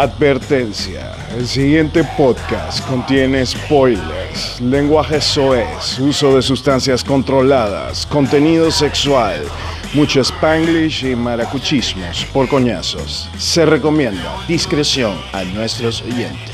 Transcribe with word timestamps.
Advertencia. 0.00 1.14
El 1.36 1.46
siguiente 1.46 2.02
podcast 2.16 2.82
contiene 2.88 3.44
spoilers, 3.44 4.58
lenguaje 4.58 5.20
soez, 5.20 5.98
uso 5.98 6.34
de 6.34 6.40
sustancias 6.40 7.04
controladas, 7.04 8.06
contenido 8.06 8.70
sexual, 8.70 9.42
mucho 9.92 10.22
spanglish 10.22 11.04
y 11.04 11.14
maracuchismos 11.14 12.24
por 12.32 12.48
coñazos. 12.48 13.28
Se 13.36 13.66
recomienda 13.66 14.38
discreción 14.48 15.20
a 15.34 15.44
nuestros 15.44 16.00
oyentes. 16.00 16.49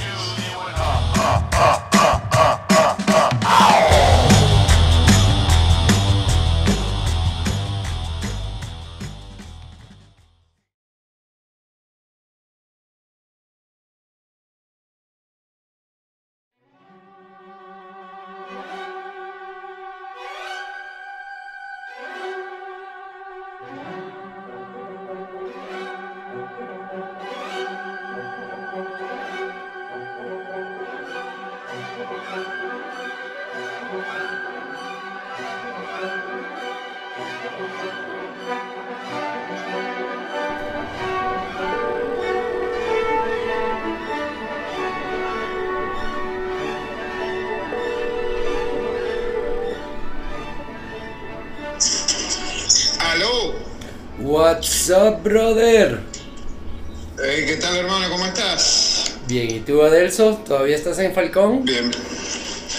¿Todavía 60.66 60.78
estás 60.78 60.98
en 60.98 61.14
Falcón? 61.14 61.64
Bien. 61.64 61.92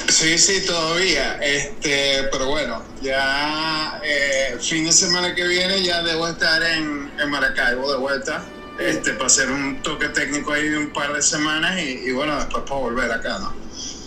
Sí, 0.10 0.38
sí, 0.38 0.66
todavía. 0.66 1.40
Este, 1.42 2.24
pero 2.30 2.48
bueno, 2.48 2.84
ya 3.02 4.02
eh, 4.04 4.58
fin 4.60 4.84
de 4.84 4.92
semana 4.92 5.34
que 5.34 5.48
viene 5.48 5.82
ya 5.82 6.04
debo 6.04 6.28
estar 6.28 6.62
en, 6.64 7.10
en 7.18 7.30
Maracaibo 7.30 7.90
de 7.90 7.98
vuelta. 7.98 8.44
Este, 8.78 9.14
para 9.14 9.28
hacer 9.28 9.50
un 9.50 9.82
toque 9.84 10.10
técnico 10.10 10.52
ahí 10.52 10.68
de 10.68 10.80
un 10.80 10.92
par 10.92 11.14
de 11.14 11.22
semanas 11.22 11.80
y, 11.80 12.10
y 12.10 12.12
bueno, 12.12 12.36
después 12.36 12.66
puedo 12.68 12.82
volver 12.82 13.10
acá, 13.10 13.40
¿no? 13.40 13.56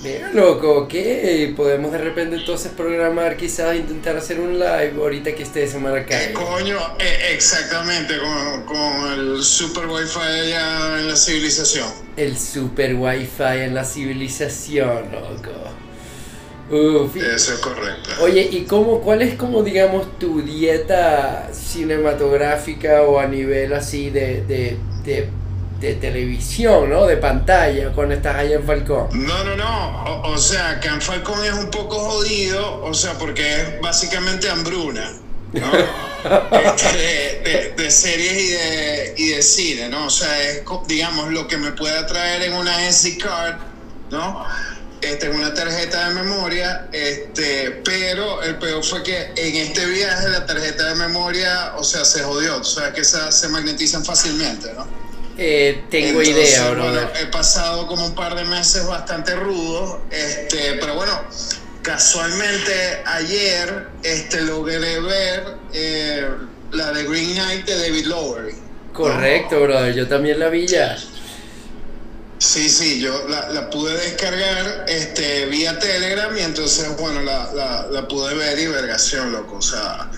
Mira, 0.02 0.30
loco, 0.34 0.86
¿qué? 0.86 1.52
Podemos 1.56 1.92
de 1.92 1.98
repente 1.98 2.36
entonces 2.36 2.72
programar, 2.76 3.36
quizás 3.38 3.76
intentar 3.76 4.16
hacer 4.16 4.40
un 4.40 4.58
live 4.58 4.92
ahorita 4.98 5.34
que 5.34 5.42
estés 5.42 5.72
en 5.74 5.80
¿Qué 5.80 5.88
Maracaibo. 5.88 6.44
coño? 6.44 6.78
Eh, 6.98 7.32
exactamente, 7.32 8.18
con, 8.18 8.64
con 8.66 9.12
el 9.12 9.42
super 9.42 9.86
wifi 9.86 10.18
allá 10.18 10.98
en 11.00 11.08
la 11.08 11.16
civilización. 11.16 12.09
El 12.20 12.36
super 12.36 12.94
wifi 12.96 13.42
en 13.64 13.74
la 13.74 13.82
civilización, 13.82 15.10
loco. 15.10 15.50
Uf, 16.70 17.16
Eso 17.16 17.54
es 17.54 17.60
correcto. 17.60 18.10
Oye, 18.20 18.46
¿y 18.52 18.64
cómo, 18.64 19.00
cuál 19.00 19.22
es 19.22 19.36
como, 19.36 19.62
digamos, 19.62 20.18
tu 20.18 20.42
dieta 20.42 21.48
cinematográfica 21.50 23.04
o 23.04 23.18
a 23.18 23.26
nivel 23.26 23.72
así 23.72 24.10
de, 24.10 24.42
de, 24.42 24.76
de, 25.02 25.30
de 25.80 25.94
televisión, 25.94 26.90
¿no? 26.90 27.06
De 27.06 27.16
pantalla, 27.16 27.90
cuando 27.92 28.14
estás 28.14 28.36
allá 28.36 28.56
en 28.56 28.64
Falcón. 28.64 29.08
No, 29.14 29.42
no, 29.42 29.56
no. 29.56 30.04
O, 30.04 30.32
o 30.32 30.38
sea, 30.38 30.78
que 30.78 30.88
en 30.88 31.00
Falcon 31.00 31.42
es 31.42 31.54
un 31.54 31.70
poco 31.70 31.98
jodido, 31.98 32.84
o 32.84 32.92
sea, 32.92 33.14
porque 33.14 33.62
es 33.62 33.80
básicamente 33.80 34.50
hambruna, 34.50 35.10
¿no? 35.54 35.70
Este, 36.52 37.29
de, 37.44 37.74
de 37.76 37.90
series 37.90 38.32
y 38.32 38.48
de, 38.48 39.14
y 39.16 39.28
de 39.30 39.42
cine, 39.42 39.88
¿no? 39.88 40.06
O 40.06 40.10
sea, 40.10 40.42
es, 40.50 40.62
digamos, 40.86 41.32
lo 41.32 41.46
que 41.48 41.56
me 41.56 41.72
puede 41.72 42.02
traer 42.04 42.42
en 42.42 42.54
una 42.54 42.90
SD 42.90 43.18
card, 43.18 43.56
¿no? 44.10 44.44
Este, 45.00 45.26
en 45.26 45.36
una 45.36 45.54
tarjeta 45.54 46.08
de 46.08 46.14
memoria, 46.14 46.88
este, 46.92 47.80
pero 47.84 48.42
el 48.42 48.58
peor 48.58 48.84
fue 48.84 49.02
que 49.02 49.32
en 49.34 49.56
este 49.56 49.86
viaje 49.86 50.28
la 50.28 50.44
tarjeta 50.44 50.88
de 50.88 50.94
memoria, 50.96 51.72
o 51.76 51.84
sea, 51.84 52.04
se 52.04 52.22
jodió, 52.22 52.58
o 52.58 52.64
sea, 52.64 52.92
que 52.92 53.00
esas 53.00 53.38
se 53.38 53.48
magnetizan 53.48 54.04
fácilmente, 54.04 54.70
¿no? 54.74 54.86
Eh, 55.38 55.84
tengo 55.90 56.20
Entonces, 56.20 56.50
idea, 56.50 56.70
brother. 56.70 57.04
Bueno, 57.04 57.18
he 57.18 57.26
pasado 57.26 57.86
como 57.86 58.04
un 58.04 58.14
par 58.14 58.34
de 58.34 58.44
meses 58.44 58.86
bastante 58.86 59.34
rudos, 59.36 60.00
este, 60.10 60.74
pero 60.74 60.96
bueno, 60.96 61.18
casualmente 61.80 63.02
ayer 63.06 63.88
este, 64.02 64.42
logré 64.42 65.00
ver 65.00 65.56
eh, 65.72 66.28
la 66.72 66.92
de 66.92 67.04
Green 67.04 67.32
Knight 67.34 67.66
de 67.66 67.78
David 67.78 68.06
Lowery. 68.06 68.54
Correcto, 68.92 69.60
brother. 69.62 69.94
Yo 69.94 70.06
también 70.08 70.38
la 70.38 70.48
vi 70.48 70.66
ya. 70.66 70.96
Sí, 72.38 72.70
sí, 72.70 73.00
yo 73.00 73.28
la, 73.28 73.50
la 73.50 73.68
pude 73.68 73.92
descargar 73.94 74.86
este, 74.88 75.44
vía 75.46 75.78
Telegram 75.78 76.34
y 76.36 76.40
entonces, 76.40 76.96
bueno, 76.98 77.20
la, 77.22 77.52
la, 77.52 77.86
la 77.90 78.08
pude 78.08 78.34
ver 78.34 78.58
y 78.58 78.66
vergación, 78.66 79.30
loco. 79.30 79.56
O 79.56 79.62
sea, 79.62 80.10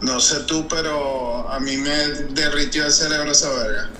no 0.00 0.20
sé 0.20 0.40
tú, 0.46 0.68
pero 0.68 1.48
a 1.50 1.58
mí 1.58 1.76
me 1.76 1.90
derritió 2.30 2.86
el 2.86 2.92
cerebro 2.92 3.32
esa 3.32 3.50
verga. 3.52 3.90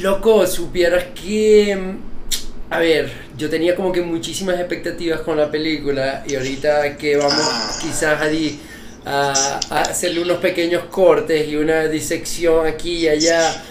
Loco, 0.00 0.46
supieras 0.48 1.04
que. 1.14 1.76
mm, 1.76 2.72
A 2.72 2.80
ver, 2.80 3.12
yo 3.38 3.48
tenía 3.48 3.76
como 3.76 3.92
que 3.92 4.02
muchísimas 4.02 4.58
expectativas 4.58 5.20
con 5.20 5.36
la 5.36 5.48
película 5.48 6.24
y 6.26 6.34
ahorita 6.34 6.96
que 6.96 7.16
vamos 7.16 7.34
Ah. 7.40 7.78
quizás 7.80 8.20
a, 8.20 8.26
di- 8.26 8.58
a, 9.06 9.60
a 9.70 9.80
hacerle 9.82 10.20
unos 10.20 10.38
pequeños 10.38 10.84
cortes 10.90 11.48
y 11.48 11.56
una 11.56 11.84
disección 11.84 12.66
aquí 12.66 13.04
y 13.04 13.08
allá, 13.08 13.64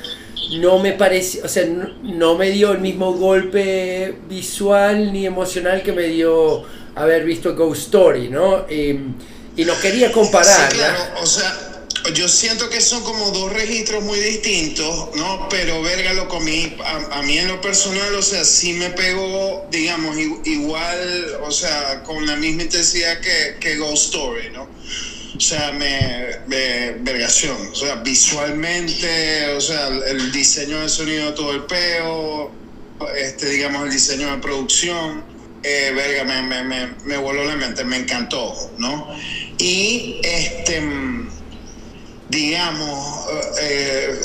no 0.60 0.80
me 0.80 0.94
parece, 0.94 1.42
o 1.44 1.48
sea, 1.50 1.66
no, 1.66 1.90
no 2.04 2.36
me 2.36 2.50
dio 2.52 2.72
el 2.72 2.80
mismo 2.80 3.14
golpe 3.14 4.16
visual 4.30 5.12
ni 5.12 5.26
emocional 5.26 5.84
que 5.84 5.92
me 5.92 6.04
dio 6.04 6.64
haber 6.96 7.26
visto 7.26 7.54
Ghost 7.54 7.84
Story, 7.88 8.30
¿no? 8.30 8.66
Y, 8.70 8.98
y 9.58 9.66
no 9.66 9.78
quería 9.82 10.12
comparar. 10.12 10.72
Sí, 10.72 10.78
claro, 10.78 11.04
o 11.22 11.26
sea, 11.26 11.72
yo 12.14 12.30
siento 12.30 12.70
que 12.70 12.80
son 12.80 13.04
como 13.04 13.32
dos 13.32 13.52
registros 13.52 14.04
muy 14.04 14.20
distintos, 14.20 15.10
¿no? 15.16 15.50
Pero 15.50 15.82
verga, 15.82 16.14
lo 16.14 16.30
comí, 16.30 16.78
a, 16.82 17.20
a 17.20 17.22
mí 17.24 17.38
en 17.38 17.50
lo 17.50 17.60
personal, 17.60 18.16
o 18.16 18.22
sea, 18.22 18.46
sí 18.46 18.72
me 18.74 18.92
pegó, 18.92 19.68
digamos, 19.70 20.16
igual, 20.46 21.40
o 21.44 21.52
sea, 21.52 22.04
con 22.04 22.26
la 22.26 22.38
misma 22.38 22.64
intensidad 22.64 23.20
que, 23.20 23.58
que 23.60 23.76
Ghost 23.78 24.06
Story, 24.14 24.52
¿no? 24.54 24.70
O 25.36 25.40
sea, 25.40 25.74
me, 25.74 26.38
vergación, 27.00 27.58
o 27.72 27.76
sea, 27.76 27.96
visualmente, 27.96 29.50
o 29.50 29.60
sea, 29.60 29.88
el, 29.88 30.32
diseño 30.32 30.80
de 30.80 30.88
sonido, 30.88 31.34
todo 31.34 31.52
el 31.52 31.64
peo, 31.64 32.52
este, 33.18 33.50
digamos, 33.50 33.84
el 33.84 33.92
diseño 33.92 34.32
de 34.32 34.38
producción, 34.38 35.26
eh, 35.62 35.92
verga, 35.94 36.24
me, 36.24 36.42
me, 36.42 36.64
me, 36.64 36.88
me 37.04 37.18
voló 37.18 37.44
la 37.44 37.58
mente, 37.58 37.84
me 37.84 37.98
encantó, 37.98 38.54
¿no? 38.78 39.10
Y 39.58 40.22
este, 40.24 40.82
digamos, 42.30 43.28
eh, 43.62 44.20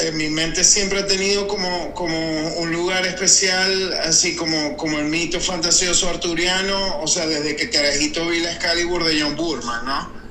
en 0.00 0.16
mi 0.16 0.30
mente 0.30 0.64
siempre 0.64 1.00
ha 1.00 1.06
tenido 1.06 1.46
como, 1.46 1.94
como 1.94 2.48
un 2.58 2.72
lugar 2.72 3.06
especial, 3.06 3.92
así 4.04 4.34
como, 4.34 4.76
como 4.76 4.98
el 4.98 5.04
mito 5.04 5.40
fantasioso 5.40 6.08
arturiano, 6.08 6.98
o 7.00 7.06
sea, 7.06 7.26
desde 7.26 7.54
que 7.54 7.70
Carajito 7.70 8.26
vi 8.28 8.40
la 8.40 8.50
Excalibur 8.50 9.04
de 9.04 9.20
John 9.20 9.36
Burman, 9.36 9.84
¿no? 9.84 10.23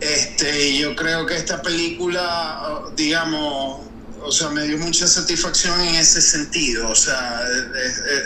Este, 0.00 0.78
yo 0.78 0.96
creo 0.96 1.26
que 1.26 1.36
esta 1.36 1.60
película, 1.60 2.82
digamos, 2.96 3.80
o 4.22 4.32
sea, 4.32 4.48
me 4.50 4.64
dio 4.64 4.78
mucha 4.78 5.06
satisfacción 5.06 5.80
en 5.80 5.94
ese 5.94 6.20
sentido, 6.22 6.88
o 6.88 6.94
sea, 6.94 7.42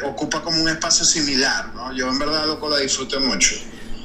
ocupa 0.05 0.43
como 0.43 0.62
un 0.62 0.69
espacio 0.69 1.05
similar, 1.05 1.73
¿no? 1.75 1.93
Yo 1.97 2.09
en 2.09 2.19
verdad 2.19 2.47
loco 2.47 2.69
la 2.69 2.79
disfruté 2.79 3.19
mucho. 3.19 3.55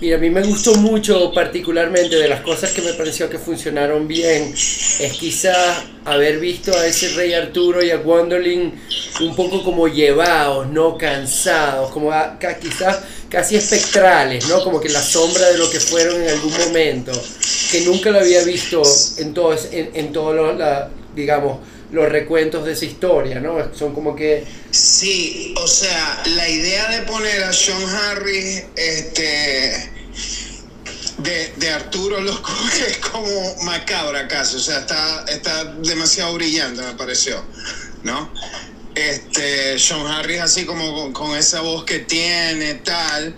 Mira, 0.02 0.16
a 0.16 0.20
mí 0.20 0.30
me 0.30 0.42
gustó 0.44 0.76
mucho 0.76 1.34
particularmente 1.34 2.16
de 2.16 2.30
las 2.30 2.40
cosas 2.40 2.72
que 2.72 2.82
me 2.82 2.94
pareció 2.94 3.30
que 3.30 3.38
funcionaron 3.38 4.08
bien, 4.08 4.54
es 4.54 5.12
quizás 5.20 5.84
haber 6.06 6.40
visto 6.40 6.72
a 6.72 6.88
ese 6.88 7.10
rey 7.16 7.34
Arturo 7.34 7.84
y 7.84 7.92
a 7.92 7.98
Gwendolyn 7.98 8.80
un 9.20 9.36
poco 9.36 9.62
como 9.62 9.90
llevados, 9.90 10.68
no 10.70 10.98
cansados, 10.98 11.92
como 11.92 12.14
quizás 12.62 13.02
casi 13.28 13.58
espectrales, 13.58 14.48
¿no? 14.48 14.64
Como 14.64 14.80
que 14.80 14.88
la 14.88 15.02
sombra 15.02 15.50
de 15.50 15.58
lo 15.58 15.70
que 15.70 15.82
fueron 15.82 16.22
en 16.22 16.30
algún 16.30 16.58
momento, 16.58 17.12
que 17.70 17.82
nunca 17.82 18.10
lo 18.10 18.20
había 18.20 18.42
visto 18.46 18.82
en 19.18 19.34
todos, 19.34 19.68
en, 19.74 20.14
todos 20.14 20.34
los, 20.34 20.58
digamos, 21.14 21.60
los 21.92 22.10
recuentos 22.10 22.66
de 22.66 22.74
esa 22.74 22.86
historia, 22.86 23.40
¿no? 23.40 23.74
Son 23.74 23.94
como 23.94 24.16
que 24.16 24.46
Sí, 24.72 25.56
o 25.58 25.68
sea, 25.68 26.22
la 26.36 26.48
idea 26.48 26.90
de 26.90 27.02
poner 27.02 27.44
a 27.44 27.52
Sean 27.52 27.84
Harris, 27.84 28.64
este, 28.76 29.92
de, 31.18 31.54
de 31.58 31.70
Arturo 31.70 32.22
Loco, 32.22 32.52
es 32.88 32.98
como 32.98 33.56
macabra 33.64 34.28
casi, 34.28 34.58
o 34.58 34.60
sea, 34.60 34.80
está, 34.80 35.26
está 35.28 35.64
demasiado 35.66 36.36
brillante, 36.36 36.84
me 36.84 36.94
pareció, 36.94 37.44
¿no? 38.04 38.32
Este, 38.94 39.80
Sean 39.80 40.06
Harris 40.06 40.42
así 40.42 40.66
como 40.66 41.14
con, 41.14 41.36
esa 41.36 41.62
voz 41.62 41.84
que 41.86 42.00
tiene, 42.00 42.76
tal. 42.76 43.36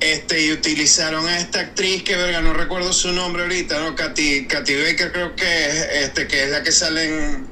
Este, 0.00 0.46
y 0.46 0.52
utilizaron 0.52 1.28
a 1.28 1.38
esta 1.38 1.60
actriz 1.60 2.02
que 2.02 2.16
verga, 2.16 2.40
no 2.40 2.52
recuerdo 2.54 2.92
su 2.92 3.12
nombre 3.12 3.42
ahorita, 3.42 3.78
¿no? 3.78 3.94
Katy, 3.94 4.46
Katy 4.46 4.74
Baker 4.74 5.12
creo 5.12 5.36
que 5.36 5.66
es, 5.66 6.04
este, 6.04 6.26
que 6.26 6.44
es 6.44 6.50
la 6.50 6.62
que 6.62 6.72
sale 6.72 7.04
en, 7.04 7.51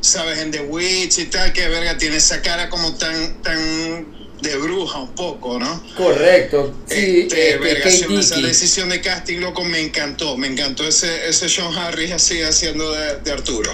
sabes, 0.00 0.38
en 0.38 0.50
The 0.50 0.60
Witch 0.62 1.18
y 1.18 1.24
tal, 1.26 1.52
que 1.52 1.68
verga 1.68 1.96
tiene 1.98 2.16
esa 2.16 2.40
cara 2.42 2.68
como 2.68 2.94
tan, 2.94 3.42
tan 3.42 4.20
de 4.40 4.56
bruja 4.56 4.98
un 5.00 5.14
poco, 5.14 5.58
¿no? 5.58 5.82
Correcto. 5.96 6.74
Sí, 6.86 7.22
Este, 7.22 7.52
este, 7.52 7.58
verga, 7.58 7.90
esa 7.90 8.40
decisión 8.40 8.88
de 8.88 9.00
casting, 9.00 9.38
loco, 9.38 9.64
me 9.64 9.80
encantó. 9.80 10.36
Me 10.36 10.46
encantó 10.46 10.86
ese, 10.86 11.28
ese 11.28 11.48
Sean 11.48 11.74
Harris 11.74 12.12
así 12.12 12.40
haciendo 12.42 12.90
de, 12.92 13.20
de 13.20 13.32
Arturo. 13.32 13.72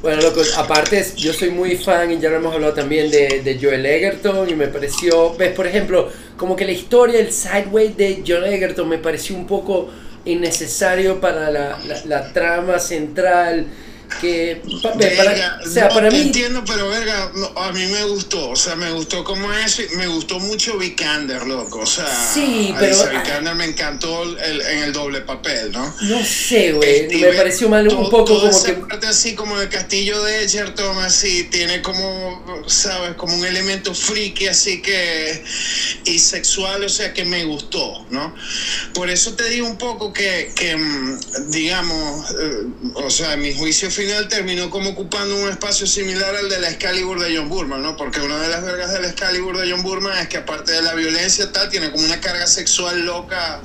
Bueno, 0.00 0.22
loco, 0.22 0.40
aparte 0.56 1.06
yo 1.16 1.34
soy 1.34 1.50
muy 1.50 1.76
fan 1.76 2.10
y 2.10 2.18
ya 2.18 2.30
lo 2.30 2.36
hemos 2.36 2.54
hablado 2.54 2.72
también 2.72 3.10
de, 3.10 3.42
de 3.42 3.58
Joel 3.60 3.84
Egerton 3.84 4.48
y 4.48 4.54
me 4.54 4.68
pareció, 4.68 5.36
ves, 5.36 5.52
por 5.52 5.66
ejemplo, 5.66 6.10
como 6.38 6.56
que 6.56 6.64
la 6.64 6.72
historia, 6.72 7.20
el 7.20 7.30
sideway 7.30 7.92
de 7.92 8.22
Joel 8.26 8.44
Egerton 8.44 8.88
me 8.88 8.96
pareció 8.96 9.36
un 9.36 9.46
poco 9.46 9.90
innecesario 10.24 11.20
para 11.20 11.50
la, 11.50 11.78
la, 11.86 12.02
la 12.06 12.32
trama 12.32 12.78
central 12.78 13.66
que, 14.20 14.60
pa- 14.82 14.92
ve, 14.96 15.14
para- 15.16 15.30
Verga, 15.30 15.60
o 15.64 15.68
sea, 15.70 15.88
no, 15.88 15.94
para 15.94 16.10
mí, 16.10 16.20
entiendo, 16.20 16.62
pero 16.66 16.88
verga, 16.88 17.30
no, 17.34 17.46
a 17.60 17.72
mí 17.72 17.84
me 17.86 18.04
gustó, 18.04 18.50
o 18.50 18.56
sea, 18.56 18.74
me 18.76 18.90
gustó 18.92 19.22
como 19.24 19.52
eso, 19.52 19.82
y 19.82 19.96
me 19.96 20.06
gustó 20.08 20.38
mucho 20.40 20.76
Vikander, 20.78 21.46
loco, 21.46 21.80
o 21.80 21.86
sea, 21.86 22.06
Sí, 22.34 22.74
pero- 22.78 22.94
Alicia 23.02 23.20
Vikander 23.20 23.54
me 23.54 23.64
encantó 23.66 24.22
el- 24.22 24.60
en 24.60 24.78
el 24.84 24.92
doble 24.92 25.20
papel, 25.20 25.72
¿no? 25.72 25.94
no 26.02 26.24
sé, 26.24 26.72
güey, 26.72 27.00
Este, 27.02 27.16
me 27.18 27.26
ve 27.30 27.36
pareció 27.36 27.68
mal 27.68 27.86
un 27.88 27.94
todo- 27.94 28.10
poco 28.10 28.38
como 28.40 28.48
esa 28.50 28.66
que... 28.66 28.72
parte 28.74 29.06
así 29.06 29.34
como 29.34 29.60
el 29.60 29.68
castillo 29.68 30.22
de 30.22 30.42
Edgerton, 30.44 30.98
así, 30.98 31.44
tiene 31.44 31.82
como, 31.82 32.64
sabes, 32.66 33.14
como 33.14 33.36
un 33.36 33.44
elemento 33.44 33.94
friki, 33.94 34.48
así 34.48 34.82
que, 34.82 35.42
y 36.04 36.18
sexual, 36.18 36.84
o 36.84 36.88
sea, 36.88 37.12
que 37.14 37.24
me 37.24 37.44
gustó, 37.44 38.04
¿no? 38.10 38.34
Por 38.94 39.08
eso 39.10 39.34
te 39.34 39.48
digo 39.48 39.66
un 39.66 39.78
poco 39.78 40.12
que, 40.12 40.50
que 40.54 40.76
mm, 40.76 41.18
digamos, 41.50 42.30
eh, 42.30 42.64
o 42.94 43.10
sea, 43.10 43.36
mi 43.36 43.54
juicio 43.54 43.90
final 43.90 43.99
terminó 44.28 44.70
como 44.70 44.90
ocupando 44.90 45.36
un 45.36 45.48
espacio 45.48 45.86
similar 45.86 46.34
al 46.34 46.48
de 46.48 46.60
la 46.60 46.70
Excalibur 46.70 47.20
de 47.20 47.36
John 47.36 47.48
Burman, 47.48 47.82
¿no? 47.82 47.96
Porque 47.96 48.20
una 48.20 48.38
de 48.38 48.48
las 48.48 48.62
vergas 48.64 48.92
de 48.92 49.00
la 49.00 49.08
Excalibur 49.08 49.58
de 49.58 49.70
John 49.70 49.82
Burman 49.82 50.18
es 50.18 50.28
que 50.28 50.38
aparte 50.38 50.72
de 50.72 50.82
la 50.82 50.94
violencia 50.94 51.50
tal, 51.52 51.68
tiene 51.68 51.90
como 51.90 52.04
una 52.04 52.20
carga 52.20 52.46
sexual 52.46 53.04
loca 53.04 53.60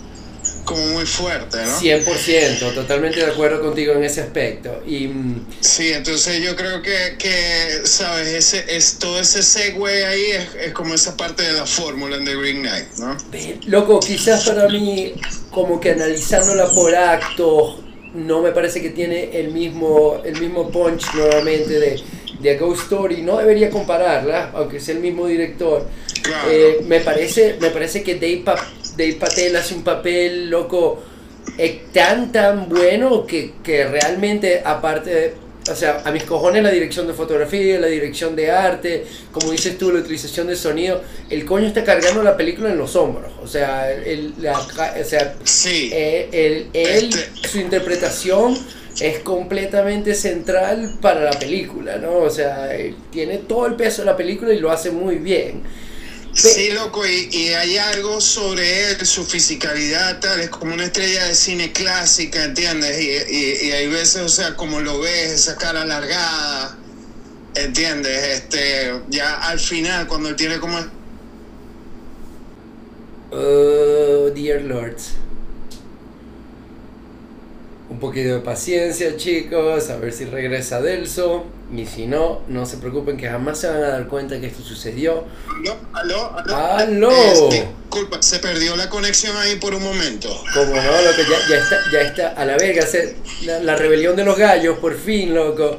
como 0.63 0.83
muy 0.87 1.05
fuerte, 1.05 1.57
¿no? 1.63 1.79
100%, 1.79 2.73
totalmente 2.73 3.19
de 3.19 3.31
acuerdo 3.31 3.61
contigo 3.61 3.93
en 3.93 4.03
ese 4.03 4.21
aspecto. 4.21 4.83
Y 4.85 5.07
mm, 5.07 5.45
Sí, 5.59 5.93
entonces 5.93 6.41
yo 6.43 6.55
creo 6.55 6.81
que, 6.81 7.15
que 7.17 7.81
sabes, 7.85 8.27
ese, 8.27 8.65
es, 8.75 8.97
todo 8.97 9.19
ese 9.19 9.43
segue 9.43 10.05
ahí 10.05 10.31
es, 10.31 10.47
es 10.67 10.73
como 10.73 10.93
esa 10.93 11.15
parte 11.15 11.43
de 11.43 11.53
la 11.53 11.65
fórmula 11.65 12.17
en 12.17 12.25
The 12.25 12.35
Green 12.35 12.61
Knight, 12.61 12.93
¿no? 12.97 13.17
Loco, 13.67 13.99
quizás 13.99 14.45
para 14.45 14.67
mí, 14.67 15.13
como 15.51 15.79
que 15.79 15.91
analizándola 15.91 16.69
por 16.71 16.95
actos, 16.95 17.84
no 18.15 18.41
me 18.41 18.51
parece 18.51 18.81
que 18.81 18.89
tiene 18.89 19.38
el 19.39 19.51
mismo, 19.51 20.21
el 20.23 20.39
mismo 20.39 20.69
punch 20.69 21.13
nuevamente 21.13 21.79
de, 21.79 22.00
de 22.39 22.51
A 22.51 22.57
Ghost 22.57 22.83
Story. 22.83 23.21
No 23.21 23.38
debería 23.38 23.69
compararla, 23.69 24.51
aunque 24.53 24.79
sea 24.79 24.95
el 24.95 25.01
mismo 25.01 25.27
director. 25.27 25.85
Claro. 26.23 26.50
Eh, 26.51 26.77
me, 26.88 27.01
parece, 27.01 27.57
me 27.59 27.69
parece 27.69 28.01
que 28.03 28.15
Dave, 28.15 28.41
Pa- 28.44 28.67
Dave 28.97 29.13
Patel 29.13 29.56
hace 29.56 29.75
un 29.75 29.83
papel, 29.83 30.50
loco, 30.50 31.00
eh, 31.57 31.83
tan, 31.94 32.31
tan 32.31 32.67
bueno 32.69 33.25
que, 33.25 33.53
que 33.63 33.85
realmente, 33.85 34.62
aparte 34.65 35.09
de... 35.13 35.44
O 35.71 35.75
sea, 35.75 36.03
a 36.06 36.12
mis 36.12 36.23
cojones 36.23 36.62
la 36.62 36.69
dirección 36.69 37.07
de 37.07 37.13
fotografía, 37.13 37.79
la 37.79 37.88
dirección 37.88 38.35
de 38.35 38.51
arte, 38.51 39.06
como 39.31 39.51
dices 39.51 39.77
tú, 39.79 39.91
la 39.91 40.00
utilización 40.00 40.45
de 40.47 40.56
sonido, 40.56 41.01
el 41.29 41.44
coño 41.44 41.65
está 41.67 41.83
cargando 41.83 42.21
la 42.21 42.38
película 42.38 42.69
en 42.69 42.77
los 42.77 42.95
hombros. 42.95 43.31
O 43.41 43.47
sea, 43.47 43.91
el, 43.91 44.33
la, 44.39 44.59
o 44.59 45.03
sea 45.03 45.35
Sí, 45.44 45.89
eh, 45.91 46.29
el- 46.31 46.67
él, 46.73 47.09
Este- 47.09 47.47
su 47.47 47.59
interpretación 47.59 48.56
es 49.01 49.19
completamente 49.19 50.13
central 50.13 50.97
para 51.01 51.21
la 51.21 51.31
película, 51.39 51.97
¿no? 51.97 52.17
O 52.19 52.29
sea, 52.29 52.75
eh, 52.75 52.94
tiene 53.12 53.39
todo 53.39 53.65
el 53.65 53.73
peso 53.75 54.03
de 54.03 54.06
la 54.06 54.15
película 54.15 54.53
y 54.53 54.59
lo 54.59 54.71
hace 54.71 54.91
muy 54.91 55.15
bien. 55.15 55.63
Sí, 56.35 56.71
loco, 56.71 57.05
y, 57.05 57.29
y 57.31 57.47
hay 57.49 57.77
algo 57.77 58.21
sobre 58.21 58.91
él, 58.91 59.05
su 59.05 59.25
fisicalidad, 59.25 60.19
tal, 60.19 60.39
es 60.41 60.49
como 60.49 60.73
una 60.73 60.85
estrella 60.85 61.25
de 61.25 61.35
cine 61.35 61.71
clásica, 61.71 62.43
¿entiendes? 62.43 63.01
Y, 63.01 63.33
y, 63.33 63.67
y 63.67 63.71
hay 63.71 63.87
veces, 63.87 64.21
o 64.21 64.29
sea, 64.29 64.55
como 64.55 64.79
lo 64.81 64.99
ves, 64.99 65.31
esa 65.31 65.55
cara 65.55 65.81
alargada, 65.81 66.77
¿entiendes? 67.55 68.39
Este, 68.39 68.93
ya 69.09 69.47
al 69.47 69.59
final, 69.59 70.07
cuando 70.07 70.29
él 70.29 70.35
tiene 70.35 70.59
como 70.59 70.77
Oh, 73.31 74.29
dear 74.33 74.61
Lord. 74.61 74.97
Un 77.89 77.99
poquito 77.99 78.35
de 78.35 78.39
paciencia, 78.39 79.17
chicos, 79.17 79.89
a 79.89 79.97
ver 79.97 80.13
si 80.13 80.25
regresa 80.25 80.81
Delso. 80.81 81.45
Y 81.73 81.85
si 81.88 82.06
no, 82.06 82.41
no 82.47 82.65
se 82.65 82.77
preocupen 82.77 83.17
que 83.17 83.27
jamás 83.27 83.59
se 83.59 83.67
van 83.67 83.83
a 83.83 83.88
dar 83.89 84.07
cuenta 84.07 84.39
que 84.39 84.47
esto 84.47 84.62
sucedió. 84.62 85.23
Aló, 85.57 85.75
aló, 85.94 86.38
aló. 86.38 86.56
¡Aló! 86.56 87.50
Disculpa, 87.50 88.21
se 88.21 88.39
perdió 88.39 88.75
la 88.75 88.89
conexión 88.89 89.35
ahí 89.38 89.56
por 89.56 89.73
un 89.73 89.83
momento. 89.83 90.29
Como 90.53 90.75
no, 90.75 90.81
loco, 91.01 91.21
ya, 91.29 91.50
ya 91.50 91.57
está, 91.57 91.77
ya 91.91 92.01
está 92.01 92.27
a 92.29 92.45
la 92.45 92.57
verga. 92.57 92.85
se- 92.85 93.15
la, 93.45 93.59
la 93.59 93.75
rebelión 93.75 94.15
de 94.15 94.23
los 94.23 94.38
gallos, 94.38 94.77
por 94.77 94.95
fin, 94.95 95.33
loco. 95.33 95.77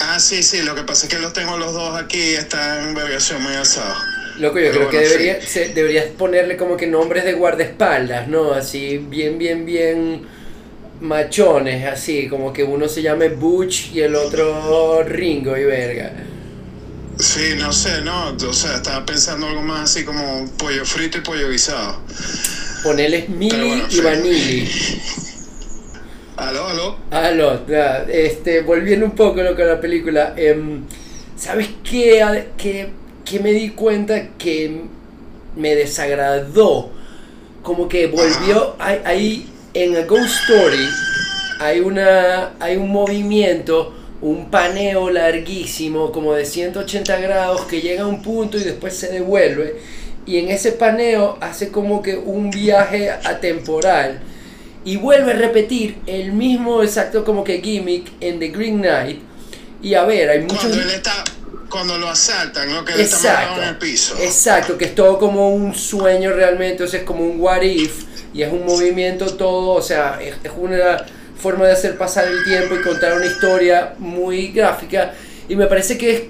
Ah, 0.00 0.20
sí, 0.20 0.42
sí, 0.42 0.62
lo 0.62 0.74
que 0.74 0.82
pasa 0.82 1.06
es 1.06 1.14
que 1.14 1.18
los 1.18 1.32
tengo 1.32 1.56
los 1.56 1.72
dos 1.72 2.00
aquí 2.00 2.18
y 2.18 2.34
están 2.34 2.88
en 2.88 2.94
vergación 2.94 3.42
muy 3.42 3.54
alzados. 3.54 3.96
Loco, 4.38 4.58
yo 4.60 4.70
Pero 4.70 4.88
creo 4.88 4.90
que 4.90 5.08
debería, 5.08 5.40
se- 5.42 5.70
deberías 5.70 6.04
ponerle 6.16 6.56
como 6.56 6.76
que 6.76 6.86
nombres 6.86 7.24
de 7.24 7.32
guardaespaldas, 7.32 8.28
¿no? 8.28 8.52
Así, 8.52 8.98
bien, 8.98 9.38
bien, 9.38 9.64
bien 9.66 10.26
machones, 11.00 11.84
así, 11.86 12.28
como 12.28 12.52
que 12.52 12.64
uno 12.64 12.88
se 12.88 13.02
llame 13.02 13.28
Butch 13.28 13.92
y 13.92 14.00
el 14.00 14.14
otro 14.14 15.02
Ringo 15.04 15.56
y 15.56 15.64
verga. 15.64 16.12
Sí, 17.18 17.54
no 17.58 17.72
sé, 17.72 18.02
no, 18.02 18.30
o 18.30 18.52
sea, 18.52 18.76
estaba 18.76 19.04
pensando 19.04 19.46
algo 19.48 19.62
más 19.62 19.90
así 19.90 20.04
como 20.04 20.48
pollo 20.56 20.84
frito 20.84 21.18
y 21.18 21.20
pollo 21.22 21.50
guisado. 21.50 21.98
Ponerles 22.82 23.28
Mili 23.28 23.56
bueno, 23.56 23.84
y 23.88 23.92
sí. 23.92 24.00
Vanilli. 24.00 24.68
Aló, 26.36 26.68
aló. 26.68 26.96
Aló, 27.10 27.60
este, 28.08 28.60
volviendo 28.60 29.04
un 29.06 29.12
poco 29.16 29.42
loco 29.42 29.60
a 29.62 29.64
la 29.64 29.80
película, 29.80 30.34
em, 30.36 30.84
¿sabes 31.36 31.68
qué, 31.82 32.46
qué, 32.56 32.90
qué 33.24 33.40
me 33.40 33.50
di 33.50 33.70
cuenta 33.70 34.28
que 34.38 34.82
me 35.56 35.74
desagradó? 35.74 36.90
Como 37.64 37.88
que 37.88 38.06
volvió, 38.06 38.76
hay- 38.78 39.48
en 39.82 39.96
A 39.96 40.02
Ghost 40.02 40.40
Story 40.42 40.88
hay, 41.60 41.78
una, 41.78 42.54
hay 42.58 42.76
un 42.76 42.88
movimiento, 42.88 43.94
un 44.20 44.50
paneo 44.50 45.08
larguísimo, 45.08 46.10
como 46.10 46.34
de 46.34 46.44
180 46.44 47.16
grados, 47.20 47.60
que 47.66 47.80
llega 47.80 48.02
a 48.02 48.06
un 48.08 48.20
punto 48.20 48.58
y 48.58 48.64
después 48.64 48.96
se 48.96 49.08
devuelve. 49.08 49.76
Y 50.26 50.38
en 50.38 50.48
ese 50.48 50.72
paneo 50.72 51.38
hace 51.40 51.68
como 51.70 52.02
que 52.02 52.16
un 52.16 52.50
viaje 52.50 53.10
atemporal 53.10 54.18
y 54.84 54.96
vuelve 54.96 55.30
a 55.30 55.36
repetir 55.36 55.98
el 56.06 56.32
mismo 56.32 56.82
exacto 56.82 57.24
como 57.24 57.44
que 57.44 57.60
gimmick 57.60 58.10
en 58.20 58.40
The 58.40 58.48
Green 58.48 58.78
Knight. 58.78 59.20
Y 59.80 59.94
a 59.94 60.02
ver, 60.02 60.28
hay 60.28 60.40
muchos... 60.40 60.76
cuando 61.68 61.98
lo 61.98 62.08
asaltan, 62.08 62.70
¿no? 62.70 62.84
Que 62.84 62.94
él 62.94 63.00
está 63.00 63.56
en 63.56 63.64
el 63.64 63.78
piso. 63.78 64.16
exacto, 64.20 64.76
que 64.78 64.86
es 64.86 64.94
todo 64.94 65.18
como 65.18 65.50
un 65.54 65.74
sueño 65.74 66.32
realmente, 66.32 66.82
o 66.82 66.88
sea, 66.88 67.00
es 67.00 67.06
como 67.06 67.24
un 67.24 67.40
what 67.40 67.62
if, 67.62 68.04
y 68.32 68.42
es 68.42 68.52
un 68.52 68.64
movimiento 68.64 69.26
todo, 69.34 69.70
o 69.72 69.82
sea, 69.82 70.18
es, 70.20 70.36
es 70.42 70.52
una 70.56 71.04
forma 71.40 71.66
de 71.66 71.72
hacer 71.72 71.96
pasar 71.96 72.26
el 72.26 72.44
tiempo 72.44 72.74
y 72.74 72.82
contar 72.82 73.14
una 73.14 73.26
historia 73.26 73.94
muy 73.98 74.48
gráfica, 74.48 75.14
y 75.48 75.56
me 75.56 75.66
parece 75.66 75.96
que 75.96 76.14
es, 76.14 76.22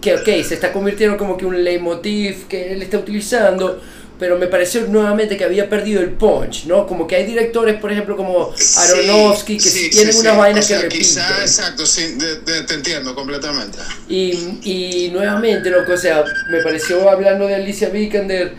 que 0.00 0.14
ok, 0.14 0.44
se 0.46 0.54
está 0.54 0.72
convirtiendo 0.72 1.16
como 1.16 1.36
que 1.36 1.44
un 1.44 1.62
leitmotiv 1.62 2.48
que 2.48 2.72
él 2.72 2.82
está 2.82 2.98
utilizando, 2.98 3.80
pero 4.20 4.38
me 4.38 4.46
pareció 4.46 4.82
nuevamente 4.82 5.36
que 5.36 5.44
había 5.44 5.68
perdido 5.68 6.00
el 6.02 6.10
punch, 6.10 6.66
¿no? 6.66 6.86
Como 6.86 7.06
que 7.08 7.16
hay 7.16 7.24
directores, 7.24 7.80
por 7.80 7.90
ejemplo, 7.90 8.16
como 8.16 8.52
Aronofsky, 8.76 9.56
que 9.56 9.60
sí, 9.62 9.90
tienen 9.90 10.12
sí, 10.12 10.20
unas 10.20 10.34
sí. 10.34 10.38
vainas 10.38 10.64
o 10.66 10.68
sea, 10.68 10.76
que 10.76 10.82
repiten. 10.84 11.06
Quizá, 11.06 11.40
exacto, 11.40 11.86
sí, 11.86 12.02
de- 12.18 12.40
de- 12.40 12.62
te 12.64 12.74
entiendo 12.74 13.14
completamente. 13.14 13.78
Y, 14.08 14.58
y 14.62 15.10
nuevamente, 15.12 15.70
loco, 15.70 15.94
o 15.94 15.96
sea, 15.96 16.22
me 16.50 16.60
pareció 16.62 17.08
hablando 17.10 17.46
de 17.46 17.54
Alicia 17.56 17.88
Vikander 17.88 18.52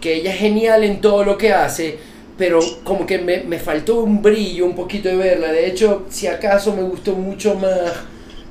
que 0.00 0.14
ella 0.14 0.32
es 0.32 0.38
genial 0.38 0.84
en 0.84 1.00
todo 1.00 1.24
lo 1.24 1.36
que 1.36 1.52
hace, 1.52 1.98
pero 2.38 2.60
como 2.84 3.04
que 3.04 3.18
me, 3.18 3.42
me 3.42 3.58
faltó 3.58 3.96
un 4.00 4.22
brillo 4.22 4.64
un 4.66 4.76
poquito 4.76 5.08
de 5.08 5.16
verla. 5.16 5.50
De 5.50 5.66
hecho, 5.66 6.06
si 6.08 6.28
acaso 6.28 6.72
me 6.76 6.82
gustó 6.84 7.14
mucho 7.14 7.56
más 7.56 7.74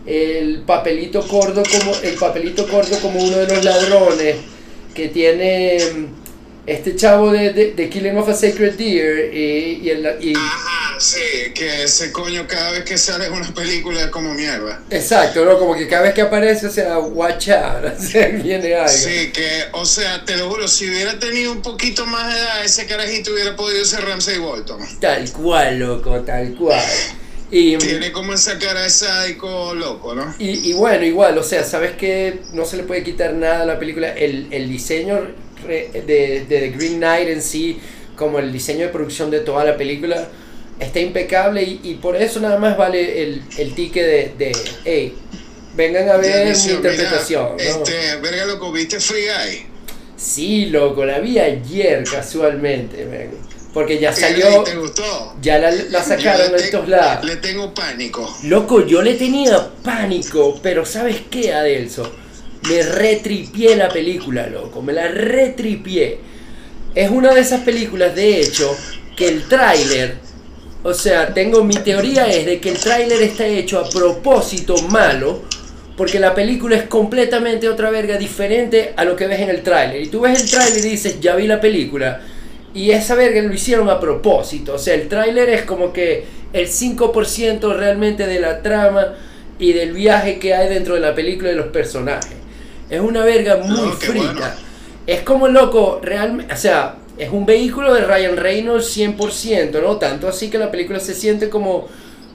el 0.05 0.63
papelito 0.65 1.25
corto 1.25 1.63
como 1.71 1.95
el 2.03 2.15
papelito 2.15 2.67
corto 2.67 2.97
como 3.01 3.23
uno 3.23 3.37
de 3.37 3.47
los 3.55 3.63
ladrones 3.63 4.35
que 4.93 5.07
tiene 5.09 5.77
este 6.67 6.95
chavo 6.95 7.31
de, 7.31 7.53
de, 7.53 7.71
de 7.73 7.89
Killing 7.89 8.17
of 8.17 8.29
a 8.29 8.33
Sacred 8.33 8.75
Deer 8.75 9.33
y, 9.33 9.79
y, 9.83 9.89
el, 9.89 10.17
y 10.21 10.35
Ajá, 10.35 10.87
Sí, 10.99 11.51
que 11.53 11.83
ese 11.83 12.11
coño 12.11 12.47
cada 12.47 12.71
vez 12.71 12.83
que 12.83 12.97
sale 12.97 13.29
una 13.29 13.53
película 13.53 14.01
es 14.01 14.07
como 14.07 14.33
mierda. 14.33 14.81
Exacto, 14.89 15.45
¿no? 15.45 15.57
Como 15.59 15.75
que 15.75 15.87
cada 15.87 16.03
vez 16.03 16.13
que 16.13 16.21
aparece, 16.21 16.67
o 16.67 16.71
sea, 16.71 16.97
watch 16.99 17.49
out, 17.49 17.85
o 17.97 18.01
sea, 18.01 18.27
viene 18.29 18.75
algo. 18.75 18.89
Sí, 18.89 19.31
que, 19.31 19.65
o 19.73 19.85
sea, 19.85 20.25
te 20.25 20.35
lo 20.37 20.49
juro, 20.49 20.67
si 20.67 20.89
hubiera 20.89 21.19
tenido 21.19 21.51
un 21.51 21.61
poquito 21.61 22.05
más 22.05 22.33
de 22.33 22.39
edad, 22.39 22.65
ese 22.65 22.87
carajito 22.87 23.31
hubiera 23.31 23.55
podido 23.55 23.85
ser 23.85 24.05
Ramsey 24.05 24.39
Bolton. 24.39 24.81
Tal 24.99 25.31
cual, 25.31 25.79
loco, 25.79 26.21
tal 26.21 26.55
cual. 26.55 26.83
Y, 27.51 27.77
Tiene 27.77 28.11
como 28.11 28.33
esa 28.33 28.57
cara 28.59 28.81
de 28.81 28.89
sádico 28.89 29.73
loco, 29.73 30.13
¿no? 30.15 30.35
y, 30.37 30.69
y 30.69 30.73
bueno, 30.73 31.05
igual, 31.05 31.37
o 31.37 31.43
sea, 31.43 31.63
¿sabes 31.63 31.93
que 31.93 32.41
No 32.51 32.65
se 32.65 32.75
le 32.75 32.83
puede 32.83 33.03
quitar 33.03 33.33
nada 33.33 33.61
a 33.61 33.65
la 33.65 33.79
película. 33.79 34.11
El, 34.13 34.47
el 34.51 34.67
diseño 34.67 35.46
de, 35.65 36.01
de 36.05 36.45
The 36.47 36.69
Green 36.69 36.97
Knight 36.97 37.29
en 37.29 37.41
sí, 37.41 37.79
como 38.15 38.39
el 38.39 38.51
diseño 38.51 38.81
de 38.87 38.89
producción 38.89 39.31
de 39.31 39.39
toda 39.41 39.63
la 39.63 39.77
película, 39.77 40.27
está 40.79 40.99
impecable 40.99 41.63
y, 41.63 41.79
y 41.83 41.93
por 41.95 42.15
eso 42.15 42.39
nada 42.39 42.59
más 42.59 42.77
vale 42.77 43.23
el, 43.23 43.41
el 43.57 43.73
ticket 43.73 44.05
de, 44.05 44.45
de, 44.45 44.51
hey, 44.85 45.15
vengan 45.75 46.09
a 46.09 46.17
ver 46.17 46.55
mi 46.55 46.71
interpretación. 46.71 47.55
mira, 47.57 47.71
¿no? 47.77 47.83
Este, 47.83 48.15
verga 48.17 48.45
loco, 48.45 48.71
¿viste 48.71 48.99
Free 48.99 49.23
Guy? 49.25 49.65
Sí, 50.15 50.65
loco, 50.67 51.05
la 51.05 51.19
vi 51.19 51.37
ayer 51.39 52.03
casualmente, 52.03 53.05
man. 53.05 53.29
porque 53.73 53.99
ya 53.99 54.09
¿Y 54.11 54.15
salió, 54.15 54.63
¿Te 54.63 54.75
gustó? 54.75 55.35
ya 55.41 55.59
la, 55.59 55.71
la 55.71 56.03
sacaron 56.03 56.51
te- 56.55 56.63
estos 56.63 56.87
lados. 56.89 57.23
Le 57.25 57.35
tengo 57.35 57.71
pánico. 57.73 58.35
Loco, 58.45 58.83
yo 58.85 59.03
le 59.03 59.13
tenía 59.13 59.69
pánico, 59.83 60.59
pero 60.63 60.85
¿sabes 60.85 61.17
qué, 61.29 61.53
Adelso? 61.53 62.11
Me 62.67 62.83
retripié 62.83 63.75
la 63.75 63.89
película, 63.89 64.47
loco, 64.47 64.81
me 64.81 64.93
la 64.93 65.07
retripié. 65.07 66.17
Es 66.93 67.09
una 67.09 67.33
de 67.33 67.41
esas 67.41 67.61
películas, 67.61 68.15
de 68.15 68.41
hecho, 68.41 68.75
que 69.15 69.27
el 69.27 69.47
tráiler, 69.47 70.15
o 70.83 70.93
sea, 70.93 71.33
tengo 71.33 71.63
mi 71.63 71.75
teoría 71.75 72.27
es 72.27 72.45
de 72.45 72.59
que 72.59 72.69
el 72.69 72.77
tráiler 72.77 73.21
está 73.21 73.45
hecho 73.45 73.79
a 73.79 73.89
propósito 73.89 74.75
malo, 74.89 75.43
porque 75.95 76.19
la 76.19 76.35
película 76.35 76.75
es 76.75 76.83
completamente 76.83 77.67
otra 77.67 77.89
verga 77.89 78.17
diferente 78.17 78.93
a 78.95 79.03
lo 79.03 79.15
que 79.15 79.27
ves 79.27 79.41
en 79.41 79.49
el 79.49 79.63
tráiler. 79.63 80.01
Y 80.01 80.07
tú 80.07 80.21
ves 80.21 80.41
el 80.41 80.49
tráiler 80.49 80.85
y 80.85 80.89
dices, 80.89 81.19
ya 81.19 81.35
vi 81.35 81.47
la 81.47 81.59
película. 81.59 82.21
Y 82.73 82.91
esa 82.91 83.15
verga 83.15 83.41
lo 83.41 83.53
hicieron 83.53 83.89
a 83.89 83.99
propósito. 83.99 84.75
O 84.75 84.77
sea, 84.77 84.93
el 84.93 85.07
tráiler 85.07 85.49
es 85.49 85.63
como 85.63 85.91
que 85.91 86.25
el 86.53 86.67
5% 86.67 87.75
realmente 87.75 88.27
de 88.27 88.39
la 88.39 88.61
trama 88.61 89.15
y 89.57 89.73
del 89.73 89.93
viaje 89.93 90.37
que 90.37 90.53
hay 90.53 90.69
dentro 90.69 90.93
de 90.93 90.99
la 90.99 91.15
película 91.15 91.49
y 91.49 91.53
de 91.53 91.57
los 91.57 91.67
personajes. 91.69 92.37
Es 92.89 93.01
una 93.01 93.23
verga 93.23 93.57
muy 93.57 93.75
No, 93.87 93.91
frita. 93.93 94.23
bueno. 94.23 94.45
Es 95.05 95.21
como 95.21 95.47
loco, 95.47 95.99
realmente, 96.03 96.53
o 96.53 96.57
sea, 96.57 96.95
es 97.17 97.29
un 97.31 97.45
vehículo 97.45 97.93
de 97.93 98.01
Ryan 98.01 98.37
Reynolds 98.37 98.95
100%, 98.97 99.81
¿no? 99.81 99.97
Tanto 99.97 100.27
así 100.27 100.49
que 100.49 100.57
la 100.57 100.69
película 100.69 100.99
se 100.99 101.13
siente 101.13 101.49
como 101.49 101.87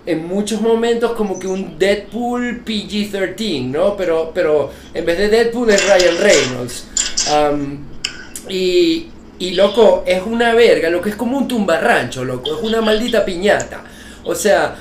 en 0.04 0.26
muchos 0.26 0.60
momentos 0.60 1.12
como 1.12 1.38
que 1.38 1.46
un 1.46 1.78
Deadpool 1.78 2.64
PG-13, 2.64 3.66
¿no? 3.70 3.96
Pero, 3.96 4.32
pero 4.34 4.70
en 4.92 5.04
vez 5.04 5.18
de 5.18 5.28
Deadpool 5.28 5.70
es 5.70 5.84
Ryan 5.86 6.16
Reynolds. 6.18 6.86
Am, 7.30 7.78
y, 8.48 9.08
y 9.38 9.50
loco, 9.52 10.02
es 10.06 10.22
una 10.26 10.54
verga, 10.54 10.90
lo 10.90 11.00
que 11.00 11.10
es 11.10 11.16
como 11.16 11.38
un 11.38 11.46
tumbarrancho, 11.46 12.24
loco, 12.24 12.56
es 12.56 12.62
una 12.62 12.80
maldita 12.80 13.24
piñata. 13.24 13.84
O 14.24 14.34
sea, 14.34 14.76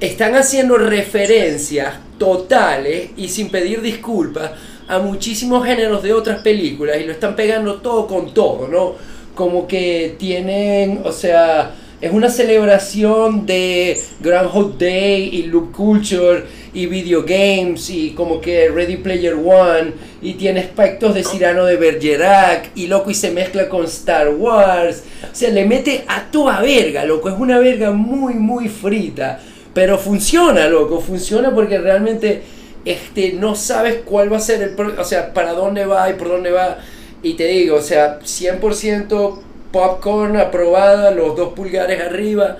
están 0.00 0.34
haciendo 0.34 0.76
referencias 0.78 1.94
totales 2.18 3.10
y 3.16 3.28
sin 3.28 3.50
pedir 3.50 3.80
disculpas 3.82 4.50
a 4.88 4.98
muchísimos 4.98 5.64
géneros 5.64 6.02
de 6.02 6.12
otras 6.12 6.42
películas 6.42 6.98
y 7.00 7.04
lo 7.04 7.12
están 7.12 7.36
pegando 7.36 7.76
todo 7.76 8.06
con 8.06 8.32
todo, 8.34 8.68
¿no? 8.68 8.94
Como 9.34 9.66
que 9.66 10.16
tienen, 10.18 11.00
o 11.04 11.12
sea, 11.12 11.74
es 12.02 12.12
una 12.12 12.28
celebración 12.28 13.46
de 13.46 13.96
Groundhog 14.20 14.76
Day 14.76 15.30
y 15.32 15.44
Loop 15.44 15.70
Culture 15.70 16.42
y 16.74 16.86
video 16.86 17.22
games 17.22 17.90
y 17.90 18.10
como 18.10 18.40
que 18.40 18.68
Ready 18.68 18.96
Player 18.96 19.34
One 19.34 19.92
y 20.20 20.34
tiene 20.34 20.58
aspectos 20.58 21.14
de 21.14 21.22
Cyrano 21.22 21.64
de 21.64 21.76
Bergerac 21.76 22.70
y 22.74 22.88
loco 22.88 23.10
y 23.10 23.14
se 23.14 23.30
mezcla 23.30 23.68
con 23.68 23.84
Star 23.84 24.30
Wars. 24.30 25.04
O 25.30 25.34
sea, 25.34 25.50
le 25.50 25.64
mete 25.64 26.04
a 26.08 26.28
toda 26.30 26.60
verga, 26.60 27.04
loco. 27.04 27.28
Es 27.28 27.38
una 27.38 27.60
verga 27.60 27.92
muy, 27.92 28.34
muy 28.34 28.68
frita. 28.68 29.40
Pero 29.72 29.96
funciona, 29.96 30.66
loco. 30.66 31.00
Funciona 31.00 31.54
porque 31.54 31.78
realmente 31.78 32.42
este, 32.84 33.32
no 33.32 33.54
sabes 33.54 34.00
cuál 34.04 34.32
va 34.32 34.38
a 34.38 34.40
ser 34.40 34.62
el... 34.62 34.98
O 34.98 35.04
sea, 35.04 35.32
para 35.32 35.52
dónde 35.52 35.84
va 35.86 36.08
y 36.10 36.14
por 36.14 36.28
dónde 36.28 36.50
va. 36.50 36.78
Y 37.22 37.34
te 37.34 37.46
digo, 37.46 37.76
o 37.76 37.82
sea, 37.82 38.20
100% 38.20 39.38
popcorn 39.70 40.36
aprobada, 40.36 41.10
los 41.10 41.36
dos 41.36 41.52
pulgares 41.54 42.00
arriba. 42.00 42.58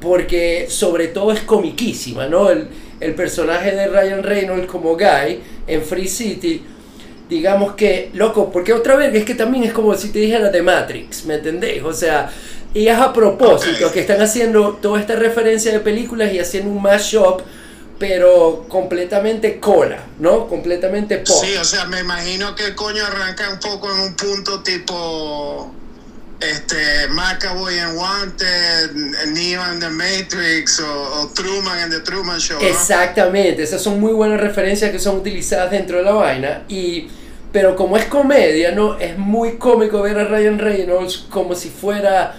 Porque 0.00 0.66
sobre 0.68 1.08
todo 1.08 1.32
es 1.32 1.40
comiquísima, 1.40 2.26
¿no? 2.26 2.50
El, 2.50 2.68
el 3.00 3.14
personaje 3.14 3.72
de 3.74 3.86
Ryan 3.86 4.22
Reynolds 4.22 4.66
como 4.66 4.96
Guy 4.96 5.40
en 5.66 5.82
Free 5.82 6.08
City 6.08 6.62
digamos 7.28 7.74
que, 7.74 8.10
loco, 8.14 8.50
porque 8.52 8.72
otra 8.72 8.96
vez 8.96 9.14
es 9.14 9.24
que 9.24 9.34
también 9.34 9.64
es 9.64 9.72
como 9.72 9.94
si 9.94 10.10
te 10.10 10.18
dijera 10.18 10.50
de 10.50 10.62
Matrix, 10.62 11.24
¿me 11.24 11.34
entendés? 11.36 11.82
O 11.82 11.92
sea, 11.92 12.30
y 12.74 12.86
es 12.86 12.96
a 12.96 13.12
propósito 13.12 13.86
Ok. 13.86 13.92
que 13.94 14.00
están 14.00 14.20
haciendo 14.20 14.74
toda 14.80 15.00
esta 15.00 15.16
referencia 15.16 15.72
de 15.72 15.80
películas 15.80 16.32
y 16.32 16.38
haciendo 16.38 16.70
un 16.70 16.82
mashup, 16.82 17.40
pero 17.98 18.66
completamente 18.68 19.60
cola, 19.60 20.04
¿no? 20.18 20.48
Completamente 20.48 21.18
pop. 21.18 21.44
Sí, 21.44 21.56
o 21.56 21.64
sea, 21.64 21.86
me 21.86 22.00
imagino 22.00 22.54
que 22.54 22.66
el 22.66 22.74
coño 22.74 23.04
arranca 23.04 23.48
un 23.50 23.60
poco 23.60 23.90
en 23.92 24.00
un 24.00 24.14
punto 24.14 24.62
tipo 24.62 25.72
este 26.40 27.08
Macaboy 27.08 27.78
en 27.78 27.96
Wanted, 27.96 28.90
Neo 29.28 29.64
en 29.72 29.80
The 29.80 29.88
Matrix 29.88 30.80
o, 30.80 31.20
o 31.20 31.28
Truman 31.28 31.78
en 31.80 31.90
The 31.90 32.00
Truman 32.00 32.38
Show. 32.38 32.60
¿no? 32.60 32.66
Exactamente, 32.66 33.62
esas 33.62 33.80
son 33.80 34.00
muy 34.00 34.12
buenas 34.12 34.40
referencias 34.40 34.90
que 34.90 34.98
son 34.98 35.16
utilizadas 35.16 35.70
dentro 35.70 35.98
de 35.98 36.02
la 36.04 36.12
vaina 36.12 36.62
y 36.68 37.08
pero 37.52 37.76
como 37.76 37.96
es 37.96 38.06
comedia, 38.06 38.72
no 38.72 38.98
es 38.98 39.16
muy 39.16 39.58
cómico 39.58 40.02
ver 40.02 40.18
a 40.18 40.24
Ryan 40.24 40.58
Reynolds 40.58 41.26
como 41.30 41.54
si 41.54 41.70
fuera 41.70 42.34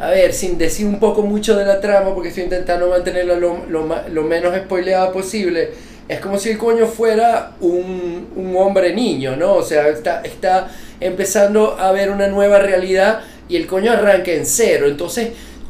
a 0.00 0.10
ver, 0.10 0.32
sin 0.32 0.56
decir 0.56 0.86
un 0.86 0.98
poco 0.98 1.22
mucho 1.22 1.56
de 1.56 1.66
la 1.66 1.78
trama 1.80 2.14
porque 2.14 2.30
estoy 2.30 2.44
intentando 2.44 2.88
mantenerla 2.88 3.34
lo, 3.36 3.66
lo, 3.66 3.86
lo 4.08 4.22
menos 4.22 4.56
spoileada 4.56 5.12
posible. 5.12 5.70
Es 6.08 6.20
como 6.20 6.38
si 6.38 6.50
el 6.50 6.58
coño 6.58 6.86
fuera 6.86 7.52
un, 7.60 8.28
un 8.34 8.56
hombre 8.56 8.94
niño, 8.94 9.36
¿no? 9.36 9.54
O 9.54 9.62
sea, 9.62 9.88
está, 9.88 10.22
está 10.22 10.70
empezando 11.00 11.76
a 11.78 11.92
ver 11.92 12.10
una 12.10 12.28
nueva 12.28 12.58
realidad 12.58 13.20
y 13.48 13.56
el 13.56 13.66
coño 13.66 13.92
arranca 13.92 14.32
en 14.32 14.46
cero. 14.46 14.86
Entonces, 14.88 15.28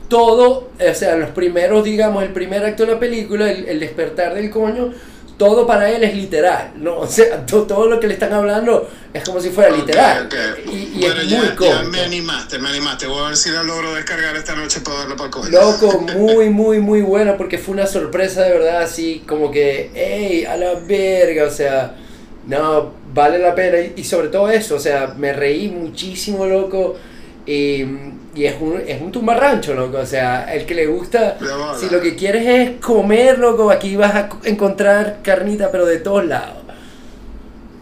todo, 0.08 0.70
o 0.78 0.94
sea, 0.94 1.16
los 1.16 1.30
primeros, 1.30 1.84
digamos, 1.84 2.22
el 2.22 2.30
primer 2.30 2.64
acto 2.64 2.86
de 2.86 2.92
la 2.92 2.98
película, 3.00 3.50
el, 3.50 3.66
el 3.66 3.80
despertar 3.80 4.34
del 4.34 4.48
coño, 4.50 4.92
todo 5.40 5.66
para 5.66 5.90
él 5.90 6.04
es 6.04 6.14
literal, 6.14 6.72
¿no? 6.76 6.98
O 7.00 7.06
sea, 7.06 7.44
to- 7.46 7.64
todo 7.66 7.86
lo 7.88 7.98
que 7.98 8.06
le 8.08 8.14
están 8.14 8.32
hablando 8.32 8.88
es 9.12 9.24
como 9.24 9.40
si 9.40 9.50
fuera 9.50 9.70
Ok, 9.70 9.76
literal. 9.78 10.26
ok. 10.26 10.34
Y, 10.72 11.00
y 11.00 11.00
bueno, 11.00 11.20
es 11.22 11.28
ya, 11.28 11.38
muy 11.38 11.56
ya 11.56 11.56
cómico. 11.56 11.90
me 11.90 12.00
animaste, 12.02 12.58
me 12.58 12.68
animaste. 12.68 13.06
Voy 13.06 13.18
a 13.24 13.28
ver 13.28 13.36
si 13.36 13.50
la 13.50 13.62
logro 13.62 13.94
descargar 13.94 14.36
esta 14.36 14.54
noche 14.54 14.80
para 14.82 14.98
darle 14.98 15.14
para 15.16 15.26
el 15.26 15.30
coño. 15.30 15.50
Loco, 15.50 15.98
muy, 16.00 16.50
muy, 16.50 16.78
muy 16.80 17.02
bueno 17.02 17.36
porque 17.38 17.58
fue 17.58 17.74
una 17.74 17.86
sorpresa 17.86 18.42
de 18.42 18.50
verdad, 18.52 18.82
así 18.82 19.22
como 19.26 19.50
que, 19.50 19.90
hey, 19.94 20.44
a 20.44 20.56
la 20.56 20.74
verga, 20.74 21.44
o 21.46 21.50
sea, 21.50 21.96
no, 22.46 22.92
vale 23.14 23.38
la 23.38 23.54
pena. 23.54 23.78
Y, 23.80 23.94
y 23.96 24.04
sobre 24.04 24.28
todo 24.28 24.50
eso, 24.50 24.76
o 24.76 24.80
sea, 24.80 25.14
me 25.16 25.32
reí 25.32 25.68
muchísimo, 25.68 26.46
loco. 26.46 26.96
Y, 27.50 27.84
y 28.34 28.44
es 28.46 28.56
un, 28.60 28.80
es 28.86 29.00
un 29.00 29.10
tumbarrancho, 29.12 29.74
loco. 29.74 29.98
O 29.98 30.06
sea, 30.06 30.52
el 30.54 30.66
que 30.66 30.74
le 30.74 30.86
gusta, 30.86 31.38
si 31.72 31.88
lo 31.90 32.00
que 32.00 32.14
quieres 32.16 32.46
es 32.46 32.80
comer, 32.80 33.38
loco, 33.38 33.70
aquí 33.70 33.96
vas 33.96 34.14
a 34.14 34.28
encontrar 34.44 35.20
carnita, 35.22 35.70
pero 35.70 35.86
de 35.86 35.98
todos 35.98 36.24
lados. 36.26 36.58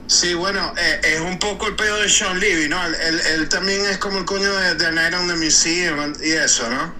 Sí, 0.06 0.34
bueno, 0.34 0.72
eh, 0.76 1.00
es 1.14 1.20
un 1.20 1.38
poco 1.38 1.66
el 1.68 1.76
pedo 1.76 1.98
de 2.00 2.08
Sean 2.08 2.40
Levy, 2.40 2.68
¿no? 2.68 2.84
Él, 2.86 2.94
él- 3.08 3.20
él 3.34 3.48
también 3.48 3.84
es 3.86 3.98
como 3.98 4.18
el 4.18 4.24
coño 4.24 4.50
de, 4.56 4.74
de 4.74 4.92
Night 4.92 5.14
on 5.14 5.28
the 5.28 5.36
Museum 5.36 6.14
y 6.22 6.32
eso, 6.32 6.68
¿no? 6.70 6.94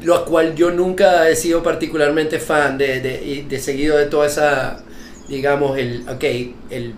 lo 0.00 0.24
cual 0.24 0.54
yo 0.54 0.70
nunca 0.70 1.28
he 1.28 1.36
sido 1.36 1.62
particularmente 1.62 2.38
fan 2.40 2.76
de, 2.78 3.00
de, 3.00 3.22
y 3.24 3.42
de 3.42 3.58
seguido 3.58 3.96
de 3.96 4.06
toda 4.06 4.26
esa, 4.26 4.84
digamos, 5.28 5.78
el, 5.78 6.04
ok, 6.08 6.24
el, 6.70 6.94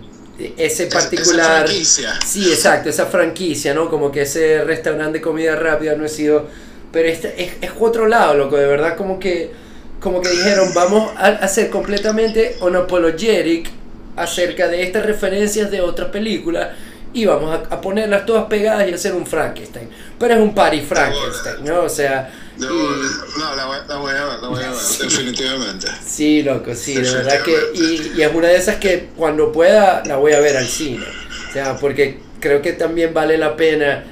ese 0.57 0.87
particular... 0.87 1.65
Esa 1.65 1.65
franquicia. 1.65 2.19
Sí, 2.25 2.51
exacto, 2.51 2.89
esa 2.89 3.05
franquicia, 3.05 3.73
¿no? 3.73 3.89
Como 3.89 4.11
que 4.11 4.21
ese 4.21 4.63
restaurante 4.63 5.19
de 5.19 5.21
comida 5.21 5.55
rápida 5.55 5.95
no 5.95 6.05
he 6.05 6.09
sido... 6.09 6.47
Pero 6.91 7.09
este 7.09 7.43
es, 7.43 7.53
es 7.61 7.71
otro 7.79 8.07
lado, 8.07 8.33
loco, 8.35 8.55
de 8.55 8.65
verdad 8.65 8.95
como 8.95 9.19
que, 9.19 9.51
como 9.99 10.21
que 10.21 10.29
dijeron, 10.29 10.73
vamos 10.73 11.11
a 11.17 11.27
hacer 11.27 11.69
completamente 11.69 12.57
unapologetic 12.61 13.69
acerca 14.15 14.67
de 14.67 14.83
estas 14.83 15.05
referencias 15.05 15.69
de 15.69 15.81
otras 15.81 16.09
películas 16.09 16.69
y 17.13 17.25
vamos 17.25 17.53
a, 17.53 17.73
a 17.75 17.81
ponerlas 17.81 18.25
todas 18.25 18.45
pegadas 18.45 18.87
y 18.89 18.93
hacer 18.93 19.13
un 19.13 19.25
Frankenstein. 19.25 19.89
Pero 20.17 20.35
es 20.35 20.39
un 20.39 20.55
party 20.55 20.81
Frankenstein, 20.81 21.65
¿no? 21.65 21.81
O 21.81 21.89
sea... 21.89 22.31
De- 22.57 22.65
y- 22.65 23.39
no, 23.39 23.55
la 23.55 23.65
voy, 23.65 23.77
la 23.87 23.95
voy 23.97 24.11
a 24.11 24.25
ver, 24.25 24.39
la 24.41 24.47
voy 24.47 24.63
a 24.63 24.69
ver, 24.69 24.79
Sí. 24.79 25.03
definitivamente. 25.03 25.87
Sí, 26.05 26.43
loco, 26.43 26.73
sí, 26.75 26.95
de 26.95 27.01
verdad 27.11 27.41
que. 27.43 27.55
Y, 27.75 28.13
y 28.17 28.21
es 28.21 28.33
una 28.33 28.47
de 28.47 28.55
esas 28.57 28.75
que 28.77 29.09
cuando 29.15 29.51
pueda 29.51 30.03
la 30.05 30.17
voy 30.17 30.33
a 30.33 30.39
ver 30.39 30.57
al 30.57 30.67
cine. 30.67 31.05
O 31.49 31.53
sea, 31.53 31.77
porque 31.77 32.19
creo 32.39 32.61
que 32.61 32.73
también 32.73 33.13
vale 33.13 33.37
la 33.37 33.55
pena 33.55 34.03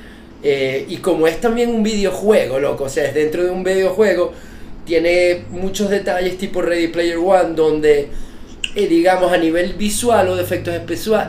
Eh, 0.47 0.85
y 0.89 0.97
como 0.97 1.25
es 1.27 1.41
también 1.41 1.69
un 1.71 1.81
videojuego, 1.81 2.59
loco, 2.59 2.83
o 2.83 2.89
sea, 2.89 3.05
es 3.05 3.15
dentro 3.15 3.43
de 3.43 3.49
un 3.49 3.63
videojuego, 3.63 4.31
tiene 4.85 5.43
muchos 5.49 5.89
detalles 5.89 6.37
tipo 6.37 6.61
Ready 6.61 6.89
Player 6.89 7.17
One, 7.17 7.55
donde, 7.55 8.09
eh, 8.75 8.87
digamos, 8.87 9.31
a 9.33 9.37
nivel 9.37 9.73
visual 9.73 10.27
o 10.29 10.35
de 10.35 10.43
efectos 10.43 10.75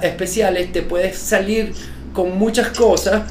especiales, 0.03 0.71
te 0.71 0.83
puedes 0.83 1.17
salir 1.17 1.73
con 2.13 2.37
muchas 2.37 2.77
cosas 2.77 3.23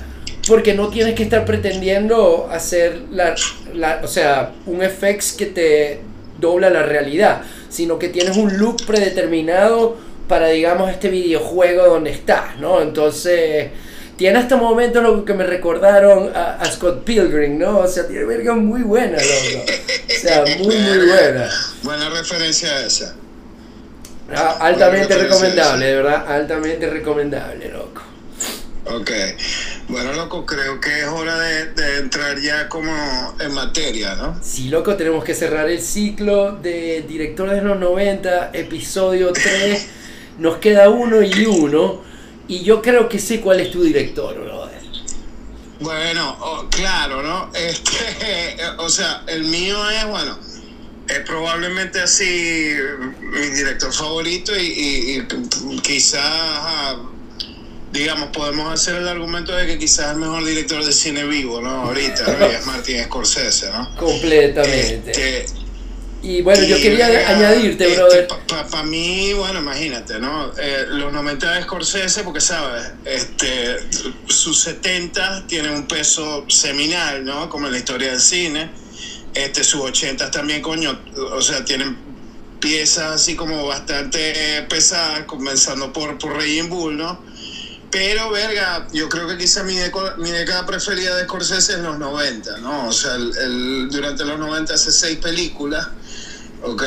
porque 0.47 0.73
no 0.73 0.89
tienes 0.89 1.15
que 1.15 1.23
estar 1.23 1.45
pretendiendo 1.45 2.47
hacer 2.51 3.01
la, 3.11 3.35
la, 3.73 4.01
o 4.03 4.07
sea, 4.07 4.51
un 4.65 4.83
effects 4.83 5.33
que 5.33 5.47
te 5.47 5.99
dobla 6.39 6.69
la 6.69 6.83
realidad, 6.83 7.41
sino 7.69 7.97
que 7.97 8.09
tienes 8.09 8.37
un 8.37 8.57
look 8.57 8.85
predeterminado 8.85 9.97
para, 10.27 10.47
digamos, 10.47 10.91
este 10.91 11.09
videojuego 11.09 11.85
donde 11.87 12.11
estás, 12.11 12.57
¿no? 12.59 12.81
Entonces, 12.81 13.69
tiene 14.17 14.39
hasta 14.39 14.55
momentos 14.55 15.03
lo 15.03 15.25
que 15.25 15.33
me 15.33 15.43
recordaron 15.43 16.31
a, 16.35 16.63
Scott 16.71 17.03
Pilgrim, 17.03 17.57
¿no? 17.57 17.79
O 17.79 17.87
sea, 17.87 18.07
tiene 18.07 18.23
verga 18.25 18.53
muy 18.55 18.81
buena, 18.81 19.17
loco. 19.17 19.65
O 19.65 20.19
sea, 20.19 20.43
muy, 20.59 20.77
muy 20.77 20.97
buena. 21.07 21.49
Buena 21.83 22.09
referencia 22.09 22.69
a 22.69 22.85
esa. 22.85 23.15
Ah, 24.33 24.57
altamente 24.59 25.15
recomendable, 25.15 25.85
de 25.85 25.95
verdad, 25.95 26.25
altamente 26.27 26.89
recomendable, 26.89 27.69
loco. 27.69 28.01
Ok. 28.85 29.11
Bueno, 29.87 30.13
loco, 30.13 30.45
creo 30.45 30.81
que 30.81 31.01
es 31.01 31.05
hora 31.05 31.37
de, 31.37 31.65
de, 31.73 31.97
entrar 31.99 32.39
ya 32.39 32.67
como 32.67 32.91
en 33.39 33.53
materia, 33.53 34.15
¿no? 34.15 34.39
Sí, 34.41 34.69
loco, 34.69 34.95
tenemos 34.95 35.23
que 35.23 35.35
cerrar 35.35 35.69
el 35.69 35.81
ciclo 35.81 36.53
de 36.53 37.05
Directores 37.07 37.55
de 37.55 37.61
los 37.61 37.79
90, 37.79 38.51
episodio 38.53 39.31
3. 39.31 39.87
Nos 40.39 40.57
queda 40.57 40.89
uno 40.89 41.21
y 41.21 41.45
uno. 41.45 42.01
Y 42.47 42.63
yo 42.63 42.81
creo 42.81 43.09
que 43.09 43.19
sé 43.19 43.41
cuál 43.41 43.59
es 43.59 43.71
tu 43.71 43.83
director, 43.83 44.35
brother. 44.39 44.75
Bueno, 45.79 46.37
oh, 46.39 46.67
claro, 46.69 47.21
¿no? 47.21 47.51
Este, 47.53 48.57
o 48.77 48.89
sea, 48.89 49.23
el 49.27 49.43
mío 49.43 49.77
es, 49.89 50.07
bueno, 50.07 50.37
es 51.07 51.19
probablemente 51.19 51.99
así 52.01 52.73
mi 53.19 53.47
director 53.49 53.93
favorito 53.93 54.51
y, 54.57 55.25
quizás, 55.83 56.95
digamos, 57.95 58.29
podemos 58.29 58.73
hacer 58.73 58.95
el 58.95 59.07
argumento 59.07 59.55
de 59.55 59.65
que 59.65 59.79
quizás 59.79 60.07
es 60.07 60.11
el 60.11 60.17
mejor 60.17 60.43
director 60.43 60.83
de 60.83 60.91
cine 60.91 61.23
vivo, 61.25 61.61
¿no? 61.61 61.83
Ahorita, 61.83 62.37
¿no? 62.37 62.45
es 62.45 62.65
Martin 62.67 63.03
Scorsese, 63.05 63.71
¿no? 63.71 63.95
Completamente. 63.95 65.11
Este, 65.11 65.45
y 66.21 66.41
bueno, 66.41 66.63
yo 66.63 66.77
quería 66.77 67.05
añadirte, 67.29 67.85
este, 67.85 67.97
brother. 67.97 68.27
Para 68.47 68.83
mí, 68.83 69.31
bueno, 69.33 69.59
imagínate, 69.59 70.19
¿no? 70.19 70.51
Eh, 70.57 70.85
los 70.89 71.13
90 71.13 71.53
de 71.53 71.63
Scorsese, 71.63 72.23
porque 72.23 72.41
sabes, 72.41 72.91
este, 73.05 73.77
sus 74.27 74.59
70 74.61 75.47
tienen 75.47 75.71
un 75.71 75.87
peso 75.87 76.45
seminal, 76.49 77.23
¿no? 77.23 77.47
Como 77.47 77.67
en 77.67 77.73
la 77.73 77.77
historia 77.77 78.11
del 78.11 78.19
cine. 78.19 78.71
Este, 79.33 79.63
sus 79.63 79.81
80 79.81 80.31
también, 80.31 80.61
coño, 80.61 80.99
o 81.31 81.41
sea, 81.41 81.63
tienen 81.63 81.95
piezas 82.59 83.21
así 83.21 83.35
como 83.35 83.67
bastante 83.67 84.65
pesadas, 84.67 85.25
comenzando 85.25 85.93
por, 85.93 86.17
por 86.17 86.33
Raging 86.33 86.69
Bull, 86.69 86.97
¿no? 86.97 87.34
Pero, 87.91 88.29
verga, 88.31 88.87
yo 88.91 89.07
creo 89.07 89.27
que 89.27 89.37
quizá 89.37 89.63
mi, 89.63 89.77
mi 90.17 90.31
década 90.31 90.65
preferida 90.65 91.15
de 91.15 91.23
Scorsese 91.23 91.73
es 91.73 91.79
los 91.79 91.97
90, 91.97 92.57
¿no? 92.57 92.87
O 92.87 92.91
sea, 92.91 93.15
el, 93.15 93.87
durante 93.89 94.25
los 94.25 94.37
90 94.37 94.73
hace 94.73 94.91
seis 94.91 95.17
películas 95.19 95.87
¿ok? 96.65 96.83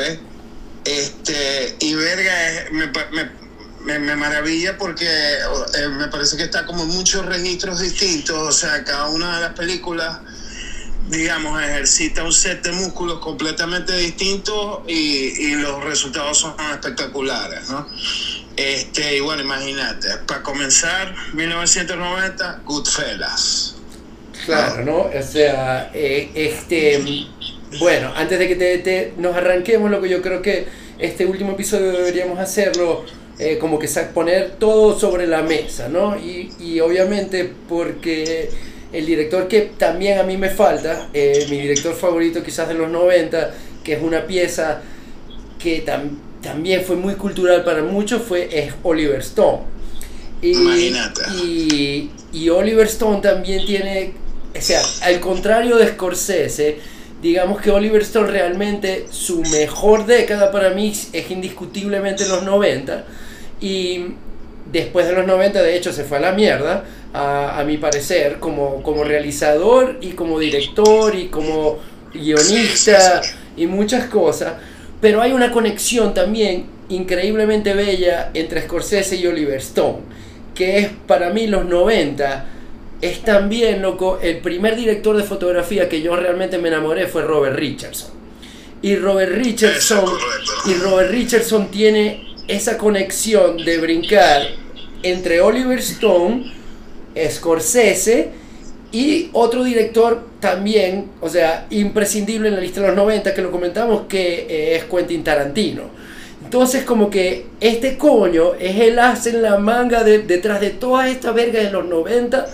Este, 0.85 1.75
y 1.79 1.93
verga, 1.93 2.33
me, 2.71 3.99
me, 3.99 4.15
maravilla 4.15 4.77
porque 4.77 5.05
eh, 5.07 5.87
me 5.89 6.07
parece 6.07 6.37
que 6.37 6.43
está 6.43 6.65
como 6.65 6.85
muchos 6.85 7.25
registros 7.25 7.79
distintos, 7.79 8.37
o 8.37 8.51
sea, 8.51 8.83
cada 8.83 9.09
una 9.09 9.35
de 9.35 9.41
las 9.41 9.53
películas, 9.53 10.19
digamos, 11.09 11.61
ejercita 11.61 12.23
un 12.23 12.33
set 12.33 12.63
de 12.63 12.71
músculos 12.71 13.19
completamente 13.19 13.95
distintos 13.97 14.81
y, 14.87 15.55
los 15.55 15.83
resultados 15.83 16.39
son 16.39 16.55
espectaculares, 16.71 17.69
¿no? 17.69 17.87
Este, 18.59 19.15
y 19.15 19.19
bueno, 19.21 19.41
imagínate, 19.41 20.09
para 20.27 20.43
comenzar, 20.43 21.15
1990, 21.33 22.61
Goodfellas. 22.65 23.77
Claro, 24.45 24.83
¿no? 24.83 24.97
O 25.17 25.23
sea, 25.23 25.91
eh, 25.93 26.29
este 26.35 27.01
bueno, 27.79 28.11
antes 28.17 28.37
de 28.37 28.47
que 28.49 28.55
te, 28.55 29.13
nos 29.17 29.33
arranquemos, 29.33 29.89
lo 29.89 30.01
que 30.01 30.09
yo 30.09 30.21
creo 30.21 30.41
que 30.41 30.65
este 30.97 31.25
último 31.25 31.51
episodio 31.53 31.93
deberíamos 31.93 32.37
hacerlo 32.39 33.05
eh, 33.37 33.57
como 33.59 33.79
que 33.79 33.87
poner 34.13 34.55
todo 34.59 34.99
sobre 34.99 35.25
la 35.25 35.41
mesa, 35.41 35.87
¿no? 35.87 36.17
Y, 36.17 36.79
obviamente 36.81 37.49
porque 37.69 38.49
el 38.91 39.05
director 39.05 39.47
que 39.47 39.71
también 39.77 40.19
a 40.19 40.23
mí 40.23 40.35
me 40.35 40.49
falta, 40.49 41.09
eh, 41.13 41.45
mi 41.49 41.61
director 41.61 41.95
favorito 41.95 42.43
quizás 42.43 42.67
de 42.67 42.73
los 42.73 42.89
90, 42.89 43.53
que 43.85 43.93
es 43.93 44.03
una 44.03 44.27
pieza 44.27 44.81
que 45.59 45.79
también 45.79 46.28
fue 46.85 46.95
muy 46.95 47.15
cultural 47.15 47.63
para 47.63 47.83
muchos, 47.83 48.21
fue 48.21 48.49
es 48.51 48.73
Oliver 48.83 49.19
Stone. 49.19 49.63
Y, 50.41 50.53
y, 51.43 52.11
y 52.31 52.49
Oliver 52.49 52.87
Stone 52.87 53.21
también 53.21 53.65
tiene, 53.65 54.13
o 54.57 54.61
sea, 54.61 54.81
al 55.01 55.19
contrario 55.19 55.77
de 55.77 55.87
Scorsese, 55.89 56.77
digamos 57.21 57.61
que 57.61 57.71
Oliver 57.71 58.01
Stone 58.01 58.31
realmente 58.31 59.07
su 59.11 59.41
mejor 59.43 60.05
década 60.05 60.51
para 60.51 60.69
mí 60.69 60.93
es 61.11 61.31
indiscutiblemente 61.31 62.27
los 62.27 62.43
90 62.43 63.03
y 63.59 64.05
después 64.71 65.07
de 65.07 65.13
los 65.13 65.27
90 65.27 65.61
de 65.61 65.75
hecho 65.75 65.91
se 65.91 66.03
fue 66.03 66.17
a 66.17 66.21
la 66.21 66.31
mierda 66.31 66.85
a, 67.13 67.63
mi 67.65 67.77
parecer 67.77 68.39
como, 68.39 68.83
como 68.83 69.03
realizador 69.03 69.97
y 69.99 70.11
como 70.11 70.39
director 70.39 71.15
y 71.15 71.27
como 71.27 71.79
guionista 72.13 73.21
y 73.57 73.65
muchas 73.67 74.05
cosas 74.05 74.53
pero 75.01 75.21
hay 75.21 75.31
una 75.31 75.51
conexión 75.51 76.13
también 76.13 76.65
increíblemente 76.89 77.73
bella 77.73 78.31
entre 78.33 78.63
Scorsese 78.63 79.15
y 79.17 79.27
Oliver 79.27 79.57
Stone 79.57 79.99
que 80.59 80.77
es 80.77 80.89
para 81.07 81.29
mí 81.29 81.47
los 81.47 81.65
90 81.65 82.45
es 83.01 83.21
también, 83.21 83.81
loco, 83.81 84.19
el 84.21 84.39
primer 84.39 84.75
director 84.75 85.15
de 85.15 85.23
fotografía 85.23 85.87
que 85.87 86.01
yo 86.01 86.17
realmente 86.17 86.57
me 86.57 86.67
enamoré 86.67 87.07
fue 87.07 87.21
Robert 87.21 87.55
Richardson. 87.55 88.11
Y 88.81 88.97
Robert 88.97 89.31
Richardson, 89.33 90.03
y 90.65 90.73
Robert 90.73 91.11
Richardson 91.11 91.71
tiene 91.71 92.35
esa 92.49 92.77
conexión 92.77 93.55
de 93.57 93.77
brincar 93.77 94.47
entre 95.01 95.39
Oliver 95.39 95.79
Stone, 95.79 96.51
Scorsese 97.29 98.31
y 98.91 99.29
otro 99.33 99.63
director 99.63 100.27
también, 100.39 101.11
o 101.21 101.29
sea, 101.29 101.67
imprescindible 101.69 102.49
en 102.49 102.55
la 102.55 102.61
lista 102.61 102.81
de 102.81 102.87
los 102.87 102.95
90 102.95 103.33
que 103.33 103.41
lo 103.41 103.51
comentamos, 103.51 104.03
que 104.07 104.47
eh, 104.49 104.75
es 104.77 104.85
Quentin 104.85 105.23
Tarantino. 105.23 105.83
Entonces 106.43 106.83
como 106.83 107.09
que 107.09 107.45
este 107.59 107.97
coño 107.97 108.55
es 108.55 108.79
el 108.79 108.97
as 108.97 109.27
en 109.27 109.43
la 109.43 109.59
manga 109.59 110.03
detrás 110.03 110.59
de 110.59 110.71
toda 110.71 111.07
esta 111.07 111.31
verga 111.31 111.61
de 111.61 111.69
los 111.69 111.85
90 111.85 112.47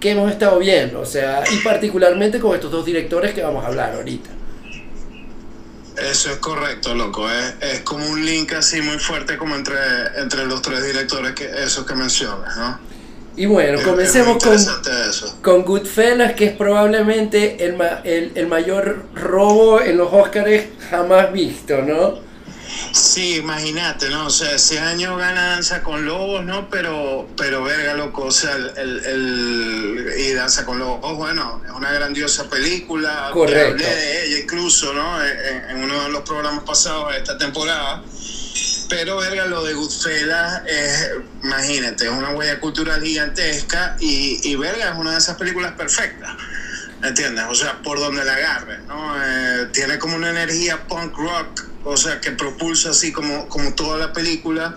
que 0.00 0.10
hemos 0.10 0.30
estado 0.30 0.58
viendo, 0.58 1.00
o 1.00 1.06
sea, 1.06 1.44
y 1.52 1.58
particularmente 1.58 2.40
con 2.40 2.54
estos 2.54 2.70
dos 2.70 2.84
directores 2.84 3.34
que 3.34 3.42
vamos 3.42 3.64
a 3.64 3.68
hablar 3.68 3.94
ahorita. 3.94 4.30
Eso 6.10 6.30
es 6.30 6.36
correcto, 6.36 6.94
loco. 6.94 7.28
Es, 7.28 7.54
es 7.60 7.80
como 7.80 8.06
un 8.06 8.24
link 8.24 8.52
así 8.52 8.80
muy 8.80 8.98
fuerte 8.98 9.36
como 9.36 9.56
entre, 9.56 9.76
entre 10.16 10.46
los 10.46 10.62
tres 10.62 10.84
directores, 10.84 11.32
que 11.32 11.44
esos 11.64 11.84
que 11.84 11.94
mencionas, 11.94 12.56
¿no? 12.56 12.78
Y 13.38 13.46
bueno, 13.46 13.80
comencemos 13.84 14.42
con, 14.42 14.56
con 15.42 15.62
Goodfellas, 15.62 16.34
que 16.34 16.46
es 16.46 16.56
probablemente 16.56 17.64
el, 17.64 17.76
el, 18.04 18.32
el 18.34 18.46
mayor 18.48 19.06
robo 19.14 19.80
en 19.80 19.96
los 19.96 20.12
Oscars 20.12 20.64
jamás 20.90 21.32
visto, 21.32 21.80
¿no? 21.82 22.26
Sí, 22.92 23.36
imagínate, 23.36 24.08
¿no? 24.08 24.26
O 24.26 24.30
sea, 24.30 24.52
ese 24.52 24.78
año 24.78 25.16
gana 25.16 25.50
Danza 25.50 25.82
con 25.82 26.04
Lobos, 26.04 26.44
¿no? 26.44 26.68
Pero, 26.68 27.28
pero 27.36 27.62
verga, 27.62 27.94
loco, 27.94 28.24
o 28.24 28.30
sea, 28.30 28.54
el, 28.54 29.04
el, 29.04 30.14
y 30.18 30.32
Danza 30.32 30.64
con 30.64 30.78
Lobos, 30.78 31.16
bueno, 31.16 31.62
es 31.64 31.70
una 31.70 31.92
grandiosa 31.92 32.50
película. 32.50 33.30
Correcto. 33.32 33.70
Hablé 33.70 33.84
de 33.84 34.26
ella 34.26 34.38
incluso, 34.40 34.92
¿no? 34.92 35.24
En, 35.24 35.82
uno 35.82 36.02
de 36.04 36.08
los 36.10 36.22
programas 36.22 36.64
pasados 36.64 37.12
de 37.12 37.18
esta 37.18 37.38
temporada. 37.38 38.02
Pero, 38.88 39.18
verga, 39.18 39.46
lo 39.46 39.64
de 39.64 39.74
Goodfellas 39.74 40.62
es, 40.66 41.10
imagínate, 41.42 42.06
es 42.06 42.10
una 42.10 42.30
huella 42.30 42.58
cultural 42.58 43.02
gigantesca 43.02 43.96
y, 44.00 44.40
y, 44.42 44.56
verga, 44.56 44.90
es 44.90 44.96
una 44.96 45.12
de 45.12 45.18
esas 45.18 45.36
películas 45.36 45.72
perfectas. 45.72 46.30
¿Entiendes? 47.02 47.44
O 47.48 47.54
sea, 47.54 47.80
por 47.82 48.00
donde 48.00 48.24
la 48.24 48.34
agarre, 48.34 48.78
¿no? 48.88 49.14
Eh, 49.22 49.68
tiene 49.72 49.98
como 49.98 50.16
una 50.16 50.30
energía 50.30 50.88
punk 50.88 51.16
rock 51.16 51.68
o 51.84 51.96
sea, 51.96 52.20
que 52.20 52.32
propulsa 52.32 52.90
así 52.90 53.12
como, 53.12 53.48
como 53.48 53.74
toda 53.74 53.98
la 53.98 54.12
película, 54.12 54.76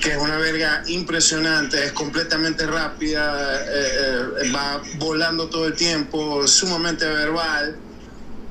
que 0.00 0.12
es 0.12 0.16
una 0.16 0.38
verga 0.38 0.82
impresionante, 0.86 1.84
es 1.84 1.92
completamente 1.92 2.66
rápida, 2.66 3.62
eh, 3.62 4.22
eh, 4.44 4.52
va 4.52 4.82
volando 4.96 5.48
todo 5.48 5.66
el 5.66 5.74
tiempo, 5.74 6.46
sumamente 6.48 7.04
verbal. 7.04 7.76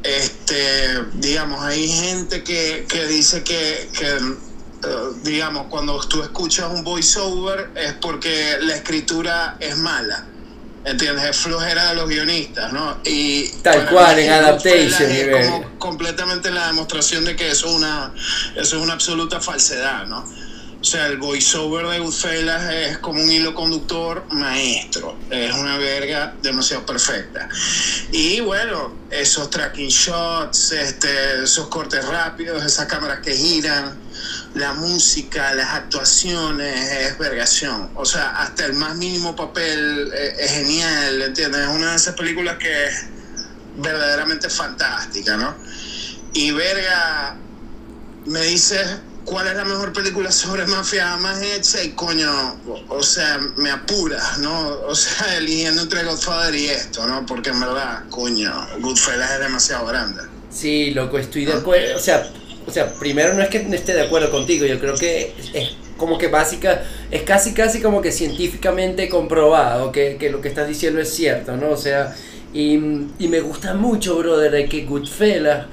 Este, 0.04 1.04
digamos, 1.16 1.62
hay 1.64 1.88
gente 1.88 2.44
que, 2.44 2.86
que 2.88 3.08
dice 3.08 3.44
que, 3.44 3.90
que 3.98 4.18
digamos, 5.24 5.68
cuando 5.68 6.00
tú 6.08 6.22
escuchas 6.22 6.68
un 6.72 6.84
voiceover 6.84 7.72
es 7.76 7.94
porque 7.94 8.58
la 8.62 8.76
escritura 8.76 9.58
es 9.60 9.78
mala. 9.78 10.26
¿Entiendes? 10.86 11.26
Es 11.26 11.38
flojera 11.38 11.90
de 11.90 11.96
los 11.96 12.08
guionistas, 12.08 12.72
¿no? 12.72 13.00
Y 13.04 13.50
Tal 13.62 13.86
cual, 13.90 14.18
en 14.18 14.32
Adaptation. 14.32 15.12
Es 15.12 15.48
como 15.48 15.78
completamente 15.78 16.50
la 16.52 16.68
demostración 16.68 17.26
de 17.26 17.36
que 17.36 17.52
eso 17.52 17.68
es 17.68 17.76
una, 17.76 18.14
eso 18.56 18.78
es 18.78 18.82
una 18.82 18.94
absoluta 18.94 19.42
falsedad, 19.42 20.08
¿no? 20.08 20.26
O 20.82 20.84
sea, 20.84 21.08
el 21.08 21.18
voiceover 21.18 21.88
de 21.88 22.00
Goodfellas 22.00 22.74
es 22.74 22.98
como 23.00 23.22
un 23.22 23.30
hilo 23.30 23.54
conductor 23.54 24.24
maestro. 24.32 25.18
Es 25.30 25.54
una 25.54 25.78
verga 25.78 26.34
demasiado 26.42 26.86
perfecta. 26.86 27.50
Y 28.14 28.40
bueno, 28.40 28.96
esos 29.12 29.50
tracking 29.50 29.90
shots, 29.90 30.72
este, 30.72 31.44
esos 31.44 31.68
cortes 31.68 32.06
rápidos, 32.06 32.64
esas 32.64 32.86
cámaras 32.86 33.20
que 33.20 33.36
giran, 33.36 34.00
la 34.56 34.74
música, 34.74 35.54
las 35.54 35.70
actuaciones, 35.70 36.92
es 36.92 37.18
vergación. 37.18 37.90
O 37.96 38.06
sea, 38.06 38.30
hasta 38.42 38.66
el 38.66 38.74
más 38.74 38.96
mínimo 38.96 39.36
papel 39.36 40.12
es, 40.14 40.40
es 40.40 40.52
genial, 40.52 41.22
¿entiendes? 41.22 41.62
Es 41.62 41.68
una 41.68 41.92
de 41.92 41.96
esas 41.96 42.16
películas 42.16 42.58
que 42.58 42.88
es 42.88 43.06
verdaderamente 43.78 44.50
fantástica, 44.50 45.38
¿no? 45.38 45.56
Y 46.34 46.52
verga, 46.52 47.38
me 48.26 48.42
dices 48.42 48.88
cuál 49.26 49.48
es 49.48 49.56
la 49.56 49.66
mejor 49.66 49.94
película 49.94 50.32
sobre 50.32 50.66
mafia 50.66 51.18
más 51.18 51.42
hecha 51.42 51.84
y 51.84 51.92
coño, 51.92 52.60
o, 52.88 53.04
sea, 53.04 53.40
me 53.58 53.70
apura, 53.70 54.22
¿no? 54.40 54.70
O 54.88 54.96
sea, 54.96 55.38
eligiendo 55.38 55.84
entre 55.84 56.04
Godfather 56.04 56.56
y 56.56 56.68
esto, 56.68 57.06
¿no? 57.08 57.26
Porque 57.26 57.50
en 57.50 57.60
verdad, 57.60 58.04
coño, 58.10 58.52
Goodfellas 58.80 59.32
es 59.32 59.40
demasiado 59.40 59.86
grande. 59.86 60.24
Sí, 60.52 60.92
loco, 60.92 61.20
estoy 61.20 61.46
de 61.46 61.54
acuerdo, 61.54 61.98
o 61.98 62.00
sea, 62.00 62.28
o 62.70 62.72
sea, 62.72 62.94
primero 62.94 63.34
no 63.34 63.42
es 63.42 63.50
que 63.50 63.58
esté 63.58 63.94
de 63.94 64.04
acuerdo 64.04 64.30
contigo, 64.30 64.66
yo 64.66 64.80
creo 64.80 64.94
que 64.94 65.34
es 65.54 65.72
como 65.98 66.20
que 66.20 66.28
básica, 66.28 66.84
es 67.10 67.24
casi 67.24 67.54
casi 67.54 67.82
como 67.82 68.00
que 68.00 68.12
científicamente 68.12 69.10
comprobado 69.10 69.92
que, 69.92 70.18
lo 70.32 70.40
que 70.40 70.50
estás 70.50 70.68
diciendo 70.68 71.02
es 71.02 71.10
cierto, 71.10 71.58
¿no? 71.58 71.72
O 71.72 71.78
sea, 71.78 72.16
y, 72.54 72.78
me 72.78 73.42
gusta 73.42 73.74
mucho, 73.74 74.18
brother, 74.18 74.52
de 74.52 74.66
que 74.66 74.86
Goodfellas 74.86 75.66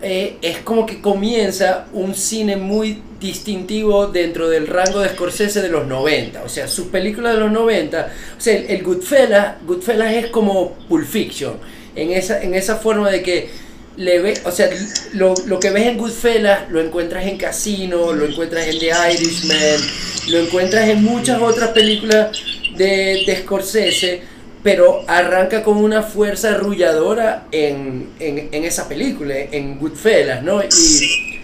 eh, 0.00 0.38
es 0.40 0.58
como 0.58 0.86
que 0.86 1.02
comienza 1.02 1.86
un 1.92 2.14
cine 2.14 2.56
muy 2.56 3.02
distintivo 3.20 4.06
dentro 4.06 4.48
del 4.48 4.66
rango 4.66 5.00
de 5.00 5.10
Scorsese 5.10 5.60
de 5.60 5.68
los 5.68 5.86
90. 5.86 6.42
O 6.42 6.48
sea, 6.48 6.66
sus 6.66 6.86
películas 6.86 7.34
de 7.34 7.40
los 7.40 7.52
90, 7.52 8.10
o 8.38 8.40
sea, 8.40 8.54
el, 8.54 8.82
Goodfellas, 8.82 9.56
Goodfellas 9.66 10.14
es 10.14 10.26
como 10.28 10.78
Pulp 10.88 11.06
Fiction, 11.06 11.58
en 11.94 12.12
esa, 12.12 12.42
en 12.42 12.54
esa 12.54 12.76
forma 12.76 13.10
de 13.10 13.22
que 13.22 13.69
le 13.96 14.20
ve, 14.20 14.40
o 14.44 14.50
sea, 14.50 14.70
lo, 15.12 15.34
lo, 15.46 15.60
que 15.60 15.70
ves 15.70 15.86
en 15.86 15.98
Goodfellas 15.98 16.70
lo 16.70 16.80
encuentras 16.80 17.26
en 17.26 17.36
Casino, 17.36 18.12
lo 18.12 18.26
encuentras 18.26 18.66
en 18.66 18.78
The 18.78 18.92
Irishman, 19.12 19.80
lo 20.28 20.38
encuentras 20.38 20.88
en 20.88 21.02
muchas 21.02 21.40
otras 21.40 21.70
películas 21.70 22.36
de, 22.76 23.40
Scorsese 23.42 24.22
pero 24.62 25.04
arranca 25.08 25.62
con 25.62 25.78
una 25.78 26.02
fuerza 26.02 26.50
arrulladora 26.50 27.46
en, 27.50 28.10
en, 28.18 28.64
esa 28.64 28.86
película, 28.88 29.34
en 29.34 29.78
Goodfellas, 29.78 30.42
¿no? 30.42 30.62
Y, 30.62 30.70
sí, 30.70 31.40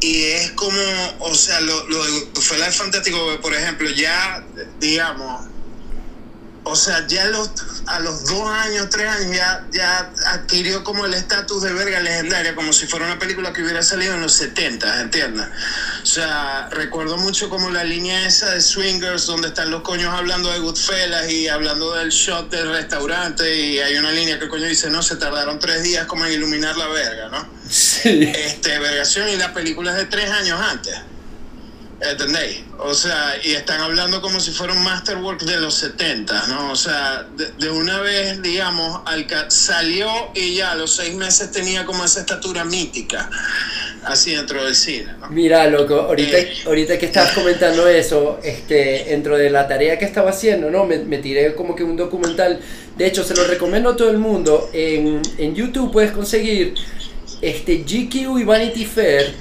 y, 0.00 0.22
es 0.22 0.52
como, 0.52 0.80
o 1.20 1.34
sea, 1.34 1.60
lo, 1.60 1.86
lo 1.88 2.02
de 2.02 2.10
Goodfellas 2.34 2.68
es 2.68 2.76
fantástico, 2.76 3.18
por 3.42 3.52
ejemplo, 3.52 3.90
ya, 3.90 4.42
digamos, 4.80 5.44
o 6.68 6.74
sea, 6.74 7.06
ya 7.06 7.26
los, 7.26 7.50
a 7.86 8.00
los 8.00 8.24
dos 8.24 8.50
años, 8.50 8.88
tres 8.90 9.06
años, 9.06 9.36
ya, 9.36 9.64
ya 9.72 10.12
adquirió 10.32 10.82
como 10.82 11.06
el 11.06 11.14
estatus 11.14 11.62
de 11.62 11.72
verga 11.72 12.00
legendaria, 12.00 12.56
como 12.56 12.72
si 12.72 12.86
fuera 12.86 13.06
una 13.06 13.20
película 13.20 13.52
que 13.52 13.62
hubiera 13.62 13.84
salido 13.84 14.14
en 14.14 14.20
los 14.20 14.32
70, 14.32 15.02
¿entiendes? 15.02 15.46
O 16.02 16.06
sea, 16.06 16.68
recuerdo 16.72 17.18
mucho 17.18 17.48
como 17.48 17.70
la 17.70 17.84
línea 17.84 18.26
esa 18.26 18.50
de 18.50 18.60
Swingers, 18.60 19.26
donde 19.26 19.48
están 19.48 19.70
los 19.70 19.82
coños 19.82 20.12
hablando 20.12 20.50
de 20.50 20.58
Goodfellas 20.58 21.30
y 21.30 21.46
hablando 21.46 21.94
del 21.94 22.10
shot 22.10 22.50
del 22.50 22.68
restaurante, 22.70 23.56
y 23.56 23.78
hay 23.78 23.96
una 23.96 24.10
línea 24.10 24.36
que 24.38 24.46
el 24.46 24.50
coño 24.50 24.66
dice, 24.66 24.90
no, 24.90 25.04
se 25.04 25.14
tardaron 25.16 25.60
tres 25.60 25.84
días 25.84 26.06
como 26.06 26.26
en 26.26 26.32
iluminar 26.32 26.76
la 26.76 26.88
verga, 26.88 27.28
¿no? 27.28 27.48
Sí. 27.70 28.22
Este, 28.34 28.76
vergación, 28.80 29.28
y 29.28 29.36
la 29.36 29.54
película 29.54 29.92
es 29.92 29.98
de 29.98 30.06
tres 30.06 30.30
años 30.30 30.60
antes. 30.60 30.96
¿Entendéis? 31.98 32.62
O 32.78 32.92
sea, 32.92 33.36
y 33.42 33.52
están 33.52 33.80
hablando 33.80 34.20
como 34.20 34.38
si 34.38 34.50
fuera 34.50 34.74
un 34.74 34.84
masterwork 34.84 35.40
de 35.44 35.58
los 35.58 35.76
70, 35.76 36.46
¿no? 36.48 36.70
O 36.70 36.76
sea, 36.76 37.26
de, 37.58 37.70
una 37.70 38.00
vez, 38.00 38.42
digamos, 38.42 39.00
al 39.06 39.26
salió 39.48 40.06
y 40.34 40.56
ya 40.56 40.72
a 40.72 40.74
los 40.74 40.94
seis 40.94 41.14
meses 41.14 41.50
tenía 41.52 41.86
como 41.86 42.04
esa 42.04 42.20
estatura 42.20 42.64
mítica, 42.64 43.30
así 44.04 44.34
dentro 44.34 44.62
del 44.62 44.74
cine. 44.74 45.14
¿no? 45.20 45.30
Mira, 45.30 45.66
loco, 45.68 45.94
ahorita, 45.94 46.36
eh, 46.36 46.54
ahorita 46.66 46.98
que 46.98 47.06
estabas 47.06 47.32
comentando 47.32 47.88
eso, 47.88 48.40
este, 48.44 49.06
dentro 49.08 49.38
de 49.38 49.48
la 49.48 49.66
tarea 49.66 49.98
que 49.98 50.04
estaba 50.04 50.30
haciendo, 50.30 50.70
¿no? 50.70 50.84
Me, 50.84 50.98
me, 50.98 51.16
tiré 51.16 51.54
como 51.54 51.74
que 51.74 51.82
un 51.82 51.96
documental, 51.96 52.60
de 52.94 53.06
hecho, 53.06 53.24
se 53.24 53.34
lo 53.34 53.44
recomiendo 53.44 53.90
a 53.90 53.96
todo 53.96 54.10
el 54.10 54.18
mundo, 54.18 54.68
en, 54.74 55.22
en 55.38 55.54
YouTube 55.54 55.92
puedes 55.92 56.12
conseguir 56.12 56.74
este, 57.40 57.78
GQ 57.78 58.38
y 58.38 58.44
Vanity 58.44 58.84
Fair 58.84 59.34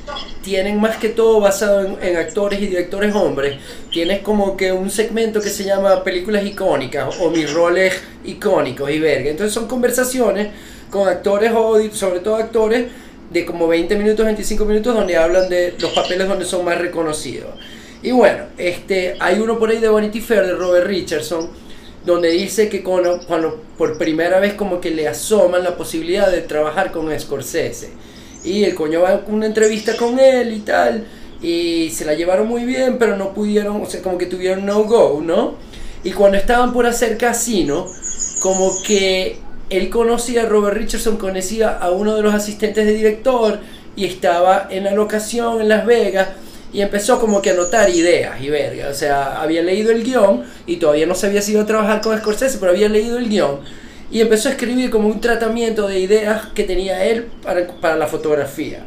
tienen 0.43 0.79
más 0.79 0.97
que 0.97 1.09
todo 1.09 1.39
basado 1.39 1.97
en, 2.01 2.17
actores 2.17 2.61
y 2.61 2.67
directores 2.67 3.15
hombres. 3.15 3.57
Tienes 3.91 4.21
como 4.21 4.57
que 4.57 4.71
un 4.71 4.89
segmento 4.89 5.41
que 5.41 5.49
se 5.49 5.63
llama 5.63 6.03
películas 6.03 6.45
icónicas 6.45 7.15
o 7.19 7.29
mis 7.29 7.51
roles 7.51 7.93
icónicos 8.25 8.89
y 8.91 8.99
verga. 8.99 9.29
Entonces 9.29 9.53
son 9.53 9.67
conversaciones 9.67 10.49
con 10.89 11.07
actores 11.07 11.51
o 11.55 11.81
sobre 11.91 12.19
todo 12.19 12.35
actores 12.35 12.85
de 13.29 13.45
como 13.45 13.67
20 13.67 13.95
minutos, 13.95 14.25
25 14.25 14.65
minutos 14.65 14.93
donde 14.93 15.17
hablan 15.17 15.49
de 15.49 15.73
los 15.79 15.91
papeles 15.91 16.27
donde 16.27 16.45
son 16.45 16.63
más 16.63 16.77
reconocidos. 16.77 17.51
Y 18.03 18.11
bueno, 18.11 18.43
este, 18.57 19.15
hay 19.19 19.39
uno 19.39 19.57
por 19.57 19.69
ahí 19.69 19.79
de 19.79 19.89
Vanity 19.89 20.21
Fair 20.21 20.45
de 20.45 20.53
Robert 20.53 20.85
Richardson 20.85 21.49
donde 22.05 22.29
dice 22.29 22.69
que 22.69 22.83
cuando, 22.83 23.19
cuando, 23.27 23.61
por 23.77 23.97
primera 23.97 24.39
vez 24.39 24.53
como 24.53 24.79
que 24.79 24.91
le 24.91 25.07
asoman 25.07 25.63
la 25.63 25.75
posibilidad 25.75 26.31
de 26.31 26.41
trabajar 26.41 26.91
con 26.91 27.17
Scorsese. 27.19 27.89
Y 28.43 28.63
el 28.63 28.75
coño 28.75 29.01
va 29.01 29.09
a 29.09 29.23
una 29.27 29.47
entrevista 29.47 29.97
con 29.97 30.19
él 30.19 30.53
y 30.53 30.59
tal, 30.59 31.05
y 31.41 31.89
se 31.89 32.05
la 32.05 32.13
llevaron 32.13 32.47
muy 32.47 32.63
bien, 32.63 32.97
pero 32.99 33.17
no 33.17 33.33
pudieron, 33.33 33.81
o 33.81 33.85
sea, 33.85 34.01
como 34.01 34.17
que 34.17 34.27
tuvieron 34.27 34.65
no 34.65 34.83
go, 34.83 35.19
¿no? 35.21 35.55
Y 36.03 36.11
cuando 36.11 36.37
estaban 36.37 36.71
por 36.71 36.85
hacer 36.85 37.17
casino, 37.17 37.87
como 38.41 38.71
que 38.85 39.39
él 39.71 39.89
conocía 39.89 40.43
a 40.43 40.45
Robert 40.45 40.77
Richardson, 40.77 41.17
conocía 41.17 41.75
a 41.75 41.89
uno 41.89 42.15
de 42.15 42.21
los 42.21 42.35
asistentes 42.35 42.85
de 42.85 42.93
director, 42.93 43.59
y 43.95 44.05
estaba 44.05 44.67
en 44.69 44.83
la 44.83 44.91
locación 44.91 45.61
en 45.61 45.69
Las 45.69 45.85
Vegas, 45.85 46.29
y 46.75 46.81
empezó 46.81 47.21
como 47.21 47.41
que 47.41 47.51
a 47.51 47.53
anotar 47.53 47.89
ideas 47.89 48.41
y 48.41 48.49
verga. 48.49 48.89
O 48.89 48.93
sea, 48.93 49.41
había 49.41 49.61
leído 49.61 49.91
el 49.91 50.03
guion 50.03 50.43
y 50.67 50.75
todavía 50.75 51.05
no 51.05 51.15
se 51.15 51.27
había 51.27 51.41
ido 51.47 51.61
a 51.61 51.65
trabajar 51.65 52.01
con 52.01 52.17
Scorsese, 52.17 52.57
pero 52.57 52.73
había 52.73 52.89
leído 52.89 53.17
el 53.17 53.29
guion 53.29 53.61
y 54.11 54.19
empezó 54.19 54.49
a 54.49 54.51
escribir 54.51 54.89
como 54.89 55.07
un 55.07 55.21
tratamiento 55.21 55.87
de 55.87 55.99
ideas 55.99 56.47
que 56.53 56.65
tenía 56.65 57.05
él 57.05 57.27
para, 57.41 57.65
para 57.79 57.95
la 57.95 58.07
fotografía. 58.07 58.79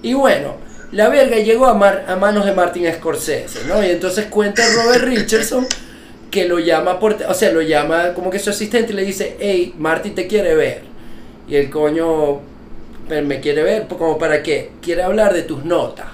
Y 0.00 0.14
bueno, 0.14 0.54
la 0.92 1.08
verga 1.08 1.36
llegó 1.38 1.66
a 1.66 1.74
manos 1.74 2.46
de 2.46 2.52
Martin 2.52 2.86
Scorsese, 2.94 3.64
¿no? 3.66 3.84
Y 3.84 3.90
entonces 3.90 4.26
cuenta 4.26 4.62
Robert 4.76 5.02
Richardson 5.02 5.66
que 6.30 6.46
lo 6.46 6.60
llama 6.60 7.00
por, 7.00 7.16
o 7.28 7.34
sea, 7.34 7.50
lo 7.50 7.62
llama 7.62 8.14
como 8.14 8.30
que 8.30 8.38
su 8.38 8.50
asistente 8.50 8.92
y 8.92 8.96
le 8.96 9.02
dice, 9.02 9.36
hey, 9.40 9.74
Martin 9.76 10.14
te 10.14 10.28
quiere 10.28 10.54
ver. 10.54 10.82
Y 11.48 11.56
el 11.56 11.68
coño 11.68 12.40
me 13.08 13.40
quiere 13.40 13.64
ver, 13.64 13.88
como 13.88 14.18
para 14.18 14.40
qué? 14.40 14.70
Quiere 14.80 15.02
hablar 15.02 15.34
de 15.34 15.42
tus 15.42 15.64
notas. 15.64 16.13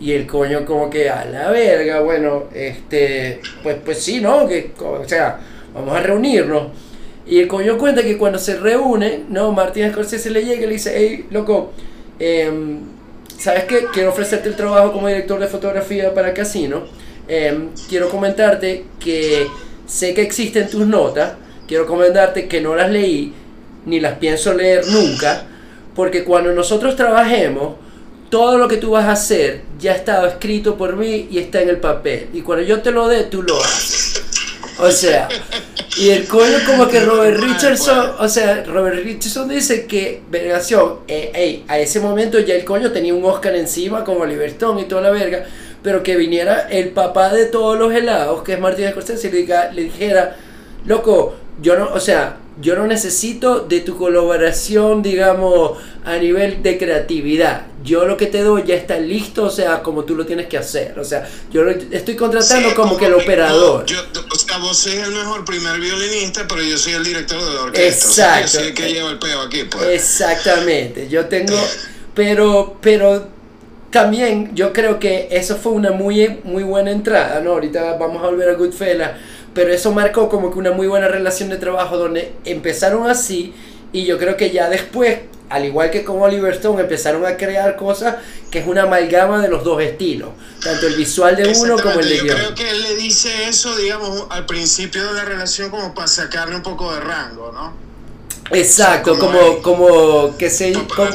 Y 0.00 0.12
el 0.12 0.26
coño 0.26 0.64
como 0.64 0.90
que 0.90 1.08
a 1.08 1.24
la 1.24 1.50
verga, 1.50 2.00
bueno, 2.00 2.44
este, 2.54 3.40
pues, 3.62 3.76
pues 3.84 4.02
sí, 4.02 4.20
¿no? 4.20 4.48
Que, 4.48 4.72
o 4.80 5.06
sea, 5.06 5.38
vamos 5.74 5.96
a 5.96 6.00
reunirnos. 6.00 6.68
Y 7.26 7.38
el 7.38 7.48
coño 7.48 7.78
cuenta 7.78 8.02
que 8.02 8.18
cuando 8.18 8.38
se 8.38 8.56
reúne, 8.58 9.22
¿no? 9.28 9.52
Martín 9.52 9.88
Scorsese 9.90 10.30
le 10.30 10.44
llega 10.44 10.62
y 10.62 10.66
le 10.66 10.72
dice, 10.72 10.92
hey, 10.96 11.26
loco, 11.30 11.72
em, 12.18 12.80
¿sabes 13.38 13.64
qué? 13.64 13.86
Quiero 13.92 14.10
ofrecerte 14.10 14.48
el 14.48 14.56
trabajo 14.56 14.92
como 14.92 15.06
director 15.06 15.38
de 15.38 15.46
fotografía 15.46 16.12
para 16.12 16.34
Casino. 16.34 16.82
Em, 17.28 17.68
quiero 17.88 18.08
comentarte 18.08 18.84
que 18.98 19.46
sé 19.86 20.14
que 20.14 20.22
existen 20.22 20.68
tus 20.68 20.86
notas, 20.86 21.34
quiero 21.68 21.86
comentarte 21.86 22.48
que 22.48 22.60
no 22.60 22.74
las 22.74 22.90
leí, 22.90 23.32
ni 23.86 24.00
las 24.00 24.18
pienso 24.18 24.52
leer 24.52 24.86
nunca, 24.88 25.44
porque 25.94 26.24
cuando 26.24 26.52
nosotros 26.52 26.96
trabajemos, 26.96 27.74
todo 28.32 28.56
lo 28.56 28.66
que 28.66 28.78
tú 28.78 28.92
vas 28.92 29.04
a 29.04 29.12
hacer 29.12 29.60
ya 29.78 29.92
estado 29.92 30.26
escrito 30.26 30.78
por 30.78 30.96
mí 30.96 31.28
y 31.30 31.36
está 31.36 31.60
en 31.60 31.68
el 31.68 31.76
papel. 31.76 32.30
Y 32.32 32.40
cuando 32.40 32.64
yo 32.64 32.80
te 32.80 32.90
lo 32.90 33.06
dé, 33.06 33.24
tú 33.24 33.42
lo 33.42 33.62
haces. 33.62 34.22
O 34.78 34.90
sea, 34.90 35.28
y 35.98 36.08
el 36.08 36.26
coño 36.26 36.56
como 36.64 36.88
que 36.88 37.00
Robert 37.00 37.38
Richardson, 37.38 38.12
o 38.18 38.26
sea, 38.30 38.64
Robert 38.64 39.04
Richardson 39.04 39.50
dice 39.50 39.86
que, 39.86 40.22
vergación, 40.30 41.00
eh, 41.08 41.62
a 41.68 41.78
ese 41.78 42.00
momento 42.00 42.38
ya 42.38 42.54
el 42.54 42.64
coño 42.64 42.90
tenía 42.90 43.12
un 43.12 43.22
Oscar 43.22 43.54
encima 43.54 44.02
como 44.02 44.20
Oliver 44.20 44.48
Stone 44.48 44.80
y 44.80 44.84
toda 44.86 45.02
la 45.02 45.10
verga, 45.10 45.44
pero 45.82 46.02
que 46.02 46.16
viniera 46.16 46.68
el 46.70 46.88
papá 46.88 47.30
de 47.34 47.44
todos 47.44 47.78
los 47.78 47.92
helados, 47.92 48.42
que 48.44 48.54
es 48.54 48.58
Martín 48.58 48.88
Scorsese, 48.88 49.28
y 49.28 49.30
le, 49.30 49.72
le 49.74 49.82
dijera, 49.82 50.38
loco, 50.86 51.34
yo 51.60 51.76
no, 51.76 51.92
o 51.92 52.00
sea, 52.00 52.38
yo 52.62 52.76
no 52.76 52.86
necesito 52.86 53.60
de 53.60 53.80
tu 53.80 53.98
colaboración, 53.98 55.02
digamos, 55.02 55.78
a 56.04 56.16
nivel 56.16 56.62
de 56.62 56.78
creatividad. 56.78 57.66
Yo 57.82 58.06
lo 58.06 58.16
que 58.16 58.26
te 58.26 58.42
doy 58.42 58.62
ya 58.64 58.76
está 58.76 58.98
listo, 58.98 59.44
o 59.44 59.50
sea, 59.50 59.82
como 59.82 60.04
tú 60.04 60.14
lo 60.14 60.24
tienes 60.24 60.46
que 60.46 60.56
hacer. 60.56 60.96
O 60.98 61.04
sea, 61.04 61.28
yo 61.50 61.68
estoy 61.68 62.14
contratando 62.14 62.72
como, 62.76 62.96
que 62.96 63.06
el 63.06 63.14
operador. 63.14 63.84
Yo, 63.86 63.98
o 64.30 64.34
sea, 64.36 64.58
vos 64.58 64.78
sois 64.78 64.94
el 64.94 65.10
mejor 65.10 65.44
primer 65.44 65.80
violinista, 65.80 66.46
pero 66.48 66.62
yo 66.62 66.78
soy 66.78 66.92
el 66.92 67.04
director 67.04 67.44
de 67.44 67.52
la 67.52 67.62
orquesta. 67.62 68.38
Exacto. 68.38 68.44
O 68.44 68.48
sea, 68.48 68.68
yo 68.68 68.74
que 68.74 68.92
lleva 68.92 69.10
el 69.10 69.18
peo 69.18 69.40
aquí, 69.40 69.64
pues. 69.64 69.84
Exactamente. 69.88 71.08
Yo 71.08 71.26
tengo, 71.26 71.58
pero, 72.14 72.76
pero 72.80 73.26
también 73.90 74.54
yo 74.54 74.72
creo 74.72 75.00
que 75.00 75.26
eso 75.32 75.56
fue 75.56 75.72
una 75.72 75.90
muy, 75.90 76.40
muy 76.44 76.62
buena 76.62 76.92
entrada, 76.92 77.40
¿no? 77.40 77.50
Ahorita 77.50 77.96
vamos 77.98 78.22
a 78.22 78.26
volver 78.26 78.50
a 78.50 78.54
Goodfellas 78.54 79.10
pero 79.54 79.72
eso 79.72 79.92
marcó 79.92 80.28
como 80.28 80.52
que 80.52 80.58
una 80.58 80.72
muy 80.72 80.86
buena 80.86 81.08
relación 81.08 81.48
de 81.48 81.56
trabajo 81.56 81.96
donde 81.96 82.32
empezaron 82.44 83.08
así 83.08 83.54
y 83.92 84.06
yo 84.06 84.18
creo 84.18 84.36
que 84.36 84.50
ya 84.50 84.70
después, 84.70 85.20
al 85.50 85.66
igual 85.66 85.90
que 85.90 86.02
con 86.02 86.20
Oliver 86.22 86.54
Stone, 86.54 86.80
empezaron 86.80 87.26
a 87.26 87.36
crear 87.36 87.76
cosas 87.76 88.16
que 88.50 88.60
es 88.60 88.66
una 88.66 88.84
amalgama 88.84 89.40
de 89.40 89.48
los 89.48 89.64
dos 89.64 89.82
estilos, 89.82 90.30
tanto 90.62 90.86
el 90.86 90.96
visual 90.96 91.36
de 91.36 91.48
uno 91.48 91.76
como 91.76 92.00
el 92.00 92.08
de 92.08 92.16
Yo 92.16 92.34
creo 92.34 92.54
que 92.54 92.70
él 92.70 92.82
le 92.82 92.96
dice 92.96 93.48
eso, 93.48 93.76
digamos, 93.76 94.26
al 94.30 94.46
principio 94.46 95.04
de 95.06 95.12
la 95.12 95.24
relación 95.24 95.70
como 95.70 95.94
para 95.94 96.08
sacarle 96.08 96.56
un 96.56 96.62
poco 96.62 96.92
de 96.94 97.00
rango, 97.00 97.52
¿no? 97.52 97.92
Exacto, 98.50 99.18
como, 99.18 99.62
como, 99.62 100.36
que 100.36 100.50
se... 100.50 100.72
Como, 100.72 101.10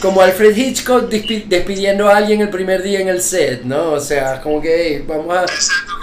como 0.00 0.20
Alfred 0.20 0.56
Hitchcock 0.56 1.08
despidiendo 1.08 2.08
a 2.08 2.16
alguien 2.16 2.40
el 2.40 2.50
primer 2.50 2.82
día 2.82 3.00
en 3.00 3.08
el 3.08 3.22
set, 3.22 3.62
¿no? 3.62 3.92
O 3.92 4.00
sea, 4.00 4.40
como 4.40 4.60
que 4.60 5.04
vamos 5.06 5.36
a... 5.36 5.42
Exacto, 5.42 5.97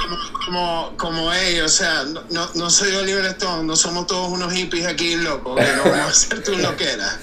como, 0.46 0.94
como, 0.98 1.34
ellos, 1.34 1.66
o 1.66 1.76
sea, 1.76 2.04
no, 2.30 2.50
no 2.54 2.70
soy 2.70 2.96
Oliver 2.96 3.26
Stone, 3.26 3.64
no 3.64 3.76
somos 3.76 4.08
todos 4.08 4.30
unos 4.30 4.54
hippies 4.54 4.86
aquí 4.86 5.16
locos, 5.16 5.60
que 5.60 5.76
no 5.76 5.84
vamos 5.84 5.98
a 6.00 6.08
hacer 6.08 6.44
tú 6.44 6.56
loquera. 6.58 7.20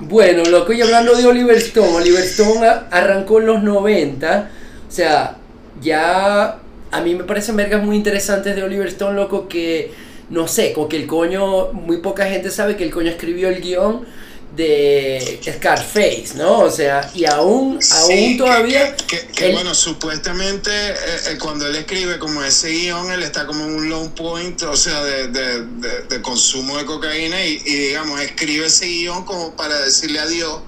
Bueno, 0.00 0.44
loco, 0.44 0.72
y 0.72 0.82
hablando 0.82 1.14
de 1.14 1.26
Oliver 1.26 1.56
Stone, 1.56 1.88
Oliver 1.88 2.24
Stone 2.24 2.66
arrancó 2.90 3.40
en 3.40 3.46
los 3.46 3.62
90, 3.62 4.50
o 4.88 4.92
sea, 4.92 5.36
ya 5.80 6.58
a 6.90 7.00
mí 7.00 7.14
me 7.14 7.24
parecen 7.24 7.56
vergas 7.56 7.82
muy 7.82 7.96
interesantes 7.96 8.54
de 8.54 8.62
Oliver 8.62 8.88
Stone, 8.88 9.14
loco, 9.16 9.48
que 9.48 9.92
no 10.30 10.48
sé, 10.48 10.72
como 10.72 10.88
que 10.88 10.96
el 10.96 11.06
coño, 11.06 11.72
muy 11.72 11.98
poca 11.98 12.26
gente 12.26 12.50
sabe 12.50 12.76
que 12.76 12.84
el 12.84 12.90
coño 12.90 13.10
escribió 13.10 13.48
el 13.48 13.60
guion 13.60 14.06
de 14.54 15.40
Scarface, 15.42 16.34
¿no? 16.36 16.60
O 16.60 16.70
sea, 16.70 17.10
y 17.14 17.24
aún, 17.24 17.78
aún 17.92 18.36
todavía... 18.36 18.94
Que, 18.96 19.52
bueno, 19.52 19.74
supuestamente 19.74 20.70
eh, 20.70 20.94
eh, 21.30 21.38
cuando 21.40 21.66
él 21.66 21.76
escribe 21.76 22.18
como 22.18 22.42
ese 22.42 22.70
guion, 22.70 23.10
él 23.10 23.22
está 23.22 23.46
como 23.46 23.64
en 23.64 23.74
un 23.74 23.90
low 23.90 24.14
point, 24.14 24.62
o 24.62 24.76
sea, 24.76 25.02
de, 25.02 25.28
de, 25.28 25.64
de, 26.08 26.22
consumo 26.22 26.78
de 26.78 26.84
cocaína 26.84 27.44
y, 27.44 27.60
y, 27.64 27.74
digamos, 27.88 28.20
escribe 28.20 28.66
ese 28.66 28.86
guion 28.86 29.24
como 29.24 29.56
para 29.56 29.78
decirle 29.80 30.20
adiós 30.20 30.60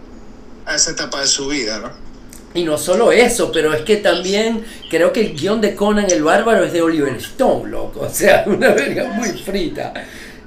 a 0.66 0.74
esa 0.74 0.90
etapa 0.90 1.20
de 1.20 1.26
su 1.28 1.48
vida, 1.48 1.78
¿no? 1.78 2.06
Y 2.56 2.64
no 2.64 2.78
solo 2.78 3.12
eso, 3.12 3.52
pero 3.52 3.74
es 3.74 3.82
que 3.82 3.96
también 3.96 4.64
creo 4.88 5.12
que 5.12 5.20
el 5.20 5.36
guion 5.36 5.60
de 5.60 5.74
Conan 5.74 6.10
el 6.10 6.22
Bárbaro 6.22 6.64
es 6.64 6.72
de 6.72 6.80
Oliver 6.80 7.14
Stone, 7.16 7.70
loco. 7.70 8.00
O 8.00 8.08
sea, 8.08 8.44
una 8.46 8.70
verga 8.70 9.04
muy 9.08 9.28
frita. 9.28 9.92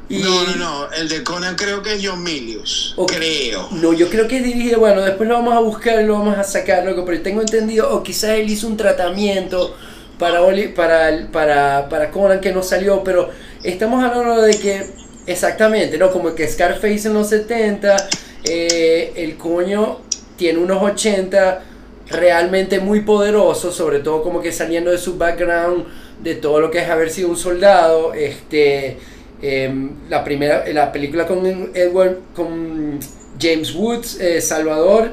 No, 0.09 0.43
no, 0.43 0.55
no. 0.55 0.91
El 0.91 1.07
de 1.07 1.23
Conan 1.23 1.55
creo 1.55 1.83
que 1.83 1.93
es 1.93 2.01
John 2.03 2.23
Milius. 2.23 2.95
Creo. 3.07 3.69
No, 3.71 3.93
yo 3.93 4.09
creo 4.09 4.27
que 4.27 4.41
dirige. 4.41 4.75
Bueno, 4.75 5.01
después 5.01 5.29
lo 5.29 5.35
vamos 5.35 5.53
a 5.53 5.59
buscar 5.59 6.01
y 6.01 6.05
lo 6.05 6.13
vamos 6.13 6.37
a 6.37 6.43
sacar, 6.43 6.83
loco. 6.83 7.05
Pero 7.05 7.21
tengo 7.21 7.41
entendido, 7.41 7.93
o 7.95 8.01
quizás 8.01 8.31
él 8.31 8.49
hizo 8.49 8.67
un 8.67 8.75
tratamiento 8.75 9.75
para, 10.17 10.41
para, 10.75 11.27
para, 11.31 11.89
para 11.89 12.11
Conan 12.11 12.41
que 12.41 12.51
no 12.51 12.63
salió. 12.63 13.03
Pero 13.03 13.29
estamos 13.63 14.03
hablando 14.03 14.41
de 14.41 14.57
que, 14.57 14.87
exactamente, 15.27 15.97
¿no? 15.97 16.11
Como 16.11 16.33
que 16.33 16.47
Scarface 16.47 17.07
en 17.07 17.13
los 17.13 17.29
70, 17.29 18.09
eh, 18.45 19.13
el 19.15 19.37
coño 19.37 19.99
tiene 20.37 20.59
unos 20.59 20.81
80 20.81 21.63
realmente 22.07 22.79
muy 22.79 23.01
poderoso, 23.01 23.71
sobre 23.71 23.99
todo 23.99 24.23
como 24.23 24.41
que 24.41 24.51
saliendo 24.51 24.89
de 24.89 24.97
su 24.97 25.17
background 25.17 25.85
de 26.23 26.35
todo 26.35 26.59
lo 26.59 26.71
que 26.71 26.79
es 26.79 26.89
haber 26.89 27.11
sido 27.11 27.29
un 27.29 27.37
soldado, 27.37 28.13
este, 28.13 28.97
em, 29.41 29.91
la 30.09 30.23
primera, 30.23 30.63
la 30.71 30.91
película 30.91 31.25
con 31.25 31.45
Edward, 31.73 32.17
con 32.35 32.99
James 33.39 33.73
Woods, 33.73 34.19
eh, 34.19 34.41
Salvador, 34.41 35.11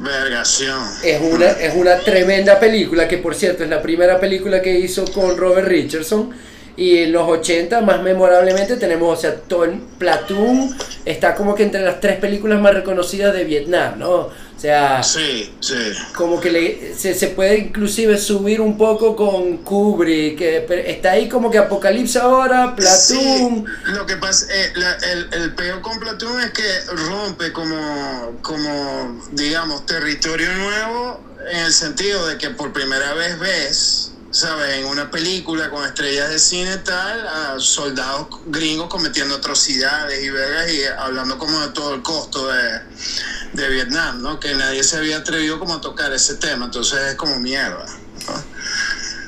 Vergación. 0.00 0.82
Es 1.04 1.20
una, 1.20 1.50
es 1.50 1.74
una 1.76 1.98
tremenda 1.98 2.58
película, 2.58 3.06
que 3.06 3.18
por 3.18 3.34
cierto 3.34 3.64
es 3.64 3.70
la 3.70 3.82
primera 3.82 4.18
película 4.18 4.62
que 4.62 4.78
hizo 4.78 5.04
con 5.12 5.36
Robert 5.36 5.68
Richardson. 5.68 6.30
Y 6.80 6.96
en 6.96 7.12
los 7.12 7.28
80, 7.28 7.82
más 7.82 8.00
memorablemente, 8.00 8.78
tenemos, 8.78 9.18
o 9.18 9.20
sea, 9.20 9.34
todo 9.34 9.64
el 9.64 9.72
Platoon 9.98 10.74
está 11.04 11.34
como 11.34 11.54
que 11.54 11.64
entre 11.64 11.82
las 11.82 12.00
tres 12.00 12.18
películas 12.18 12.58
más 12.58 12.72
reconocidas 12.72 13.34
de 13.34 13.44
Vietnam, 13.44 13.98
¿no? 13.98 14.10
O 14.10 14.32
sea, 14.56 15.02
sí, 15.02 15.54
sí. 15.60 15.74
como 16.14 16.40
que 16.40 16.50
le, 16.50 16.94
se, 16.94 17.14
se, 17.14 17.28
puede 17.28 17.58
inclusive 17.58 18.16
subir 18.16 18.62
un 18.62 18.78
poco 18.78 19.14
con 19.14 19.58
Kubrick, 19.58 20.38
que 20.38 20.66
está 20.86 21.10
ahí 21.10 21.28
como 21.28 21.50
que 21.50 21.58
Apocalipsis 21.58 22.16
ahora, 22.16 22.74
Platoon. 22.74 23.66
lo 23.84 24.06
que 24.06 24.16
pasa, 24.16 24.46
eh, 24.50 24.72
el, 25.12 25.42
el 25.42 25.54
peor 25.54 25.82
con 25.82 26.00
Platoon 26.00 26.40
es 26.40 26.50
que 26.52 26.62
rompe 27.10 27.52
como, 27.52 28.38
como, 28.40 29.20
digamos, 29.32 29.84
territorio 29.84 30.50
nuevo 30.54 31.20
en 31.52 31.58
el 31.58 31.72
sentido 31.74 32.26
de 32.26 32.38
que 32.38 32.48
por 32.48 32.72
primera 32.72 33.12
vez 33.12 33.38
ves, 33.38 34.12
¿sabes? 34.30 34.78
En 34.78 34.86
una 34.86 35.10
película 35.10 35.70
con 35.70 35.84
estrellas 35.84 36.30
de 36.30 36.38
cine 36.38 36.76
tal, 36.78 37.26
a 37.26 37.54
soldados 37.58 38.28
gringos 38.46 38.88
cometiendo 38.88 39.36
atrocidades 39.36 40.22
y 40.22 40.30
vergas 40.30 40.70
y 40.72 40.84
hablando 40.84 41.38
como 41.38 41.60
de 41.60 41.68
todo 41.68 41.94
el 41.94 42.02
costo 42.02 42.46
de 42.48 42.80
de 43.52 43.68
Vietnam, 43.68 44.22
¿no? 44.22 44.38
Que 44.38 44.54
nadie 44.54 44.82
se 44.82 44.96
había 44.96 45.18
atrevido 45.18 45.58
como 45.58 45.74
a 45.74 45.80
tocar 45.80 46.12
ese 46.12 46.36
tema, 46.36 46.66
entonces 46.66 46.98
es 47.10 47.14
como 47.14 47.38
mierda. 47.38 47.84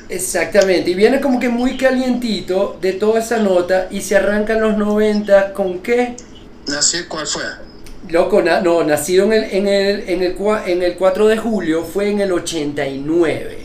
Exactamente, 0.08 0.90
y 0.90 0.94
viene 0.94 1.20
como 1.20 1.40
que 1.40 1.48
muy 1.48 1.76
calientito 1.76 2.78
de 2.80 2.92
toda 2.92 3.20
esa 3.20 3.38
nota 3.38 3.88
y 3.90 4.02
se 4.02 4.16
arrancan 4.16 4.60
los 4.60 4.76
90 4.76 5.54
con 5.54 5.80
qué? 5.80 6.16
¿Cuál 7.08 7.26
fue? 7.26 7.42
Loco, 8.08 8.42
no, 8.42 8.84
nacido 8.84 9.24
en 9.26 9.32
el, 9.32 9.44
en, 9.44 9.68
el, 9.68 10.00
en, 10.08 10.22
el, 10.22 10.36
en 10.66 10.82
el 10.82 10.96
4 10.96 11.28
de 11.28 11.36
julio, 11.38 11.84
fue 11.84 12.10
en 12.10 12.20
el 12.20 12.32
89. 12.32 13.58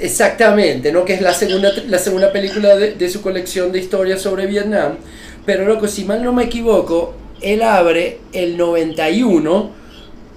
Exactamente, 0.00 0.92
¿no? 0.92 1.04
Que 1.04 1.14
es 1.14 1.20
la 1.20 1.34
segunda, 1.34 1.72
la 1.86 1.98
segunda 1.98 2.32
película 2.32 2.76
de, 2.76 2.94
de 2.94 3.10
su 3.10 3.20
colección 3.20 3.72
de 3.72 3.80
historias 3.80 4.22
sobre 4.22 4.46
Vietnam. 4.46 4.96
Pero 5.44 5.64
loco, 5.64 5.88
si 5.88 6.04
mal 6.04 6.22
no 6.22 6.32
me 6.32 6.44
equivoco, 6.44 7.14
él 7.40 7.62
abre 7.62 8.20
el 8.32 8.56
91 8.56 9.70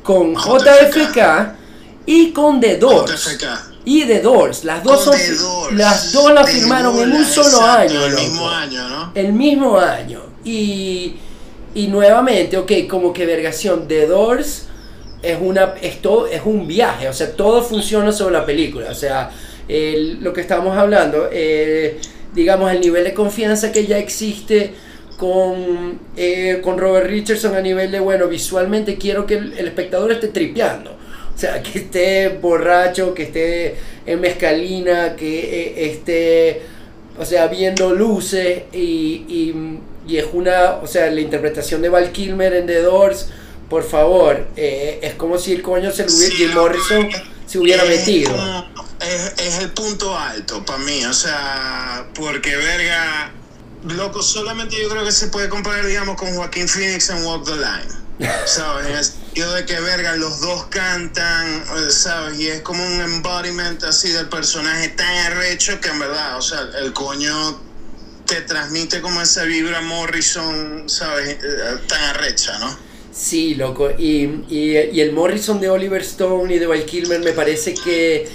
con 0.03 0.35
JFK, 0.35 1.55
y 2.05 2.31
con 2.31 2.59
The 2.59 2.77
Doors. 2.77 3.37
Y 3.83 4.05
The 4.05 4.21
Doors, 4.21 4.63
las 4.63 4.83
dos 4.83 5.03
son, 5.03 5.77
las 5.77 6.11
dos 6.11 6.33
la 6.33 6.43
firmaron 6.43 6.99
en 6.99 7.13
un 7.13 7.25
solo 7.25 7.61
año, 7.61 8.05
El 8.05 8.15
mismo 8.15 8.49
año, 8.49 8.89
¿no? 8.89 9.11
El 9.15 9.33
mismo 9.33 9.79
año. 9.79 10.21
Y, 10.43 11.15
y 11.73 11.87
nuevamente, 11.87 12.57
ok, 12.57 12.71
como 12.89 13.11
que 13.11 13.25
vergación, 13.25 13.87
The 13.87 14.07
Doors 14.07 14.63
es 15.23 15.37
una 15.39 15.75
esto 15.81 16.25
es 16.25 16.41
un 16.45 16.67
viaje, 16.67 17.07
o 17.07 17.13
sea, 17.13 17.31
todo 17.35 17.61
funciona 17.61 18.11
sobre 18.11 18.33
la 18.33 18.45
película, 18.45 18.89
o 18.89 18.95
sea, 18.95 19.29
lo 19.67 20.33
que 20.33 20.41
estábamos 20.41 20.77
hablando, 20.77 21.29
eh, 21.31 21.97
digamos, 22.33 22.71
el 22.71 22.81
nivel 22.81 23.03
de 23.03 23.13
confianza 23.13 23.71
que 23.71 23.85
ya 23.85 23.97
existe 23.97 24.71
con, 25.17 25.99
eh, 26.17 26.61
con 26.63 26.79
Robert 26.79 27.07
Richardson 27.07 27.53
a 27.53 27.61
nivel 27.61 27.91
de, 27.91 27.99
bueno, 27.99 28.27
visualmente 28.27 28.97
quiero 28.97 29.27
que 29.27 29.35
el, 29.35 29.67
espectador 29.67 30.11
esté 30.11 30.29
tripeando. 30.29 30.91
O 30.91 31.37
sea, 31.37 31.61
que 31.61 31.79
esté 31.79 32.29
borracho, 32.29 33.13
que 33.13 33.23
esté 33.23 33.75
en 34.05 34.19
mezcalina, 34.19 35.15
que 35.15 35.39
eh, 35.39 35.91
esté, 35.91 36.61
o 37.19 37.25
sea, 37.25 37.47
viendo 37.47 37.93
luces 37.93 38.63
y, 38.73 39.25
y, 40.07 40.17
es 40.17 40.25
una, 40.33 40.77
o 40.81 40.87
sea, 40.87 41.09
la 41.09 41.21
interpretación 41.21 41.81
de 41.81 41.89
Val 41.89 42.11
Kilmer 42.11 42.53
en 42.53 42.65
The 42.65 42.81
Doors, 42.81 43.29
por 43.69 43.83
favor, 43.83 44.47
eh, 44.57 44.99
es 45.01 45.13
como 45.13 45.37
si 45.37 45.53
el 45.53 45.61
coño 45.61 45.91
se 45.91 46.05
lo 46.05 46.13
hubiera, 46.13 46.35
Jim 46.35 46.53
Morrison 46.53 47.09
se 47.51 47.59
hubiera 47.59 47.83
metido. 47.85 48.33
es, 48.99 49.33
es 49.37 49.59
el 49.59 49.71
punto 49.71 50.17
alto 50.17 50.63
para 50.65 50.79
mí, 50.79 51.03
o 51.05 51.13
sea, 51.13 52.07
porque 52.13 52.55
verga 52.55 53.31
Loco, 53.83 54.21
solamente 54.21 54.79
yo 54.79 54.89
creo 54.89 55.03
que 55.03 55.11
se 55.11 55.27
puede 55.27 55.49
comparar, 55.49 55.85
digamos, 55.85 56.15
con 56.15 56.35
Joaquín 56.35 56.67
Phoenix 56.67 57.09
en 57.09 57.25
Walk 57.25 57.45
the 57.45 57.55
Line. 57.55 58.01
¿Sabes? 58.45 58.87
En 58.87 58.95
el 58.95 59.03
sentido 59.03 59.53
de 59.53 59.65
que, 59.65 59.79
verga, 59.79 60.15
los 60.15 60.39
dos 60.41 60.65
cantan, 60.65 61.63
¿sabes? 61.89 62.39
Y 62.39 62.47
es 62.47 62.61
como 62.61 62.85
un 62.85 63.01
embodiment 63.01 63.83
así 63.83 64.09
del 64.09 64.29
personaje 64.29 64.89
tan 64.89 65.07
arrecho 65.31 65.79
que 65.81 65.89
en 65.89 65.99
verdad, 65.99 66.37
o 66.37 66.41
sea, 66.41 66.69
el 66.79 66.93
coño 66.93 67.59
te 68.27 68.41
transmite 68.41 69.01
como 69.01 69.19
esa 69.19 69.43
vibra 69.43 69.81
Morrison, 69.81 70.83
¿sabes? 70.87 71.39
Eh, 71.41 71.77
tan 71.87 72.03
arrecha, 72.03 72.59
¿no? 72.59 72.90
Sí, 73.11 73.55
loco. 73.55 73.91
Y, 73.91 74.45
y, 74.49 74.77
y 74.93 75.01
el 75.01 75.11
Morrison 75.11 75.59
de 75.59 75.69
Oliver 75.69 76.01
Stone 76.01 76.53
y 76.53 76.59
de 76.59 76.67
Val 76.67 76.85
Kilmer 76.85 77.21
me 77.21 77.33
parece 77.33 77.77
que 77.77 78.29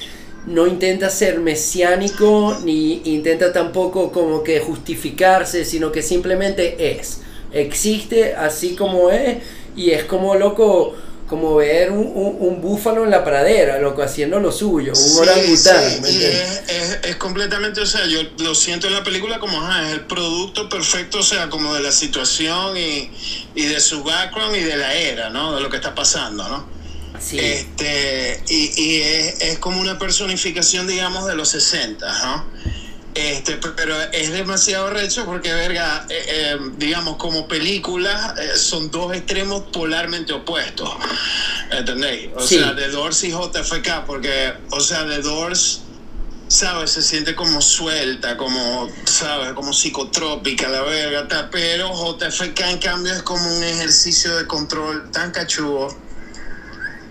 no 0.46 0.66
intenta 0.66 1.10
ser 1.10 1.40
mesiánico 1.40 2.58
ni 2.62 3.00
intenta 3.04 3.52
tampoco 3.52 4.12
como 4.12 4.42
que 4.44 4.60
justificarse, 4.60 5.64
sino 5.64 5.90
que 5.92 6.02
simplemente 6.02 6.98
es. 6.98 7.22
Existe 7.52 8.34
así 8.34 8.76
como 8.76 9.10
es 9.10 9.38
y 9.74 9.90
es 9.90 10.04
como 10.04 10.34
loco 10.34 10.94
como 11.26 11.56
ver 11.56 11.90
un, 11.90 12.60
búfalo 12.60 13.04
en 13.04 13.10
la 13.10 13.24
pradera, 13.24 13.78
loco, 13.78 14.02
haciendo 14.02 14.38
lo 14.38 14.52
suyo, 14.52 14.92
un 14.94 15.18
orangután. 15.18 16.04
es, 16.04 17.16
completamente, 17.16 17.80
o 17.80 17.86
sea, 17.86 18.06
yo 18.06 18.20
lo 18.38 18.54
siento 18.54 18.86
en 18.86 18.94
la 18.94 19.02
película 19.02 19.38
como, 19.38 19.58
es 19.80 19.92
el 19.92 20.02
producto 20.02 20.68
perfecto, 20.68 21.18
o 21.18 21.22
sea, 21.22 21.48
como 21.48 21.74
de 21.74 21.80
la 21.80 21.92
situación 21.92 22.76
y, 22.76 23.10
y 23.54 23.64
de 23.64 23.80
su 23.80 24.04
background 24.04 24.56
y 24.56 24.60
de 24.60 24.76
la 24.76 24.94
era, 24.94 25.30
¿no? 25.30 25.54
De 25.54 25.60
lo 25.60 25.68
que 25.68 25.76
está 25.76 25.94
pasando, 25.94 26.48
¿no? 26.48 26.76
Este, 27.32 28.42
y, 28.48 28.80
y 28.80 29.00
es, 29.00 29.40
es, 29.40 29.58
como 29.58 29.80
una 29.80 29.98
personificación, 29.98 30.86
digamos, 30.86 31.26
de 31.26 31.34
los 31.34 31.48
60, 31.48 32.06
¿no? 32.24 32.44
Este, 33.16 33.56
pero 33.74 33.98
es 34.12 34.30
demasiado 34.30 34.90
recho 34.90 35.24
porque, 35.24 35.50
verga, 35.50 36.04
eh, 36.10 36.24
eh, 36.28 36.58
digamos, 36.76 37.16
como 37.16 37.48
película 37.48 38.34
eh, 38.38 38.58
son 38.58 38.90
dos 38.90 39.16
extremos 39.16 39.62
polarmente 39.72 40.34
opuestos. 40.34 40.90
¿Entendéis? 41.70 42.28
O 42.36 42.42
sea, 42.42 42.76
The 42.76 42.90
Doors 42.90 43.24
y 43.24 43.30
JFK, 43.30 44.04
porque, 44.06 44.52
o 44.70 44.80
sea, 44.80 45.06
The 45.06 45.22
Doors, 45.22 45.80
¿sabes? 46.48 46.90
Se 46.90 47.00
siente 47.00 47.34
como 47.34 47.62
suelta, 47.62 48.36
como, 48.36 48.86
¿sabes? 49.06 49.54
Como 49.54 49.72
psicotrópica, 49.72 50.68
la 50.68 50.82
verga, 50.82 51.26
tal, 51.26 51.48
pero 51.48 51.90
JFK 51.94 52.60
en 52.68 52.78
cambio 52.78 53.14
es 53.14 53.22
como 53.22 53.50
un 53.50 53.64
ejercicio 53.64 54.36
de 54.36 54.46
control 54.46 55.10
tan 55.10 55.30
cachudo. 55.30 55.88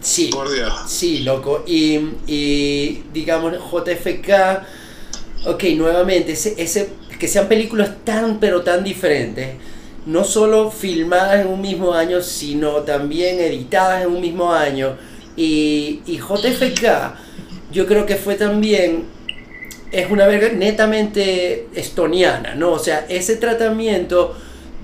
Sí. 0.02 0.28
Por 0.32 0.52
Dios. 0.52 0.72
Sí, 0.88 1.22
loco. 1.22 1.64
Y, 1.66 1.96
y 2.28 3.06
digamos, 3.12 3.54
JFK 3.54 4.85
ok, 5.46 5.64
nuevamente, 5.76 6.34
ese, 6.34 6.56
ese, 6.58 6.90
que 7.20 7.28
sean 7.28 7.48
películas 7.48 7.92
tan 8.04 8.40
pero 8.40 8.62
tan 8.62 8.84
diferentes, 8.84 9.56
no 10.06 10.24
solo 10.24 10.72
filmadas 10.72 11.42
en 11.42 11.48
un 11.48 11.62
mismo 11.62 11.94
año, 11.94 12.22
sino 12.22 12.82
también 12.82 13.40
editadas 13.40 14.04
en 14.04 14.12
un 14.12 14.22
mismo 14.22 14.54
año. 14.54 14.98
Y, 15.36 16.02
y 16.06 16.18
JFK, 16.18 17.16
yo 17.72 17.88
creo 17.88 18.06
que 18.06 18.16
fue 18.16 18.36
también, 18.36 19.06
es 19.92 20.10
una 20.12 20.28
verga 20.28 20.50
netamente 20.50 21.68
estoniana, 21.74 22.56
¿no? 22.56 22.74
O 22.74 22.80
sea, 22.80 23.06
ese 23.10 23.36
tratamiento 23.38 24.36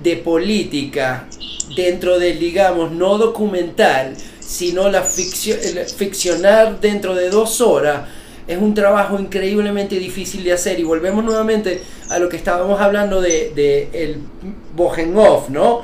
de 0.01 0.17
política 0.17 1.27
dentro 1.75 2.19
del, 2.19 2.39
digamos, 2.39 2.91
no 2.91 3.17
documental, 3.17 4.15
sino 4.39 4.89
la 4.89 5.03
ficción, 5.03 5.57
ficcionar 5.95 6.79
dentro 6.81 7.15
de 7.15 7.29
dos 7.29 7.61
horas, 7.61 8.09
es 8.51 8.61
un 8.61 8.73
trabajo 8.73 9.17
increíblemente 9.19 9.95
difícil 9.97 10.43
de 10.43 10.53
hacer 10.53 10.79
y 10.79 10.83
volvemos 10.83 11.23
nuevamente 11.23 11.81
a 12.09 12.19
lo 12.19 12.27
que 12.27 12.37
estábamos 12.37 12.81
hablando 12.81 13.21
de, 13.21 13.51
de 13.55 13.89
el 13.93 14.17
Bogenhoff, 14.75 15.49
¿no? 15.49 15.81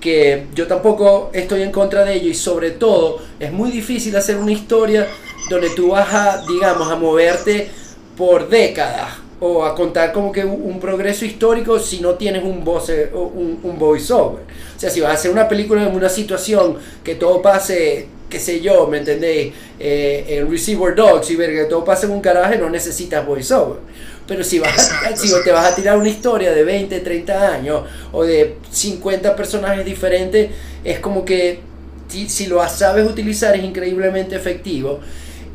Que 0.00 0.46
yo 0.54 0.66
tampoco 0.66 1.30
estoy 1.32 1.62
en 1.62 1.70
contra 1.70 2.04
de 2.04 2.14
ello 2.14 2.30
y 2.30 2.34
sobre 2.34 2.72
todo 2.72 3.20
es 3.38 3.52
muy 3.52 3.70
difícil 3.70 4.16
hacer 4.16 4.36
una 4.36 4.52
historia 4.52 5.06
donde 5.48 5.70
tú 5.70 5.90
vas 5.90 6.12
a, 6.12 6.44
digamos, 6.46 6.90
a 6.90 6.96
moverte 6.96 7.70
por 8.16 8.48
décadas 8.48 9.18
o 9.40 9.64
a 9.64 9.74
contar 9.74 10.12
como 10.12 10.32
que 10.32 10.44
un 10.44 10.80
progreso 10.80 11.24
histórico 11.24 11.78
si 11.78 12.00
no 12.00 12.14
tienes 12.14 12.42
un, 12.42 12.64
voice, 12.64 13.10
un, 13.14 13.60
un 13.62 13.78
voiceover. 13.78 14.42
O 14.76 14.80
sea, 14.80 14.90
si 14.90 15.00
vas 15.00 15.10
a 15.10 15.14
hacer 15.14 15.30
una 15.30 15.48
película 15.48 15.86
en 15.86 15.94
una 15.94 16.08
situación 16.08 16.76
que 17.04 17.14
todo 17.14 17.40
pase 17.40 18.08
qué 18.28 18.38
sé 18.38 18.60
yo, 18.60 18.86
¿me 18.86 18.98
entendéis? 18.98 19.52
Eh, 19.78 20.24
en 20.28 20.50
Receiver 20.50 20.94
Dogs 20.94 21.30
y 21.30 21.36
ver 21.36 21.52
que 21.52 21.64
todo 21.64 21.84
pasa 21.84 22.06
en 22.06 22.12
un 22.12 22.22
garaje 22.22 22.58
no 22.58 22.68
necesitas 22.68 23.24
voiceover. 23.26 23.78
Pero 24.26 24.44
si, 24.44 24.58
vas 24.58 24.92
si 25.14 25.28
te 25.42 25.50
vas 25.50 25.72
a 25.72 25.74
tirar 25.74 25.96
una 25.96 26.08
historia 26.08 26.52
de 26.52 26.62
20, 26.62 27.00
30 27.00 27.52
años 27.54 27.82
o 28.12 28.24
de 28.24 28.56
50 28.70 29.34
personajes 29.34 29.84
diferentes, 29.84 30.50
es 30.84 30.98
como 31.00 31.24
que 31.24 31.60
si, 32.08 32.46
lo 32.46 32.66
sabes 32.68 33.08
utilizar 33.08 33.56
es 33.56 33.64
increíblemente 33.64 34.36
efectivo. 34.36 35.00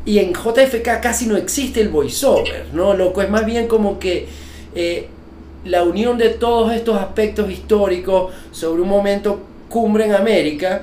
Y 0.04 0.18
en 0.18 0.34
JFK 0.34 1.00
casi 1.00 1.26
no 1.26 1.36
existe 1.36 1.80
el 1.80 1.88
voiceover, 1.88 2.66
¿no? 2.72 2.94
Loco, 2.94 3.22
es 3.22 3.30
más 3.30 3.46
bien 3.46 3.68
como 3.68 3.98
que 3.98 4.26
eh, 4.74 5.06
la 5.64 5.82
unión 5.82 6.18
de 6.18 6.30
todos 6.30 6.72
estos 6.72 7.00
aspectos 7.00 7.50
históricos 7.50 8.32
sobre 8.50 8.82
un 8.82 8.88
momento 8.88 9.40
cumbre 9.68 10.04
en 10.04 10.14
América 10.14 10.82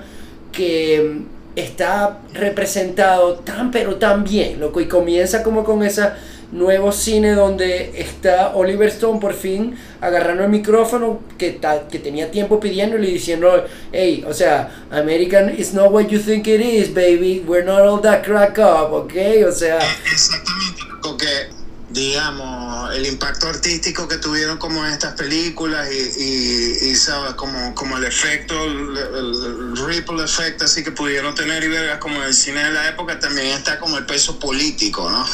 que 0.52 1.22
está 1.56 2.20
representado 2.34 3.36
tan 3.36 3.72
pero 3.72 3.96
tan 3.96 4.24
bien, 4.24 4.60
loco, 4.60 4.82
y 4.82 4.88
comienza 4.88 5.44
como 5.44 5.64
con 5.64 5.84
ese 5.84 6.10
nuevo 6.52 6.92
cine 6.92 7.34
donde 7.34 7.94
está 7.96 8.54
Oliver 8.56 8.90
Stone 8.90 9.20
por 9.20 9.34
fin 9.34 9.78
agarrando 10.02 10.44
el 10.44 10.50
micrófono 10.50 11.20
que, 11.38 11.60
que 11.90 12.00
tenía 12.00 12.30
tiempo 12.30 12.60
pidiéndole 12.60 13.08
y 13.08 13.14
diciendo, 13.14 13.66
hey, 13.92 14.26
o 14.28 14.34
sea, 14.34 14.86
American 14.92 15.54
is 15.58 15.74
not 15.74 15.92
what 15.92 16.08
you 16.08 16.20
think 16.20 16.48
it 16.48 16.62
is, 16.62 16.94
baby, 16.94 17.44
we're 17.48 17.64
not 17.64 17.82
all 17.82 18.02
that 18.02 18.24
crack 18.24 18.58
up, 18.58 18.94
ok, 18.94 19.14
o 19.48 19.52
sea... 19.52 19.80
Exactamente, 20.12 20.82
porque 21.02 21.61
digamos, 21.92 22.96
el 22.96 23.06
impacto 23.06 23.48
artístico 23.50 24.08
que 24.08 24.18
tuvieron 24.18 24.58
como 24.58 24.86
estas 24.86 25.14
películas 25.14 25.90
y, 25.92 26.90
y, 26.90 26.96
¿sabes? 26.96 27.34
Como, 27.34 27.76
como 27.76 27.98
el 27.98 28.06
efecto, 28.06 28.64
el, 28.64 29.76
ripple 29.76 30.24
effect 30.24 30.62
así 30.62 30.84
que 30.84 30.92
pudieron 30.92 31.36
tener 31.36 31.64
y 31.64 31.68
vergas 31.68 32.00
como 32.00 32.24
el 32.24 32.34
cine 32.34 32.64
de 32.64 32.72
la 32.72 32.88
época, 32.90 33.20
también 33.20 33.48
está 33.48 33.80
como 33.80 33.98
el 33.98 34.06
peso 34.06 34.40
político, 34.40 35.10
¿no? 35.10 35.26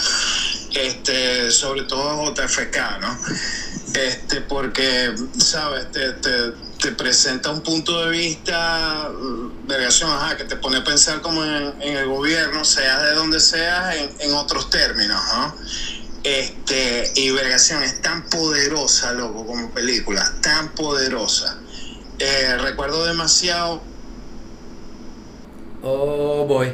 Este, 0.74 1.52
sobre 1.52 1.84
todo 1.84 2.34
JFK, 2.34 2.78
¿no? 3.02 3.20
Este, 3.94 4.42
porque, 4.42 5.14
¿sabes? 5.38 5.92
Te, 5.92 6.14
te, 6.14 6.52
te 6.82 6.92
presenta 6.92 7.52
un 7.52 7.62
punto 7.62 8.06
de 8.06 8.12
vista, 8.12 9.10
vergación, 9.68 10.10
ajá, 10.12 10.38
que 10.38 10.44
te 10.46 10.56
pone 10.56 10.78
a 10.78 10.84
pensar 10.84 11.22
como 11.22 11.44
en, 11.44 11.82
en 11.82 11.98
el 11.98 12.08
gobierno, 12.08 12.66
sea 12.66 13.00
de 13.02 13.14
donde 13.14 13.40
seas, 13.40 13.96
en, 13.96 14.12
en 14.20 14.34
otros 14.34 14.70
términos, 14.70 15.22
¿no? 15.34 15.56
Este, 16.28 17.10
y 17.16 17.32
Vergación 17.32 17.84
es 17.84 18.02
tan 18.02 18.24
poderosa, 18.24 19.14
loco, 19.14 19.46
como 19.46 19.70
película, 19.72 20.30
tan 20.42 20.76
poderosa. 20.76 21.58
Eh, 22.20 22.58
recuerdo 22.58 23.06
demasiado. 23.06 23.82
Oh 25.82 26.46
boy. 26.46 26.74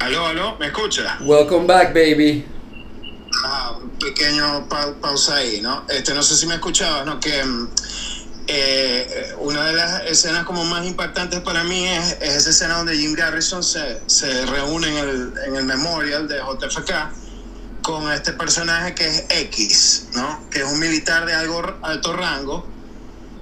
Aló, 0.00 0.26
aló, 0.26 0.56
¿me 0.58 0.66
escucha? 0.66 1.16
Welcome 1.20 1.68
back, 1.68 1.94
baby. 1.94 2.44
Ah, 3.44 3.78
pequeño 4.00 4.68
pausa 4.68 5.36
ahí, 5.36 5.60
¿no? 5.60 5.84
Este, 5.88 6.12
no 6.12 6.24
sé 6.24 6.34
si 6.34 6.48
me 6.48 6.54
escuchabas, 6.54 7.06
¿no? 7.06 7.20
Que 7.20 7.44
mm, 7.44 7.68
eh, 8.46 9.34
una 9.38 9.64
de 9.66 9.72
las 9.72 10.02
escenas 10.04 10.44
como 10.44 10.64
más 10.64 10.86
impactantes 10.86 11.40
para 11.40 11.64
mí 11.64 11.86
es, 11.86 12.18
esa 12.20 12.50
escena 12.50 12.76
donde 12.76 12.96
Jim 12.96 13.14
Garrison 13.14 13.62
se, 13.62 14.00
se 14.06 14.46
reúne 14.46 14.88
en 14.88 14.96
el, 14.96 15.32
en 15.46 15.56
el 15.56 15.64
memorial 15.64 16.28
de 16.28 16.38
JFK 16.38 16.92
con 17.82 18.10
este 18.10 18.32
personaje 18.32 18.94
que 18.94 19.06
es 19.06 19.24
X, 19.28 20.08
¿no? 20.14 20.40
Que 20.50 20.60
es 20.60 20.64
un 20.64 20.78
militar 20.78 21.26
de 21.26 21.34
algo 21.34 21.62
alto 21.82 22.14
rango, 22.14 22.66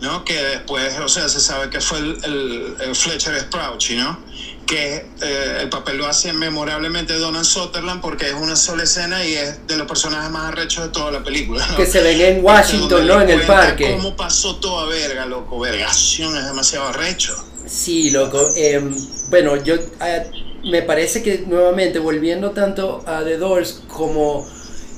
¿no? 0.00 0.24
Que 0.24 0.34
después, 0.34 0.98
o 0.98 1.08
sea, 1.08 1.28
se 1.28 1.40
sabe 1.40 1.70
que 1.70 1.80
fue 1.80 1.98
el, 1.98 2.76
el, 2.80 2.94
Fletcher 2.94 3.38
Sprouchy, 3.40 3.96
¿no? 3.96 4.18
Que 4.66 5.06
eh, 5.22 5.58
el 5.60 5.68
papel 5.68 5.98
lo 5.98 6.06
hace 6.06 6.32
memorablemente 6.32 7.14
Donald 7.14 7.44
Sutherland 7.44 8.00
porque 8.00 8.28
es 8.28 8.34
una 8.34 8.56
sola 8.56 8.84
escena 8.84 9.24
y 9.24 9.34
es 9.34 9.66
de 9.66 9.76
los 9.76 9.86
personajes 9.86 10.30
más 10.30 10.52
arrechos 10.52 10.84
de 10.84 10.90
toda 10.90 11.10
la 11.10 11.22
película. 11.22 11.66
Que 11.76 11.86
se 11.86 12.00
ven 12.02 12.20
en 12.20 12.44
Washington, 12.44 13.06
¿no? 13.06 13.20
En 13.20 13.30
el 13.30 13.42
parque. 13.42 13.96
¿Cómo 13.96 14.16
pasó 14.16 14.56
toda 14.56 14.86
verga, 14.86 15.26
loco? 15.26 15.58
Vergación 15.60 16.36
es 16.36 16.44
demasiado 16.46 16.88
arrecho. 16.88 17.34
Sí, 17.66 18.10
loco. 18.10 18.50
Em, 18.56 18.94
bueno, 19.30 19.62
yo 19.62 19.74
eh, 19.74 20.30
me 20.64 20.82
parece 20.82 21.22
que 21.22 21.44
nuevamente, 21.46 21.98
volviendo 21.98 22.50
tanto 22.50 23.02
a 23.06 23.22
The 23.24 23.36
Doors 23.38 23.82
como 23.88 24.46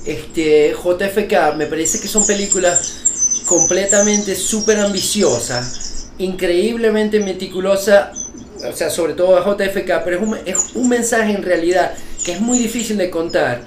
este 0.05 0.73
JFK, 0.73 1.55
me 1.55 1.65
parece 1.65 1.99
que 1.99 2.07
son 2.07 2.25
películas 2.25 3.43
completamente 3.45 4.35
súper 4.35 4.79
ambiciosas, 4.79 6.07
increíblemente 6.17 7.19
meticulosas 7.19 8.24
o 8.69 8.75
sea, 8.75 8.89
sobre 8.89 9.13
todo 9.13 9.37
a 9.37 9.43
JFK, 9.43 10.03
pero 10.03 10.17
es 10.17 10.21
un, 10.21 10.37
es 10.45 10.57
un 10.75 10.89
mensaje 10.89 11.33
en 11.33 11.43
realidad 11.43 11.93
que 12.23 12.33
es 12.33 12.41
muy 12.41 12.57
difícil 12.57 12.97
de 12.97 13.09
contar. 13.09 13.61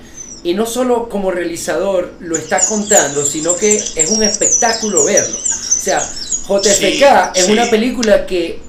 Y 0.45 0.55
no 0.55 0.67
solo 0.67 1.09
como 1.09 1.31
realizador 1.31 2.13
lo 2.21 2.37
está 2.37 2.61
contando, 2.67 3.25
sino 3.25 3.57
que 3.57 3.77
es 3.77 4.11
un 4.11 4.23
espectáculo 4.23 5.05
verlo. 5.05 5.37
O 5.37 5.81
sea, 5.81 6.01
JFK 6.01 7.37
es 7.37 7.49
una 7.49 7.69
película 7.69 8.25
que 8.27 8.61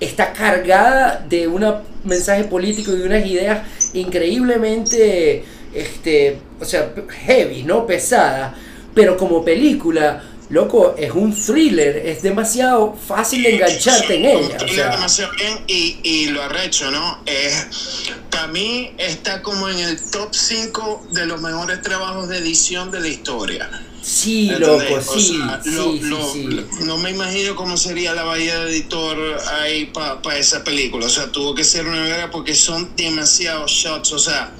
está 0.00 0.32
cargada 0.32 1.24
de 1.28 1.46
un 1.48 1.64
mensaje 2.04 2.44
político 2.44 2.92
y 2.92 2.98
de 2.98 3.06
unas 3.06 3.26
ideas 3.26 3.66
increíblemente, 3.94 5.44
este, 5.72 6.38
o 6.60 6.64
sea, 6.64 6.92
heavy, 7.26 7.62
¿no? 7.62 7.86
Pesada. 7.86 8.54
Pero 8.94 9.16
como 9.16 9.44
película 9.44 10.22
loco, 10.50 10.94
es 10.96 11.12
un 11.12 11.34
thriller, 11.34 11.96
es 11.96 12.22
demasiado 12.22 12.94
fácil 12.94 13.42
de 13.42 13.54
engancharte 13.56 14.14
en 14.16 14.24
ella. 14.24 14.56
O 14.62 14.68
sea, 14.68 14.90
demasiado 14.90 15.32
bien 15.36 15.64
y, 15.66 15.98
y 16.02 16.26
lo 16.26 16.42
arrecho, 16.42 16.90
¿no? 16.90 17.20
Es, 17.26 17.66
para 18.30 18.48
mí 18.48 18.92
está 18.98 19.42
como 19.42 19.68
en 19.68 19.78
el 19.78 20.00
top 20.10 20.34
5 20.34 21.08
de 21.12 21.26
los 21.26 21.40
mejores 21.40 21.82
trabajos 21.82 22.28
de 22.28 22.38
edición 22.38 22.90
de 22.90 23.00
la 23.00 23.08
historia. 23.08 23.70
Sí, 24.04 24.50
loco, 24.58 25.00
sí, 25.00 25.40
sí, 25.64 26.00
sí, 26.02 26.66
No 26.84 26.98
me 26.98 27.10
imagino 27.10 27.56
cómo 27.56 27.78
sería 27.78 28.12
la 28.12 28.24
bahía 28.24 28.58
de 28.60 28.70
editor 28.70 29.16
ahí 29.60 29.86
para 29.86 30.36
esa 30.36 30.62
película. 30.62 31.06
O 31.06 31.08
sea, 31.08 31.32
tuvo 31.32 31.54
que 31.54 31.64
ser 31.64 31.86
una 31.86 32.02
verdad 32.02 32.30
porque 32.30 32.54
son 32.54 32.94
demasiados 32.96 33.70
shots. 33.70 34.12
O 34.12 34.18
sea, 34.18 34.52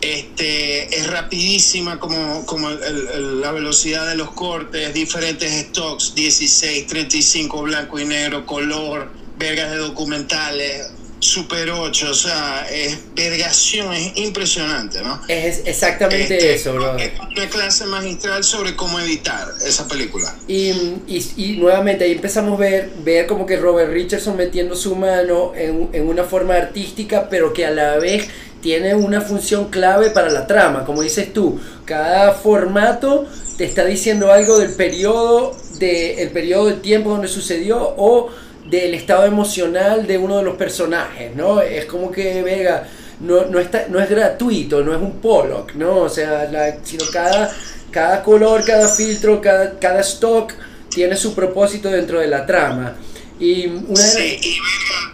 este, 0.00 0.94
es 0.96 1.06
rapidísima 1.10 1.98
como, 1.98 2.44
como 2.46 2.70
la 2.70 3.52
velocidad 3.52 4.08
de 4.08 4.16
los 4.16 4.30
cortes, 4.32 4.94
diferentes 4.94 5.50
stocks, 5.66 6.14
16, 6.14 6.86
35, 6.86 7.62
blanco 7.62 7.98
y 7.98 8.04
negro, 8.04 8.46
color, 8.46 9.10
vergas 9.38 9.70
de 9.70 9.78
documentales, 9.78 10.90
Super 11.20 11.70
8, 11.70 12.10
o 12.10 12.14
sea, 12.14 12.66
es 12.72 12.98
vergación, 13.14 13.92
es 13.92 14.16
impresionante, 14.16 15.02
¿no? 15.02 15.20
Es 15.28 15.60
exactamente 15.66 16.34
este, 16.34 16.54
eso, 16.54 16.72
bro. 16.72 16.96
Es 16.96 17.10
una 17.20 17.46
clase 17.50 17.84
magistral 17.84 18.42
sobre 18.42 18.74
cómo 18.74 18.98
editar 19.00 19.48
esa 19.62 19.86
película. 19.86 20.34
Y, 20.48 20.70
y, 21.06 21.32
y, 21.36 21.56
nuevamente 21.58 22.04
ahí 22.04 22.12
empezamos 22.12 22.54
a 22.54 22.62
ver, 22.62 22.90
ver 23.04 23.26
como 23.26 23.44
que 23.44 23.58
Robert 23.58 23.92
Richardson 23.92 24.34
metiendo 24.34 24.74
su 24.74 24.96
mano 24.96 25.52
en, 25.54 25.90
en 25.92 26.08
una 26.08 26.24
forma 26.24 26.54
artística, 26.54 27.28
pero 27.28 27.52
que 27.52 27.66
a 27.66 27.70
la 27.70 27.98
vez 27.98 28.26
tiene 28.60 28.94
una 28.94 29.20
función 29.20 29.70
clave 29.70 30.10
para 30.10 30.28
la 30.28 30.46
trama, 30.46 30.84
como 30.84 31.02
dices 31.02 31.32
tú, 31.32 31.60
cada 31.84 32.32
formato 32.32 33.26
te 33.56 33.64
está 33.64 33.84
diciendo 33.84 34.32
algo 34.32 34.58
del 34.58 34.72
periodo, 34.74 35.56
de, 35.78 36.22
el 36.22 36.30
periodo 36.30 36.66
de 36.66 36.74
tiempo 36.74 37.10
donde 37.10 37.28
sucedió 37.28 37.94
o 37.96 38.30
del 38.70 38.94
estado 38.94 39.24
emocional 39.24 40.06
de 40.06 40.18
uno 40.18 40.38
de 40.38 40.44
los 40.44 40.56
personajes, 40.56 41.34
¿no? 41.34 41.60
Es 41.60 41.86
como 41.86 42.10
que, 42.12 42.42
Vega, 42.42 42.86
no, 43.20 43.46
no, 43.46 43.58
está, 43.58 43.86
no 43.88 44.00
es 44.00 44.08
gratuito, 44.08 44.82
no 44.82 44.94
es 44.94 45.00
un 45.00 45.20
Pollock, 45.20 45.74
¿no? 45.74 45.98
O 45.98 46.08
sea, 46.08 46.44
la, 46.50 46.76
sino 46.82 47.04
cada, 47.12 47.50
cada 47.90 48.22
color, 48.22 48.64
cada 48.64 48.88
filtro, 48.88 49.40
cada, 49.40 49.78
cada 49.78 50.00
stock 50.00 50.52
tiene 50.88 51.16
su 51.16 51.34
propósito 51.34 51.90
dentro 51.90 52.20
de 52.20 52.28
la 52.28 52.46
trama. 52.46 52.96
Y 53.38 53.66
una 53.66 53.96
sí, 53.96 54.38
y 54.42 54.58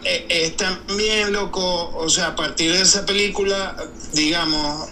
eh, 0.06 0.26
es 0.28 0.56
también 0.56 1.32
loco, 1.32 1.96
o 1.96 2.08
sea, 2.08 2.28
a 2.28 2.36
partir 2.36 2.72
de 2.72 2.82
esa 2.82 3.04
película, 3.04 3.76
digamos, 4.12 4.88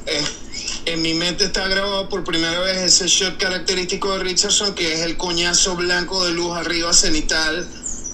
en 0.87 1.03
mi 1.03 1.15
mente 1.15 1.45
está 1.45 1.69
grabado 1.69 2.09
por 2.09 2.25
primera 2.25 2.59
vez 2.61 2.79
ese 2.79 3.07
shot 3.07 3.39
característico 3.39 4.13
de 4.13 4.25
Richardson, 4.25 4.75
que 4.75 4.93
es 4.93 5.01
el 5.01 5.17
coñazo 5.17 5.77
blanco 5.77 6.25
de 6.27 6.33
luz 6.33 6.57
arriba 6.57 6.93
cenital, 6.93 7.67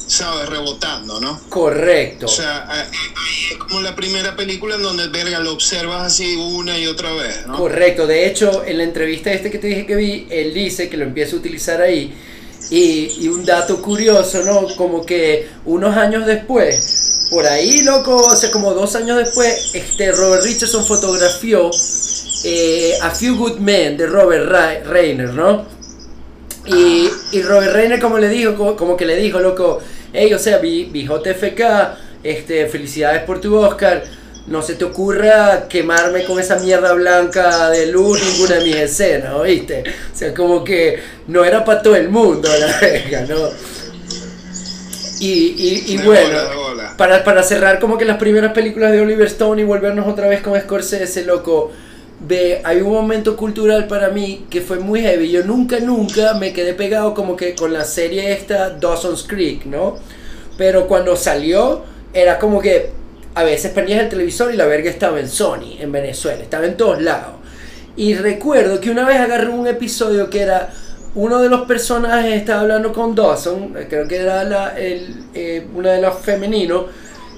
¿sabes? 0.06 0.48
Rebotando, 0.48 1.20
¿no? 1.20 1.40
Correcto. 1.48 2.26
O 2.26 2.28
sea, 2.28 2.70
ahí 2.70 2.88
es 3.52 3.56
como 3.56 3.80
la 3.80 3.96
primera 3.96 4.36
película 4.36 4.76
en 4.76 4.82
donde, 4.82 5.08
verga, 5.08 5.38
lo 5.40 5.52
observas 5.52 6.06
así 6.06 6.36
una 6.36 6.78
y 6.78 6.86
otra 6.86 7.12
vez, 7.12 7.46
¿no? 7.46 7.56
Correcto. 7.56 8.06
De 8.06 8.26
hecho, 8.26 8.64
en 8.64 8.78
la 8.78 8.84
entrevista 8.84 9.32
este 9.32 9.50
que 9.50 9.58
te 9.58 9.68
dije 9.68 9.86
que 9.86 9.96
vi, 9.96 10.26
él 10.30 10.52
dice 10.54 10.88
que 10.88 10.96
lo 10.96 11.04
empieza 11.04 11.36
a 11.36 11.38
utilizar 11.38 11.80
ahí 11.80 12.14
y, 12.68 13.28
un 13.28 13.44
dato 13.44 13.80
curioso, 13.80 14.42
¿no? 14.44 14.66
Como 14.76 15.04
que 15.04 15.48
unos 15.64 15.96
años 15.96 16.26
después, 16.26 17.28
por 17.30 17.46
ahí, 17.46 17.82
loco, 17.82 18.16
o 18.16 18.36
sea, 18.36 18.50
como 18.50 18.74
dos 18.74 18.94
años 18.96 19.16
después, 19.16 19.70
este 19.74 20.12
Robert 20.12 20.44
Richardson 20.44 20.84
fotografió 20.84 21.70
eh, 22.44 22.92
A 23.02 23.10
Few 23.10 23.36
Good 23.36 23.58
Men 23.58 23.96
de 23.96 24.06
Robert 24.06 24.86
Reiner, 24.86 25.30
¿no? 25.30 25.64
Y, 26.66 27.08
y, 27.32 27.42
Robert 27.42 27.72
Reiner 27.72 28.00
como 28.00 28.18
le 28.18 28.28
dijo, 28.28 28.76
como, 28.76 28.96
que 28.96 29.06
le 29.06 29.16
dijo, 29.16 29.40
loco, 29.40 29.78
hey, 30.12 30.32
o 30.34 30.38
sea, 30.38 30.58
vi, 30.58 30.84
vi 30.84 31.08
este, 32.22 32.66
felicidades 32.66 33.22
por 33.22 33.40
tu 33.40 33.56
Oscar 33.56 34.04
no 34.50 34.62
se 34.62 34.74
te 34.74 34.84
ocurra 34.84 35.68
quemarme 35.68 36.24
con 36.24 36.40
esa 36.40 36.56
mierda 36.56 36.92
blanca 36.92 37.70
de 37.70 37.86
luz 37.86 38.20
ninguna 38.20 38.56
de 38.56 38.64
mis 38.64 38.76
escenas, 38.76 39.32
¿oíste? 39.34 39.84
O 40.12 40.16
sea, 40.16 40.34
como 40.34 40.64
que 40.64 40.98
no 41.28 41.44
era 41.44 41.64
para 41.64 41.80
todo 41.80 41.94
el 41.94 42.08
mundo 42.08 42.48
la 42.58 42.78
verga, 42.80 43.26
¿no? 43.28 43.48
Y, 45.20 45.84
y, 45.86 45.98
bueno, 45.98 46.38
Para, 46.96 47.22
para 47.22 47.42
cerrar 47.42 47.78
como 47.78 47.98
que 47.98 48.06
las 48.06 48.16
primeras 48.16 48.54
películas 48.54 48.90
de 48.90 49.02
Oliver 49.02 49.26
Stone 49.26 49.60
y 49.60 49.64
volvernos 49.64 50.08
otra 50.08 50.26
vez 50.28 50.40
con 50.40 50.58
Scorsese, 50.58 51.24
loco, 51.24 51.70
ve, 52.26 52.62
hay 52.64 52.80
un 52.80 52.90
momento 52.90 53.36
cultural 53.36 53.86
para 53.86 54.08
mí 54.08 54.46
que 54.48 54.62
fue 54.62 54.78
muy 54.78 55.02
heavy. 55.02 55.30
Yo 55.30 55.44
nunca, 55.44 55.78
nunca 55.78 56.32
me 56.34 56.54
quedé 56.54 56.72
pegado 56.72 57.12
como 57.12 57.36
que 57.36 57.54
con 57.54 57.72
la 57.72 57.84
serie 57.84 58.32
esta 58.32 58.70
Dawson's 58.70 59.24
Creek, 59.28 59.66
¿no? 59.66 59.98
Pero 60.56 60.88
cuando 60.88 61.14
salió, 61.16 61.82
era 62.14 62.38
como 62.38 62.60
que 62.62 62.99
a 63.34 63.44
veces 63.44 63.72
prendías 63.72 64.02
el 64.02 64.08
televisor 64.08 64.52
y 64.52 64.56
la 64.56 64.66
verga 64.66 64.90
estaba 64.90 65.20
en 65.20 65.28
Sony, 65.28 65.76
en 65.78 65.92
Venezuela, 65.92 66.42
estaba 66.42 66.66
en 66.66 66.76
todos 66.76 67.00
lados. 67.00 67.34
Y 67.96 68.14
recuerdo 68.14 68.80
que 68.80 68.90
una 68.90 69.06
vez 69.06 69.18
agarré 69.18 69.48
un 69.48 69.66
episodio 69.66 70.30
que 70.30 70.40
era 70.40 70.70
uno 71.14 71.40
de 71.40 71.48
los 71.48 71.62
personajes 71.62 72.34
estaba 72.34 72.60
hablando 72.62 72.92
con 72.92 73.14
Dawson, 73.14 73.74
creo 73.88 74.06
que 74.06 74.16
era 74.16 74.76
el, 74.78 75.24
eh, 75.34 75.66
uno 75.74 75.88
de 75.88 76.00
los 76.00 76.18
femeninos, 76.20 76.86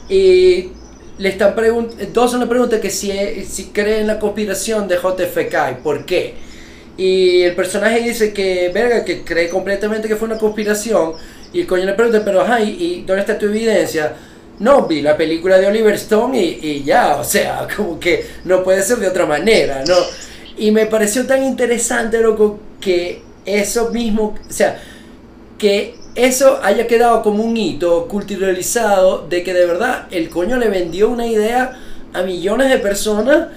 y 0.09 0.71
le 1.19 1.29
están 1.29 1.55
Dawson 2.13 2.41
le 2.41 2.47
pregunta 2.47 2.81
que 2.81 2.91
si, 2.91 3.13
si 3.45 3.67
cree 3.67 4.01
en 4.01 4.07
la 4.07 4.19
conspiración 4.19 4.89
de 4.89 4.97
JFK 4.97 5.55
y 5.71 5.83
por 5.83 6.05
qué. 6.05 6.35
Y 6.97 7.43
el 7.43 7.55
personaje 7.55 8.01
dice 8.01 8.35
que, 8.35 8.71
verga, 8.73 9.05
que 9.05 9.25
cree 9.25 9.49
completamente 9.49 10.09
que 10.09 10.17
fue 10.17 10.29
una 10.29 10.37
conspiración. 10.37 11.15
Y 11.53 11.63
el 11.63 11.67
coño 11.67 11.85
le 11.85 11.95
pregunta, 11.95 12.23
pero 12.25 12.43
ajá, 12.43 12.61
¿y 12.61 13.05
dónde 13.07 13.23
está 13.23 13.39
tu 13.39 13.47
evidencia? 13.47 14.13
No, 14.63 14.87
vi 14.87 15.03
la 15.03 15.17
película 15.17 15.59
de 15.59 15.67
Oliver 15.67 15.95
Stone 15.95 16.41
y, 16.41 16.85
ya, 16.85 17.17
o 17.17 17.25
sea, 17.25 17.67
como 17.77 17.99
que 17.99 18.25
no 18.45 18.63
puede 18.63 18.81
ser 18.83 18.99
de 18.99 19.09
otra 19.09 19.27
manera, 19.27 19.83
¿no? 19.85 19.97
Y 20.57 20.71
me 20.71 20.87
pareció 20.87 21.27
tan 21.27 21.43
interesante, 21.43 22.21
loco, 22.21 22.61
que 22.81 23.23
eso 23.45 23.91
mismo, 23.91 24.37
o 24.49 24.53
sea, 24.53 24.81
que 25.59 25.97
eso 26.15 26.61
haya 26.63 26.87
quedado 26.87 27.23
como 27.23 27.43
un 27.43 27.57
hito 27.57 28.07
culturalizado 28.07 29.27
de 29.27 29.43
que 29.43 29.53
de 29.53 29.67
verdad 29.67 30.07
el 30.13 30.29
coño 30.29 30.57
le 30.59 30.69
vendió 30.69 31.09
una 31.09 31.27
idea 31.27 31.81
a 32.13 32.23
millones 32.23 32.71
de 32.71 32.79
personas 32.79 33.49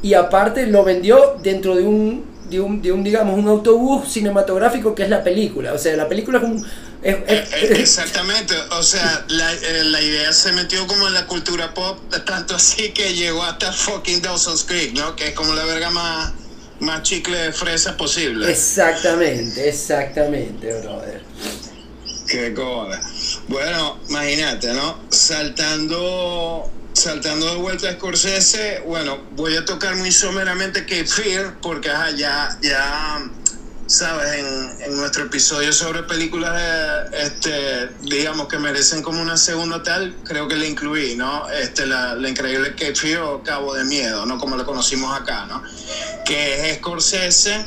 y 0.00 0.14
aparte 0.14 0.66
lo 0.66 0.82
vendió 0.82 1.36
dentro 1.42 1.76
de 1.76 1.82
un, 1.82 2.24
de 2.48 2.60
un, 2.60 2.80
de 2.80 2.90
un 2.90 3.04
digamos, 3.04 3.38
un 3.38 3.48
autobús 3.48 4.10
cinematográfico 4.10 4.94
que 4.94 5.02
es 5.02 5.10
la 5.10 5.22
película. 5.22 5.74
O 5.74 5.78
sea, 5.78 5.94
la 5.94 6.08
película 6.08 6.38
es 6.38 6.44
un, 6.44 6.64
eh, 7.06 7.22
eh, 7.28 7.72
exactamente, 7.80 8.54
o 8.70 8.82
sea, 8.82 9.26
eh, 9.28 9.82
la, 9.84 10.00
idea 10.00 10.32
se 10.32 10.52
metió 10.52 10.86
como 10.86 11.06
en 11.06 11.12
la 11.12 11.26
cultura 11.26 11.74
pop, 11.74 11.98
tanto 12.24 12.56
así 12.56 12.92
que 12.92 13.12
llegó 13.12 13.42
hasta 13.42 13.72
fucking 13.72 14.22
Dawson's 14.22 14.64
Creek, 14.64 14.94
¿no? 14.94 15.14
Que 15.14 15.28
es 15.28 15.34
como 15.34 15.52
la 15.52 15.64
verga 15.64 15.90
más, 15.90 16.32
más 16.80 17.02
chicle 17.02 17.36
de 17.36 17.52
fresa 17.52 17.94
posible. 17.98 18.50
Exactamente, 18.50 19.68
exactamente, 19.68 20.80
brother. 20.80 21.22
Qué 22.26 22.54
coda. 22.54 23.02
Bueno, 23.48 23.98
imagínate, 24.08 24.72
¿no? 24.72 24.98
Saltando 25.10 26.70
saltando 26.94 27.50
de 27.50 27.56
vuelta 27.56 27.88
a 27.90 27.92
Scorsese, 27.92 28.80
bueno, 28.86 29.18
voy 29.32 29.56
a 29.56 29.64
tocar 29.64 29.96
muy 29.96 30.12
someramente 30.12 30.86
que 30.86 31.04
Fear, 31.04 31.60
porque 31.60 31.90
ajá, 31.90 32.12
ya, 32.12 32.56
ya 32.62 33.30
sabes, 33.86 34.32
en, 34.80 34.96
nuestro 34.96 35.24
episodio 35.24 35.72
sobre 35.72 36.02
películas, 36.04 37.10
este, 37.12 37.88
digamos, 38.02 38.48
que 38.48 38.58
merecen 38.58 39.02
como 39.02 39.20
una 39.20 39.36
segunda 39.36 39.82
tal, 39.82 40.16
creo 40.24 40.48
que 40.48 40.56
le 40.56 40.68
incluí, 40.68 41.16
¿no? 41.16 41.48
Este, 41.50 41.86
la, 41.86 42.16
increíble 42.28 42.74
Cape 42.74 43.18
o 43.18 43.42
Cabo 43.42 43.74
de 43.74 43.84
Miedo, 43.84 44.24
¿no? 44.26 44.38
Como 44.38 44.56
lo 44.56 44.64
conocimos 44.64 45.14
acá, 45.18 45.46
¿no? 45.46 45.62
Que 46.24 46.70
es 46.70 46.76
Scorsese, 46.78 47.66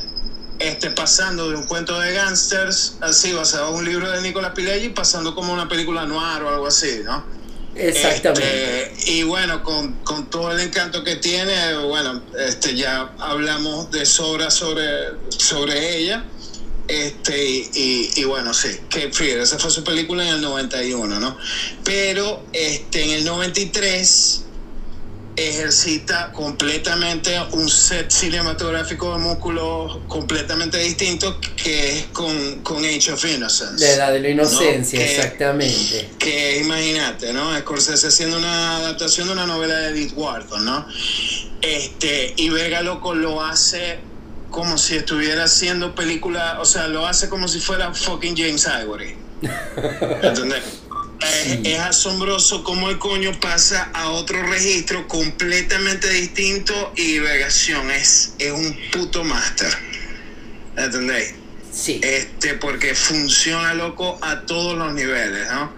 este, 0.60 0.92
pasando 0.92 1.50
de 1.50 1.56
un 1.56 1.66
cuento 1.66 2.00
de 2.00 2.14
gángsters, 2.14 2.98
así, 3.02 3.34
basado 3.34 3.70
en 3.70 3.76
un 3.76 3.86
libro 3.86 4.10
de 4.10 4.22
Nicolas 4.22 4.54
Pileggi, 4.54 4.90
pasando 4.90 5.36
como 5.36 5.54
una 5.54 5.68
película 5.68 6.06
noir 6.06 6.42
o 6.44 6.50
algo 6.50 6.68
así, 6.68 7.02
¿no? 7.04 7.37
Exactamente. 7.78 8.84
Este, 8.84 9.12
y 9.12 9.24
bueno, 9.24 9.64
con, 9.64 9.94
con, 10.04 10.30
todo 10.30 10.52
el 10.52 10.60
encanto 10.60 11.04
que 11.04 11.18
tiene, 11.18 11.76
bueno, 11.78 12.22
este, 12.38 12.76
ya 12.76 13.14
hablamos 13.20 13.92
de 13.92 14.06
sobra 14.06 14.50
sobre, 14.50 14.88
sobre 15.30 15.98
ella. 15.98 16.26
Este, 16.88 17.46
y, 17.46 18.12
y, 18.16 18.24
bueno, 18.24 18.54
sí, 18.54 18.70
que 18.90 19.12
Fear, 19.12 19.40
esa 19.40 19.60
fue 19.60 19.70
su 19.70 19.84
película 19.84 20.24
en 20.24 20.36
el 20.36 20.42
91, 20.42 21.20
¿no? 21.20 21.38
Pero 21.84 22.46
este, 22.54 23.04
en 23.04 23.10
el 23.10 23.26
93 23.26 24.47
ejercita 25.38 26.32
completamente 26.32 27.40
un 27.52 27.70
set 27.70 28.10
cinematográfico 28.10 29.14
de 29.14 29.20
músculos 29.20 30.00
completamente 30.08 30.80
distinto 30.80 31.40
que 31.56 32.00
es 32.00 32.06
con, 32.08 32.62
con 32.64 32.84
Age 32.84 33.12
of 33.14 33.24
Innocence. 33.24 33.86
De 33.86 33.98
la 33.98 34.12
de 34.12 34.20
la 34.20 34.30
inocencia, 34.30 35.00
exactamente. 35.00 36.10
Que 36.18 36.60
imagínate, 36.62 37.34
¿no? 37.34 37.56
Scorsese 37.60 38.08
haciendo 38.08 38.40
una 38.40 38.78
adaptación 38.78 39.28
de 39.28 39.34
una 39.34 39.46
novela 39.46 39.76
de 39.76 39.90
Edith 39.90 40.14
Wharton, 40.16 40.66
¿no? 40.66 40.88
Este, 41.62 42.34
y 42.36 42.50
Vega 42.50 42.82
Loco 42.82 43.14
lo 43.14 43.44
hace 43.44 44.00
como 44.50 44.80
si 44.80 44.96
estuviera 44.96 45.44
haciendo 45.44 45.94
película, 45.94 46.58
o 46.60 46.66
sea, 46.66 46.88
lo 46.88 47.06
hace 47.06 47.30
como 47.30 47.48
si 47.48 47.60
fuera 47.60 47.94
fucking 47.94 48.36
James 48.36 48.68
Ivory. 48.82 49.16
¿Entendés? 50.24 50.64
Es, 51.20 51.60
es, 51.64 51.80
asombroso 51.80 52.64
cómo 52.64 52.90
el 52.90 53.00
coño 53.00 53.32
pasa 53.40 53.90
a 53.94 54.10
otro 54.10 54.44
registro 54.44 55.08
completamente 55.08 56.10
distinto 56.10 56.94
y 56.96 57.20
vegación 57.20 57.90
es, 57.90 58.34
es 58.38 58.52
un 58.52 58.78
puto 58.92 59.24
máster. 59.24 59.74
¿Entendéis? 60.76 61.34
Sí. 61.72 62.00
Este, 62.04 62.54
porque 62.56 62.94
funciona 62.96 63.74
loco 63.74 64.20
a 64.22 64.42
todos 64.42 64.78
los 64.78 64.94
niveles, 64.94 65.48
¿no? 65.52 65.72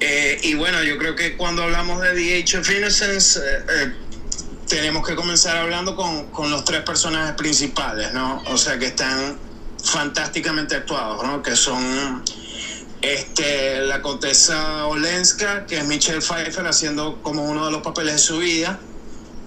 Eh, 0.00 0.40
y 0.42 0.54
bueno, 0.54 0.82
yo 0.82 0.96
creo 0.96 1.14
que 1.14 1.36
cuando 1.36 1.62
hablamos 1.62 2.00
de 2.00 2.14
The 2.14 2.42
Age 2.42 2.58
of 2.58 2.70
Innocence, 2.70 3.38
eh, 3.38 3.64
eh, 3.68 3.92
tenemos 4.66 5.06
que 5.06 5.14
comenzar 5.14 5.58
hablando 5.58 5.94
con, 5.94 6.30
con, 6.30 6.50
los 6.50 6.64
tres 6.64 6.82
personajes 6.82 7.34
principales, 7.34 8.12
¿no? 8.14 8.42
O 8.46 8.56
sea, 8.56 8.78
que 8.78 8.86
están 8.86 9.38
fantásticamente 9.84 10.74
actuados, 10.74 11.22
¿no? 11.22 11.42
Que 11.42 11.54
son 11.54 12.24
este, 13.02 13.80
la 13.80 14.02
contesa 14.02 14.86
Olenska, 14.86 15.66
que 15.66 15.78
es 15.78 15.84
Michelle 15.84 16.20
Pfeiffer 16.20 16.66
haciendo 16.66 17.20
como 17.22 17.44
uno 17.44 17.66
de 17.66 17.72
los 17.72 17.82
papeles 17.82 18.14
de 18.14 18.18
su 18.18 18.38
vida, 18.38 18.78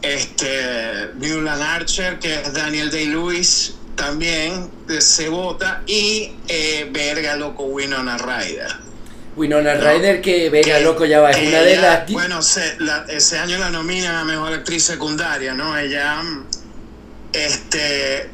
este, 0.02 1.12
Newland 1.18 1.62
Archer, 1.62 2.20
que 2.20 2.42
es 2.42 2.54
Daniel 2.54 2.92
Day-Lewis, 2.92 3.76
también 3.96 4.70
se 5.00 5.30
vota, 5.30 5.84
y 5.86 6.34
eh, 6.48 6.90
Verga 6.92 7.36
Loco 7.36 7.64
Winona 7.64 8.18
Ryder. 8.18 8.76
Winona 9.36 9.76
Ryder, 9.76 10.22
que 10.22 10.50
Verga 10.50 10.80
Loco 10.80 11.06
ya 11.06 11.20
va, 11.20 11.32
es 11.32 11.48
una 11.48 11.62
de 11.62 11.78
las... 11.78 12.12
Bueno, 12.12 12.42
se, 12.42 12.80
la, 12.80 13.06
ese 13.08 13.40
año 13.40 13.58
la 13.58 13.70
nominan 13.70 14.16
a 14.16 14.26
Mejor 14.26 14.54
Actriz 14.54 14.84
Secundaria, 14.84 15.54
¿no? 15.54 15.78
Ella 15.78 16.22
este, 17.34 18.30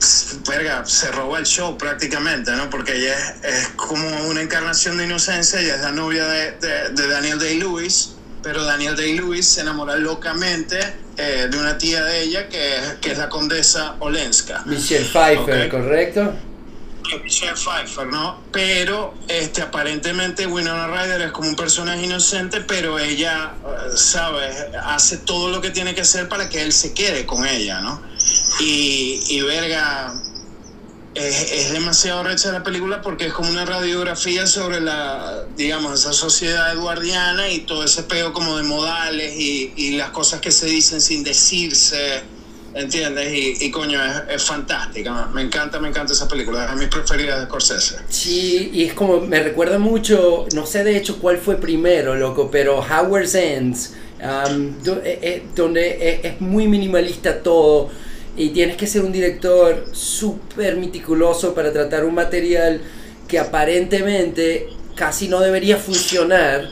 verga, 0.48 0.86
se 0.86 1.12
roba 1.12 1.40
el 1.40 1.46
show 1.46 1.78
prácticamente, 1.78 2.52
¿no? 2.52 2.70
Porque 2.70 2.96
ella 2.98 3.16
es, 3.18 3.54
es, 3.54 3.68
como 3.70 4.06
una 4.28 4.42
encarnación 4.42 4.98
de 4.98 5.06
inocencia, 5.06 5.60
ella 5.60 5.76
es 5.76 5.82
la 5.82 5.92
novia 5.92 6.26
de, 6.26 6.52
de, 6.54 6.90
de 6.90 7.08
Daniel 7.08 7.40
Day-Lewis, 7.40 8.16
pero 8.44 8.64
Daniel 8.64 8.96
Day-Lewis 8.96 9.48
se 9.48 9.62
enamora 9.62 9.96
locamente 9.96 10.80
eh, 11.18 11.48
de 11.50 11.58
una 11.58 11.78
tía 11.78 12.04
de 12.04 12.22
ella 12.22 12.48
que, 12.48 12.76
que 13.02 13.12
es 13.12 13.18
la 13.18 13.30
condesa 13.30 13.96
Olenska. 14.00 14.64
Michelle 14.66 15.06
Pfeiffer, 15.06 15.68
¿okay? 15.68 15.70
¿correcto? 15.70 16.34
Michelle 17.24 17.56
Pfeiffer, 17.56 18.08
¿no? 18.08 18.40
Pero 18.52 19.16
este, 19.28 19.62
aparentemente 19.62 20.46
Winona 20.46 20.88
Ryder 20.88 21.22
es 21.22 21.32
como 21.32 21.50
un 21.50 21.56
personaje 21.56 22.04
inocente, 22.04 22.62
pero 22.62 23.00
ella, 23.00 23.54
¿sabes? 23.96 24.56
Hace 24.84 25.18
todo 25.18 25.50
lo 25.50 25.62
que 25.62 25.72
tiene 25.72 25.96
que 25.96 26.02
hacer 26.02 26.30
para 26.30 26.50
que 26.50 26.62
él 26.62 26.72
se 26.72 26.94
quede 26.94 27.26
con 27.26 27.46
ella, 27.46 27.82
¿no? 27.82 28.09
Y, 28.60 29.22
y 29.30 29.42
verga, 29.42 30.14
es, 31.16 31.52
es, 31.52 31.72
demasiado 31.72 32.24
recha 32.24 32.52
la 32.52 32.64
película 32.64 33.02
porque 33.02 33.28
es 33.28 33.34
como 33.34 33.50
una 33.50 33.66
radiografía 33.66 34.46
sobre 34.46 34.80
la, 34.80 35.46
digamos, 35.58 36.00
esa 36.00 36.14
sociedad 36.14 36.72
eduardiana 36.74 37.50
y 37.50 37.60
todo 37.60 37.84
ese 37.84 38.04
peo 38.04 38.34
como 38.34 38.58
de 38.58 38.64
modales 38.64 39.36
y, 39.36 39.74
y 39.76 39.98
las 39.98 40.10
cosas 40.12 40.40
que 40.40 40.52
se 40.52 40.68
dicen 40.68 41.02
sin 41.02 41.24
decirse, 41.24 42.22
¿entiendes? 42.74 43.34
Y, 43.34 43.66
y 43.66 43.72
coño, 43.72 44.04
es, 44.04 44.36
es, 44.36 44.44
fantástica, 44.44 45.28
me 45.34 45.42
encanta, 45.42 45.80
me 45.80 45.90
encanta 45.90 46.14
esa 46.14 46.28
película, 46.28 46.66
es 46.66 46.72
de 46.72 46.76
mis 46.78 46.88
preferidas 46.90 47.40
de 47.40 47.46
Scorsese. 47.48 47.96
Sí, 48.10 48.70
y 48.74 48.84
es 48.84 48.94
como, 48.94 49.22
me 49.22 49.42
recuerda 49.42 49.80
mucho, 49.80 50.46
no 50.54 50.66
sé 50.66 50.84
de 50.84 50.96
hecho 50.96 51.20
cuál 51.20 51.38
fue 51.38 51.56
primero, 51.56 52.16
loco, 52.16 52.52
pero 52.52 52.80
Howard's 52.80 53.36
Ends, 53.36 53.94
um, 54.22 54.74
donde 55.56 56.20
es 56.24 56.40
muy 56.40 56.68
minimalista 56.68 57.42
todo 57.42 57.90
y 58.40 58.50
tienes 58.50 58.78
que 58.78 58.88
ser 58.88 59.04
un 59.04 59.12
director 59.12 59.86
súper 59.92 60.78
meticuloso 60.78 61.54
para 61.54 61.74
tratar 61.74 62.06
un 62.06 62.16
material 62.16 62.80
que 63.28 63.38
aparentemente 63.38 64.70
casi 64.96 65.28
no 65.28 65.42
debería 65.42 65.76
funcionar 65.76 66.70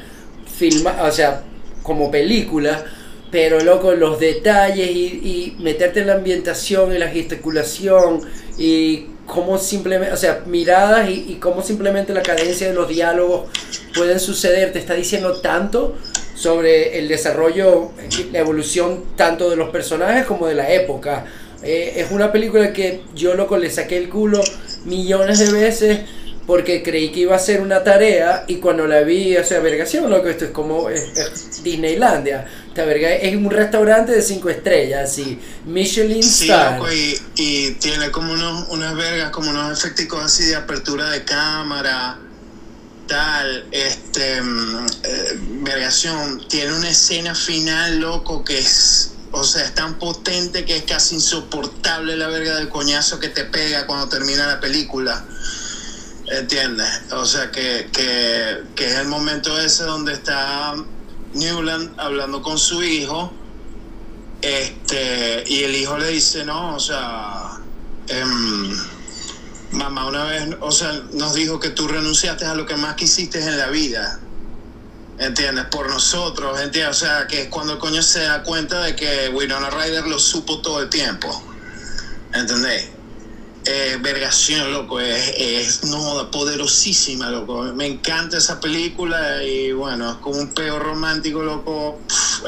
filma, 0.57 1.03
o 1.03 1.11
sea, 1.11 1.43
como 1.83 2.09
película, 2.09 2.85
pero 3.31 3.59
loco, 3.59 3.91
los 3.91 4.17
detalles 4.17 4.89
y, 4.89 5.57
meterte 5.59 5.99
en 5.99 6.07
la 6.07 6.13
ambientación 6.15 6.95
y 6.95 6.99
la 6.99 7.09
gesticulación 7.09 8.21
y 8.57 9.07
cómo 9.25 9.57
simplemente, 9.57 10.13
o 10.13 10.17
sea, 10.17 10.43
miradas 10.45 11.09
y, 11.09 11.25
y 11.27 11.35
cómo 11.35 11.61
simplemente 11.61 12.13
la 12.13 12.21
cadencia 12.21 12.69
de 12.69 12.73
los 12.73 12.87
diálogos 12.87 13.49
pueden 13.93 14.21
suceder, 14.21 14.71
te 14.71 14.79
está 14.79 14.93
diciendo 14.93 15.41
tanto 15.41 15.97
sobre 16.33 16.97
el 16.97 17.09
desarrollo, 17.09 17.91
la 18.31 18.39
evolución 18.39 19.03
tanto 19.17 19.49
de 19.49 19.57
los 19.57 19.69
personajes 19.69 20.25
como 20.25 20.47
de 20.47 20.55
la 20.55 20.71
época. 20.71 21.25
Eh, 21.63 21.93
es 21.97 22.11
una 22.11 22.31
película 22.31 22.71
que 22.71 23.01
yo 23.15 23.33
loco 23.33 23.57
le 23.57 23.69
saqué 23.71 23.97
el 23.97 24.09
culo 24.09 24.41
millones 24.85 25.39
de 25.39 25.51
veces 25.51 25.99
porque 26.47 26.81
creí 26.81 27.11
que 27.11 27.19
iba 27.21 27.35
a 27.35 27.39
ser 27.39 27.59
una 27.59 27.83
tarea 27.83 28.45
y 28.47 28.55
cuando 28.55 28.87
la 28.87 29.01
vi, 29.01 29.35
o 29.35 29.43
sea, 29.43 29.59
vergación, 29.59 30.09
loco, 30.09 30.29
esto 30.29 30.45
es 30.45 30.51
como 30.51 30.89
es, 30.89 31.17
es 31.17 31.61
Disneylandia. 31.61 32.47
Esta 32.69 32.85
verga 32.85 33.11
es 33.11 33.35
un 33.35 33.51
restaurante 33.51 34.13
de 34.13 34.21
cinco 34.21 34.49
estrellas, 34.49 35.11
así, 35.11 35.37
Michelin 35.65 36.23
sí, 36.23 36.45
Star. 36.45 36.79
Loco, 36.79 36.89
y, 36.89 37.19
y, 37.35 37.71
tiene 37.71 38.11
como 38.11 38.31
unos, 38.31 38.69
unas 38.69 38.95
vergas, 38.95 39.31
como 39.31 39.49
unos 39.49 39.83
efectos 39.83 40.23
así 40.23 40.45
de 40.45 40.55
apertura 40.55 41.09
de 41.09 41.25
cámara, 41.25 42.17
tal, 43.07 43.65
este, 43.71 44.37
eh, 44.37 45.39
vergación. 45.63 46.47
Tiene 46.47 46.73
una 46.73 46.89
escena 46.89 47.35
final, 47.35 47.99
loco, 47.99 48.45
que 48.45 48.57
es 48.57 49.11
o 49.31 49.43
sea, 49.43 49.63
es 49.63 49.73
tan 49.73 49.99
potente 49.99 50.65
que 50.65 50.77
es 50.77 50.83
casi 50.83 51.15
insoportable 51.15 52.15
la 52.15 52.27
verga 52.27 52.55
del 52.55 52.69
coñazo 52.69 53.19
que 53.19 53.29
te 53.29 53.45
pega 53.45 53.85
cuando 53.85 54.07
termina 54.09 54.47
la 54.47 54.59
película. 54.59 55.25
¿Entiendes? 56.27 56.89
O 57.11 57.25
sea, 57.25 57.51
que, 57.51 57.89
que, 57.93 58.63
que 58.75 58.87
es 58.87 58.95
el 58.95 59.07
momento 59.07 59.57
ese 59.59 59.83
donde 59.83 60.13
está 60.13 60.75
Newland 61.33 61.93
hablando 61.97 62.41
con 62.41 62.57
su 62.57 62.83
hijo. 62.83 63.31
Este, 64.41 65.43
y 65.47 65.63
el 65.63 65.75
hijo 65.75 65.97
le 65.97 66.09
dice, 66.09 66.45
no, 66.45 66.75
o 66.75 66.79
sea, 66.79 67.59
eh, 68.07 68.23
mamá 69.71 70.07
una 70.07 70.25
vez, 70.25 70.55
o 70.59 70.71
sea, 70.71 71.01
nos 71.13 71.33
dijo 71.33 71.59
que 71.59 71.69
tú 71.69 71.87
renunciaste 71.87 72.45
a 72.45 72.53
lo 72.55 72.65
que 72.65 72.75
más 72.75 72.95
quisiste 72.95 73.39
en 73.39 73.57
la 73.57 73.67
vida. 73.67 74.19
¿Entiendes? 75.19 75.65
Por 75.65 75.89
nosotros, 75.89 76.61
¿entiendes? 76.61 76.97
O 76.97 77.05
sea, 77.05 77.27
que 77.27 77.43
es 77.43 77.47
cuando 77.49 77.73
el 77.73 77.79
coño 77.79 78.01
se 78.01 78.21
da 78.21 78.43
cuenta 78.43 78.81
de 78.83 78.95
que 78.95 79.29
Winona 79.33 79.69
Ryder 79.69 80.05
lo 80.07 80.19
supo 80.19 80.59
todo 80.61 80.81
el 80.81 80.89
tiempo, 80.89 81.43
¿entendés? 82.33 82.89
Eh, 83.69 83.97
vergación, 83.99 84.71
loco, 84.71 85.01
es, 85.01 85.33
es 85.37 85.83
no, 85.83 86.31
poderosísima, 86.31 87.29
loco. 87.29 87.63
Me 87.75 87.85
encanta 87.85 88.37
esa 88.37 88.61
película 88.61 89.43
y 89.43 89.73
bueno, 89.73 90.09
es 90.09 90.17
como 90.17 90.39
un 90.39 90.53
peo 90.53 90.79
romántico, 90.79 91.43
loco, 91.43 91.99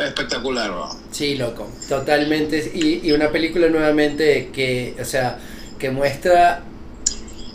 espectacular, 0.02 0.70
¿no? 0.70 0.98
Sí, 1.12 1.36
loco, 1.36 1.70
totalmente. 1.90 2.72
Y, 2.74 3.06
y, 3.06 3.12
una 3.12 3.32
película 3.32 3.68
nuevamente 3.68 4.50
que, 4.54 4.96
o 4.98 5.04
sea, 5.04 5.38
que 5.78 5.90
muestra, 5.90 6.64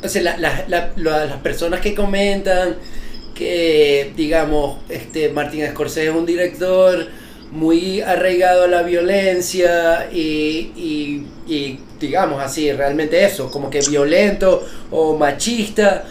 o 0.03 0.09
sea, 0.11 0.21
la, 0.21 0.37
la, 0.37 0.65
la, 0.69 1.25
las 1.25 1.41
personas 1.41 1.81
que 1.81 1.95
comentan 1.95 2.77
que, 3.35 4.13
digamos, 4.17 4.79
este 4.89 5.29
Martin 5.31 5.67
Scorsese 5.69 6.09
es 6.09 6.15
un 6.15 6.27
director 6.27 7.07
muy 7.51 8.01
arraigado 8.01 8.65
a 8.65 8.67
la 8.67 8.83
violencia 8.83 10.09
y, 10.13 10.73
y, 10.77 11.27
y, 11.47 11.79
digamos 12.01 12.43
así, 12.43 12.73
realmente 12.73 13.25
eso, 13.25 13.51
como 13.51 13.71
que 13.71 13.81
violento 13.81 14.65
o 14.91 15.17
machista, 15.17 16.05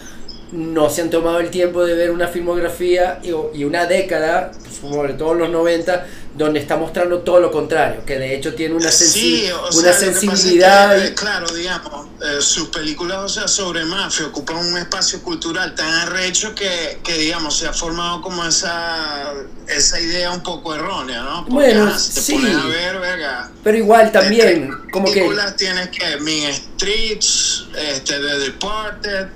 no 0.52 0.88
se 0.88 1.02
han 1.02 1.10
tomado 1.10 1.40
el 1.40 1.50
tiempo 1.50 1.84
de 1.84 1.94
ver 1.94 2.10
una 2.10 2.28
filmografía 2.28 3.18
y, 3.22 3.58
y 3.58 3.64
una 3.64 3.86
década, 3.86 4.52
sobre 4.80 5.14
todo 5.14 5.32
en 5.32 5.38
los 5.40 5.50
90, 5.50 6.06
donde 6.34 6.58
está 6.58 6.76
mostrando 6.76 7.20
todo 7.20 7.38
lo 7.38 7.52
contrario, 7.52 8.04
que 8.04 8.18
de 8.18 8.34
hecho 8.34 8.54
tiene 8.54 8.74
una, 8.74 8.90
sensi 8.90 9.46
sí, 9.46 9.50
o 9.52 9.78
una 9.78 9.92
sea, 9.92 10.12
sensibilidad. 10.12 10.98
Es 10.98 11.10
que, 11.10 11.14
claro, 11.14 11.46
digamos, 11.54 12.08
eh, 12.20 12.40
sus 12.40 12.68
películas, 12.68 13.18
o 13.18 13.28
sea, 13.28 13.46
sobre 13.46 13.84
mafia, 13.84 14.26
ocupan 14.26 14.56
un 14.56 14.76
espacio 14.76 15.22
cultural 15.22 15.76
tan 15.76 15.92
arrecho 15.94 16.52
que, 16.52 16.98
que 17.04 17.18
digamos, 17.18 17.56
se 17.56 17.68
ha 17.68 17.72
formado 17.72 18.20
como 18.20 18.44
esa, 18.44 19.32
esa 19.68 20.00
idea 20.00 20.32
un 20.32 20.42
poco 20.42 20.74
errónea, 20.74 21.22
¿no? 21.22 21.44
Porque, 21.46 21.52
bueno, 21.52 21.92
ah, 21.94 21.98
si 21.98 22.14
te 22.14 22.20
sí. 22.20 22.32
pones 22.32 22.56
a 22.56 22.66
ver, 22.66 22.98
verga, 22.98 23.50
Pero 23.62 23.78
igual 23.78 24.10
también, 24.10 24.72
como 24.90 25.06
que... 25.06 25.20
películas 25.20 25.54
tienes 25.54 25.88
que 25.90 26.16
Mean 26.16 26.52
Streets, 26.52 27.66
este, 27.76 28.14
The 28.14 28.38
Departed, 28.38 29.28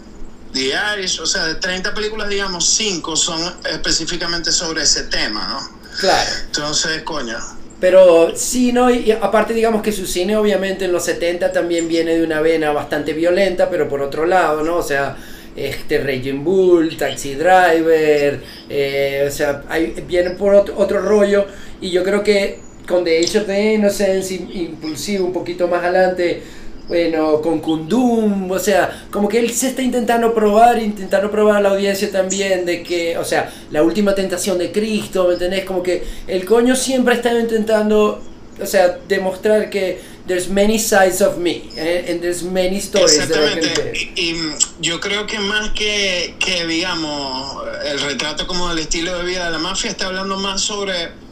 The 0.53 0.73
Irish, 0.97 1.21
o 1.21 1.27
sea, 1.27 1.45
de 1.45 1.55
30 1.55 1.95
películas, 1.95 2.29
digamos, 2.29 2.69
5 2.71 3.15
son 3.15 3.55
específicamente 3.71 4.51
sobre 4.51 4.83
ese 4.83 5.05
tema, 5.05 5.47
¿no? 5.47 5.78
Claro. 5.99 6.31
Entonces, 6.47 7.03
coño. 7.03 7.37
Pero 7.81 8.35
sí, 8.35 8.73
¿no? 8.73 8.91
Y, 8.91 9.11
aparte 9.13 9.55
digamos 9.55 9.83
que 9.83 9.93
su 9.93 10.07
cine 10.07 10.37
obviamente 10.37 10.85
en 10.85 10.93
los 10.93 11.05
70 11.05 11.53
también 11.53 11.87
viene 11.89 12.17
de 12.17 12.25
una 12.25 12.41
vena 12.41 12.73
bastante 12.73 13.13
violenta, 13.13 13.71
pero 13.71 13.89
por 13.89 14.03
otro 14.03 14.27
lado, 14.27 14.63
¿no? 14.63 14.77
O 14.77 14.83
sea, 14.83 15.17
este 15.55 15.99
Raging 15.99 16.43
Bull, 16.43 16.97
Taxi 16.97 17.35
Driver, 17.35 18.41
eh, 18.69 19.27
o 19.29 19.31
sea, 19.31 19.63
hay, 19.69 19.95
vienen 20.07 20.37
por 20.37 20.55
otro, 20.55 20.75
otro, 20.77 21.01
rollo 21.01 21.47
y 21.81 21.91
yo 21.91 22.03
creo 22.03 22.23
que 22.23 22.61
con 22.87 23.05
The 23.05 23.19
Age 23.19 23.39
of 23.39 23.47
the 23.47 23.75
Innocence, 23.75 24.35
Impulsivo, 24.35 25.27
un 25.27 25.33
poquito 25.33 25.69
más 25.69 25.85
adelante, 25.85 26.43
bueno, 26.89 27.43
con 27.43 27.61
Kundum, 27.61 28.51
o 28.51 28.59
sea, 28.59 29.07
como 29.11 29.29
que 29.29 29.39
él 29.39 29.51
se 29.53 29.69
está 29.69 29.83
intentando 29.83 30.35
probar, 30.35 30.83
intentando 30.83 31.31
probar 31.31 31.59
a 31.59 31.61
la 31.61 31.69
audiencia 31.71 32.11
también 32.11 32.65
de 32.65 32.83
que, 32.83 33.19
o 33.19 33.25
sea, 33.25 33.53
la 33.71 33.83
última 33.83 34.15
tentación 34.15 34.57
de 34.57 34.73
Cristo, 34.73 35.29
¿me 35.29 35.35
entendés? 35.35 35.67
Como 35.67 35.83
que 35.83 36.03
el 36.27 36.47
coño 36.47 36.75
siempre 36.75 37.15
estado 37.15 37.39
intentando, 37.39 38.23
o 38.61 38.67
sea, 38.67 38.99
demostrar 39.07 39.69
que 39.69 40.01
there's 40.27 40.49
many 40.49 40.79
sides 40.79 41.21
of 41.21 41.37
me, 41.37 41.63
eh, 41.77 42.07
and 42.11 42.23
there's 42.23 42.43
many 42.43 42.79
stories. 42.79 43.19
Exactamente, 43.19 43.93
y, 44.17 44.23
y, 44.23 44.37
yo 44.81 44.99
creo 44.99 45.27
que 45.27 45.39
más 45.41 45.71
que, 45.73 46.37
que, 46.39 46.67
digamos, 46.67 47.65
el 47.85 48.01
retrato 48.01 48.47
como 48.47 48.71
del 48.71 48.79
estilo 48.79 49.19
de 49.19 49.25
vida 49.25 49.45
de 49.45 49.51
la 49.51 49.59
mafia, 49.59 49.91
está 49.91 50.07
hablando 50.07 50.39
más 50.39 50.63
sobre 50.63 51.28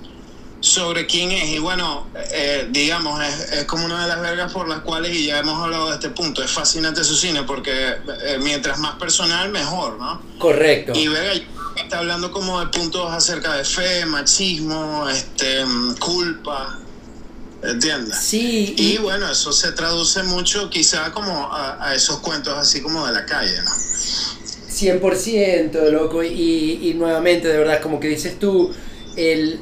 sobre 0.60 1.06
quién 1.06 1.30
es. 1.32 1.48
Y 1.50 1.58
bueno, 1.58 2.06
eh, 2.32 2.68
digamos, 2.70 3.22
es, 3.22 3.52
es, 3.52 3.64
como 3.64 3.84
una 3.84 4.02
de 4.02 4.08
las 4.08 4.20
vergas 4.20 4.52
por 4.52 4.68
las 4.68 4.80
cuales, 4.80 5.14
y 5.14 5.26
ya 5.26 5.38
hemos 5.38 5.62
hablado 5.62 5.88
de 5.88 5.94
este 5.94 6.10
punto, 6.10 6.42
es 6.42 6.50
fascinante 6.50 7.04
su 7.04 7.14
cine 7.14 7.42
porque 7.44 7.72
eh, 7.72 8.38
mientras 8.42 8.78
más 8.78 8.96
personal, 8.96 9.50
mejor, 9.50 9.98
¿no? 9.98 10.20
Correcto. 10.38 10.92
Y 10.94 11.08
verga, 11.08 11.32
está 11.76 11.98
hablando 11.98 12.30
como 12.30 12.60
de 12.60 12.66
puntos 12.66 13.12
acerca 13.12 13.54
de 13.54 13.64
fe, 13.64 14.06
machismo, 14.06 15.08
este, 15.08 15.64
culpa. 15.98 16.78
¿Entiendes? 17.62 18.18
Sí. 18.18 18.74
Y, 18.76 18.94
y, 18.94 18.98
bueno, 18.98 19.30
eso 19.30 19.50
se 19.50 19.72
traduce 19.72 20.22
mucho 20.22 20.68
quizá 20.70 21.10
como 21.12 21.52
a, 21.52 21.88
a, 21.88 21.94
esos 21.94 22.18
cuentos 22.18 22.54
así 22.56 22.80
como 22.80 23.04
de 23.06 23.12
la 23.12 23.24
calle, 23.24 23.56
¿no? 23.64 23.70
100%, 24.70 25.90
loco. 25.90 26.22
Y, 26.22 26.80
y 26.82 26.94
nuevamente, 26.94 27.48
de 27.48 27.58
verdad, 27.58 27.80
como 27.80 27.98
que 27.98 28.08
dices 28.08 28.38
tú, 28.38 28.72
el, 29.16 29.58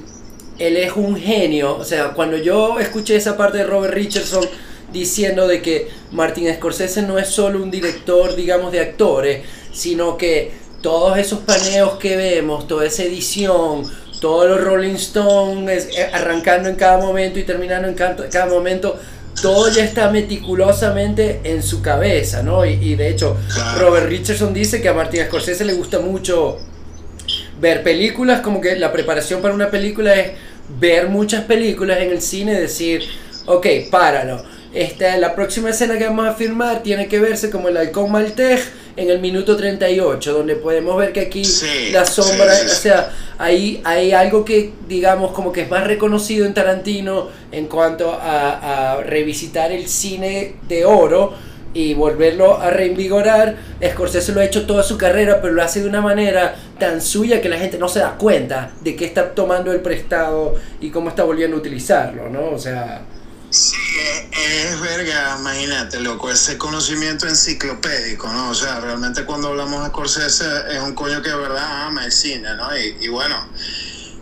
él 0.59 0.77
es 0.77 0.93
un 0.95 1.17
genio. 1.17 1.77
O 1.77 1.85
sea, 1.85 2.13
cuando 2.13 2.37
yo 2.37 2.79
escuché 2.79 3.17
esa 3.17 3.37
parte 3.37 3.59
de 3.59 3.65
Robert 3.65 3.95
Richardson 3.95 4.45
diciendo 4.93 5.49
de 5.49 5.61
que 5.61 5.89
Martin 6.13 6.53
Scorsese 6.55 7.03
no 7.03 7.19
es 7.19 7.29
solo 7.29 7.63
un 7.63 7.71
director, 7.71 8.37
digamos, 8.37 8.73
de 8.73 8.81
actores, 8.81 9.43
sino 9.73 10.17
que 10.17 10.53
todos 10.83 11.19
esos 11.19 11.41
paneos 11.41 11.99
que 11.99 12.17
vemos, 12.17 12.69
toda 12.69 12.87
esa 12.87 13.03
edición, 13.03 13.85
todos 14.21 14.49
los 14.49 14.63
Rolling 14.63 14.95
Stones 14.95 15.89
eh, 15.97 16.09
arrancando 16.13 16.69
en 16.69 16.77
cada 16.77 16.99
momento 16.99 17.39
y 17.39 17.43
terminando 17.43 17.89
en 17.89 17.95
cada 17.95 18.47
momento, 18.47 18.99
todo 19.43 19.69
ya 19.71 19.85
está 19.85 20.11
meticulosamente 20.11 21.41
en 21.43 21.63
su 21.63 21.83
cabeza, 21.83 22.43
¿no? 22.43 22.65
Y, 22.65 22.75
y 22.75 22.95
de 22.95 23.09
hecho, 23.09 23.37
Robert 23.79 24.07
Richardson 24.07 24.55
dice 24.55 24.81
que 24.81 24.89
a 24.89 24.95
Martin 24.95 25.25
Scorsese 25.27 25.65
le 25.65 25.75
gusta 25.75 25.99
mucho 25.99 26.59
ver 27.65 27.83
películas, 27.83 28.43
como 28.43 28.61
que 28.61 28.77
la 28.77 28.93
preparación 28.93 29.41
para 29.41 29.55
una 29.55 29.71
película 29.71 30.15
es 30.15 30.33
ver 30.79 31.09
muchas 31.09 31.45
películas 31.45 31.99
en 32.01 32.11
el 32.11 32.21
cine 32.21 32.53
y 32.53 32.57
decir, 32.57 33.03
ok, 33.47 33.67
páralo. 33.91 34.45
Esta, 34.75 35.17
la 35.17 35.35
próxima 35.35 35.71
escena 35.71 35.97
que 35.97 36.05
vamos 36.05 36.27
a 36.27 36.35
filmar 36.35 36.83
tiene 36.83 37.09
que 37.09 37.21
verse 37.21 37.49
como 37.49 37.69
el 37.69 37.77
halcón 37.79 38.13
maltés 38.13 38.71
en 38.97 39.09
el 39.09 39.19
minuto 39.19 39.57
38, 39.57 40.33
donde 40.35 40.57
podemos 40.57 40.95
ver 40.99 41.13
que 41.13 41.21
aquí 41.21 41.45
sí, 41.45 41.91
la 41.91 42.05
sombra, 42.05 42.55
sí, 42.55 42.67
sí, 42.67 42.73
o 42.73 42.75
sea, 42.75 43.13
hay, 43.39 43.81
hay 43.85 44.13
algo 44.13 44.45
que 44.45 44.73
digamos 44.87 45.33
como 45.33 45.51
que 45.51 45.63
es 45.63 45.71
más 45.71 45.87
reconocido 45.87 46.45
en 46.45 46.53
Tarantino 46.53 47.29
en 47.51 47.67
cuanto 47.67 48.13
a, 48.13 48.97
a 48.97 49.03
revisitar 49.03 49.73
el 49.73 49.89
cine 49.89 50.57
de 50.69 50.85
oro 50.85 51.33
y 51.75 51.93
volverlo 51.95 52.61
a 52.61 52.71
reinvigorar. 52.71 53.57
Scorsese 53.93 54.33
lo 54.33 54.41
ha 54.41 54.45
hecho 54.45 54.65
toda 54.67 54.83
su 54.83 54.97
carrera, 54.97 55.41
pero 55.43 55.53
lo 55.53 55.63
hace 55.63 55.83
de 55.83 55.89
una 55.89 56.01
manera 56.01 56.57
tan 56.79 57.03
suya 57.03 57.43
que 57.43 57.49
la 57.49 57.59
gente 57.59 57.79
no 57.79 57.89
se 57.89 57.99
da 57.99 58.17
cuenta 58.17 58.71
de 58.81 58.97
que 58.97 59.05
está 59.05 59.35
tomando 59.35 59.73
el 59.73 59.81
prestado 59.81 60.55
y 60.81 60.91
cómo 60.91 61.11
está 61.11 61.25
volviendo 61.25 61.57
a 61.57 61.61
utilizarlo, 61.61 62.31
¿no? 62.31 62.51
O 62.51 62.59
sea... 62.59 63.03
Sí, 63.51 63.77
es 64.33 64.81
verga, 64.81 65.37
imagínate, 65.39 66.01
loco, 66.01 66.29
ese 66.29 66.59
conocimiento 66.59 67.29
enciclopédico, 67.29 68.27
¿no? 68.27 68.51
O 68.51 68.55
sea, 68.55 68.81
realmente 68.81 69.25
cuando 69.25 69.49
hablamos 69.49 69.85
de 69.85 69.91
Scorsese 69.91 70.45
es 70.71 70.81
un 70.81 70.93
coño 70.95 71.23
que 71.23 71.31
de 71.31 71.37
verdad 71.37 71.87
ama 71.87 72.05
el 72.05 72.11
cine, 72.11 72.49
¿no? 72.57 72.77
Y, 72.77 72.97
y 73.01 73.09
bueno, 73.09 73.37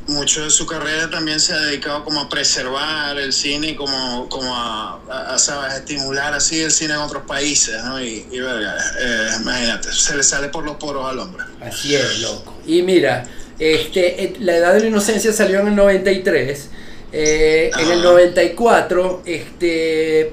mucho 0.09 0.45
de 0.45 0.51
su 0.51 0.67
carrera 0.67 1.09
también 1.11 1.39
se 1.39 1.53
ha 1.53 1.59
dedicado 1.59 2.05
como 2.05 2.21
a 2.21 2.29
preservar 2.29 3.19
el 3.19 3.33
cine 3.33 3.71
y 3.71 3.75
como, 3.77 4.29
como 4.29 4.55
a, 4.55 5.01
a, 5.09 5.77
estimular 5.77 6.35
así 6.35 6.61
el 6.61 6.71
cine 6.71 6.95
en 6.95 7.01
otros 7.01 7.25
países, 7.25 7.83
¿no? 7.85 8.03
Y, 8.03 8.27
y 8.31 8.41
verga, 8.41 8.77
eh, 8.99 9.29
imagínate, 9.41 9.93
se 9.93 10.17
le 10.17 10.23
sale 10.23 10.49
por 10.49 10.65
los 10.65 10.77
poros 10.77 11.09
al 11.09 11.19
hombre. 11.19 11.45
Así 11.61 11.95
es, 11.95 12.21
loco. 12.21 12.55
Y 12.67 12.83
mira, 12.83 13.25
este, 13.59 14.35
La 14.41 14.57
Edad 14.57 14.75
de 14.75 14.81
la 14.81 14.87
Inocencia 14.87 15.33
salió 15.33 15.61
en 15.61 15.69
el 15.69 15.77
93. 15.77 16.69
Eh, 17.15 17.71
en 17.79 17.91
el 17.91 18.03
94, 18.03 19.23
este, 19.27 20.33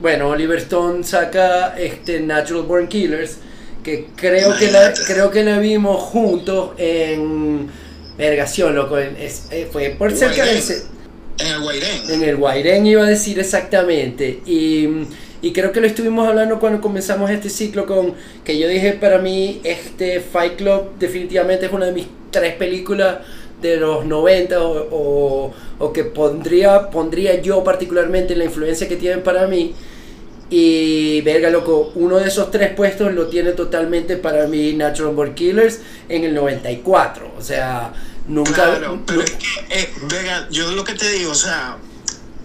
bueno, 0.00 0.28
Oliver 0.28 0.58
Stone 0.58 1.04
saca 1.04 1.74
este, 1.76 2.20
Natural 2.20 2.62
Born 2.62 2.88
Killers, 2.88 3.36
que 3.82 4.08
creo 4.16 4.56
que, 4.56 4.70
la, 4.70 4.94
creo 5.06 5.30
que 5.30 5.42
la 5.42 5.58
vimos 5.58 6.00
juntos 6.00 6.70
en 6.78 7.68
Vergación, 8.20 8.74
loco. 8.74 8.98
Es, 8.98 9.48
eh, 9.50 9.66
fue 9.72 9.96
por 9.98 10.12
cerca 10.12 10.44
de 10.44 10.58
ese. 10.58 10.82
En 11.38 11.46
el 11.46 11.60
Guairén. 11.62 12.10
En 12.10 12.22
el 12.22 12.36
Guairén 12.36 12.86
iba 12.86 13.02
a 13.02 13.06
decir 13.06 13.38
exactamente. 13.38 14.40
Y, 14.44 14.86
y, 15.40 15.52
creo 15.54 15.72
que 15.72 15.80
lo 15.80 15.86
estuvimos 15.86 16.28
hablando 16.28 16.60
cuando 16.60 16.82
comenzamos 16.82 17.30
este 17.30 17.48
ciclo 17.48 17.86
con 17.86 18.14
que 18.44 18.58
yo 18.58 18.68
dije 18.68 18.92
para 18.92 19.18
mí 19.18 19.62
este 19.64 20.20
Fight 20.20 20.56
Club 20.56 20.98
definitivamente 20.98 21.64
es 21.64 21.72
una 21.72 21.86
de 21.86 21.92
mis 21.92 22.06
tres 22.30 22.54
películas 22.56 23.20
de 23.62 23.78
los 23.78 24.04
90 24.04 24.62
o, 24.62 24.88
o, 24.90 25.54
o 25.78 25.92
que 25.94 26.04
pondría, 26.04 26.90
pondría 26.90 27.40
yo 27.40 27.64
particularmente 27.64 28.36
la 28.36 28.44
influencia 28.44 28.86
que 28.86 28.96
tienen 28.96 29.22
para 29.22 29.46
mí. 29.46 29.74
Y 30.50 31.20
verga, 31.20 31.48
loco, 31.48 31.92
uno 31.94 32.16
de 32.16 32.26
esos 32.28 32.50
tres 32.50 32.74
puestos 32.74 33.14
lo 33.14 33.28
tiene 33.28 33.52
totalmente 33.52 34.16
para 34.16 34.48
mí 34.48 34.72
Natural 34.72 35.14
Born 35.14 35.34
Killers 35.34 35.78
en 36.08 36.24
el 36.24 36.34
94. 36.34 37.34
O 37.38 37.42
sea, 37.42 37.92
nunca. 38.26 38.52
Claro, 38.52 39.00
pero 39.06 39.22
es 39.22 39.30
que, 39.30 39.46
eh, 39.70 39.88
verga, 40.10 40.48
yo 40.50 40.72
lo 40.72 40.82
que 40.82 40.94
te 40.94 41.08
digo, 41.10 41.30
o 41.30 41.36
sea, 41.36 41.76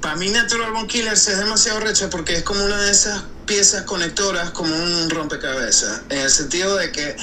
para 0.02 0.16
mí 0.18 0.30
Natural 0.30 0.72
Born 0.72 0.86
Killers 0.86 1.28
es 1.28 1.40
demasiado 1.40 1.80
recho 1.80 2.08
porque 2.12 2.36
es 2.36 2.44
como 2.44 2.64
una 2.64 2.80
de 2.80 2.92
esas 2.92 3.24
piezas 3.48 3.84
conectoras, 3.84 4.52
como 4.52 4.76
un 4.76 5.10
rompecabezas. 5.10 6.04
En 6.10 6.20
el 6.20 6.30
sentido 6.30 6.76
de 6.78 6.92
que 6.92 7.16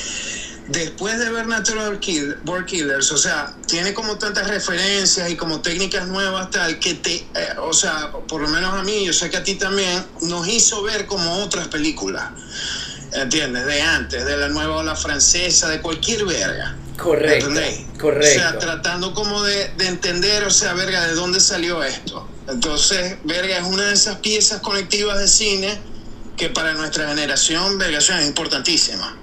después 0.68 1.18
de 1.18 1.30
ver 1.30 1.46
Natural 1.46 1.98
Kill, 1.98 2.36
Born 2.44 2.66
Killers, 2.66 3.10
o 3.12 3.18
sea, 3.18 3.54
tiene 3.66 3.92
como 3.92 4.18
tantas 4.18 4.48
referencias 4.48 5.30
y 5.30 5.36
como 5.36 5.60
técnicas 5.60 6.06
nuevas 6.08 6.50
tal 6.50 6.78
que 6.78 6.94
te, 6.94 7.16
eh, 7.16 7.26
o 7.58 7.72
sea, 7.72 8.12
por 8.28 8.40
lo 8.40 8.48
menos 8.48 8.72
a 8.72 8.82
mí, 8.82 9.04
yo 9.04 9.12
sé 9.12 9.30
que 9.30 9.36
a 9.36 9.42
ti 9.42 9.54
también, 9.54 10.04
nos 10.22 10.46
hizo 10.48 10.82
ver 10.82 11.06
como 11.06 11.42
otras 11.42 11.68
películas, 11.68 12.30
¿entiendes? 13.12 13.66
De 13.66 13.82
antes, 13.82 14.24
de 14.24 14.36
la 14.36 14.48
nueva 14.48 14.76
ola 14.76 14.96
francesa, 14.96 15.68
de 15.68 15.80
cualquier 15.80 16.24
verga. 16.24 16.76
Correcto, 16.96 17.48
¿entendés? 17.48 17.86
correcto. 17.98 18.38
O 18.38 18.40
sea, 18.40 18.58
tratando 18.58 19.14
como 19.14 19.42
de, 19.42 19.72
de 19.76 19.88
entender, 19.88 20.44
o 20.44 20.50
sea, 20.50 20.74
verga, 20.74 21.06
de 21.06 21.14
dónde 21.14 21.40
salió 21.40 21.82
esto. 21.82 22.28
Entonces, 22.48 23.16
verga, 23.24 23.58
es 23.58 23.64
una 23.64 23.84
de 23.84 23.94
esas 23.94 24.16
piezas 24.16 24.60
conectivas 24.60 25.18
de 25.18 25.26
cine 25.28 25.80
que 26.36 26.48
para 26.48 26.74
nuestra 26.74 27.08
generación, 27.08 27.78
verga, 27.78 27.98
es 27.98 28.26
importantísima. 28.26 29.16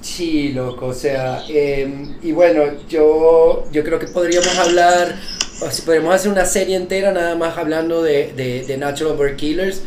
Sí, 0.00 0.52
loco, 0.52 0.86
o 0.86 0.94
sea, 0.94 1.44
eh, 1.48 1.86
y 2.22 2.32
bueno, 2.32 2.62
yo, 2.88 3.64
yo 3.70 3.84
creo 3.84 3.98
que 3.98 4.06
podríamos 4.06 4.56
hablar, 4.58 5.14
o 5.62 5.70
si 5.70 5.82
podríamos 5.82 6.14
hacer 6.14 6.32
una 6.32 6.46
serie 6.46 6.76
entera 6.76 7.12
nada 7.12 7.34
más 7.36 7.58
hablando 7.58 8.02
de, 8.02 8.32
de, 8.32 8.64
de 8.64 8.78
Natural 8.78 9.14
Born 9.14 9.36
Killers 9.36 9.82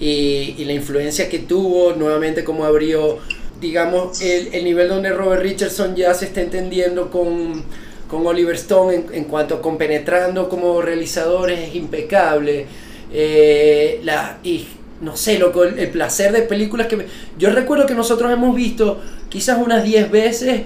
y, 0.00 0.54
y, 0.56 0.64
la 0.64 0.72
influencia 0.72 1.28
que 1.28 1.40
tuvo, 1.40 1.92
nuevamente 1.92 2.44
como 2.44 2.64
abrió, 2.64 3.18
digamos, 3.60 4.22
el, 4.22 4.54
el, 4.54 4.64
nivel 4.64 4.88
donde 4.88 5.10
Robert 5.10 5.42
Richardson 5.42 5.94
ya 5.94 6.14
se 6.14 6.24
está 6.24 6.40
entendiendo 6.40 7.10
con, 7.10 7.62
con 8.08 8.26
Oliver 8.26 8.54
Stone 8.54 8.94
en, 8.94 9.06
en 9.12 9.24
cuanto 9.24 9.56
a 9.56 9.60
compenetrando 9.60 10.48
como 10.48 10.80
realizadores 10.80 11.60
es 11.60 11.74
impecable. 11.74 12.64
Eh, 13.12 14.00
la, 14.02 14.38
no 15.00 15.16
sé, 15.16 15.38
loco, 15.38 15.64
el, 15.64 15.78
el, 15.78 15.90
placer 15.90 16.32
de 16.32 16.42
películas 16.42 16.86
que... 16.86 17.06
Yo 17.38 17.50
recuerdo 17.50 17.86
que 17.86 17.94
nosotros 17.94 18.32
hemos 18.32 18.54
visto 18.54 19.00
quizás 19.28 19.58
unas 19.58 19.84
10 19.84 20.10
veces 20.10 20.62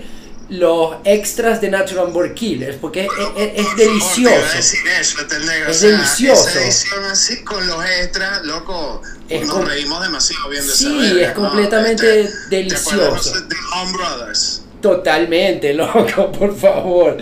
los 0.53 0.97
extras 1.05 1.61
de 1.61 1.71
Natural 1.71 2.09
Born 2.09 2.35
Killers, 2.35 2.77
porque 2.77 3.07
es, 3.07 3.09
es, 3.37 3.67
es 3.67 3.77
delicioso. 3.77 4.35
Oh, 4.37 4.57
decir 4.57 4.81
eso, 5.01 5.19
negro. 5.47 5.71
Es 5.71 5.77
o 5.77 5.81
sea, 5.81 5.91
delicioso. 5.91 6.49
Esa 6.49 6.61
edición 6.61 7.05
así 7.05 7.45
con 7.45 7.67
los 7.67 7.85
extras, 7.85 8.45
loco, 8.45 9.03
es 9.29 9.47
nos 9.47 9.67
reímos 9.67 10.03
demasiado 10.03 10.51
viendo 10.51 10.73
Sí, 10.73 10.87
esa 10.87 11.15
verga, 11.15 11.29
es 11.29 11.33
completamente 11.33 12.05
¿no? 12.05 12.29
Este, 12.29 12.49
delicioso. 12.51 13.33
¿Te 13.33 13.41
de 13.55 13.61
Home 13.75 13.93
Brothers? 13.93 14.63
Totalmente, 14.83 15.73
loco, 15.75 16.33
por 16.33 16.55
favor. 16.55 17.17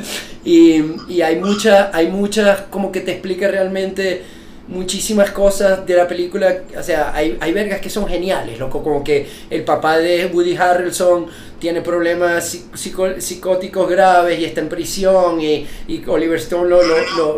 Y, 0.45 0.83
y 1.09 1.23
hay 1.23 1.37
muchas, 1.37 1.95
hay 1.95 2.09
muchas, 2.09 2.63
como 2.63 2.91
que 2.91 3.01
te 3.01 3.13
explica 3.13 3.47
realmente 3.47 4.25
muchísimas 4.71 5.31
cosas 5.33 5.85
de 5.85 5.95
la 5.97 6.09
película, 6.09 6.61
o 6.79 6.83
sea, 6.83 7.13
hay, 7.15 7.37
hay 7.41 7.53
vergas 7.53 7.81
que 7.81 7.91
son 7.91 8.07
geniales, 8.09 8.59
loco, 8.59 8.83
como 8.83 9.05
que 9.05 9.29
el 9.51 9.65
papá 9.65 9.99
de 9.99 10.27
Woody 10.27 10.57
Harrelson 10.57 11.27
tiene 11.59 11.83
problemas 11.83 12.57
psico, 12.75 13.21
psicóticos 13.21 13.89
graves 13.91 14.39
y 14.39 14.45
está 14.45 14.61
en 14.61 14.69
prisión 14.69 15.41
y, 15.41 15.67
y 15.89 16.03
Oliver 16.07 16.39
Stone 16.39 16.69
lo... 16.71 16.83
lo, 16.83 16.97
lo 17.17 17.37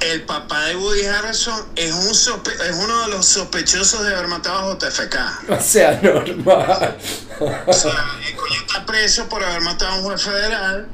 el 0.00 0.22
papá 0.22 0.64
de 0.64 0.76
Woody 0.76 1.04
Harrelson 1.04 1.62
es, 1.76 1.92
un 1.92 2.14
sospe- 2.14 2.54
es 2.70 2.74
uno 2.82 3.02
de 3.02 3.08
los 3.08 3.26
sospechosos 3.26 4.02
de 4.02 4.14
haber 4.14 4.28
matado 4.28 4.72
a 4.72 4.78
JFK. 4.78 5.16
O 5.50 5.60
sea, 5.60 6.00
normal. 6.02 6.96
O 7.66 7.72
sea, 7.72 7.92
el 8.26 8.34
coño 8.34 8.60
está 8.66 8.86
preso 8.86 9.28
por 9.28 9.44
haber 9.44 9.60
matado 9.60 9.92
a 9.92 9.96
un 9.98 10.04
juez 10.04 10.22
federal 10.22 10.86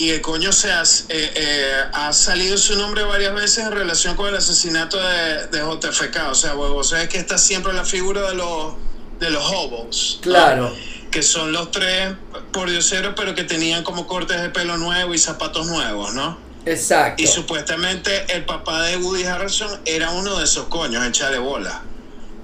y 0.00 0.12
el 0.12 0.22
coño 0.22 0.50
se 0.50 0.72
ha, 0.72 0.82
eh, 0.82 1.30
eh, 1.34 1.84
ha 1.92 2.10
salido 2.14 2.56
su 2.56 2.74
nombre 2.74 3.04
varias 3.04 3.34
veces 3.34 3.66
en 3.66 3.70
relación 3.70 4.16
con 4.16 4.28
el 4.28 4.36
asesinato 4.36 4.98
de, 4.98 5.48
de 5.48 5.58
JFK. 5.58 6.30
O 6.30 6.34
sea, 6.34 6.54
vos 6.54 6.88
sabes 6.88 7.10
que 7.10 7.18
está 7.18 7.36
siempre 7.36 7.74
la 7.74 7.84
figura 7.84 8.30
de 8.30 8.34
los, 8.34 8.76
de 9.18 9.28
los 9.28 9.44
hobos. 9.52 10.20
¿no? 10.24 10.32
Claro. 10.32 10.74
Que 11.10 11.22
son 11.22 11.52
los 11.52 11.70
tres 11.70 12.14
pordioseros, 12.50 13.12
pero 13.14 13.34
que 13.34 13.44
tenían 13.44 13.84
como 13.84 14.06
cortes 14.06 14.40
de 14.40 14.48
pelo 14.48 14.78
nuevo 14.78 15.12
y 15.12 15.18
zapatos 15.18 15.66
nuevos, 15.66 16.14
¿no? 16.14 16.38
Exacto. 16.64 17.22
Y 17.22 17.26
supuestamente 17.26 18.24
el 18.34 18.46
papá 18.46 18.84
de 18.84 18.96
Woody 18.96 19.24
Harrelson 19.24 19.82
era 19.84 20.12
uno 20.12 20.38
de 20.38 20.44
esos 20.44 20.64
coños, 20.68 21.06
echarle 21.06 21.40
bola, 21.40 21.82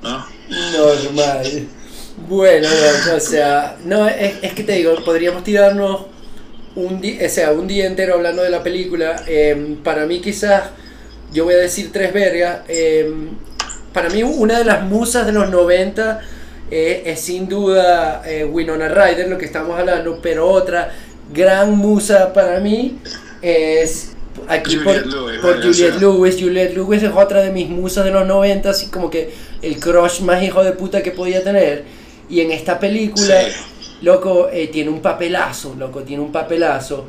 ¿no? 0.03 0.27
Normal. 0.51 1.69
Bueno, 2.29 2.69
no, 2.69 3.15
o 3.15 3.21
sea, 3.21 3.79
no, 3.83 4.07
es, 4.07 4.35
es 4.43 4.53
que 4.53 4.63
te 4.63 4.73
digo, 4.73 4.95
podríamos 5.05 5.43
tirarnos 5.43 6.16
un 6.77 7.01
día, 7.01 7.27
o 7.27 7.29
sea, 7.29 7.53
un 7.53 7.67
día 7.67 7.87
entero 7.87 8.15
hablando 8.15 8.43
de 8.43 8.51
la 8.51 8.63
película. 8.63 9.25
Eh, 9.27 9.77
para 9.83 10.07
mí 10.07 10.21
quizás, 10.21 10.71
yo 11.33 11.45
voy 11.45 11.55
a 11.55 11.59
decir 11.59 11.91
tres 11.93 12.13
vergas. 12.13 12.61
eh, 12.69 13.11
para 13.97 14.11
mí 14.11 14.23
una 14.23 14.59
de 14.59 14.65
las 14.67 14.83
musas 14.83 15.25
de 15.25 15.33
los 15.33 15.49
90 15.49 16.21
eh, 16.71 17.05
es 17.07 17.19
sin 17.21 17.49
duda 17.49 18.21
eh, 18.27 18.45
Winona 18.45 18.89
Ryder, 18.89 19.27
lo 19.27 19.39
que 19.39 19.47
estamos 19.47 19.81
hablando, 19.81 20.19
pero 20.21 20.47
otra 20.47 20.91
gran 21.33 21.71
musa 21.79 22.35
para 22.35 22.61
mí 22.61 22.99
es 23.41 24.11
aquí 24.49 24.77
por, 24.77 25.03
Juliette 25.03 25.07
Lewis, 25.07 25.39
por 25.41 25.57
vaya, 25.57 25.61
o 25.61 25.73
Juliette. 25.73 26.01
Lewis. 26.01 26.37
Juliette 26.39 26.75
Lewis 26.75 27.03
es 27.05 27.13
otra 27.15 27.41
de 27.41 27.51
mis 27.53 27.71
musas 27.71 28.05
de 28.05 28.11
los 28.11 28.27
90, 28.27 28.69
así 28.69 28.89
como 28.89 29.09
que 29.09 29.33
el 29.63 29.81
crush 29.81 30.21
más 30.21 30.43
hijo 30.43 30.63
de 30.63 30.73
puta 30.73 31.03
que 31.03 31.13
podía 31.13 31.43
tener. 31.43 31.85
Y 32.29 32.41
en 32.43 32.51
esta 32.51 32.79
película, 32.79 33.45
Sí. 33.45 33.53
Loco, 34.03 34.49
eh, 34.51 34.69
tiene 34.69 34.91
un 34.91 35.01
papelazo, 35.01 35.75
loco, 35.79 36.03
tiene 36.03 36.23
un 36.23 36.33
papelazo. 36.33 37.07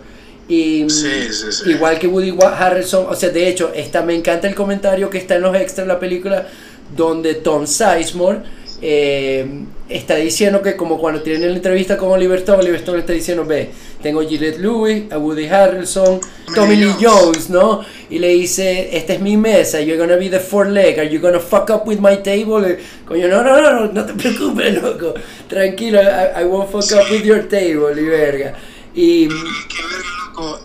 Y 0.47 0.83
mm, 0.85 0.89
Sí, 0.89 1.09
sí, 1.31 1.51
sí. 1.51 1.69
igual 1.71 1.99
que 1.99 2.07
Woody 2.07 2.33
Harrelson, 2.41 3.07
o 3.09 3.15
sea, 3.15 3.29
de 3.29 3.47
hecho, 3.47 3.71
esta, 3.73 4.01
me 4.01 4.15
encanta 4.15 4.47
el 4.47 4.55
comentario 4.55 5.09
que 5.09 5.17
está 5.17 5.35
en 5.35 5.41
los 5.41 5.55
extras 5.55 5.87
de 5.87 5.93
la 5.93 5.99
película, 5.99 6.47
donde 6.95 7.35
Tom 7.35 7.67
Sizemore 7.67 8.39
eh, 8.81 9.65
está 9.89 10.15
diciendo 10.15 10.61
que 10.61 10.75
como 10.75 10.99
cuando 10.99 11.21
tienen 11.21 11.49
la 11.49 11.55
entrevista 11.55 11.97
con 11.97 12.11
Oliver 12.11 12.39
Stone, 12.39 12.59
Oliver 12.59 12.79
Stone 12.79 12.99
está 12.99 13.13
diciendo, 13.13 13.43
ve, 13.45 13.71
tengo 14.01 14.21
Gillette 14.21 14.59
Lewis, 14.59 15.11
a 15.11 15.17
Woody 15.17 15.47
Harrelson, 15.47 16.19
Tommy 16.53 16.75
Lee 16.75 16.93
Jones, 16.99 17.49
¿no? 17.49 17.83
Y 18.09 18.19
le 18.19 18.29
dice, 18.29 18.95
esta 18.95 19.13
es 19.13 19.21
mi 19.21 19.35
mesa, 19.35 19.81
you're 19.81 19.97
gonna 19.97 20.17
be 20.17 20.29
the 20.29 20.39
four 20.39 20.67
leg, 20.67 20.99
are 20.99 21.09
you 21.09 21.19
gonna 21.19 21.39
fuck 21.39 21.69
up 21.69 21.87
with 21.87 21.99
my 21.99 22.17
table? 22.17 22.77
Coño, 23.07 23.27
no, 23.27 23.43
no, 23.43 23.61
no, 23.61 23.73
no, 23.73 23.91
no 23.91 24.05
te 24.05 24.13
preocupes, 24.21 24.81
loco, 24.81 25.13
tranquilo, 25.47 25.99
I, 26.01 26.41
I 26.41 26.45
won't 26.45 26.69
fuck 26.69 26.91
up 26.91 27.09
with 27.09 27.23
your 27.23 27.47
table, 27.47 27.99
y 27.99 28.05
verga. 28.05 28.53
Y... 28.93 29.29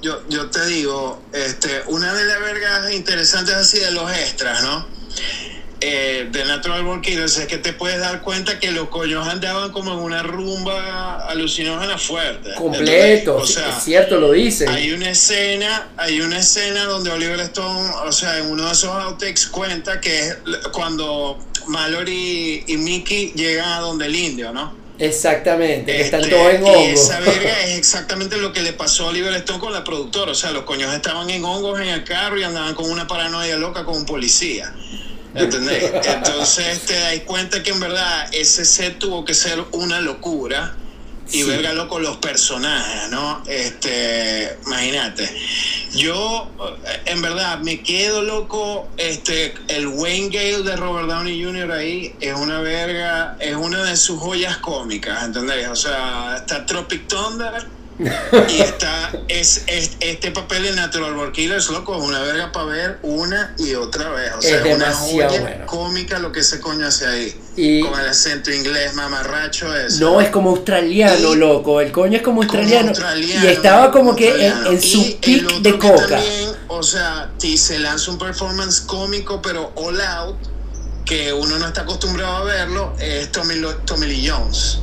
Yo, 0.03 0.21
yo 0.29 0.51
te 0.51 0.67
digo, 0.67 1.23
este, 1.33 1.71
una 1.87 2.13
de 2.13 2.27
las 2.27 2.41
vergas 2.41 2.93
interesantes 2.93 3.55
así 3.55 3.79
de 3.81 3.91
los 3.93 4.11
extras, 4.13 4.63
¿no? 4.63 4.87
Eh, 5.85 6.29
de 6.31 6.45
Natural 6.45 6.83
Born 6.85 7.03
Killers 7.03 7.39
es 7.39 7.47
que 7.47 7.59
te 7.59 7.73
puedes 7.73 7.99
dar 7.99 8.21
cuenta 8.23 8.61
que 8.61 8.71
los 8.71 8.89
coños 8.89 9.27
andaban 9.27 9.73
como 9.73 9.93
en 9.93 9.99
una 9.99 10.23
rumba 10.23 11.27
alucinógena 11.29 11.99
fuerte. 11.99 12.55
Completo, 12.55 13.37
O 13.37 13.47
sea, 13.47 13.69
es 13.77 13.83
cierto, 13.83 14.21
lo 14.21 14.31
dice. 14.31 14.69
hay 14.69 14.93
una 14.93 15.11
escena, 15.11 15.89
hay 15.97 16.21
una 16.21 16.39
escena 16.39 16.85
donde 16.85 17.11
Oliver 17.11 17.41
Stone, 17.41 17.91
o 18.07 18.13
sea, 18.13 18.39
en 18.39 18.47
uno 18.47 18.67
de 18.67 18.73
esos 18.73 18.91
outtakes 18.91 19.47
cuenta 19.51 20.01
que 20.01 20.29
es 20.29 20.37
cuando 20.73 21.39
Mallory 21.67 22.65
y 22.67 22.77
Mickey 22.77 23.33
llegan 23.35 23.69
a 23.73 23.81
donde 23.81 24.07
el 24.07 24.15
indio, 24.15 24.53
¿no? 24.53 24.81
Exactamente, 24.99 25.97
que 25.97 26.03
están 26.03 26.21
Este, 26.21 26.33
todos 26.37 26.53
en 26.55 26.63
Y 26.65 26.69
hongo. 26.69 26.79
esa 26.79 27.19
verga 27.19 27.61
es 27.65 27.77
exactamente 27.79 28.37
lo 28.37 28.53
que 28.53 28.63
le 28.63 28.73
pasó 28.73 29.07
a 29.07 29.09
Oliver 29.09 29.35
Stone 29.35 29.59
con 29.59 29.73
la 29.73 29.83
productora. 29.83 30.31
O 30.31 30.35
sea, 30.37 30.53
los 30.53 30.63
coños 30.63 30.95
estaban 30.95 31.29
en 31.31 31.45
hongos 31.45 31.81
en 31.81 31.89
el 31.89 32.05
carro 32.05 32.39
y 32.39 32.45
andaban 32.45 32.75
con 32.75 32.89
una 32.89 33.09
paranoia 33.09 33.57
loca 33.57 33.85
con 33.85 33.97
un 33.97 34.07
policía. 34.07 34.73
¿Entendés? 35.35 35.91
Entonces 36.05 36.81
te 36.87 36.95
das 36.99 37.21
cuenta 37.21 37.63
que 37.63 37.71
en 37.71 37.81
verdad 37.81 38.29
ese 38.33 38.65
set 38.65 38.99
tuvo 38.99 39.25
que 39.25 39.35
ser 39.35 39.63
una 39.73 40.01
locura. 40.01 40.77
Y 41.31 41.45
Sí. 41.45 41.45
verga 41.45 41.73
loco 41.73 41.99
los 41.99 42.19
personajes, 42.19 43.09
¿no? 43.11 43.43
Este, 43.47 44.59
imagínate. 44.67 45.31
Yo, 45.95 46.51
en 47.07 47.23
verdad, 47.23 47.61
me 47.61 47.81
quedo 47.83 48.21
loco. 48.23 48.87
Este, 48.99 49.55
el 49.69 49.87
Wayne 49.87 50.29
Gale 50.29 50.63
de 50.63 50.77
Robert 50.77 51.09
Downey 51.09 51.43
Jr. 51.43 51.73
ahí 51.73 52.15
es 52.21 52.35
una 52.35 52.61
verga, 52.61 53.37
es 53.41 53.55
una 53.55 53.83
de 53.85 53.97
sus 53.97 54.19
joyas 54.21 54.59
cómicas, 54.59 55.25
¿entendés? 55.25 55.69
O 55.69 55.77
sea, 55.77 56.37
está 56.37 56.67
Tropic 56.67 57.07
Thunder 57.07 57.67
y 57.99 58.61
está 58.61 59.13
es, 59.29 59.63
es- 59.67 59.93
este 60.01 60.31
papel 60.31 60.63
de 60.65 60.73
Natural 60.73 61.15
Born 61.15 61.33
Killers, 61.33 61.69
loco, 61.71 61.97
es 61.97 62.03
una 62.03 62.21
verga 62.21 62.51
para 62.53 62.67
ver 62.67 62.99
una 63.03 63.55
y 63.59 63.75
otra 63.75 64.09
vez. 64.11 64.33
O 64.39 64.43
sea, 64.43 64.59
Es 64.61 64.67
es, 64.67 64.77
una 64.77 64.93
joya 64.93 65.29
bueno. 65.41 65.67
cómica 65.67 66.19
lo 66.19 66.33
que 66.33 66.41
ese 66.41 66.61
coño 66.61 66.87
hace 66.87 67.07
ahí. 67.07 67.41
Y- 67.57 67.81
Con 67.81 67.99
el 68.01 68.09
acento 68.09 68.51
inglés 68.51 68.95
mamarracho 68.95 69.75
ese. 69.77 70.01
No, 70.01 70.21
es 70.21 70.31
como 70.31 70.51
australiano, 70.51 71.35
Y- 71.35 71.37
loco. 71.37 71.81
El 71.81 71.93
coño 71.93 72.17
es 72.17 72.23
como 72.23 72.41
Como 72.41 72.43
australiano. 72.45 72.89
australiano, 72.89 73.45
y 73.45 73.49
estaba 73.53 73.91
como 73.91 74.17
que 74.17 74.29
en, 74.47 74.53
australiano. 74.53 74.71
en 74.71 74.79
Y 74.79 74.81
su 75.41 75.47
otro 75.47 75.61
de 75.61 75.79
coca. 75.79 76.07
también, 76.09 76.51
o 76.69 76.83
sea, 76.83 77.31
si 77.39 77.57
se 77.59 77.79
lanza 77.79 78.11
un 78.11 78.19
performance 78.19 78.81
cómico, 78.81 79.41
pero 79.43 79.73
all 79.77 80.01
out, 80.01 80.37
que 81.05 81.33
uno 81.33 81.59
no 81.59 81.67
está 81.67 81.83
acostumbrado 81.83 82.37
a 82.37 82.45
verlo, 82.45 82.95
es 82.99 83.31
Tommy, 83.33 83.57
Lo- 83.57 83.75
Tommy 83.79 84.07
Lee 84.07 84.29
Jones. 84.29 84.79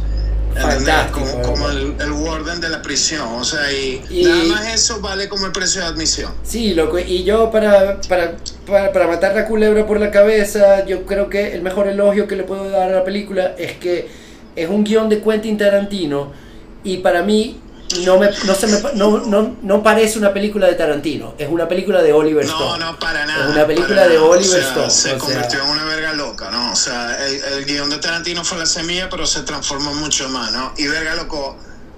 Fantástico, 0.56 1.22
Como, 1.43 1.70
el, 1.70 1.95
el 2.00 2.12
warden 2.12 2.60
de 2.60 2.70
la 2.70 2.82
prisión. 2.82 3.28
O 3.36 3.43
sea, 3.43 3.72
y, 3.72 4.02
Y- 4.10 4.24
nada 4.24 4.43
más 4.45 4.74
eso 4.74 5.00
vale 5.02 5.30
como 5.30 5.45
el 5.45 5.52
precio 5.52 5.82
de 5.82 5.88
admisión. 5.88 6.32
Sí, 6.43 6.74
loco. 6.74 7.00
Y 7.00 7.24
yo 7.24 7.52
para, 7.52 8.02
para, 8.02 8.36
para, 8.66 8.91
para 8.91 9.08
matar 9.08 9.36
la 9.36 9.45
culebra 9.45 9.86
por 9.86 10.00
la 10.00 10.12
cabeza, 10.12 10.86
yo 10.86 11.06
creo 11.06 11.30
que 11.30 11.54
el 11.54 11.62
mejor 11.62 11.88
elogio 11.88 12.28
que 12.28 12.36
le 12.36 12.43
puedo 12.43 12.70
dar 12.70 12.89
a 12.91 12.95
la 12.95 13.04
película 13.04 13.56
es 13.58 13.74
que 13.74 14.08
es 14.56 14.70
un 14.70 14.84
guion 14.84 15.10
de 15.10 15.22
Quentin 15.22 15.58
Tarantino 15.58 16.32
y 16.84 16.97
para 16.97 17.22
mí 17.24 17.60
no, 18.05 18.17
me, 18.19 18.29
no, 18.45 18.55
se 18.55 18.67
me, 18.67 18.81
no, 18.93 19.19
no, 19.25 19.55
no 19.61 19.83
parece 19.83 20.19
una 20.19 20.31
película 20.33 20.67
de 20.67 20.75
Tarantino, 20.75 21.33
es 21.37 21.49
una 21.49 21.67
película 21.67 22.01
de 22.01 22.13
Oliver 22.13 22.45
No, 22.45 22.51
Stone. 22.53 22.85
no, 22.85 22.99
para 22.99 23.25
nada. 23.25 23.45
Es 23.45 23.55
una 23.55 23.65
película 23.67 24.07
de. 24.07 24.17
Oliver 24.17 24.59
O 24.59 24.61
sea, 24.61 24.69
Stone, 24.69 24.89
Se 24.91 25.13
o 25.13 25.17
convirtió 25.17 25.49
sea. 25.51 25.63
en 25.63 25.69
una 25.69 25.85
verga 25.85 26.13
loca, 26.13 26.49
¿no? 26.51 26.71
O 26.71 26.75
sea, 26.75 27.17
el, 27.25 27.43
el 27.53 27.65
guion 27.65 27.89
de 27.89 27.97
Tarantino 27.97 28.43
fue 28.45 28.57
la 28.59 28.65
semilla, 28.65 29.09
pero 29.09 29.25
se 29.25 29.41
transformó 29.41 29.93
mucho 29.95 30.29
más, 30.29 30.51
¿no? 30.51 30.73
Y 30.77 30.87
verga 30.87 31.15
loco, 31.15 31.57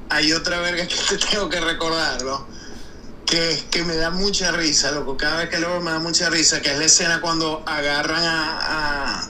hay 0.10 0.32
otra 0.34 0.60
verga 0.62 0.88
que 0.88 0.96
te 1.10 1.18
tengo 1.18 1.50
que 1.50 1.60
recordar, 1.60 2.24
¿no? 2.24 2.48
Que, 3.26 3.64
que 3.72 3.84
me 3.84 3.96
da 3.96 4.10
mucha 4.10 4.52
risa, 4.52 4.92
loco. 4.92 5.16
Cada 5.18 5.38
vez 5.38 5.50
que 5.50 5.60
lo 5.60 5.70
veo 5.70 5.82
me 5.82 5.92
da 5.92 6.00
mucha 6.00 6.30
risa, 6.30 6.62
que 6.62 6.72
es 6.72 6.78
la 6.78 6.86
escena 6.86 7.22
cuando 7.22 7.64
agarran 7.66 8.24
a, 8.24 8.60
a, 9.22 9.30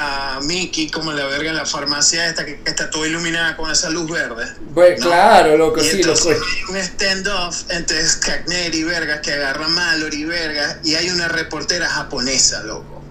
a 0.00 0.40
Mickey 0.44 0.90
como 0.90 1.12
la 1.12 1.26
verga 1.26 1.50
en 1.50 1.56
la 1.56 1.66
farmacia 1.66 2.26
esta 2.28 2.46
que, 2.46 2.60
que 2.60 2.70
está 2.70 2.88
toda 2.88 3.06
iluminada 3.08 3.56
con 3.56 3.70
esa 3.70 3.90
luz 3.90 4.08
verde. 4.10 4.46
¿no? 4.60 4.74
claro, 5.02 5.56
loco, 5.56 5.80
Y 5.82 5.84
sí, 5.90 5.96
entonces 6.00 6.38
loco. 6.38 6.46
hay 6.46 6.62
un 6.70 6.76
stand-off 6.78 7.64
entre 7.70 8.06
Skagner 8.08 8.74
y 8.74 8.84
Vergas 8.84 9.20
que 9.20 9.32
agarra 9.32 9.64
a 9.66 9.68
Mallory 9.68 10.18
y 10.20 10.24
Vergas 10.24 10.76
y 10.84 10.94
hay 10.94 11.10
una 11.10 11.26
reportera 11.28 11.88
japonesa, 11.88 12.62
loco. 12.62 13.02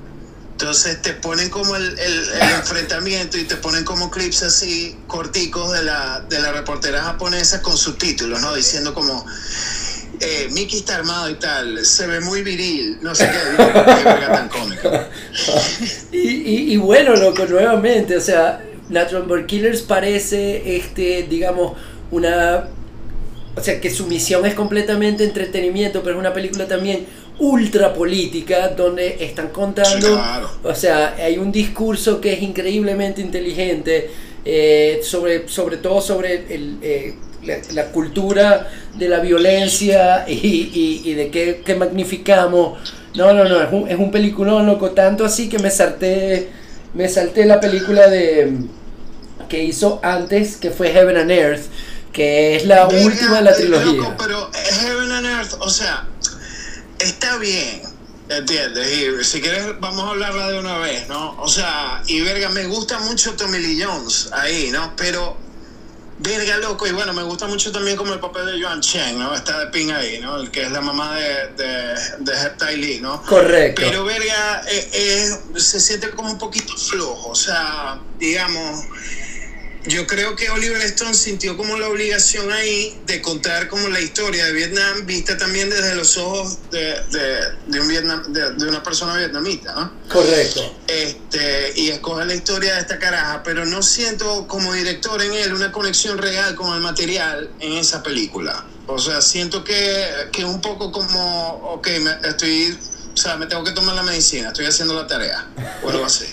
Entonces 0.53 1.01
te 1.03 1.13
ponen 1.13 1.49
como 1.49 1.75
el, 1.75 1.99
el- 1.99 2.29
el 2.29 2.49
enfrentamiento 2.55 3.37
y 3.37 3.43
te 3.43 3.57
ponen 3.57 3.83
como 3.83 4.09
clips 4.09 4.41
así 4.43 4.97
corticos 5.05 5.71
de 5.73 5.83
la, 5.83 6.21
de 6.21 6.39
la 6.39 6.51
reportera 6.51 7.03
japonesa 7.03 7.61
con 7.61 7.77
subtítulos, 7.77 8.41
¿no? 8.41 8.55
Diciendo 8.55 8.93
como, 8.95 9.23
eh, 10.19 10.49
Mickey 10.51 10.79
está 10.79 10.95
armado 10.95 11.29
y 11.29 11.35
tal, 11.35 11.85
se 11.85 12.07
ve 12.07 12.21
muy 12.21 12.41
viril, 12.43 12.97
no 13.01 13.13
sé 13.13 13.29
qué, 13.29 13.63
tan. 14.27 14.49
Y, 16.11 16.17
y, 16.17 16.73
y 16.73 16.77
bueno, 16.77 17.15
loco, 17.15 17.45
nuevamente, 17.45 18.17
o 18.17 18.21
sea, 18.21 18.61
Natural 18.89 19.23
Born 19.23 19.45
Killers 19.45 19.81
parece, 19.81 20.77
este, 20.77 21.27
digamos, 21.29 21.73
una... 22.11 22.69
O 23.55 23.63
sea, 23.63 23.81
que 23.81 23.89
su 23.89 24.05
misión 24.05 24.45
es 24.45 24.53
completamente 24.53 25.23
entretenimiento, 25.23 26.03
pero 26.03 26.15
es 26.15 26.19
una 26.19 26.33
película 26.33 26.67
también 26.67 27.07
ultra 27.39 27.93
política, 27.93 28.69
donde 28.69 29.17
están 29.19 29.49
contando... 29.49 30.07
Sí, 30.07 30.13
claro. 30.13 30.49
O 30.63 30.75
sea, 30.75 31.15
hay 31.15 31.37
un 31.37 31.51
discurso 31.51 32.21
que 32.21 32.33
es 32.33 32.41
increíblemente 32.41 33.21
inteligente, 33.21 34.11
eh, 34.49 35.01
sobre, 35.03 35.49
sobre 35.49 35.75
todo 35.77 35.99
sobre 35.99 36.45
el, 36.55 36.77
eh, 36.81 37.15
la, 37.43 37.57
la 37.73 37.85
cultura 37.91 38.69
de 38.95 39.09
la 39.09 39.19
violencia 39.19 40.23
y, 40.27 40.33
y- 40.33 41.01
y 41.03 41.13
de 41.15 41.29
qué, 41.29 41.61
qué 41.65 41.75
magnificamos. 41.75 42.79
No, 43.13 43.33
no, 43.33 43.43
no, 43.43 43.61
es 43.61 43.67
un, 43.71 43.89
es 43.89 43.97
un 43.99 44.09
peliculón, 44.09 44.65
loco, 44.65 44.91
tanto 44.91 45.25
así 45.25 45.49
que 45.49 45.59
me 45.59 45.69
salté, 45.69 46.49
me 46.93 47.09
salté 47.09 47.45
la 47.45 47.59
película 47.59 48.07
de 48.09 48.53
que 49.49 49.63
hizo 49.63 49.99
antes, 50.03 50.55
que 50.57 50.71
fue 50.71 50.91
Heaven 50.91 51.17
and 51.17 51.31
Earth, 51.31 51.63
que 52.13 52.55
es 52.55 52.65
la 52.65 52.87
última 52.87 53.37
de 53.37 53.41
la 53.43 53.51
eh, 53.51 53.55
trilogía. 53.55 53.91
loco, 53.93 54.13
pero 54.17 54.49
Heaven 54.81 55.11
and 55.11 55.25
Earth, 55.25 55.53
o 55.59 55.69
sea, 55.69 56.05
está 56.99 57.37
bien, 57.37 57.81
¿Entiendes? 58.29 58.87
Y 58.91 59.23
si 59.23 59.41
quieres, 59.41 59.79
vamos 59.79 60.03
a 60.03 60.09
hablarla 60.09 60.49
de 60.49 60.59
una 60.59 60.77
vez, 60.79 61.07
¿no? 61.07 61.35
O 61.39 61.47
sea, 61.47 62.03
y 62.07 62.19
verga, 62.21 62.49
me 62.49 62.65
gusta 62.65 62.99
mucho 62.99 63.33
Tommy 63.35 63.57
Lee 63.59 63.81
Jones 63.81 64.29
ahí, 64.33 64.69
¿no? 64.69 64.93
Pero, 64.97 65.37
verga, 66.19 66.57
loco, 66.57 66.85
y 66.87 66.91
bueno, 66.91 67.13
me 67.13 67.23
gusta 67.23 67.47
mucho 67.47 67.71
también 67.71 67.95
como 67.95 68.13
el 68.13 68.19
papel 68.19 68.47
de 68.47 68.61
Joan 68.61 68.81
Chen, 68.81 69.17
¿no? 69.17 69.33
Está 69.33 69.59
de 69.59 69.67
ping 69.67 69.91
ahí, 69.91 70.19
¿no? 70.19 70.41
El 70.41 70.51
que 70.51 70.63
es 70.63 70.71
la 70.71 70.81
mamá 70.81 71.15
de, 71.15 71.47
de, 71.55 71.95
de 72.19 72.77
Lee, 72.77 72.99
¿no? 72.99 73.21
Correcto. 73.23 73.81
Pero, 73.85 74.03
verga, 74.03 74.61
eh, 74.69 74.89
eh, 74.91 75.59
se 75.59 75.79
siente 75.79 76.09
como 76.11 76.29
un 76.29 76.37
poquito 76.37 76.75
flojo, 76.75 77.29
o 77.29 77.35
sea, 77.35 78.01
digamos 78.19 78.83
yo 79.87 80.05
creo 80.05 80.35
que 80.35 80.49
Oliver 80.49 80.81
Stone 80.81 81.13
sintió 81.13 81.55
como 81.55 81.77
la 81.77 81.87
obligación 81.87 82.51
ahí 82.51 82.99
de 83.05 83.21
contar 83.21 83.67
como 83.67 83.87
la 83.87 84.01
historia 84.01 84.45
de 84.45 84.51
Vietnam 84.51 85.05
vista 85.05 85.37
también 85.37 85.69
desde 85.69 85.95
los 85.95 86.17
ojos 86.17 86.57
de, 86.71 87.01
de, 87.67 87.79
un 87.79 87.87
Vietnam, 87.87 88.23
de, 88.33 88.67
una 88.67 88.83
persona 88.83 89.15
vietnamita, 89.15 89.73
¿no? 89.73 89.91
Correcto. 90.09 90.75
Este, 90.87 91.73
y 91.75 91.89
escoge 91.89 92.25
la 92.25 92.35
historia 92.35 92.75
de 92.75 92.81
esta 92.81 92.99
caraja, 92.99 93.43
pero 93.43 93.65
no 93.65 93.81
siento 93.81 94.47
como 94.47 94.73
director 94.73 95.21
en 95.21 95.33
él 95.33 95.53
una 95.53 95.71
conexión 95.71 96.17
real 96.17 96.55
con 96.55 96.73
el 96.75 96.81
material 96.81 97.49
en 97.59 97.73
esa 97.73 98.03
película. 98.03 98.65
O 98.87 98.99
sea, 98.99 99.21
siento 99.21 99.63
que, 99.63 100.05
que 100.31 100.43
un 100.43 100.61
poco 100.61 100.91
como, 100.91 101.49
ok, 101.73 101.87
me, 102.01 102.27
estoy, 102.27 102.77
o 103.13 103.17
sea, 103.17 103.37
me 103.37 103.45
tengo 103.45 103.63
que 103.63 103.71
tomar 103.71 103.95
la 103.95 104.03
medicina, 104.03 104.49
estoy 104.49 104.65
haciendo 104.65 104.93
la 104.93 105.07
tarea, 105.07 105.47
o 105.83 105.89
algo 105.89 106.05
así. 106.05 106.25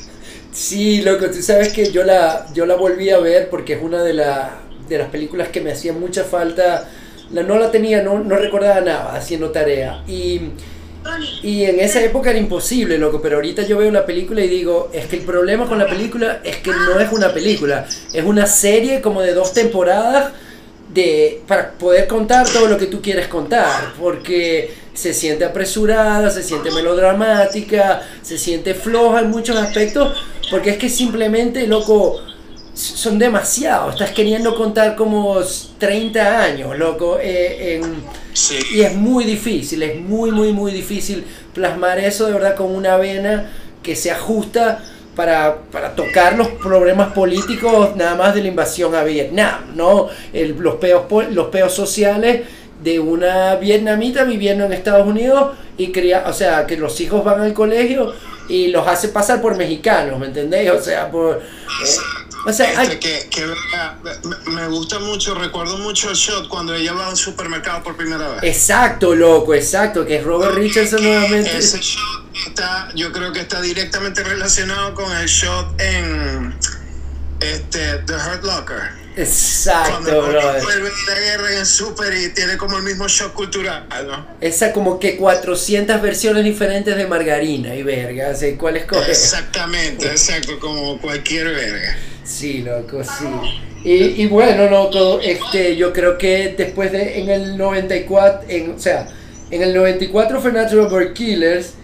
Sí, 0.55 1.03
loco, 1.03 1.27
tú 1.31 1.43
sabes 1.43 1.73
que 1.73 1.91
yo 1.91 2.05
la, 2.05 2.47
yo 2.55 2.65
la 2.65 2.77
volví 2.77 3.11
a 3.11 3.19
ver 3.19 3.51
porque 3.51 3.73
es 3.73 3.83
una 3.83 4.05
de, 4.05 4.13
de 4.13 4.99
las 4.99 5.09
películas 5.11 5.49
que 5.49 5.61
me 5.61 5.73
hacía 5.73 5.93
mucha 5.93 6.23
falta. 6.23 6.89
La, 7.33 7.43
no 7.43 7.59
la 7.59 7.73
tenía, 7.73 8.03
no, 8.03 8.21
no 8.21 8.37
recordaba 8.37 8.81
nada 8.81 9.17
haciendo 9.17 9.51
tarea. 9.51 10.05
Y, 10.07 10.41
y 11.43 11.65
en 11.65 11.81
esa 11.81 12.01
época 12.05 12.31
era 12.31 12.39
imposible, 12.39 12.99
loco, 12.99 13.21
pero 13.21 13.37
ahorita 13.37 13.63
yo 13.63 13.79
veo 13.79 13.91
la 13.91 14.07
película 14.07 14.45
y 14.45 14.49
digo, 14.49 14.91
es 14.93 15.07
que 15.07 15.17
el 15.17 15.23
problema 15.23 15.67
con 15.67 15.77
la 15.79 15.89
película 15.89 16.41
es 16.45 16.59
que 16.59 16.71
no 16.71 17.01
es 17.01 17.11
una 17.11 17.35
película, 17.35 17.87
es 18.13 18.25
una 18.25 18.47
serie 18.47 19.01
como 19.01 19.23
de 19.23 19.35
dos 19.35 19.53
temporadas 19.53 20.33
de, 20.95 21.43
para 21.49 21.73
poder 21.73 22.07
contar 22.07 22.49
todo 22.49 22.69
lo 22.69 22.79
que 22.79 22.87
tú 22.87 23.03
quieres 23.03 23.27
contar, 23.27 23.93
porque 24.01 24.73
se 24.95 25.13
siente 25.13 25.45
apresurada, 25.45 26.31
se 26.31 26.43
siente 26.43 26.71
melodramática, 26.71 28.03
se 28.23 28.39
siente 28.39 28.75
floja 28.75 29.21
en 29.21 29.31
muchos 29.31 29.57
aspectos, 29.57 30.17
porque 30.51 30.71
es 30.71 30.79
que 30.79 30.89
simplemente, 30.89 31.67
loco, 31.67 32.21
son 32.73 33.19
demasiados. 33.19 33.95
Estás 33.95 34.13
queriendo 34.13 34.55
contar 34.55 34.97
como 34.97 35.39
30 35.79 36.43
años, 36.43 36.79
loco. 36.79 37.19
Eh, 37.21 37.81
y 38.73 38.81
es 38.81 38.95
muy 38.95 39.25
difícil, 39.25 39.83
es 39.83 40.01
muy, 40.01 40.31
muy, 40.31 40.53
muy 40.53 40.73
difícil 40.73 41.25
plasmar 41.53 41.99
eso 41.99 42.27
de 42.27 42.33
verdad 42.33 42.57
con 42.57 42.75
una 42.75 42.97
vena 42.97 43.51
que 43.83 43.95
se 43.95 44.11
ajusta 44.11 44.83
para, 45.15 45.59
para 45.71 45.95
tocar 45.95 46.37
los 46.37 46.49
problemas 46.49 47.13
políticos 47.13 47.95
nada 47.95 48.17
más 48.17 48.35
de 48.35 48.43
la 48.43 48.49
invasión 48.49 48.95
a 48.97 49.05
Vietnam, 49.05 49.77
¿no? 49.77 50.09
los, 50.33 50.75
peos, 50.77 51.05
los 51.31 51.47
peos 51.49 51.73
sociales 51.73 52.41
de 52.85 53.01
una 53.01 53.57
vietnamita 53.57 54.25
viviendo 54.25 54.67
en 54.67 54.75
Estados 54.75 55.07
Unidos 55.07 55.57
y 55.79 55.91
cría, 55.91 56.25
o 56.27 56.33
sea, 56.35 56.67
que 56.67 56.77
los 56.77 57.01
hijos 57.01 57.25
van 57.25 57.41
al 57.41 57.55
colegio 57.55 58.15
y 58.47 58.69
los 58.69 58.87
hace 58.87 59.09
pasar 59.09 59.41
por 59.41 59.57
mexicanos, 59.57 60.19
¿me 60.21 60.27
entendéis? 60.27 60.71
O 60.71 60.83
sea, 60.83 61.11
por... 61.11 61.39
Eh, 61.39 61.97
o 62.47 62.53
sea, 62.53 62.83
este, 62.83 62.99
que, 62.99 63.29
que, 63.31 63.47
me 64.51 64.69
gusta 64.69 64.99
mucho, 64.99 65.35
recuerdo 65.35 65.79
mucho 65.79 66.11
el 66.11 66.15
shot 66.15 66.47
cuando 66.49 66.75
ella 66.75 66.93
va 66.93 67.09
al 67.09 67.17
supermercado 67.17 67.83
por 67.83 67.97
primera 67.97 68.29
vez. 68.29 68.43
Exacto, 68.43 69.15
loco, 69.15 69.55
exacto, 69.55 70.05
que 70.05 70.17
es 70.17 70.25
Robert 70.25 70.55
Richardson 70.55 71.03
nuevamente. 71.03 71.57
Ese 71.57 71.81
shot 71.81 72.37
está, 72.47 72.91
yo 72.95 73.11
creo 73.13 73.33
que 73.33 73.41
está 73.41 73.63
directamente 73.63 74.23
relacionado 74.23 74.95
con 74.95 75.11
el 75.17 75.27
shot 75.27 75.81
en 75.81 76.55
este, 77.41 77.99
The 78.07 78.13
Hurt 78.13 78.45
Locker. 78.45 79.04
Exacto, 79.17 80.23
bro. 80.23 80.41
Vuelve 80.63 80.91
la 81.09 81.21
guerra 81.21 81.59
en 81.59 81.67
Super 81.67 82.13
y 82.15 82.31
tiene 82.31 82.57
como 82.57 82.79
el 82.79 82.83
mismo 82.83 83.07
shock 83.07 83.33
cultural, 83.33 83.87
¿no? 84.07 84.27
Esa 84.41 84.73
como 84.73 84.99
que 84.99 85.17
400 85.17 86.03
versiones 86.03 86.45
diferentes 86.45 86.97
de 86.97 87.07
margarina 87.07 87.75
y 87.75 87.83
verga, 87.83 88.33
¿cuál 88.59 88.77
es 88.77 88.87
Exactamente, 89.09 90.07
exacto, 90.07 90.59
como 90.59 91.01
cualquier 91.01 91.47
verga. 91.47 91.97
Sí, 92.25 92.63
loco, 92.63 93.05
sí. 93.05 93.27
Y, 93.85 94.23
y, 94.23 94.27
bueno, 94.27 94.69
loco, 94.69 95.21
este, 95.21 95.77
yo 95.77 95.93
creo 95.93 96.17
que 96.17 96.55
después 96.57 96.91
de, 96.91 97.21
en 97.21 97.29
el 97.29 97.57
94, 97.59 98.49
en, 98.49 98.73
o 98.73 98.79
sea, 98.79 99.07
en 99.51 99.63
el 99.63 99.75
94 99.75 100.41
fue 100.41 100.53
Natural 100.53 100.89
Born 100.89 101.13
Killers 101.13 101.75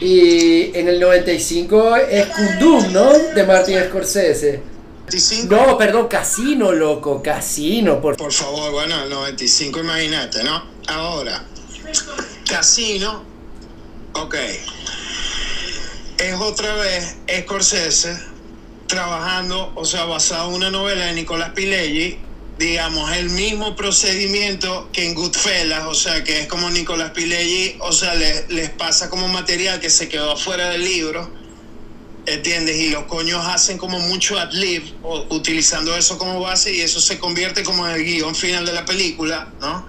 y 0.00 0.76
en 0.76 0.88
el 0.88 0.98
95 0.98 1.96
es 1.96 2.26
Kundum, 2.26 2.92
¿no? 2.92 3.12
De 3.12 3.44
Martin 3.44 3.78
Scorsese. 3.88 4.73
No, 5.48 5.76
perdón, 5.76 6.08
casino, 6.08 6.72
loco, 6.72 7.22
casino. 7.22 8.00
Por, 8.00 8.16
por 8.16 8.32
favor, 8.32 8.72
bueno, 8.72 9.02
el 9.02 9.10
95, 9.10 9.80
imagínate, 9.80 10.42
¿no? 10.42 10.64
Ahora, 10.86 11.44
casino, 12.48 13.22
ok. 14.14 14.34
Es 16.18 16.34
otra 16.40 16.74
vez 16.76 17.16
Scorsese 17.42 18.18
trabajando, 18.86 19.72
o 19.74 19.84
sea, 19.84 20.04
basado 20.04 20.48
en 20.48 20.54
una 20.54 20.70
novela 20.70 21.06
de 21.06 21.12
Nicolás 21.14 21.50
Pileggi, 21.50 22.18
digamos, 22.58 23.12
el 23.12 23.30
mismo 23.30 23.76
procedimiento 23.76 24.88
que 24.92 25.06
en 25.06 25.14
Goodfellas, 25.14 25.84
o 25.86 25.94
sea, 25.94 26.22
que 26.24 26.42
es 26.42 26.46
como 26.46 26.70
Nicolás 26.70 27.10
Pileggi, 27.10 27.76
o 27.80 27.92
sea, 27.92 28.14
les, 28.14 28.48
les 28.50 28.70
pasa 28.70 29.10
como 29.10 29.28
material 29.28 29.80
que 29.80 29.90
se 29.90 30.08
quedó 30.08 30.32
afuera 30.32 30.70
del 30.70 30.84
libro 30.84 31.43
¿Entiendes? 32.26 32.76
Y 32.76 32.88
los 32.88 33.04
coños 33.04 33.44
hacen 33.46 33.76
como 33.76 33.98
mucho 33.98 34.38
ad-lib, 34.38 34.82
utilizando 35.28 35.94
eso 35.94 36.16
como 36.16 36.40
base, 36.40 36.72
y 36.72 36.80
eso 36.80 37.00
se 37.00 37.18
convierte 37.18 37.62
como 37.62 37.86
en 37.86 37.94
el 37.94 38.04
guion 38.04 38.34
final 38.34 38.64
de 38.64 38.72
la 38.72 38.86
película, 38.86 39.52
¿no? 39.60 39.86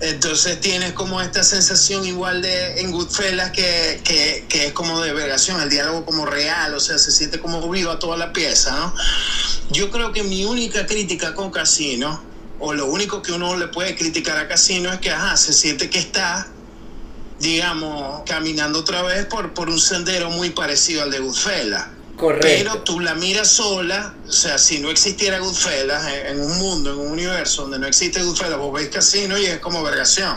Entonces 0.00 0.60
tienes 0.60 0.92
como 0.92 1.20
esta 1.20 1.42
sensación 1.42 2.06
igual 2.06 2.40
de 2.40 2.80
en 2.80 2.92
Goodfellas 2.92 3.50
que, 3.50 4.00
que, 4.04 4.46
que 4.48 4.66
es 4.68 4.72
como 4.72 5.00
de 5.02 5.12
vergación, 5.12 5.60
el 5.60 5.68
diálogo 5.68 6.04
como 6.04 6.24
real, 6.24 6.72
o 6.72 6.80
sea, 6.80 6.98
se 6.98 7.10
siente 7.10 7.40
como 7.40 7.68
viva 7.68 7.98
toda 7.98 8.16
la 8.16 8.32
pieza, 8.32 8.76
¿no? 8.76 8.94
Yo 9.70 9.90
creo 9.90 10.12
que 10.12 10.22
mi 10.22 10.44
única 10.44 10.86
crítica 10.86 11.34
con 11.34 11.50
Casino, 11.50 12.22
o 12.60 12.72
lo 12.72 12.86
único 12.86 13.22
que 13.22 13.32
uno 13.32 13.56
le 13.56 13.68
puede 13.68 13.94
criticar 13.94 14.38
a 14.38 14.48
Casino 14.48 14.92
es 14.92 15.00
que, 15.00 15.10
ajá, 15.10 15.36
se 15.36 15.52
siente 15.52 15.90
que 15.90 15.98
está 15.98 16.48
digamos, 17.40 18.22
caminando 18.26 18.80
otra 18.80 19.02
vez 19.02 19.26
por, 19.26 19.54
por 19.54 19.68
un 19.68 19.78
sendero 19.78 20.30
muy 20.30 20.50
parecido 20.50 21.02
al 21.02 21.10
de 21.10 21.20
Goodfellas. 21.20 21.86
Correcto. 22.16 22.48
Pero 22.48 22.82
tú 22.82 22.98
la 22.98 23.14
miras 23.14 23.46
sola, 23.48 24.14
o 24.26 24.32
sea, 24.32 24.58
si 24.58 24.80
no 24.80 24.90
existiera 24.90 25.38
Goodfellas, 25.38 26.02
en, 26.26 26.40
un 26.40 26.58
mundo, 26.58 26.92
en 26.92 26.98
un 26.98 27.12
universo 27.12 27.62
donde 27.62 27.78
no 27.78 27.86
existe 27.86 28.22
Goodfellas, 28.22 28.58
vos 28.58 28.72
veis 28.72 28.88
Casino 28.88 29.38
y 29.38 29.46
es 29.46 29.58
como 29.60 29.82
vergación. 29.84 30.36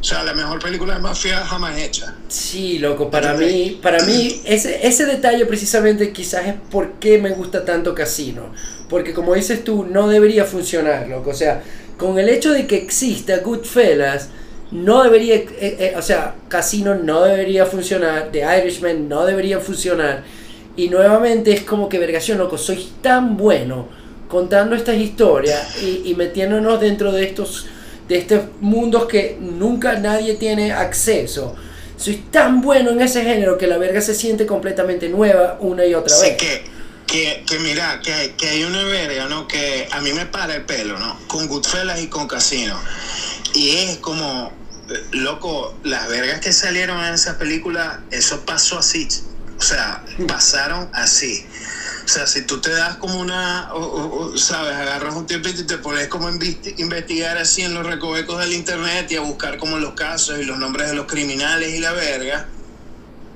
O 0.00 0.04
sea, 0.04 0.22
la 0.22 0.34
mejor 0.34 0.60
película 0.60 0.94
de 0.94 1.00
mafia 1.00 1.44
jamás 1.44 1.78
hecha. 1.78 2.14
Sí, 2.28 2.78
loco, 2.78 3.10
para 3.10 3.34
mí, 3.34 3.80
para 3.82 4.04
mí 4.04 4.40
ese, 4.44 4.86
ese 4.86 5.04
detalle 5.04 5.46
precisamente 5.46 6.12
quizás 6.12 6.46
es 6.46 6.54
por 6.70 6.92
qué 7.00 7.18
me 7.18 7.30
gusta 7.30 7.64
tanto 7.64 7.92
Casino. 7.92 8.52
Porque 8.88 9.12
como 9.12 9.34
dices 9.34 9.64
tú, 9.64 9.84
no 9.84 10.06
debería 10.06 10.44
funcionar, 10.44 11.08
loco. 11.08 11.30
O 11.30 11.34
sea, 11.34 11.64
con 11.98 12.20
el 12.20 12.28
hecho 12.28 12.52
de 12.52 12.68
que 12.68 12.76
exista 12.76 13.38
Goodfellas, 13.38 14.28
no 14.70 15.02
debería, 15.02 15.36
eh, 15.36 15.46
eh, 15.60 15.94
o 15.96 16.02
sea, 16.02 16.34
Casino 16.48 16.94
no 16.94 17.22
debería 17.22 17.66
funcionar, 17.66 18.30
The 18.32 18.44
Irishman 18.58 19.08
no 19.08 19.24
debería 19.24 19.60
funcionar. 19.60 20.24
Y 20.76 20.88
nuevamente 20.88 21.52
es 21.52 21.62
como 21.62 21.88
que, 21.88 21.98
vergación, 21.98 22.38
loco, 22.38 22.58
soy 22.58 22.88
tan 23.00 23.36
bueno 23.36 23.88
contando 24.28 24.74
estas 24.74 24.96
historias 24.96 25.82
y, 25.82 26.14
metiéndonos 26.14 26.80
dentro 26.80 27.12
de 27.12 27.24
estos, 27.24 27.66
de 28.08 28.18
estos 28.18 28.42
mundos 28.60 29.06
que 29.06 29.38
nunca 29.40 29.98
nadie 29.98 30.34
tiene 30.34 30.72
acceso. 30.72 31.54
Soy 31.96 32.16
tan 32.30 32.60
bueno 32.60 32.90
en 32.90 33.00
ese 33.00 33.22
género 33.22 33.56
que 33.56 33.66
la 33.66 33.78
verga 33.78 34.00
se 34.00 34.14
siente 34.14 34.44
completamente 34.44 35.08
nueva 35.08 35.56
una 35.60 35.86
y 35.86 35.94
otra 35.94 36.18
vez. 36.18 36.36
Que, 36.36 36.64
que, 37.06 37.44
que 37.46 37.58
mira, 37.60 38.00
que 38.02 38.34
que 38.36 38.48
hay 38.48 38.64
una 38.64 38.84
verga, 38.84 39.26
¿no? 39.26 39.48
Que 39.48 39.88
a 39.90 40.00
mí 40.00 40.12
me 40.12 40.26
para 40.26 40.56
el 40.56 40.62
pelo, 40.62 40.98
¿no? 40.98 41.18
Con 41.26 41.46
Goodfellas 41.46 42.02
y 42.02 42.08
con 42.08 42.28
Casino. 42.28 42.78
Y 43.56 43.70
es 43.70 43.96
como, 43.98 44.52
loco, 45.12 45.74
las 45.82 46.08
vergas 46.08 46.40
que 46.40 46.52
salieron 46.52 47.02
en 47.02 47.14
esa 47.14 47.38
película, 47.38 48.02
eso 48.10 48.44
pasó 48.44 48.78
así. 48.78 49.08
O 49.58 49.62
sea, 49.62 50.04
pasaron 50.28 50.90
así. 50.92 51.42
O 52.04 52.08
sea, 52.08 52.26
si 52.26 52.42
tú 52.42 52.60
te 52.60 52.70
das 52.70 52.96
como 52.98 53.18
una, 53.18 53.70
sabes, 54.36 54.74
agarras 54.74 55.14
un 55.14 55.26
tiempito 55.26 55.62
y 55.62 55.66
te 55.66 55.78
pones 55.78 56.08
como 56.08 56.28
investigar 56.30 57.38
así 57.38 57.62
en 57.62 57.72
los 57.72 57.86
recovecos 57.86 58.38
del 58.40 58.52
internet 58.52 59.10
y 59.10 59.16
a 59.16 59.22
buscar 59.22 59.56
como 59.56 59.78
los 59.78 59.94
casos 59.94 60.38
y 60.38 60.44
los 60.44 60.58
nombres 60.58 60.90
de 60.90 60.94
los 60.94 61.06
criminales 61.06 61.74
y 61.74 61.78
la 61.78 61.92
verga, 61.92 62.46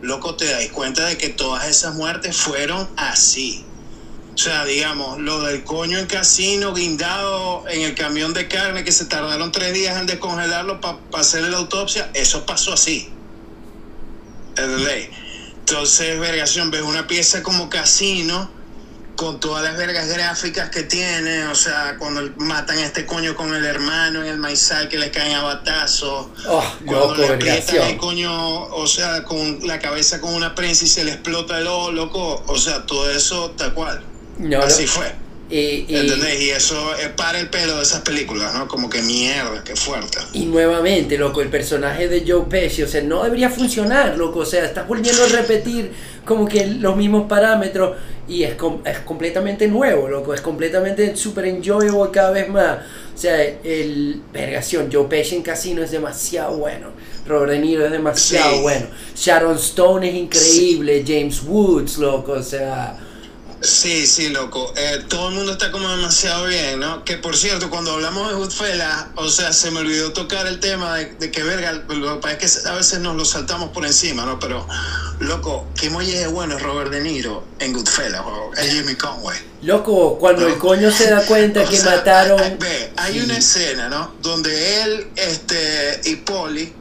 loco, 0.02 0.36
te 0.36 0.44
das 0.44 0.68
cuenta 0.68 1.06
de 1.06 1.16
que 1.16 1.30
todas 1.30 1.66
esas 1.66 1.94
muertes 1.94 2.36
fueron 2.36 2.86
así. 2.96 3.64
O 4.34 4.38
sea, 4.38 4.64
digamos, 4.64 5.18
lo 5.18 5.42
del 5.42 5.64
coño 5.64 5.98
en 5.98 6.06
casino 6.06 6.72
guindado 6.72 7.64
en 7.68 7.82
el 7.82 7.94
camión 7.94 8.32
de 8.32 8.48
carne 8.48 8.84
que 8.84 8.92
se 8.92 9.04
tardaron 9.04 9.52
tres 9.52 9.74
días 9.74 9.98
en 9.98 10.06
descongelarlo 10.06 10.80
para 10.80 10.98
hacerle 11.14 11.50
la 11.50 11.58
autopsia, 11.58 12.10
eso 12.14 12.46
pasó 12.46 12.72
así. 12.72 13.10
Entonces, 15.70 16.18
vergación, 16.18 16.70
ves 16.70 16.82
una 16.82 17.06
pieza 17.06 17.42
como 17.42 17.68
Casino 17.68 18.50
con 19.16 19.38
todas 19.38 19.62
las 19.62 19.76
vergas 19.76 20.08
gráficas 20.08 20.70
que 20.70 20.82
tiene, 20.82 21.44
o 21.44 21.54
sea, 21.54 21.96
cuando 21.98 22.22
matan 22.38 22.78
a 22.78 22.86
este 22.86 23.04
coño 23.04 23.36
con 23.36 23.54
el 23.54 23.66
hermano 23.66 24.22
en 24.22 24.26
el 24.28 24.38
maizal 24.38 24.88
que 24.88 24.98
le 24.98 25.10
caen 25.10 25.34
a 25.34 25.42
batazos, 25.42 26.28
Oh, 26.48 26.64
cuando 26.86 27.08
loco, 27.08 27.20
le 27.20 27.34
aprietan 27.34 27.82
el 27.82 27.98
coño, 27.98 28.64
o 28.64 28.86
sea, 28.86 29.22
con 29.24 29.58
la 29.66 29.78
cabeza 29.78 30.22
con 30.22 30.32
una 30.32 30.54
prensa 30.54 30.86
y 30.86 30.88
se 30.88 31.04
le 31.04 31.12
explota 31.12 31.58
el 31.58 31.66
ojo, 31.66 31.92
loco, 31.92 32.42
o 32.46 32.56
sea, 32.56 32.86
todo 32.86 33.10
eso 33.10 33.50
tal 33.50 33.74
cual. 33.74 34.02
No, 34.40 34.60
Así 34.60 34.84
no. 34.84 34.88
fue. 34.88 35.06
Y, 35.50 35.84
y- 35.88 35.96
¿Entendés? 35.96 36.40
Y 36.40 36.50
eso 36.50 36.94
es 36.94 37.08
para 37.08 37.40
el 37.40 37.48
pelo 37.50 37.76
de 37.76 37.82
esas 37.82 38.02
películas, 38.02 38.54
¿no? 38.54 38.68
Como 38.68 38.88
que 38.88 39.02
mierda, 39.02 39.64
qué 39.64 39.74
fuerte. 39.74 40.18
y 40.32 40.46
nuevamente, 40.46 41.18
loco, 41.18 41.40
el 41.42 41.48
personaje 41.48 42.06
de 42.08 42.24
Joe 42.26 42.44
Pesci, 42.48 42.82
o 42.84 42.88
sea, 42.88 43.02
no 43.02 43.24
debería 43.24 43.50
funcionar, 43.50 44.16
loco, 44.16 44.40
o 44.40 44.46
sea, 44.46 44.64
estás 44.64 44.86
volviendo 44.86 45.24
a 45.24 45.26
repetir 45.26 45.90
como 46.24 46.46
que 46.46 46.66
los 46.66 46.96
mismos 46.96 47.26
parámetros 47.28 47.96
y 48.28 48.44
es, 48.44 48.54
com- 48.54 48.80
es 48.86 49.00
completamente 49.00 49.66
nuevo, 49.66 50.06
loco, 50.08 50.32
es 50.34 50.40
completamente 50.40 51.16
super 51.16 51.44
enjoyable 51.46 52.12
cada 52.12 52.30
vez 52.30 52.48
más. 52.48 52.78
O 53.12 53.18
sea, 53.18 53.42
el 53.42 54.22
vergación, 54.32 54.88
Joe 54.92 55.06
Pesci 55.08 55.34
en 55.34 55.42
Casino 55.42 55.82
es 55.82 55.90
demasiado 55.90 56.58
bueno, 56.58 56.90
Robert 57.26 57.50
De 57.50 57.58
Niro 57.58 57.84
es 57.84 57.90
demasiado 57.90 58.54
Sí. 58.54 58.60
bueno, 58.62 58.86
Sharon 59.16 59.56
Stone 59.56 60.08
es 60.08 60.14
increíble, 60.14 61.02
James 61.04 61.42
Woods, 61.42 61.98
loco, 61.98 62.32
o 62.34 62.42
sea, 62.42 62.96
Sí, 63.62 64.06
sí, 64.06 64.30
loco. 64.30 64.72
Eh, 64.74 65.04
todo 65.08 65.28
el 65.28 65.34
mundo 65.34 65.52
está 65.52 65.70
como 65.70 65.86
demasiado 65.90 66.46
bien, 66.46 66.80
¿no? 66.80 67.04
Que 67.04 67.18
por 67.18 67.36
cierto, 67.36 67.68
cuando 67.68 67.92
hablamos 67.92 68.28
de 68.30 68.34
Goodfellas, 68.36 69.06
o 69.16 69.28
sea, 69.28 69.52
se 69.52 69.70
me 69.70 69.80
olvidó 69.80 70.12
tocar 70.12 70.46
el 70.46 70.60
tema 70.60 70.96
de, 70.96 71.06
de 71.16 71.30
que 71.30 71.42
verga, 71.42 71.72
lo 71.72 72.14
que 72.14 72.20
pasa 72.22 72.36
es 72.40 72.62
que 72.62 72.68
a 72.68 72.72
veces 72.72 73.00
nos 73.00 73.16
lo 73.16 73.24
saltamos 73.26 73.68
por 73.70 73.84
encima, 73.84 74.24
¿no? 74.24 74.38
Pero, 74.40 74.66
loco, 75.18 75.66
qué 75.78 75.90
muelle 75.90 76.18
de 76.20 76.26
bueno 76.28 76.56
es 76.56 76.62
Robert 76.62 76.90
De 76.90 77.00
Niro 77.02 77.44
en 77.58 77.74
Goodfellas, 77.74 78.22
o 78.24 78.50
es 78.56 78.72
Jimmy 78.72 78.94
Conway. 78.94 79.38
loco, 79.62 80.18
cuando 80.18 80.46
el 80.48 80.56
coño 80.56 80.90
se 80.90 81.10
da 81.10 81.26
cuenta 81.26 81.62
que 81.68 81.76
sea, 81.76 81.96
mataron... 81.96 82.40
hay- 82.40 82.56
ve, 82.58 82.92
hay 82.96 83.12
Sí. 83.12 83.20
una 83.20 83.36
escena, 83.36 83.88
¿no? 83.90 84.14
Donde 84.22 84.82
él 84.82 85.08
este, 85.16 86.00
y 86.06 86.16
Polly 86.16 86.72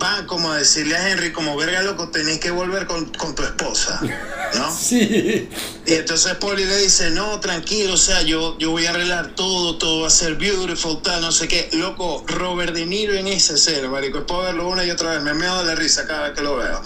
van 0.00 0.26
como 0.26 0.50
a 0.50 0.56
decirle 0.56 0.96
a 0.96 1.08
Henry, 1.10 1.30
como 1.30 1.56
verga, 1.56 1.80
loco, 1.82 2.08
tenés 2.08 2.40
que 2.40 2.50
volver 2.50 2.88
con, 2.88 3.04
con 3.14 3.36
tu 3.36 3.44
esposa, 3.44 4.00
¿no? 4.54 4.74
Sí. 4.74 5.48
Y 5.84 5.94
entonces 5.94 6.34
Polly 6.36 6.64
le 6.64 6.76
dice, 6.78 7.10
no, 7.10 7.40
tranquilo, 7.40 7.94
o 7.94 7.96
sea, 7.96 8.22
yo, 8.22 8.56
yo 8.58 8.70
voy 8.70 8.86
a 8.86 8.90
arreglar 8.90 9.34
todo, 9.34 9.76
todo 9.78 10.02
va 10.02 10.08
a 10.08 10.10
ser 10.10 10.36
beautiful, 10.36 11.02
tal, 11.02 11.20
no 11.20 11.32
sé 11.32 11.48
qué. 11.48 11.68
Loco, 11.72 12.24
Robert 12.26 12.74
De 12.74 12.86
Niro 12.86 13.14
en 13.14 13.28
esa 13.28 13.54
escena, 13.54 13.88
marico, 13.88 14.18
es 14.18 14.24
para 14.24 14.44
verlo 14.44 14.68
una 14.68 14.84
y 14.84 14.90
otra 14.90 15.10
vez, 15.12 15.22
me 15.22 15.34
meo 15.34 15.58
de 15.58 15.64
la 15.64 15.74
risa 15.74 16.06
cada 16.06 16.28
vez 16.28 16.32
que 16.36 16.42
lo 16.42 16.56
veo. 16.56 16.80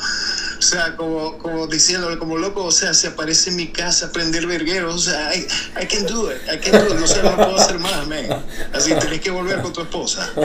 O 0.59 0.63
sea, 0.63 0.97
como, 0.97 1.37
como 1.39 1.67
diciéndole, 1.67 2.19
como 2.19 2.39
loco, 2.39 2.65
o 2.65 2.73
sea, 2.73 2.95
si 2.95 3.07
aparece 3.07 3.51
en 3.51 3.57
mi 3.57 3.69
casa 3.69 4.07
a 4.07 4.13
prender 4.13 4.47
verguero, 4.47 4.95
o 4.95 4.99
sea, 4.99 5.35
I, 5.35 5.47
I 5.81 5.87
can 5.87 6.07
do 6.07 6.33
it, 6.33 6.39
I 6.53 6.59
can 6.59 6.73
do 6.73 6.95
it, 6.95 7.01
no 7.01 7.07
sé, 7.07 7.23
no 7.23 7.37
puedo 7.37 7.57
hacer 7.57 7.79
más, 7.79 8.07
man. 8.07 8.45
Así 8.73 8.95
tenés 8.95 9.21
que 9.21 9.31
volver 9.31 9.61
con 9.61 9.73
tu 9.73 9.83
esposa. 9.83 10.33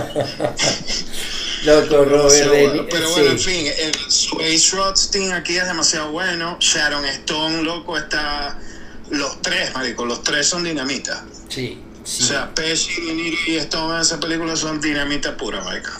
Loco, 1.64 2.06
Robert 2.06 2.34
De 2.34 2.48
bueno. 2.48 2.74
Niro. 2.74 2.88
Pero 2.90 3.08
sí. 3.08 3.14
bueno, 3.14 3.32
en 3.32 3.40
fin, 3.40 3.68
el 3.68 3.92
Space 4.08 4.76
Rothstein 4.76 5.32
aquí 5.32 5.58
es 5.58 5.66
demasiado 5.66 6.12
bueno. 6.12 6.58
Sharon 6.60 7.06
Stone, 7.12 7.64
loco, 7.64 7.98
está. 7.98 8.58
Los 9.10 9.42
tres, 9.42 9.74
marico, 9.74 10.06
los 10.06 10.24
tres 10.24 10.48
son 10.48 10.64
dinamita. 10.64 11.24
Sí, 11.50 11.80
sí. 12.04 12.24
O 12.24 12.28
sea, 12.28 12.54
Pesci, 12.56 13.02
De 13.02 13.14
Niro 13.14 13.38
y 13.48 13.56
Stone 13.58 13.96
en 13.96 14.02
esa 14.02 14.20
película 14.20 14.56
son 14.56 14.80
dinamita 14.80 15.36
pura, 15.36 15.62
marico. 15.62 15.92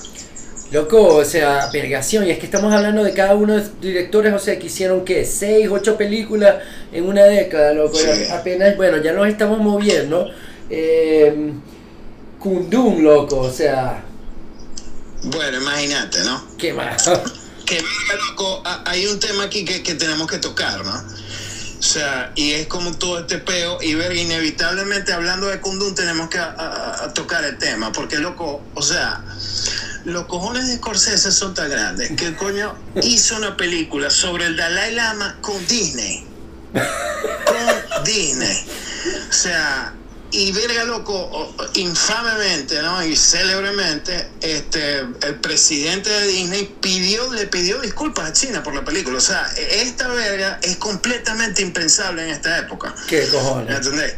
Loco, 0.72 1.16
o 1.18 1.26
sea, 1.26 1.70
vergación. 1.74 2.26
Y 2.26 2.32
es 2.32 2.40
que 2.40 2.46
estamos 2.46 2.74
hablando 2.74 3.04
de 3.04 3.14
cada 3.14 3.36
uno 3.36 3.54
de 3.54 3.60
los 3.60 3.82
directores, 3.82 4.34
o 4.34 4.40
sea, 4.40 4.58
que 4.58 4.68
hicieron, 4.68 5.04
¿qué? 5.04 5.26
Seis, 5.26 5.68
ocho 5.70 5.98
películas 5.98 6.64
en 6.94 7.06
una 7.06 7.24
década, 7.24 7.74
loco. 7.74 7.98
Sí. 7.98 8.08
Apenas, 8.32 8.78
bueno, 8.78 8.98
ya 8.98 9.12
nos 9.12 9.28
estamos 9.28 9.60
moviendo. 9.60 10.32
Eh, 10.70 11.52
Kundun, 12.40 13.04
loco, 13.04 13.38
o 13.40 13.52
sea, 13.52 14.04
Bueno, 15.24 15.62
imagínate, 15.62 16.24
¿no? 16.24 16.42
¿qué 16.58 16.74
más? 16.74 17.10
Que 17.78 17.82
loco, 18.18 18.64
hay 18.86 19.08
un 19.08 19.18
tema 19.22 19.44
aquí 19.44 19.64
que, 19.64 19.82
que 19.82 19.96
tenemos 19.96 20.30
que 20.30 20.40
tocar, 20.40 20.84
¿no? 20.84 20.94
O 21.80 21.84
sea, 21.84 22.34
y 22.36 22.52
es 22.52 22.68
como 22.68 22.98
todo 22.98 23.20
este 23.20 23.38
peo, 23.38 23.82
y 23.82 23.96
ver, 23.96 24.14
inevitablemente 24.14 25.14
hablando 25.14 25.48
de 25.48 25.62
Kundun 25.62 25.96
tenemos 25.96 26.30
que 26.30 26.40
tocar 27.16 27.46
el 27.46 27.58
tema, 27.58 27.94
porque 27.94 28.20
loco, 28.20 28.62
o 28.76 28.82
sea, 28.82 29.24
los 30.04 30.26
cojones 30.26 30.68
de 30.68 30.76
Scorsese 30.76 31.32
son 31.32 31.54
tan 31.54 31.70
grandes 31.70 32.12
que 32.18 32.26
el 32.26 32.36
coño 32.36 32.76
hizo 33.02 33.38
una 33.38 33.56
película 33.56 34.10
sobre 34.10 34.48
el 34.48 34.58
Dalai 34.58 34.94
Lama 34.94 35.38
con 35.40 35.66
Disney. 35.68 36.26
Con 36.74 38.04
Disney. 38.04 38.66
O 39.30 39.34
sea, 39.34 39.94
y 40.32 40.52
verga 40.54 40.86
loco, 40.86 41.54
infamemente, 41.74 42.82
¿no? 42.82 43.04
Y 43.06 43.16
célebremente, 43.18 44.30
este, 44.42 45.00
el 45.00 45.36
presidente 45.42 46.10
de 46.10 46.28
Disney 46.28 46.76
pidió, 46.80 47.32
le 47.34 47.48
pidió 47.48 47.82
disculpas 47.82 48.30
a 48.30 48.34
China 48.34 48.64
por 48.64 48.74
la 48.74 48.86
película. 48.86 49.18
O 49.18 49.22
sea, 49.22 49.46
esta 49.58 50.08
verga 50.08 50.60
es 50.64 50.78
completamente 50.78 51.62
impensable 51.62 52.24
en 52.24 52.30
esta 52.30 52.60
época. 52.60 52.96
¿Qué 53.08 53.28
cojones? 53.28 53.76
¿Entendés? 53.76 54.16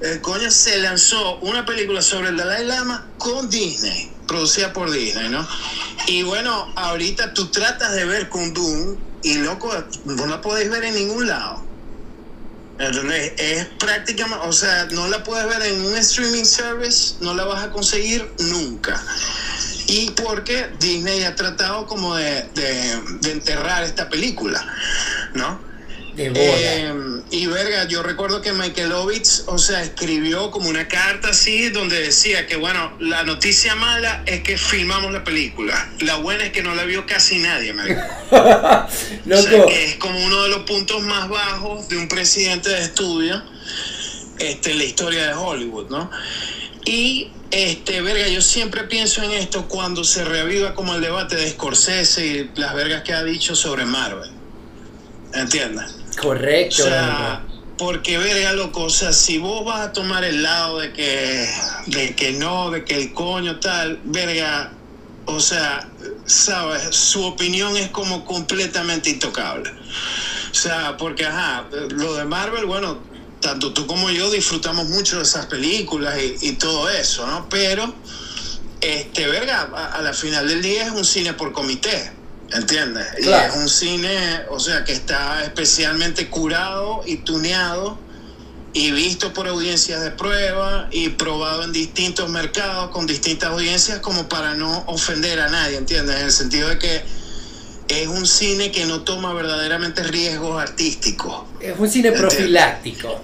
El 0.00 0.20
coño 0.20 0.50
se 0.50 0.78
lanzó 0.78 1.38
una 1.38 1.64
película 1.64 2.02
sobre 2.02 2.28
el 2.30 2.36
Dalai 2.36 2.66
Lama 2.66 3.06
con 3.16 3.48
Disney, 3.48 4.10
producida 4.26 4.72
por 4.72 4.90
Disney, 4.90 5.28
¿no? 5.28 5.46
Y 6.08 6.22
bueno, 6.22 6.72
ahorita 6.76 7.32
tú 7.34 7.50
tratas 7.50 7.94
de 7.94 8.04
ver 8.04 8.28
Kundun 8.28 8.98
y 9.22 9.34
loco, 9.34 9.72
no 10.04 10.26
la 10.26 10.40
podéis 10.42 10.70
ver 10.70 10.84
en 10.84 10.94
ningún 10.96 11.28
lado. 11.28 11.64
¿Entendés? 12.78 13.32
Es 13.38 13.66
prácticamente, 13.78 14.46
o 14.46 14.52
sea, 14.52 14.86
no 14.90 15.08
la 15.08 15.22
puedes 15.24 15.46
ver 15.48 15.62
en 15.62 15.80
un 15.80 15.96
streaming 15.96 16.44
service, 16.44 17.14
no 17.20 17.34
la 17.34 17.44
vas 17.44 17.64
a 17.64 17.70
conseguir 17.70 18.34
nunca. 18.38 19.02
Y 19.86 20.10
porque 20.10 20.68
Disney 20.78 21.24
ha 21.24 21.34
tratado 21.34 21.86
como 21.86 22.16
de, 22.16 22.50
de- 22.54 23.00
de 23.20 23.32
enterrar 23.32 23.82
esta 23.84 24.10
película, 24.10 24.66
¿no? 25.34 25.65
De. 26.16 26.32
Eh, 26.34 26.94
y 27.30 27.46
verga, 27.46 27.86
yo 27.88 28.02
recuerdo 28.02 28.40
que 28.40 28.52
Michaelovitz, 28.52 29.44
o 29.46 29.58
sea, 29.58 29.82
escribió 29.82 30.50
como 30.50 30.68
una 30.68 30.86
carta 30.86 31.30
así 31.30 31.68
donde 31.70 32.00
decía 32.00 32.46
que, 32.46 32.56
bueno, 32.56 32.96
la 33.00 33.24
noticia 33.24 33.74
mala 33.74 34.22
es 34.26 34.42
que 34.42 34.56
filmamos 34.56 35.12
la 35.12 35.24
película. 35.24 35.90
La 36.00 36.16
buena 36.16 36.46
es 36.46 36.52
que 36.52 36.62
no 36.62 36.74
la 36.74 36.84
vio 36.84 37.04
casi 37.04 37.38
nadie, 37.38 37.72
marico. 37.72 38.00
O 39.28 39.42
sea, 39.42 39.66
que 39.66 39.84
es 39.84 39.96
como 39.96 40.18
uno 40.24 40.44
de 40.44 40.48
los 40.48 40.60
puntos 40.60 41.02
más 41.02 41.28
bajos 41.28 41.88
de 41.88 41.96
un 41.96 42.08
presidente 42.08 42.70
de 42.70 42.80
estudio 42.80 43.42
este, 44.38 44.70
en 44.70 44.78
la 44.78 44.84
historia 44.84 45.26
de 45.26 45.34
Hollywood, 45.34 45.90
¿no? 45.90 46.10
Y, 46.84 47.30
este, 47.50 48.00
verga, 48.02 48.28
yo 48.28 48.40
siempre 48.40 48.84
pienso 48.84 49.22
en 49.22 49.32
esto 49.32 49.66
cuando 49.68 50.04
se 50.04 50.24
reaviva 50.24 50.74
como 50.74 50.94
el 50.94 51.00
debate 51.00 51.36
de 51.36 51.50
Scorsese 51.50 52.26
y 52.26 52.50
las 52.54 52.74
vergas 52.74 53.02
que 53.02 53.12
ha 53.12 53.24
dicho 53.24 53.56
sobre 53.56 53.84
Marvel. 53.84 54.30
¿Entiendes? 55.34 55.95
Correcto. 56.16 56.82
O 56.82 56.86
sea, 56.86 57.46
porque 57.78 58.16
verga, 58.18 58.52
loco, 58.52 58.84
o 58.84 58.90
sea, 58.90 59.12
si 59.12 59.38
vos 59.38 59.64
vas 59.64 59.80
a 59.80 59.92
tomar 59.92 60.24
el 60.24 60.42
lado 60.42 60.78
de 60.78 60.92
que, 60.92 61.48
de 61.86 62.14
que 62.14 62.32
no, 62.32 62.70
de 62.70 62.84
que 62.84 62.94
el 62.94 63.12
coño 63.12 63.60
tal, 63.60 64.00
verga, 64.04 64.72
o 65.26 65.40
sea, 65.40 65.88
sabes, 66.24 66.94
su 66.94 67.22
opinión 67.24 67.76
es 67.76 67.88
como 67.90 68.24
completamente 68.24 69.10
intocable. 69.10 69.70
O 70.50 70.54
sea, 70.54 70.96
porque, 70.96 71.26
ajá, 71.26 71.66
lo 71.90 72.14
de 72.14 72.24
Marvel, 72.24 72.64
bueno, 72.64 72.98
tanto 73.40 73.74
tú 73.74 73.86
como 73.86 74.10
yo 74.10 74.30
disfrutamos 74.30 74.88
mucho 74.88 75.18
de 75.18 75.24
esas 75.24 75.46
películas 75.46 76.16
y, 76.18 76.48
y 76.48 76.52
todo 76.52 76.88
eso, 76.88 77.26
¿no? 77.26 77.46
Pero, 77.50 77.94
este, 78.80 79.26
verga, 79.26 79.68
a, 79.74 79.96
a 79.96 80.02
la 80.02 80.14
final 80.14 80.48
del 80.48 80.62
día 80.62 80.86
es 80.86 80.92
un 80.92 81.04
cine 81.04 81.34
por 81.34 81.52
comité. 81.52 82.15
¿Entiendes? 82.52 83.06
Claro. 83.22 83.52
Y 83.54 83.56
es 83.56 83.62
un 83.62 83.68
cine, 83.68 84.42
o 84.50 84.60
sea, 84.60 84.84
que 84.84 84.92
está 84.92 85.42
especialmente 85.42 86.28
curado 86.28 87.02
y 87.04 87.16
tuneado 87.18 87.98
y 88.72 88.92
visto 88.92 89.32
por 89.32 89.48
audiencias 89.48 90.02
de 90.02 90.10
prueba 90.10 90.88
y 90.90 91.08
probado 91.08 91.64
en 91.64 91.72
distintos 91.72 92.28
mercados 92.28 92.90
con 92.90 93.06
distintas 93.06 93.50
audiencias 93.50 94.00
como 94.00 94.28
para 94.28 94.54
no 94.54 94.84
ofender 94.86 95.40
a 95.40 95.48
nadie, 95.48 95.78
¿entiendes? 95.78 96.16
En 96.16 96.26
el 96.26 96.32
sentido 96.32 96.68
de 96.68 96.78
que 96.78 97.02
es 97.88 98.08
un 98.08 98.26
cine 98.26 98.70
que 98.70 98.84
no 98.84 99.02
toma 99.02 99.32
verdaderamente 99.32 100.02
riesgos 100.02 100.60
artísticos. 100.60 101.44
Es 101.60 101.78
un 101.78 101.88
cine 101.88 102.12
profiláctico. 102.12 103.20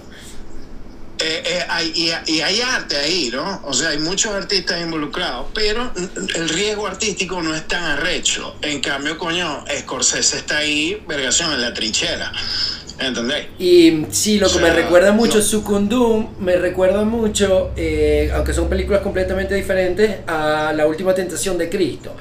Eh, 1.25 1.41
eh, 1.45 1.65
hay- 1.69 1.93
y, 1.95 2.31
y 2.33 2.41
hay 2.41 2.59
arte 2.59 2.97
ahí, 2.97 3.29
¿no? 3.31 3.61
O 3.65 3.73
sea, 3.73 3.89
hay 3.89 3.97
muchos 3.99 4.33
artistas 4.33 4.81
involucrados, 4.81 5.47
pero 5.53 5.89
el 6.35 6.49
riesgo 6.49 6.85
artístico 6.85 7.41
no 7.41 7.55
es 7.55 7.65
tan 7.65 7.81
arrecho. 7.83 8.55
En 8.61 8.81
cambio, 8.81 9.17
coño, 9.17 9.63
Scorsese 9.79 10.37
está 10.39 10.57
ahí, 10.57 11.01
vergación, 11.07 11.53
en 11.53 11.61
la 11.61 11.73
trinchera. 11.73 12.29
¿Entendéis? 12.99 13.47
Y 13.57 14.05
sí, 14.11 14.37
lo 14.37 14.49
que 14.51 14.57
O 14.57 14.61
me 14.61 14.71
recuerda 14.71 15.11
mucho 15.13 15.37
no. 15.37 15.43
Sukundum, 15.43 16.27
me 16.39 16.57
recuerda 16.57 17.03
mucho, 17.05 17.71
eh, 17.75 18.29
aunque 18.35 18.53
son 18.53 18.67
películas 18.69 19.01
completamente 19.01 19.55
diferentes, 19.55 20.17
a 20.27 20.73
La 20.75 20.85
Última 20.87 21.13
Tentación 21.15 21.57
de 21.57 21.69
Cristo. 21.69 22.15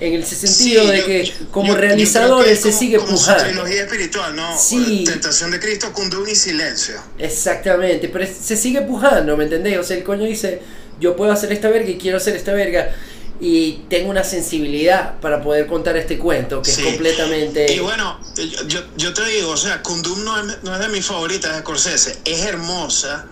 En 0.00 0.14
el 0.14 0.24
sentido 0.24 0.86
de 0.86 1.04
que 1.04 1.32
como 1.50 1.74
realizador 1.74 2.46
él 2.46 2.56
se 2.56 2.72
sigue 2.72 2.98
como 2.98 3.12
pujando. 3.12 3.44
trilogía 3.44 3.82
espiritual, 3.82 4.36
¿no? 4.36 4.56
Sí. 4.58 5.04
Tentación 5.04 5.50
de 5.50 5.58
Cristo, 5.58 5.92
Kundun 5.92 6.28
y 6.28 6.34
Silencio. 6.34 6.94
Exactamente, 7.18 8.08
pero 8.08 8.26
se 8.26 8.56
sigue 8.56 8.82
pujando, 8.82 9.36
¿me 9.36 9.44
entendés? 9.44 9.78
O 9.78 9.82
sea, 9.82 9.96
el 9.96 10.04
coño 10.04 10.24
dice, 10.24 10.60
yo 11.00 11.16
puedo 11.16 11.32
hacer 11.32 11.52
esta 11.52 11.68
verga 11.68 11.88
y 11.90 11.98
quiero 11.98 12.16
hacer 12.18 12.36
esta 12.36 12.52
verga 12.52 12.94
y 13.40 13.84
tengo 13.88 14.10
una 14.10 14.24
sensibilidad 14.24 15.18
para 15.20 15.40
poder 15.42 15.66
contar 15.66 15.96
este 15.96 16.18
cuento 16.18 16.60
que 16.62 16.70
Sí. 16.72 16.80
es 16.82 16.86
completamente... 16.88 17.72
Y 17.72 17.78
bueno, 17.78 18.18
yo, 18.36 18.66
yo, 18.66 18.80
yo 18.96 19.14
te 19.14 19.24
digo, 19.26 19.50
o 19.50 19.56
sea, 19.56 19.80
Kundum 19.82 20.24
no 20.24 20.38
es, 20.50 20.58
no 20.64 20.74
es 20.74 20.80
de 20.80 20.88
mis 20.88 21.06
favoritas 21.06 21.52
de 21.54 21.60
Scorsese, 21.60 22.16
es 22.24 22.40
hermosa, 22.46 23.26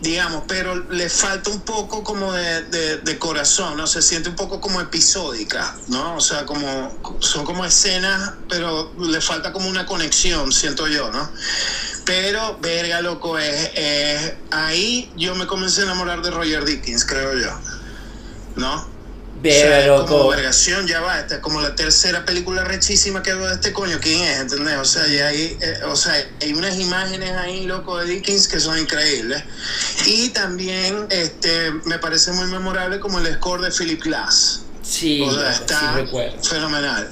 digamos, 0.00 0.44
pero 0.48 0.74
le 0.90 1.08
falta 1.08 1.50
un 1.50 1.62
poco 1.62 2.02
como 2.04 2.32
de, 2.32 2.62
de, 2.64 2.96
de 2.98 3.18
corazón, 3.18 3.76
¿no? 3.76 3.86
Se 3.86 4.02
siente 4.02 4.28
un 4.28 4.36
poco 4.36 4.60
como 4.60 4.80
episódica, 4.80 5.78
¿no? 5.86 6.16
O 6.16 6.20
sea, 6.20 6.44
como, 6.44 7.00
son 7.20 7.44
como 7.44 7.64
escenas, 7.64 8.34
pero 8.48 8.92
le 8.98 9.20
falta 9.20 9.52
como 9.52 9.68
una 9.68 9.86
conexión, 9.86 10.52
siento 10.52 10.88
yo, 10.88 11.10
¿no? 11.10 11.32
Pero, 12.04 12.58
verga, 12.60 13.00
loco, 13.00 13.38
es, 13.38 13.70
es- 13.74 14.34
ahí 14.50 15.12
yo 15.16 15.34
me 15.36 15.46
comencé 15.46 15.82
a 15.82 15.84
enamorar 15.84 16.20
de 16.22 16.30
Roger 16.30 16.64
Dickens, 16.64 17.04
creo 17.06 17.34
yo, 17.38 17.50
¿no? 18.56 18.93
Verga, 19.44 19.94
O 19.94 19.98
sea. 19.98 20.06
Como 20.06 20.28
vergación, 20.28 20.86
ya 20.86 21.00
va. 21.00 21.20
Esta 21.20 21.34
es 21.36 21.40
como 21.40 21.60
la 21.60 21.74
tercera 21.74 22.24
película 22.24 22.64
rechísima 22.64 23.22
que 23.22 23.34
veo 23.34 23.46
de 23.46 23.54
este 23.54 23.72
coño. 23.72 23.98
¿Quién 24.00 24.22
es? 24.22 24.40
¿Entendés? 24.40 24.78
O 24.78 24.84
sea, 24.84 25.06
ya 25.06 25.28
hay, 25.28 25.56
eh, 25.60 25.80
o 25.86 25.94
sea, 25.94 26.14
hay 26.40 26.52
unas 26.54 26.78
imágenes 26.80 27.30
ahí, 27.32 27.66
loco, 27.66 27.98
de 27.98 28.06
Dickens 28.06 28.48
que 28.48 28.58
son 28.58 28.78
increíbles. 28.78 29.42
Y 30.06 30.30
también 30.30 31.06
este, 31.10 31.72
me 31.84 31.98
parece 31.98 32.32
muy 32.32 32.46
memorable 32.46 32.98
como 33.00 33.18
el 33.18 33.34
score 33.34 33.60
de 33.60 33.70
Philip 33.70 34.02
Glass. 34.02 34.62
Sí, 34.82 35.20
o 35.20 35.32
sea, 35.32 35.52
sí 35.52 35.60
está 35.60 35.92
recuerdo. 35.92 36.42
fenomenal. 36.42 37.10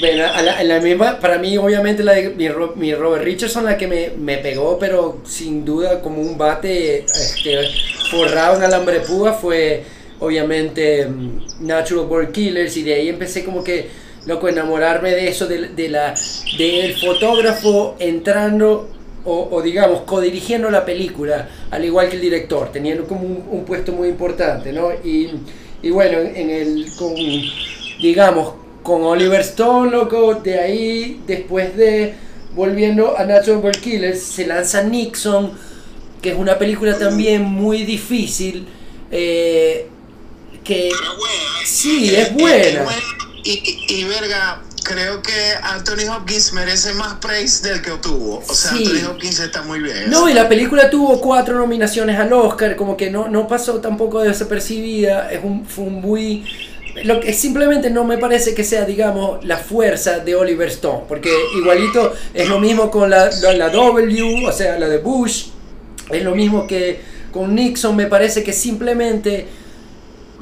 Bueno, 0.00 0.26
a 0.34 0.42
la, 0.42 0.58
a 0.58 0.64
la 0.64 0.80
misma, 0.80 1.20
para 1.20 1.38
mí 1.38 1.56
obviamente 1.56 2.02
la 2.02 2.14
de 2.14 2.30
mi, 2.30 2.48
mi 2.76 2.94
Robert 2.94 3.24
Richardson 3.24 3.64
la 3.64 3.76
que 3.78 3.86
me, 3.86 4.10
me 4.18 4.38
pegó, 4.38 4.78
pero 4.78 5.22
sin 5.24 5.64
duda 5.64 6.00
como 6.00 6.20
un 6.20 6.36
bate 6.36 7.04
este, 7.04 7.70
forrado 8.10 8.56
en 8.56 8.64
alambre 8.64 9.00
púa 9.00 9.32
fue 9.32 9.84
obviamente 10.22 11.06
mm, 11.06 11.66
Natural 11.66 12.06
Born 12.06 12.32
Killers 12.32 12.76
y 12.76 12.82
de 12.82 12.94
ahí 12.94 13.08
empecé 13.08 13.44
como 13.44 13.62
que 13.62 13.88
loco 14.26 14.48
enamorarme 14.48 15.10
de 15.10 15.28
eso, 15.28 15.46
del 15.46 16.94
fotógrafo 17.00 17.96
entrando 17.98 18.88
o, 19.24 19.48
o 19.50 19.62
digamos 19.62 20.02
codirigiendo 20.02 20.70
la 20.70 20.84
película, 20.84 21.48
al 21.70 21.84
igual 21.84 22.08
que 22.08 22.16
el 22.16 22.22
director, 22.22 22.70
teniendo 22.72 23.04
como 23.04 23.22
un, 23.22 23.64
puesto 23.64 23.92
muy 23.92 24.08
importante, 24.08 24.72
¿no? 24.72 24.92
Y, 25.04 25.30
y 25.82 25.90
bueno, 25.90 26.18
en, 26.18 26.36
en 26.36 26.50
el, 26.50 26.86
con, 26.96 27.14
digamos, 28.00 28.54
con 28.82 29.02
Oliver 29.02 29.40
Stone, 29.40 29.90
loco, 29.90 30.34
de 30.36 30.58
ahí, 30.58 31.20
después 31.26 31.76
de 31.76 32.14
volviendo 32.54 33.16
a 33.16 33.24
Natural 33.24 33.60
Born 33.60 33.80
Killers, 33.80 34.20
se 34.20 34.46
lanza 34.46 34.82
Nixon, 34.82 35.52
que 36.20 36.30
es 36.30 36.38
una 36.38 36.58
película 36.58 36.98
también 36.98 37.42
muy 37.42 37.84
difícil, 37.84 38.66
eh, 39.10 39.86
que 40.64 40.90
buena. 40.90 41.66
sí, 41.66 42.14
es 42.14 42.32
buena. 42.32 42.84
Y, 43.44 43.50
y, 43.88 44.00
y, 44.00 44.04
verga, 44.04 44.62
creo 44.84 45.20
que 45.22 45.32
Anthony 45.62 46.08
Hopkins 46.14 46.52
merece 46.52 46.94
más 46.94 47.14
praise 47.14 47.68
del 47.68 47.82
que 47.82 47.90
obtuvo. 47.90 48.42
O 48.46 48.54
sea, 48.54 48.70
Sí. 48.70 48.84
Anthony 48.84 49.10
Hopkins 49.10 49.40
está 49.40 49.62
muy 49.62 49.80
bien. 49.80 50.10
No, 50.10 50.28
y 50.28 50.34
la 50.34 50.48
película 50.48 50.90
tuvo 50.90 51.20
cuatro 51.20 51.56
nominaciones 51.58 52.18
al 52.18 52.32
Oscar, 52.32 52.76
como 52.76 52.96
que 52.96 53.10
no, 53.10 53.28
no 53.28 53.48
pasó 53.48 53.80
tampoco 53.80 54.20
desapercibida, 54.20 55.30
es 55.32 55.40
un, 55.42 55.66
fue 55.66 55.84
un 55.84 56.00
muy... 56.00 56.44
Lo 57.04 57.20
que 57.20 57.32
simplemente 57.32 57.88
no 57.88 58.04
me 58.04 58.18
parece 58.18 58.54
que 58.54 58.64
sea, 58.64 58.84
digamos, 58.84 59.42
la 59.46 59.56
fuerza 59.56 60.18
de 60.18 60.34
Oliver 60.34 60.68
Stone, 60.68 61.04
porque 61.08 61.32
igualito 61.56 62.14
es 62.34 62.48
lo 62.48 62.60
mismo 62.60 62.90
con 62.90 63.08
la, 63.08 63.30
la, 63.40 63.54
la 63.54 63.70
W, 63.70 64.46
o 64.46 64.52
sea, 64.52 64.78
la 64.78 64.88
de 64.88 64.98
Bush, 64.98 65.46
es 66.10 66.22
lo 66.22 66.34
mismo 66.34 66.66
que 66.66 67.00
con 67.32 67.54
Nixon, 67.54 67.96
me 67.96 68.06
parece 68.06 68.44
que 68.44 68.52
simplemente 68.52 69.48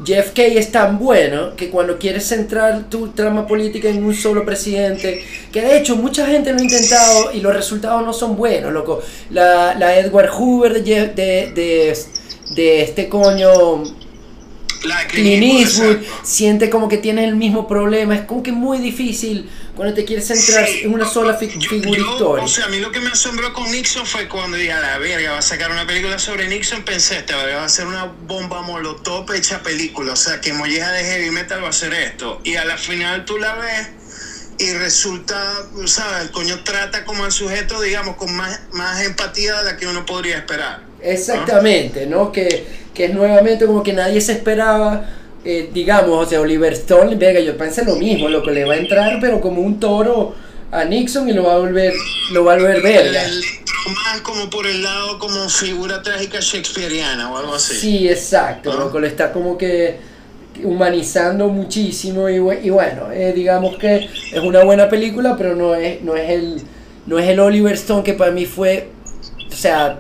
JFK 0.05 0.39
es 0.57 0.73
tan 0.73 0.99
bueno 0.99 1.55
que 1.57 1.69
cuando 1.69 1.99
quieres 1.99 2.27
centrar 2.27 2.89
tu 2.89 3.09
trama 3.09 3.47
política 3.47 3.89
en 3.89 4.03
un 4.05 4.15
solo 4.15 4.45
presidente, 4.47 5.23
que 5.53 5.61
de 5.61 5.77
hecho 5.79 5.97
mucha 5.97 6.27
gente 6.27 6.53
lo 6.53 6.59
ha 6.59 6.63
intentado 6.63 7.33
y 7.33 7.41
los 7.41 7.55
resultados 7.55 8.05
no 8.05 8.13
son 8.13 8.37
buenos, 8.37 8.73
loco. 8.73 9.01
La, 9.31 9.75
la 9.75 9.99
Edward 9.99 10.31
Hoover 10.31 10.73
de, 10.73 10.85
Jeff- 10.85 11.15
de, 11.15 11.53
de, 11.55 11.99
de 12.55 12.83
este 12.83 13.09
coño 13.09 13.83
Clint 15.09 15.43
Eastwood 15.61 15.97
siente 16.23 16.71
como 16.71 16.89
que 16.89 16.97
tiene 16.97 17.25
el 17.25 17.37
mismo 17.37 17.69
problema, 17.69 18.15
es 18.15 18.23
como 18.23 18.43
que 18.43 18.53
muy 18.53 18.79
difícil 18.79 19.49
cuando 19.81 19.95
te 19.95 20.05
quieres 20.05 20.26
centrar 20.26 20.68
en 20.68 20.93
una 20.93 21.09
sola 21.09 21.33
fi- 21.39 21.49
figura 21.49 21.99
Yo, 21.99 22.12
histórica. 22.12 22.45
O 22.45 22.49
sea, 22.49 22.66
a 22.66 22.68
mí 22.68 22.81
lo 22.81 22.93
que 22.93 23.01
me 23.01 23.09
asombró 23.09 23.51
con 23.55 23.70
Nixon 23.72 24.05
fue 24.05 24.28
cuando 24.28 24.59
dije, 24.59 24.74
a 24.74 24.78
la 24.81 24.99
verga, 24.99 25.33
va 25.33 25.39
a 25.39 25.43
sacar 25.43 25.70
una 25.70 25.87
película 25.87 26.18
sobre 26.18 26.49
Nixon, 26.49 26.83
pensé, 26.83 27.16
esta 27.16 27.35
va 27.35 27.64
a 27.64 27.68
ser 27.70 27.87
una 27.87 28.05
bomba 28.05 28.61
molotov 28.61 29.33
hecha 29.33 29.62
película, 29.62 30.12
o 30.12 30.16
sea, 30.16 30.39
que 30.43 30.53
molleja 30.53 30.93
de 30.93 31.03
heavy 31.03 31.31
metal 31.31 31.64
va 31.64 31.70
a 31.70 31.72
ser 31.72 31.95
esto. 31.95 32.43
Y 32.45 32.57
a 32.57 32.66
la 32.66 32.76
final 32.76 33.24
tú 33.24 33.39
la 33.39 33.55
ves 33.55 33.89
y 34.59 34.70
resulta, 34.74 35.43
¿sabes? 35.87 36.24
El 36.24 36.31
coño 36.31 36.62
trata 36.62 37.07
como 37.07 37.24
al 37.24 37.33
sujeto, 37.33 37.81
digamos, 37.81 38.16
con 38.16 38.37
más, 38.37 38.61
más 38.72 39.03
empatía 39.03 39.57
de 39.62 39.64
la 39.64 39.76
que 39.78 39.87
uno 39.87 40.05
podría 40.05 40.37
esperar. 40.37 40.83
Exactamente, 41.01 42.05
¿no? 42.05 42.33
Que, 42.33 42.66
que 42.93 43.07
es 43.07 43.14
nuevamente 43.14 43.64
como 43.64 43.83
que 43.83 43.95
nadie 43.95 44.20
se 44.20 44.33
esperaba, 44.33 45.09
eh, 45.45 45.70
digamos, 45.72 46.26
o 46.26 46.28
sea, 46.28 46.41
Oliver 46.41 46.72
Stone, 46.72 47.16
verga, 47.16 47.41
yo 47.41 47.57
pensé 47.57 47.84
lo 47.84 47.97
mismo, 47.97 48.28
lo 48.28 48.43
que 48.43 48.51
le 48.51 48.64
va 48.64 48.74
a 48.74 48.76
entrar, 48.76 49.18
pero 49.20 49.41
como 49.41 49.62
un 49.62 49.80
toro 49.80 50.34
a 50.70 50.84
Nixon 50.84 51.28
y 51.28 51.32
lo 51.32 51.45
va 51.45 51.55
a 51.55 51.59
volver, 51.59 51.93
lo 52.32 52.45
va 52.45 52.55
a 52.55 52.57
volver 52.57 52.82
verga. 52.82 53.22
más 54.05 54.20
como 54.20 54.49
por 54.51 54.66
el 54.66 54.82
lado 54.82 55.18
como 55.18 55.49
figura 55.49 56.03
trágica 56.03 56.38
shakespeariana 56.41 57.32
o 57.32 57.38
algo 57.38 57.55
así. 57.55 57.74
Sí, 57.74 58.09
exacto, 58.09 58.72
¿No? 58.72 58.80
loco, 58.80 59.01
lo 59.01 59.07
está 59.07 59.32
como 59.32 59.57
que 59.57 59.99
humanizando 60.62 61.49
muchísimo 61.49 62.28
y, 62.28 62.34
y 62.34 62.70
bueno, 62.70 63.11
eh, 63.11 63.32
digamos 63.34 63.78
que 63.78 64.11
es 64.32 64.41
una 64.41 64.62
buena 64.62 64.88
película, 64.88 65.36
pero 65.36 65.57
no 65.57 65.74
es, 65.74 66.03
no 66.03 66.16
es 66.16 66.30
el 66.30 66.62
no 67.07 67.18
es 67.18 67.28
el 67.28 67.41
Oliver 67.41 67.74
Stone 67.74 68.05
que 68.05 68.14
para 68.14 68.30
mí 68.30 68.47
fue, 68.47 68.88
o 69.51 69.55
sea, 69.55 69.99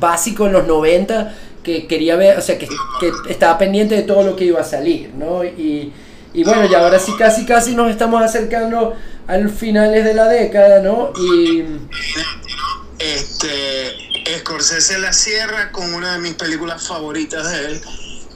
básico 0.00 0.46
en 0.46 0.52
los 0.52 0.66
90, 0.66 1.34
que 1.66 1.88
quería 1.88 2.14
ver, 2.14 2.38
o 2.38 2.40
sea, 2.40 2.56
que, 2.56 2.68
que 3.00 3.10
estaba 3.28 3.58
pendiente 3.58 3.96
de 3.96 4.02
todo 4.02 4.22
lo 4.22 4.36
que 4.36 4.44
iba 4.44 4.60
a 4.60 4.64
salir, 4.64 5.10
¿no? 5.18 5.42
Y, 5.44 5.92
y 6.32 6.44
bueno, 6.44 6.64
y 6.70 6.74
ahora 6.74 7.00
sí 7.00 7.12
casi 7.18 7.44
casi 7.44 7.74
nos 7.74 7.90
estamos 7.90 8.22
acercando 8.22 8.94
al 9.26 9.50
finales 9.50 10.04
de 10.04 10.14
la 10.14 10.28
década, 10.28 10.80
¿no? 10.80 11.12
Y 11.18 11.64
Este, 13.00 13.96
Scorsese 14.38 14.98
la 15.00 15.12
cierra 15.12 15.72
con 15.72 15.92
una 15.92 16.12
de 16.12 16.18
mis 16.20 16.34
películas 16.34 16.86
favoritas 16.86 17.50
de 17.50 17.66
él, 17.66 17.80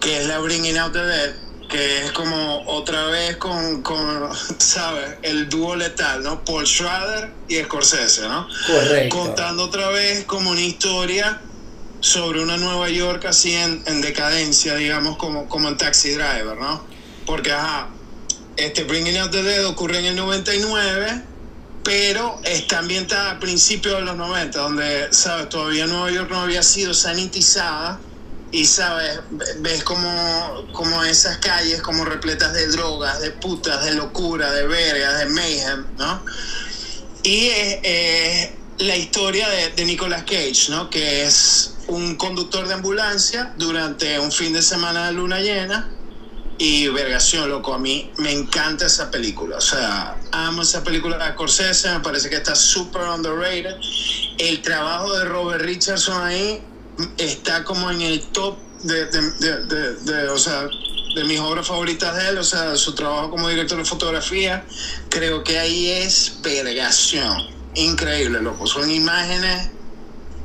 que 0.01 0.20
es 0.20 0.26
la 0.26 0.41
Bringing 0.41 0.76
Out 0.76 0.93
the 0.93 0.99
Dead, 0.99 1.31
que 1.68 2.05
es 2.05 2.12
como 2.12 2.62
otra 2.66 3.07
vez 3.07 3.37
con, 3.37 3.83
con 3.83 4.28
¿sabes? 4.59 5.18
El 5.22 5.49
dúo 5.49 5.76
letal, 5.76 6.24
¿no? 6.24 6.45
Paul 6.45 6.66
Schrader 6.66 7.31
y 7.49 7.57
Scorsese, 7.62 8.22
¿no? 8.22 8.49
correcto. 8.66 9.16
Contando 9.16 9.64
otra 9.64 9.89
vez 9.91 10.24
como 10.24 10.51
una 10.51 10.61
historia 10.61 11.41
sobre 12.01 12.42
una 12.42 12.57
Nueva 12.57 12.88
York 12.88 13.24
así 13.26 13.55
en, 13.55 13.82
en 13.86 14.01
decadencia, 14.01 14.74
digamos, 14.74 15.16
como, 15.18 15.48
como 15.48 15.76
Taxi 15.76 16.11
Driver, 16.11 16.57
¿no? 16.59 16.84
Porque, 17.26 17.53
ajá, 17.53 17.88
este 18.57 18.84
Bringing 18.84 19.16
Out 19.18 19.30
the 19.32 19.42
Dead 19.42 19.64
ocurre 19.66 19.99
en 19.99 20.07
el 20.07 20.16
99, 20.16 21.22
pero 21.84 22.41
está 22.45 22.79
ambientada 22.79 23.33
a 23.33 23.38
principios 23.41 23.96
de 23.96 24.03
los 24.03 24.16
90, 24.16 24.58
donde, 24.58 25.08
¿sabes? 25.12 25.49
Todavía 25.49 25.87
Nueva 25.87 26.11
York 26.11 26.30
no 26.30 26.41
había 26.41 26.62
sido 26.62 26.92
sanitizada 26.95 28.00
y, 28.53 28.64
¿sabes? 28.64 29.20
Ve- 29.30 29.45
Ves 29.61 29.84
como, 29.84 30.66
como 30.72 31.04
esas 31.04 31.38
calles 31.38 31.80
como 31.83 32.04
repletas 32.04 32.53
de 32.53 32.66
drogas, 32.68 33.20
de 33.20 33.30
putas, 33.30 33.84
de 33.84 33.95
locura, 33.95 34.50
de 34.53 34.66
vergas, 34.66 35.18
de 35.20 35.26
mayhem, 35.26 35.87
¿no? 35.99 36.25
Y 37.22 37.46
es, 37.49 37.79
es 37.83 38.50
la 38.79 38.96
historia 38.96 39.49
de, 39.49 39.70
de 39.70 39.84
Nicolas 39.84 40.22
Cage, 40.25 40.66
¿no? 40.70 40.88
Que 40.91 41.25
es 41.26 41.75
un 41.91 42.17
conductor 42.17 42.67
de 42.68 42.75
ambulancia 42.75 43.53
durante 43.57 44.18
un 44.18 44.30
fin 44.33 44.53
de 44.53 44.62
semana 44.62 45.07
de 45.07 45.12
luna 45.12 45.41
llena. 45.41 45.91
Y 46.58 46.88
vergación, 46.88 47.49
loco, 47.49 47.72
a 47.72 47.79
mí 47.79 48.11
me 48.18 48.33
encanta 48.33 48.84
esa 48.87 49.11
película. 49.11 49.57
O 49.57 49.61
sea, 49.62 50.18
amo 50.30 50.61
esa 50.61 50.84
película 50.84 51.17
de 51.17 51.33
Scorsese, 51.33 51.91
me 51.91 52.00
parece 52.00 52.29
que 52.29 52.37
está 52.37 52.54
súper 52.54 53.03
underrated. 53.03 53.76
El 54.37 54.61
trabajo 54.61 55.17
de 55.17 55.25
Robert 55.25 55.64
Richardson 55.64 56.22
ahí 56.22 56.62
está 57.17 57.64
como 57.64 57.91
en 57.91 58.03
el 58.03 58.21
top 58.26 58.58
de, 58.83 59.07
de, 59.07 59.30
de- 59.67 59.95
de- 59.96 60.29
o 60.29 60.38
sea, 60.38 60.68
de 61.14 61.25
mis 61.25 61.41
obras 61.41 61.67
favoritas 61.67 62.14
de 62.17 62.29
él, 62.29 62.38
o 62.38 62.45
sea, 62.45 62.76
su 62.76 62.95
trabajo 62.95 63.30
como 63.30 63.49
director 63.49 63.79
de 63.79 63.84
fotografía, 63.87 64.67
creo 65.08 65.42
que 65.42 65.58
ahí 65.58 65.88
es 65.88 66.34
vergación. 66.42 67.38
Increíble, 67.75 68.42
loco. 68.42 68.67
Son 68.67 68.91
imágenes 68.91 69.71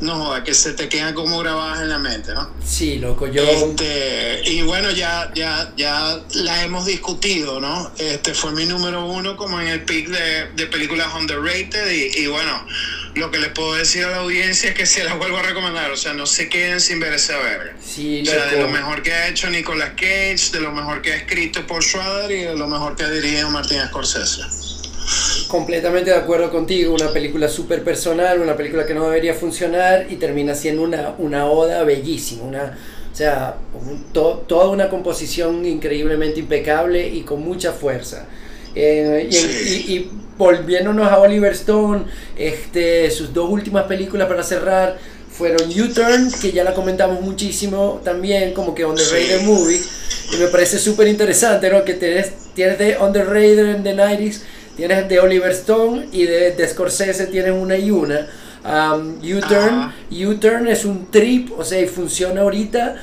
no 0.01 0.15
joda, 0.15 0.43
que 0.43 0.53
se 0.53 0.73
te 0.73 0.89
quedan 0.89 1.13
como 1.13 1.39
grabadas 1.39 1.81
en 1.81 1.89
la 1.89 1.99
mente, 1.99 2.33
¿no? 2.33 2.49
Sí, 2.65 2.97
loco, 2.99 3.27
yo... 3.27 3.43
Este, 3.43 4.41
y 4.45 4.61
bueno, 4.61 4.91
ya, 4.91 5.31
ya, 5.33 5.71
ya 5.77 6.19
la 6.33 6.63
hemos 6.63 6.85
discutido, 6.85 7.59
¿no? 7.59 7.91
Este 7.97 8.33
fue 8.33 8.51
mi 8.51 8.65
número 8.65 9.05
uno 9.05 9.37
como 9.37 9.59
en 9.61 9.67
el 9.67 9.83
pick 9.83 10.09
de, 10.09 10.49
de 10.55 10.67
películas 10.67 11.07
underrated 11.15 11.89
y, 11.91 12.19
y 12.23 12.27
bueno, 12.27 12.65
lo 13.15 13.31
que 13.31 13.39
les 13.39 13.49
puedo 13.49 13.75
decir 13.75 14.03
a 14.03 14.09
la 14.11 14.17
audiencia 14.17 14.69
es 14.71 14.75
que 14.75 14.85
se 14.85 15.03
las 15.05 15.17
vuelvo 15.17 15.37
a 15.37 15.41
recomendar, 15.43 15.89
o 15.91 15.95
sea, 15.97 16.13
no 16.13 16.25
se 16.25 16.49
queden 16.49 16.81
sin 16.81 16.99
ver 16.99 17.13
esa 17.13 17.37
verga. 17.37 17.73
Sí, 17.81 18.21
O 18.21 18.25
sea, 18.25 18.45
de 18.47 18.57
lo 18.57 18.63
loco. 18.63 18.73
mejor 18.73 19.01
que 19.03 19.13
ha 19.13 19.29
hecho 19.29 19.49
Nicolas 19.49 19.91
Cage, 19.91 20.49
de 20.51 20.59
lo 20.59 20.71
mejor 20.73 21.01
que 21.01 21.13
ha 21.13 21.15
escrito 21.15 21.65
Paul 21.65 21.81
Schrader 21.81 22.31
y 22.31 22.43
de 22.43 22.55
lo 22.57 22.67
mejor 22.67 22.97
que 22.97 23.03
ha 23.03 23.09
dirigido 23.09 23.49
Martin 23.49 23.79
Scorsese. 23.87 24.41
Completamente 25.47 26.09
de 26.11 26.17
acuerdo 26.17 26.49
contigo, 26.51 26.93
una 26.93 27.11
película 27.13 27.47
súper 27.47 27.83
personal, 27.83 28.41
una 28.41 28.55
película 28.57 28.85
que 28.85 28.93
no 28.93 29.05
debería 29.05 29.33
funcionar 29.33 30.07
y 30.09 30.15
termina 30.15 30.55
siendo 30.55 30.81
una, 30.81 31.13
una 31.19 31.45
oda 31.45 31.83
bellísima, 31.83 32.43
una, 32.43 32.77
o 33.11 33.15
sea, 33.15 33.55
un- 33.73 34.05
to- 34.11 34.43
toda 34.47 34.69
una 34.69 34.89
composición 34.89 35.65
increíblemente 35.65 36.39
impecable 36.39 37.07
y 37.07 37.21
con 37.21 37.41
mucha 37.43 37.71
fuerza. 37.71 38.25
Eh, 38.73 39.27
y, 39.29 39.33
Sí. 39.33 39.85
y- 39.87 39.93
y 39.95 40.11
volviéndonos 40.37 41.07
a 41.09 41.19
Oliver 41.19 41.53
Stone, 41.53 42.05
este, 42.37 43.09
sus 43.11 43.33
dos 43.33 43.49
últimas 43.49 43.83
películas 43.85 44.27
para 44.27 44.43
cerrar 44.43 44.97
fueron 45.29 45.69
U-Turn, 45.69 46.31
que 46.41 46.51
ya 46.51 46.63
la 46.63 46.73
comentamos 46.73 47.21
muchísimo 47.21 48.01
también, 48.03 48.53
como 48.53 48.73
que 48.73 48.83
Underrated 48.85 49.39
Sí. 49.39 49.45
Movie, 49.45 49.79
y 50.33 50.37
me 50.37 50.47
parece 50.47 50.79
súper 50.79 51.07
interesante, 51.07 51.69
¿no? 51.69 51.83
Que 51.85 51.93
tienes, 51.93 52.31
tienes 52.53 52.79
de 52.79 52.97
Underrated 52.97 53.75
en 53.75 53.83
the 53.83 53.93
90s, 53.93 54.41
tienes 54.75 55.07
de 55.07 55.19
Oliver 55.19 55.51
Stone 55.51 56.09
y 56.11 56.23
de, 56.23 56.51
de 56.51 56.67
Scorsese 56.67 57.27
tienes 57.27 57.53
una 57.53 57.77
y 57.77 57.91
una. 57.91 58.27
Um, 58.63 59.19
U-Turn, 59.19 59.75
Ajá. 59.75 59.93
U-Turn 60.09 60.67
es 60.67 60.85
un 60.85 61.11
trip, 61.11 61.51
o 61.57 61.63
sea, 61.63 61.79
y 61.79 61.87
funciona 61.87 62.41
ahorita 62.41 62.95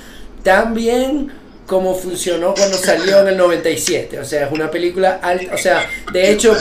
tan 0.42 0.74
bien 0.74 1.30
como 1.72 1.94
funcionó 1.94 2.52
cuando 2.52 2.76
salió 2.76 3.20
en 3.20 3.28
el 3.28 3.38
97. 3.38 4.18
O 4.18 4.26
sea, 4.26 4.44
es 4.44 4.52
una 4.52 4.70
película 4.70 5.20
alta, 5.22 5.54
o 5.54 5.56
sea, 5.56 5.88
de 6.12 6.30
hecho, 6.30 6.54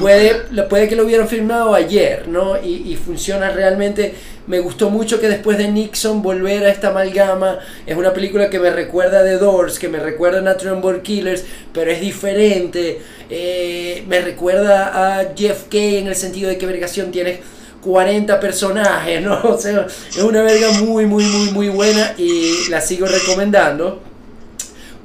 puede, 0.00 0.34
puede 0.68 0.88
que 0.88 0.96
lo 0.96 1.04
hubieran 1.04 1.28
filmado 1.28 1.72
ayer, 1.72 2.26
¿no? 2.26 2.60
Y, 2.60 2.90
y 2.90 2.96
funciona 2.96 3.50
realmente. 3.50 4.12
Me 4.48 4.58
gustó 4.58 4.90
mucho 4.90 5.20
que 5.20 5.28
después 5.28 5.56
de 5.56 5.68
Nixon 5.68 6.20
volver 6.20 6.64
a 6.64 6.70
esta 6.70 6.88
amalgama. 6.88 7.60
Es 7.86 7.96
una 7.96 8.12
película 8.12 8.50
que 8.50 8.58
me 8.58 8.70
recuerda 8.70 9.20
a 9.20 9.22
The 9.22 9.38
Doors, 9.38 9.78
que 9.78 9.88
me 9.88 10.00
recuerda 10.00 10.40
a 10.40 10.42
Natural 10.42 10.80
Born 10.80 11.02
Killers, 11.02 11.44
pero 11.72 11.92
es 11.92 12.00
diferente. 12.00 13.00
Eh, 13.30 14.02
me 14.08 14.20
recuerda 14.20 15.20
a 15.20 15.32
Jeff 15.36 15.68
K 15.70 15.78
en 15.78 16.08
el 16.08 16.16
sentido 16.16 16.48
de 16.48 16.58
que 16.58 16.66
vergación 16.66 17.12
tienes 17.12 17.38
40 17.82 18.40
personajes, 18.40 19.22
¿no? 19.22 19.40
O 19.44 19.56
sea, 19.56 19.86
es 19.86 20.16
una 20.16 20.42
verga 20.42 20.72
muy, 20.72 21.06
muy, 21.06 21.22
muy, 21.22 21.52
muy 21.52 21.68
buena 21.68 22.14
y 22.18 22.68
la 22.68 22.80
sigo 22.80 23.06
recomendando. 23.06 24.09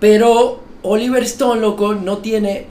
Pero 0.06 0.62
Oliver 0.84 1.24
Stone, 1.24 1.62
loco, 1.62 1.96
no 1.96 2.20
tiene. 2.20 2.68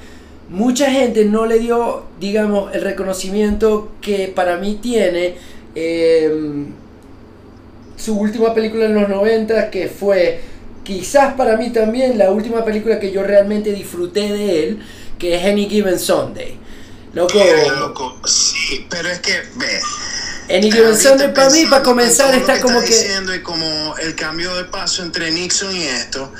Mucha 0.50 0.88
gente 0.88 1.24
no 1.24 1.46
le 1.46 1.58
dio, 1.58 2.04
digamos, 2.20 2.72
el 2.72 2.82
reconocimiento 2.82 3.90
que 4.00 4.28
para 4.28 4.56
mí 4.56 4.78
tiene. 4.80 5.34
eh, 5.74 6.32
su 7.96 8.16
última 8.16 8.54
película 8.54 8.84
en 8.84 8.94
los 8.94 9.08
90, 9.08 9.68
que 9.70 9.88
fue 9.88 10.42
quizás 10.84 11.34
para 11.34 11.56
mí 11.56 11.70
también 11.70 12.18
la 12.18 12.30
última 12.30 12.64
película 12.64 13.00
que 13.00 13.10
yo 13.10 13.24
realmente 13.24 13.72
disfruté 13.72 14.32
de 14.32 14.62
él, 14.62 14.78
que 15.18 15.34
es 15.34 15.44
Any 15.44 15.68
Given 15.68 15.98
Sunday. 15.98 16.56
Loco, 17.14 17.36
loco, 17.80 18.16
sí, 18.26 18.86
pero 18.88 19.08
es 19.08 19.18
que. 19.18 19.32
Given 20.48 20.84
ahorita 20.86 20.96
Sunday 21.10 21.34
para 21.34 21.50
mí, 21.50 21.64
para 21.64 21.76
en 21.78 21.82
comenzar, 21.84 22.34
está 22.34 22.60
como 22.60 22.80
que... 22.80 22.86
diciendo 22.86 23.34
y 23.34 23.42
como 23.42 23.96
el 23.98 24.14
cambio 24.14 24.54
de 24.56 24.64
paso 24.64 25.02
entre 25.02 25.30
Nixon 25.30 25.74
y 25.74 25.84
esto, 25.84 26.32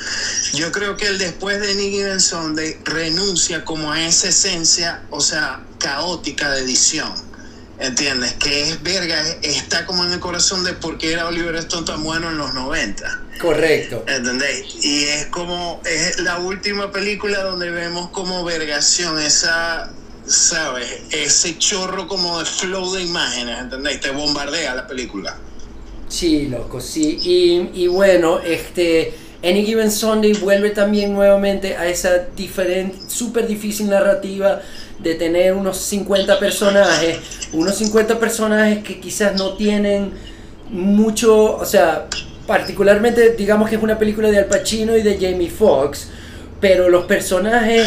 yo 0.52 0.70
creo 0.72 0.96
que 0.96 1.06
él 1.06 1.18
después 1.18 1.60
de 1.60 1.74
Given 1.74 2.20
Sunday 2.20 2.78
renuncia 2.84 3.64
como 3.64 3.90
a 3.92 4.04
esa 4.04 4.28
esencia, 4.28 5.02
o 5.10 5.20
sea, 5.20 5.60
caótica 5.78 6.50
de 6.50 6.60
edición. 6.60 7.12
¿Entiendes? 7.76 8.34
Que 8.34 8.70
es 8.70 8.82
verga, 8.84 9.20
es- 9.20 9.56
está 9.56 9.84
como 9.84 10.04
en 10.04 10.12
el 10.12 10.20
corazón 10.20 10.62
de 10.62 10.74
por 10.74 10.96
qué 10.96 11.12
era 11.12 11.26
Oliver 11.26 11.56
Stone 11.56 11.84
tan 11.84 12.04
bueno 12.04 12.28
en 12.30 12.38
los 12.38 12.54
90. 12.54 13.20
Correcto. 13.40 14.04
¿Entendéis? 14.06 14.76
Y 14.84 15.04
es 15.06 15.26
como, 15.26 15.82
es 15.84 16.20
la 16.20 16.38
última 16.38 16.92
película 16.92 17.42
donde 17.42 17.70
vemos 17.70 18.10
como 18.10 18.44
vergación, 18.44 19.18
esa, 19.18 19.90
¿sabes? 20.26 21.02
Ese 21.10 21.58
chorro 21.58 22.06
como 22.06 22.38
de 22.38 22.44
flow 22.44 22.92
de 22.94 23.02
imágenes, 23.02 23.58
¿entendéis? 23.58 24.00
Te 24.00 24.10
bombardea 24.10 24.74
la 24.74 24.86
película. 24.86 25.36
Sí, 26.08 26.46
loco, 26.48 26.80
sí. 26.80 27.18
Y, 27.22 27.82
y 27.82 27.86
bueno, 27.88 28.38
este. 28.40 29.14
Any 29.44 29.66
Given 29.66 29.92
Sunday 29.92 30.32
vuelve 30.32 30.70
también 30.70 31.12
nuevamente 31.12 31.76
a 31.76 31.86
esa 31.86 32.16
diferente, 32.34 32.96
súper 33.08 33.46
difícil 33.46 33.90
narrativa 33.90 34.62
de 34.98 35.14
tener 35.16 35.52
unos 35.52 35.76
50 35.76 36.38
personajes, 36.38 37.18
unos 37.52 37.76
50 37.76 38.18
personajes 38.18 38.82
que 38.82 39.00
quizás 39.00 39.36
no 39.36 39.52
tienen 39.52 40.12
mucho, 40.70 41.56
o 41.56 41.64
sea, 41.66 42.06
particularmente 42.46 43.34
digamos 43.34 43.68
que 43.68 43.76
es 43.76 43.82
una 43.82 43.98
película 43.98 44.30
de 44.30 44.38
Al 44.38 44.46
Pacino 44.46 44.96
y 44.96 45.02
de 45.02 45.18
Jamie 45.20 45.50
Foxx, 45.50 46.08
pero 46.64 46.88
los 46.88 47.04
personajes, 47.04 47.86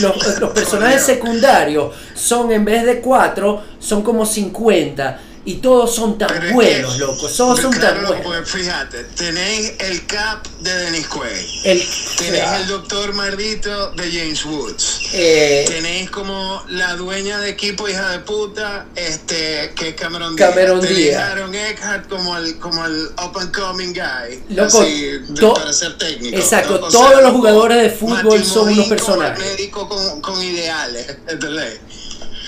los, 0.00 0.50
personajes 0.52 1.00
secundarios 1.00 1.94
son 2.12 2.50
en 2.50 2.64
vez 2.64 2.84
de 2.84 3.00
4, 3.00 3.62
son 3.78 4.02
como 4.02 4.26
50 4.26 5.20
y 5.44 5.54
todos 5.56 5.94
son 5.94 6.18
tan 6.18 6.28
Pero 6.28 6.46
es 6.48 6.52
buenos, 6.52 6.92
que- 6.94 6.98
locos, 7.00 7.34
todos 7.36 7.60
son 7.60 7.72
claro, 7.72 7.94
tan 7.94 8.02
loco, 8.04 8.22
buenos. 8.28 8.50
pues 8.50 8.62
fíjate, 8.62 9.04
tenéis 9.16 9.72
el 9.78 10.04
Cap 10.06 10.46
de 10.60 10.70
Dennis 10.76 11.06
Quaid, 11.08 11.46
El, 11.64 11.82
tenéis 12.18 12.44
el 12.60 12.66
Doctor 12.68 13.14
Mardito 13.14 13.90
de 13.92 14.10
James 14.12 14.44
Woods. 14.44 15.00
eh, 15.14 15.64
Tenéis 15.66 16.10
como 16.10 16.62
la 16.68 16.94
dueña 16.96 17.38
de 17.38 17.48
equipo, 17.50 17.88
hija 17.88 18.10
de 18.10 18.18
puta, 18.20 18.86
este, 18.94 19.72
que 19.76 19.88
es 19.90 19.94
Cameron 19.94 20.36
Díaz. 20.36 20.50
Cameron 20.50 20.80
Díaz. 20.82 21.22
Aaron 21.30 21.54
Eckhart 21.54 22.08
como 22.08 22.36
el, 22.36 22.58
como 22.58 22.84
el 22.84 23.06
up 23.06 23.38
and 23.38 23.50
coming 23.56 23.94
guy. 23.94 24.42
Loco, 24.54 24.82
así, 24.82 25.20
to- 25.38 25.54
para 25.54 25.72
ser 25.72 25.96
técnico. 25.96 26.36
exacto, 26.36 26.78
¿no? 26.80 26.86
O 26.86 26.90
todos 26.90 27.12
los 27.12 27.22
loco, 27.22 27.36
jugadores 27.38 27.82
de 27.82 27.90
fútbol 27.90 28.44
son 28.44 28.68
unos 28.68 28.88
personajes. 28.88 29.42
médico 29.44 29.88
con, 29.88 30.20
con 30.20 30.42
ideales, 30.42 31.06
¿entendés? 31.28 31.80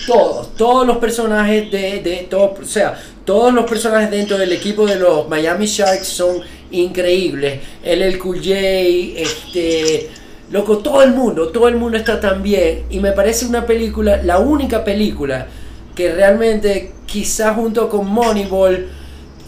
Todos, 0.05 0.55
todos 0.55 0.85
los 0.85 0.97
personajes 0.97 1.71
de, 1.71 2.01
de 2.01 2.27
todo, 2.29 2.55
o 2.61 2.65
sea, 2.65 2.99
todos 3.25 3.53
los 3.53 3.69
personajes 3.69 4.11
dentro 4.11 4.37
del 4.37 4.51
equipo 4.51 4.85
de 4.85 4.95
los 4.95 5.27
Miami 5.29 5.65
Sharks 5.65 6.07
son 6.07 6.41
increíbles. 6.71 7.59
El 7.83 8.01
el 8.01 8.19
J, 8.19 8.39
este, 8.41 10.09
loco, 10.51 10.79
todo 10.79 11.01
el 11.03 11.13
mundo, 11.13 11.49
todo 11.49 11.67
el 11.67 11.75
mundo 11.75 11.97
está 11.97 12.19
tan 12.19 12.43
bien 12.43 12.83
y 12.89 12.99
me 12.99 13.11
parece 13.11 13.45
una 13.45 13.65
película, 13.65 14.21
la 14.23 14.39
única 14.39 14.83
película 14.83 15.47
que 15.95 16.11
realmente 16.11 16.91
quizás 17.05 17.55
junto 17.55 17.87
con 17.89 18.07
Moneyball 18.07 18.87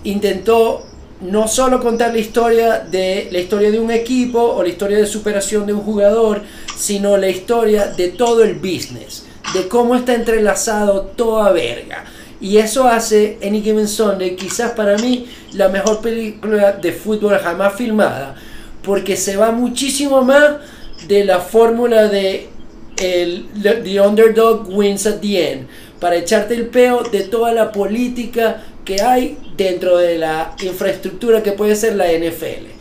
intentó 0.04 0.84
no 1.22 1.48
solo 1.48 1.82
contar 1.82 2.14
la 2.14 2.20
historia 2.20 2.80
de 2.80 3.30
la 3.32 3.40
historia 3.40 3.72
de 3.72 3.80
un 3.80 3.90
equipo 3.90 4.40
o 4.40 4.62
la 4.62 4.70
historia 4.70 4.98
de 4.98 5.06
superación 5.06 5.66
de 5.66 5.74
un 5.74 5.82
jugador, 5.82 6.42
sino 6.78 7.18
la 7.18 7.30
historia 7.30 7.88
de 7.88 8.10
todo 8.10 8.44
el 8.44 8.56
business, 8.56 9.25
de 9.56 9.68
cómo 9.68 9.96
está 9.96 10.14
entrelazado 10.14 11.02
toda 11.16 11.52
verga. 11.52 12.04
Y 12.42 12.58
eso 12.58 12.88
hace 12.88 13.38
Any 13.42 13.62
Given 13.62 13.88
Sunday 13.88 14.36
quizás 14.36 14.72
para 14.72 14.98
mí 14.98 15.28
la 15.54 15.70
mejor 15.70 16.02
película 16.02 16.74
de 16.74 16.92
fútbol 16.92 17.38
jamás 17.40 17.76
filmada, 17.76 18.36
porque 18.84 19.16
se 19.16 19.38
va 19.38 19.52
muchísimo 19.52 20.22
más 20.22 20.58
de 21.08 21.24
la 21.24 21.40
fórmula 21.40 22.08
de 22.08 22.50
el 22.98 23.48
the 23.84 24.00
underdog 24.00 24.70
wins 24.70 25.06
at 25.06 25.20
the 25.20 25.52
end 25.52 25.68
para 26.00 26.16
echarte 26.18 26.54
el 26.54 26.68
peo 26.68 27.04
de 27.04 27.22
toda 27.22 27.54
la 27.54 27.72
política 27.72 28.64
que 28.84 29.02
hay 29.02 29.38
dentro 29.58 29.98
de 29.98 30.18
la 30.18 30.56
infraestructura 30.62 31.42
que 31.42 31.54
puede 31.54 31.76
ser 31.76 31.96
la 31.96 32.06
NFL. 32.08 32.75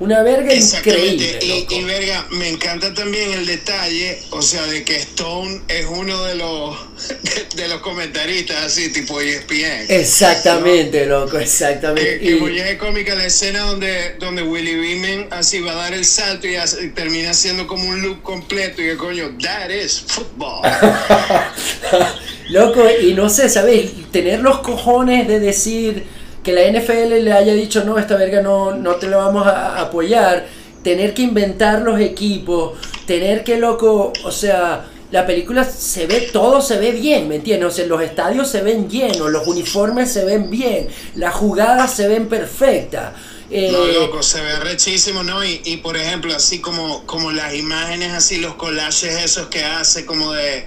Una 0.00 0.22
verga 0.22 0.54
increíble. 0.54 1.38
Y, 1.42 1.60
loco. 1.62 1.74
y 1.74 1.84
verga, 1.84 2.26
me 2.30 2.48
encanta 2.48 2.94
también 2.94 3.32
el 3.32 3.46
detalle, 3.46 4.22
o 4.30 4.40
sea, 4.42 4.64
de 4.66 4.84
que 4.84 4.94
Stone 4.96 5.62
es 5.66 5.86
uno 5.90 6.22
de 6.24 6.36
los 6.36 6.76
de, 7.56 7.66
los 7.68 7.80
comentaristas 7.80 8.64
así, 8.66 8.92
tipo 8.92 9.20
ESPN. 9.20 9.86
Exactamente, 9.88 11.04
loco, 11.06 11.36
Que, 11.38 11.42
exactamente. 11.42 12.20
que 12.20 12.30
Y- 12.30 12.34
muy 12.36 12.58
es 12.58 12.76
cómica 12.76 13.14
la 13.16 13.26
escena 13.26 13.60
donde, 13.62 14.14
donde 14.20 14.42
Willy 14.42 14.76
Beeman 14.76 15.28
así 15.32 15.60
va 15.60 15.72
a 15.72 15.74
dar 15.76 15.94
el 15.94 16.04
salto 16.04 16.46
y, 16.46 16.54
hace- 16.54 16.84
y 16.84 16.88
termina 16.90 17.34
siendo 17.34 17.66
como 17.66 17.84
un 17.88 18.00
loop 18.00 18.22
completo 18.22 18.80
y 18.80 18.86
que 18.86 18.96
coño, 18.96 19.36
that 19.42 19.70
is 19.70 20.04
football. 20.06 20.62
Loco, 22.50 22.84
y 23.02 23.14
no 23.14 23.28
sé, 23.28 23.48
¿sabes? 23.48 23.90
Tener 24.10 24.40
los 24.40 24.60
cojones 24.60 25.28
de 25.28 25.38
decir 25.40 26.04
que 26.48 26.54
la 26.54 26.80
NFL 26.80 27.24
le 27.24 27.32
haya 27.34 27.52
dicho, 27.52 27.84
no, 27.84 27.98
esta 27.98 28.16
verga 28.16 28.40
no, 28.40 28.74
no 28.74 28.94
te 28.94 29.06
la 29.06 29.18
vamos 29.18 29.46
a 29.46 29.76
a 29.76 29.82
apoyar, 29.82 30.46
tener 30.82 31.12
que 31.12 31.20
inventar 31.20 31.82
los 31.82 32.00
equipos, 32.00 32.78
tener 33.06 33.44
que, 33.44 33.58
loco, 33.58 34.14
o 34.24 34.30
sea, 34.30 34.86
la 35.10 35.26
película 35.26 35.62
se 35.64 36.06
ve, 36.06 36.30
todo 36.32 36.62
se 36.62 36.78
ve 36.78 36.92
bien, 36.92 37.28
¿me 37.28 37.36
entiendes? 37.36 37.68
O 37.68 37.70
sea, 37.70 37.84
los 37.84 38.00
estadios 38.00 38.48
se 38.48 38.62
ven 38.62 38.88
llenos, 38.88 39.30
los 39.30 39.46
uniformes 39.46 40.10
se 40.10 40.24
ven 40.24 40.48
bien, 40.48 40.88
las 41.16 41.34
jugadas 41.34 41.92
se 41.92 42.08
ven 42.08 42.28
perfectas. 42.30 43.12
Eh, 43.50 43.68
no, 43.70 43.84
loco, 43.86 44.22
se 44.22 44.40
ve 44.40 44.56
rechísimo, 44.56 45.22
¿no? 45.22 45.44
Y, 45.44 45.60
y 45.66 45.76
por 45.78 45.98
ejemplo, 45.98 46.34
así 46.34 46.60
como, 46.60 47.04
como 47.04 47.30
las 47.30 47.54
imágenes, 47.54 48.12
así 48.12 48.38
los 48.38 48.54
collages 48.54 49.22
esos 49.22 49.48
que 49.48 49.64
hace, 49.64 50.06
como 50.06 50.32
de, 50.32 50.66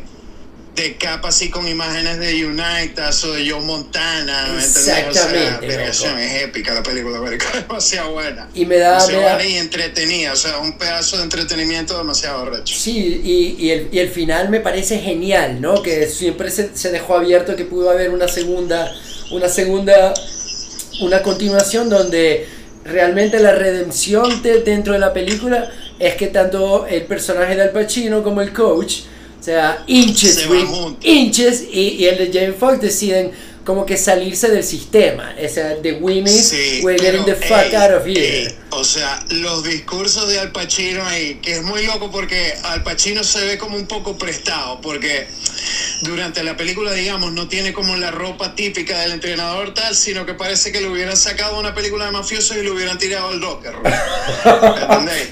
de 0.76 0.96
capa, 0.96 1.28
así 1.30 1.50
con 1.50 1.68
imágenes 1.68 2.18
de 2.20 2.46
United 2.46 3.04
o 3.26 3.34
de 3.34 3.50
Joe 3.52 3.60
Montana, 3.62 4.44
¿me 4.54 4.64
entiendes? 4.64 4.78
O 4.78 4.80
sea, 4.80 5.00
Exactamente, 5.10 5.68
loco. 5.68 6.18
es 6.18 6.44
épica 6.44 6.74
la 6.74 6.82
película, 6.84 7.20
es 7.30 7.54
demasiado 7.68 8.12
buena. 8.14 8.48
Y 8.54 8.66
me 8.66 8.78
da- 8.78 9.06
me 9.08 9.14
da- 9.16 9.46
y 9.46 9.58
entretenida, 9.58 10.32
o 10.32 10.36
sea, 10.38 10.60
un 10.60 10.78
pedazo 10.78 11.18
de 11.18 11.24
entretenimiento 11.24 11.98
demasiado 11.98 12.46
recho. 12.50 12.74
Sí, 12.74 13.22
y, 13.24 13.56
y 13.66 13.72
el, 13.72 13.90
y 13.92 14.00
el 14.00 14.10
final 14.10 14.50
me 14.50 14.62
parece 14.62 14.98
genial, 15.00 15.60
¿no? 15.60 15.82
Que 15.84 16.08
siempre 16.08 16.50
se, 16.50 16.76
se 16.76 16.90
dejó 16.92 17.18
abierto 17.18 17.56
que 17.58 17.66
pudo 17.66 17.90
haber 17.90 18.10
una 18.10 18.30
segunda, 18.30 18.92
una 19.32 19.50
segunda, 19.50 20.14
una 21.02 21.22
continuación 21.22 21.90
donde 21.90 22.48
realmente 22.86 23.40
la 23.40 23.52
redención 23.52 24.42
de- 24.42 24.62
dentro 24.62 24.94
de 24.94 25.00
la 25.00 25.12
película 25.14 25.70
es 26.00 26.16
que 26.16 26.28
tanto 26.28 26.88
el 26.88 27.04
personaje 27.04 27.56
de 27.56 27.64
Al 27.64 27.72
Pacino 27.72 28.24
como 28.24 28.42
el 28.42 28.54
coach, 28.54 29.02
o 29.42 29.44
sea, 29.44 29.84
Inches, 29.88 30.48
güey. 30.48 30.64
Inches 31.02 31.64
y, 31.70 31.96
y 32.00 32.06
el 32.06 32.18
de 32.18 32.40
Jamie 32.40 32.54
Foxx 32.58 32.80
deciden 32.82 33.32
como 33.66 33.86
que 33.86 33.98
salirse 33.98 34.50
del 34.50 34.64
sistema, 34.64 35.36
o 35.44 35.50
sea, 35.50 35.76
de 35.76 35.94
Winnie's, 35.94 36.48
Sí, 36.50 36.82
we're 36.84 36.98
getting 37.00 37.26
the 37.26 37.36
fuck 37.36 37.72
ey, 37.72 37.76
out 37.76 37.92
of 37.92 38.06
here. 38.08 38.20
ey, 38.48 38.48
o 38.72 38.84
sea, 38.84 39.24
los 39.30 39.64
discursos 39.64 40.30
de 40.30 40.40
Al 40.40 40.52
Pacino 40.52 41.06
ahí, 41.06 41.40
que 41.42 41.58
es 41.58 41.64
muy 41.64 41.86
loco 41.86 42.10
porque 42.10 42.54
Al 42.64 42.84
Pacino 42.84 43.24
se 43.24 43.44
ve 43.46 43.58
como 43.58 43.76
un 43.76 43.86
poco 43.86 44.18
prestado, 44.18 44.80
porque 44.82 45.28
durante 46.02 46.44
la 46.44 46.56
película, 46.58 46.94
digamos, 46.94 47.34
no 47.34 47.48
tiene 47.48 47.74
como 47.74 47.96
la 47.96 48.12
ropa 48.12 48.56
típica 48.56 49.00
del 49.02 49.12
entrenador 49.14 49.74
tal, 49.74 49.96
sino 49.96 50.26
que 50.26 50.34
parece 50.34 50.72
que 50.72 50.82
le 50.82 50.90
hubieran 50.90 51.18
sacado 51.18 51.60
una 51.60 51.76
película 51.76 52.06
de 52.06 52.12
mafiosos 52.12 52.58
y 52.58 52.64
le 52.64 52.72
hubieran 52.72 52.98
tirado 52.98 53.30
al 53.30 53.40
locker. 53.40 53.74
¿Entendéis? 54.82 55.30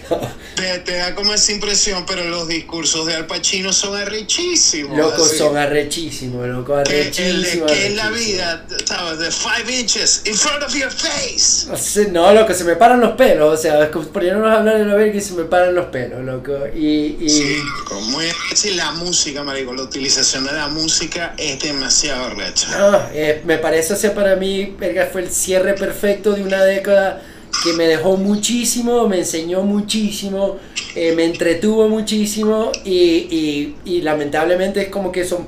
Te, 0.56 0.80
te 0.80 0.98
da 0.98 1.16
como 1.16 1.34
esa 1.34 1.54
impresión, 1.54 2.06
pero 2.06 2.26
los 2.26 2.48
discursos 2.48 3.06
de 3.06 3.16
Al 3.16 3.26
Pacino 3.26 3.72
son 3.72 3.96
arrechísimos. 3.96 4.98
Loco, 4.98 5.24
así. 5.24 5.38
son 5.38 5.58
arrechísimos, 5.58 6.46
loco, 6.48 6.76
arrechísimos. 6.76 7.72
que 7.72 7.88
es 7.88 7.96
la 7.96 8.10
vida, 8.10 8.66
¿sabes? 8.86 9.20
De 9.20 9.32
five 9.32 9.80
inches 9.80 10.22
in 10.26 10.36
front 10.36 10.62
of 10.64 10.74
your 10.76 10.92
face. 10.92 11.68
No, 12.12 12.34
loco, 12.34 12.54
se 12.54 12.64
me 12.64 12.76
paran 12.76 13.00
los 13.00 13.14
pelos, 13.14 13.29
o 13.38 13.58
sea, 13.58 13.92
poniéndonos 13.92 14.50
a 14.52 14.60
hablar 14.60 14.78
de 14.80 14.86
la 14.86 14.96
verga 14.96 15.16
y 15.18 15.22
se 15.22 15.34
me 15.34 15.44
paran 15.44 15.76
los 15.76 15.88
pelos, 15.88 16.24
loco. 16.24 16.54
Y, 16.76 17.18
y 17.20 17.30
Sí, 17.30 17.58
con 17.88 18.04
muy 18.12 18.26
sí, 18.56 18.74
la 18.76 18.92
música, 18.94 19.44
marico, 19.44 19.74
la 19.74 19.84
utilización 19.84 20.46
de 20.46 20.54
la 20.54 20.68
música 20.68 21.34
es 21.38 21.60
demasiado 21.62 22.30
recha. 22.32 22.68
no, 22.78 23.00
eh, 23.14 23.42
me 23.46 23.58
parece, 23.58 23.94
o 23.94 23.96
sea, 23.96 24.14
para 24.14 24.36
mí, 24.36 24.76
verga, 24.80 25.08
fue 25.12 25.22
el 25.22 25.30
cierre 25.32 25.74
perfecto 25.74 26.34
de 26.34 26.44
una 26.44 26.64
década 26.64 27.22
que 27.64 27.74
me 27.74 27.88
dejó 27.88 28.18
muchísimo, 28.18 29.08
me 29.08 29.20
enseñó 29.20 29.64
muchísimo, 29.64 30.58
eh, 30.96 31.14
me 31.14 31.26
entretuvo 31.26 31.90
muchísimo 31.90 32.72
y, 32.86 32.96
y, 32.96 33.76
y 33.86 34.02
lamentablemente 34.02 34.82
es 34.82 34.90
como 34.90 35.12
que 35.12 35.26
son, 35.26 35.48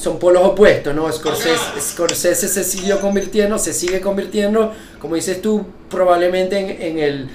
son 0.00 0.18
polos 0.18 0.42
opuestos, 0.44 0.94
¿no? 0.94 1.10
Scorsese, 1.12 1.58
Scorsese 1.80 2.48
se 2.48 2.64
siguió 2.64 3.00
convirtiendo, 3.00 3.58
se 3.58 3.72
sigue 3.74 4.00
convirtiendo, 4.00 4.72
como 4.98 5.14
dices 5.16 5.42
tú, 5.42 5.66
probablemente 5.90 6.58
en, 6.58 6.70
en 6.70 6.98
el 6.98 7.28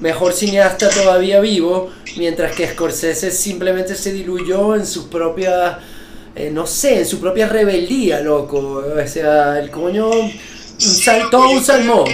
mejor 0.00 0.32
cineasta 0.32 0.90
todavía 0.90 1.40
vivo, 1.40 1.90
mientras 2.16 2.54
que 2.54 2.68
Scorsese 2.68 3.30
simplemente 3.30 3.94
se 3.94 4.12
diluyó 4.12 4.74
en 4.74 4.86
su 4.86 5.08
propia, 5.08 5.78
eh, 6.34 6.50
no 6.52 6.66
sé, 6.66 6.98
en 6.98 7.06
su 7.06 7.18
propia 7.20 7.48
rebeldía, 7.48 8.20
loco. 8.20 8.84
O 8.94 9.06
sea, 9.08 9.58
el 9.58 9.70
coño 9.70 10.10
un 10.10 10.30
sal- 10.78 11.30
todo 11.30 11.48
un 11.50 11.64
salmón. 11.64 12.04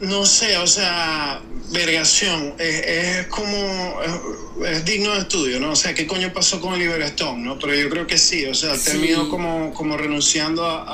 No 0.00 0.26
sé, 0.26 0.56
o 0.58 0.66
sea, 0.66 1.40
vergación, 1.70 2.54
es, 2.58 2.86
es 2.86 3.26
como, 3.28 4.00
es, 4.02 4.70
es 4.76 4.84
digno 4.84 5.12
de 5.14 5.20
estudio, 5.20 5.60
¿no? 5.60 5.70
O 5.72 5.76
sea, 5.76 5.94
¿qué 5.94 6.06
coño 6.06 6.32
pasó 6.32 6.60
con 6.60 6.72
Oliver 6.74 7.00
Stone, 7.02 7.42
no? 7.44 7.58
Pero 7.58 7.74
yo 7.74 7.88
creo 7.88 8.06
que 8.06 8.18
sí, 8.18 8.44
o 8.46 8.54
sea, 8.54 8.76
Sí. 8.76 8.84
terminó 8.90 9.28
como, 9.28 9.72
como 9.72 9.96
renunciando 9.96 10.64
a, 10.66 10.84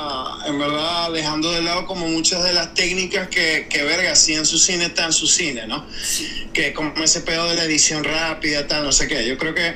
a- 0.43 0.47
en 0.47 0.59
verdad, 0.59 1.11
dejando 1.11 1.51
de 1.51 1.61
lado 1.61 1.85
como 1.85 2.07
muchas 2.07 2.43
de 2.43 2.53
las 2.53 2.73
técnicas 2.73 3.27
que, 3.29 3.67
que 3.69 3.83
verga, 3.83 4.15
sí 4.15 4.33
en 4.33 4.45
su 4.45 4.57
cine, 4.59 4.85
está 4.85 5.05
en 5.05 5.13
su 5.13 5.27
cine, 5.27 5.67
¿no? 5.67 5.85
que 6.53 6.73
como 6.73 6.91
ese 7.03 7.21
pedo 7.21 7.47
de 7.49 7.55
la 7.55 7.65
edición 7.65 8.03
rápida, 8.03 8.65
tal, 8.67 8.83
no 8.83 8.91
sé 8.91 9.07
qué. 9.07 9.27
Yo 9.27 9.37
creo 9.37 9.53
que 9.53 9.75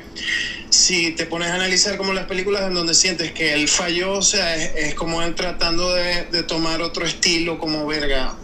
si 0.72 1.11
te 1.11 1.28
pones 1.28 1.49
a 1.49 1.56
analizar 1.56 1.95
como 1.98 2.11
las 2.14 2.26
películas 2.26 2.64
en 2.64 2.73
donde 2.73 2.95
sientes 2.95 3.34
que 3.34 3.53
él 3.53 3.68
falló, 3.68 4.14
o 4.14 4.22
sea, 4.23 4.56
es, 4.56 4.72
es 4.88 4.95
como 4.95 5.22
él 5.22 5.36
tratando 5.36 5.94
de, 5.94 6.26
de 6.32 6.41
tomar 6.44 6.82
otro 6.82 7.06
estilo 7.06 7.60
como 7.60 7.86
verga, 7.86 8.36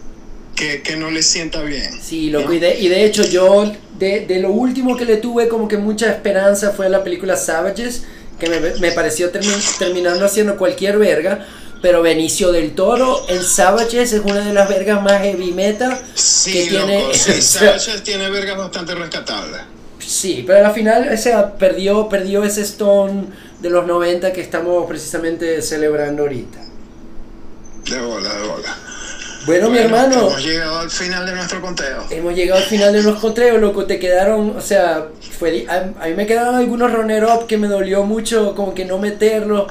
que, 0.58 0.82
que 0.82 0.96
no 0.96 1.10
le 1.10 1.22
sienta 1.22 1.62
bien. 1.62 2.00
Sí, 2.02 2.30
loco, 2.30 2.48
¿no? 2.48 2.54
y 2.54 2.58
de, 2.58 2.78
y 2.78 2.88
de 2.88 3.04
hecho 3.04 3.22
yo, 3.24 3.72
de, 3.98 4.26
de 4.26 4.40
lo 4.40 4.50
último 4.50 4.96
que 4.96 5.04
le 5.04 5.16
tuve 5.18 5.48
como 5.48 5.68
que 5.68 5.76
mucha 5.78 6.10
esperanza 6.10 6.72
fue 6.72 6.88
la 6.88 7.04
película 7.04 7.36
Savages, 7.36 8.02
que 8.38 8.48
me, 8.48 8.60
me 8.60 8.92
pareció 8.92 9.32
termi- 9.32 9.78
terminando 9.78 10.24
haciendo 10.24 10.56
cualquier 10.56 10.98
verga, 10.98 11.46
pero 11.80 12.02
Benicio 12.02 12.50
del 12.50 12.74
Toro 12.74 13.24
en 13.28 13.42
Savages 13.42 14.12
es 14.12 14.20
una 14.24 14.44
de 14.44 14.52
las 14.52 14.68
vergas 14.68 15.00
más 15.02 15.22
heavy 15.22 15.52
metal 15.52 15.96
que 16.14 16.20
Sí, 16.20 16.66
tiene... 16.68 17.00
loco, 17.02 17.14
sí, 17.14 17.40
Savages 17.40 18.02
tiene 18.02 18.28
vergas 18.30 18.58
bastante 18.58 18.94
rescatables. 18.96 19.60
Sí, 20.04 20.42
pero 20.46 20.66
al 20.66 20.72
final, 20.72 21.08
o 21.12 21.16
sea, 21.16 21.56
perdió, 21.58 22.08
perdió 22.08 22.42
ese 22.42 22.62
Stone 22.62 23.26
de 23.60 23.70
los 23.70 23.86
90 23.86 24.32
que 24.32 24.40
estamos 24.40 24.86
precisamente 24.88 25.60
celebrando 25.62 26.22
ahorita. 26.22 26.58
De 27.90 28.00
bola, 28.00 28.34
de 28.34 28.48
bola. 28.48 28.76
Bueno, 29.48 29.70
mi 29.70 29.78
Bueno, 29.78 29.96
hermano, 29.96 30.28
Hemos 30.28 30.44
llegado 30.44 30.78
al 30.80 30.90
final 30.90 31.24
de 31.26 31.32
nuestro 31.32 31.60
conteo. 31.62 32.04
hemos 32.10 32.34
llegado 32.34 32.60
al 32.60 32.66
final 32.66 32.92
de 32.92 33.02
los 33.02 33.18
contreos, 33.18 33.58
loco, 33.58 33.86
te 33.86 33.98
quedaron, 33.98 34.54
o 34.56 34.60
sea, 34.60 35.06
fue, 35.38 35.64
a, 35.68 36.04
a 36.04 36.06
mí 36.08 36.14
me 36.14 36.26
quedaron 36.26 36.54
algunos 36.54 36.92
runner-up 36.92 37.46
que 37.46 37.56
me 37.56 37.66
dolió 37.66 38.04
mucho 38.04 38.54
como 38.54 38.74
que 38.74 38.84
no 38.84 38.98
meterlo 38.98 39.66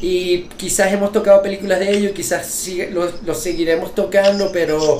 y 0.00 0.44
quizás 0.56 0.92
hemos 0.94 1.12
tocado 1.12 1.42
películas 1.42 1.78
de 1.80 1.90
ellos, 1.90 2.12
quizás 2.16 2.46
sigue- 2.46 2.90
los, 2.90 3.22
los 3.26 3.38
seguiremos 3.38 3.94
tocando, 3.94 4.50
pero 4.50 4.96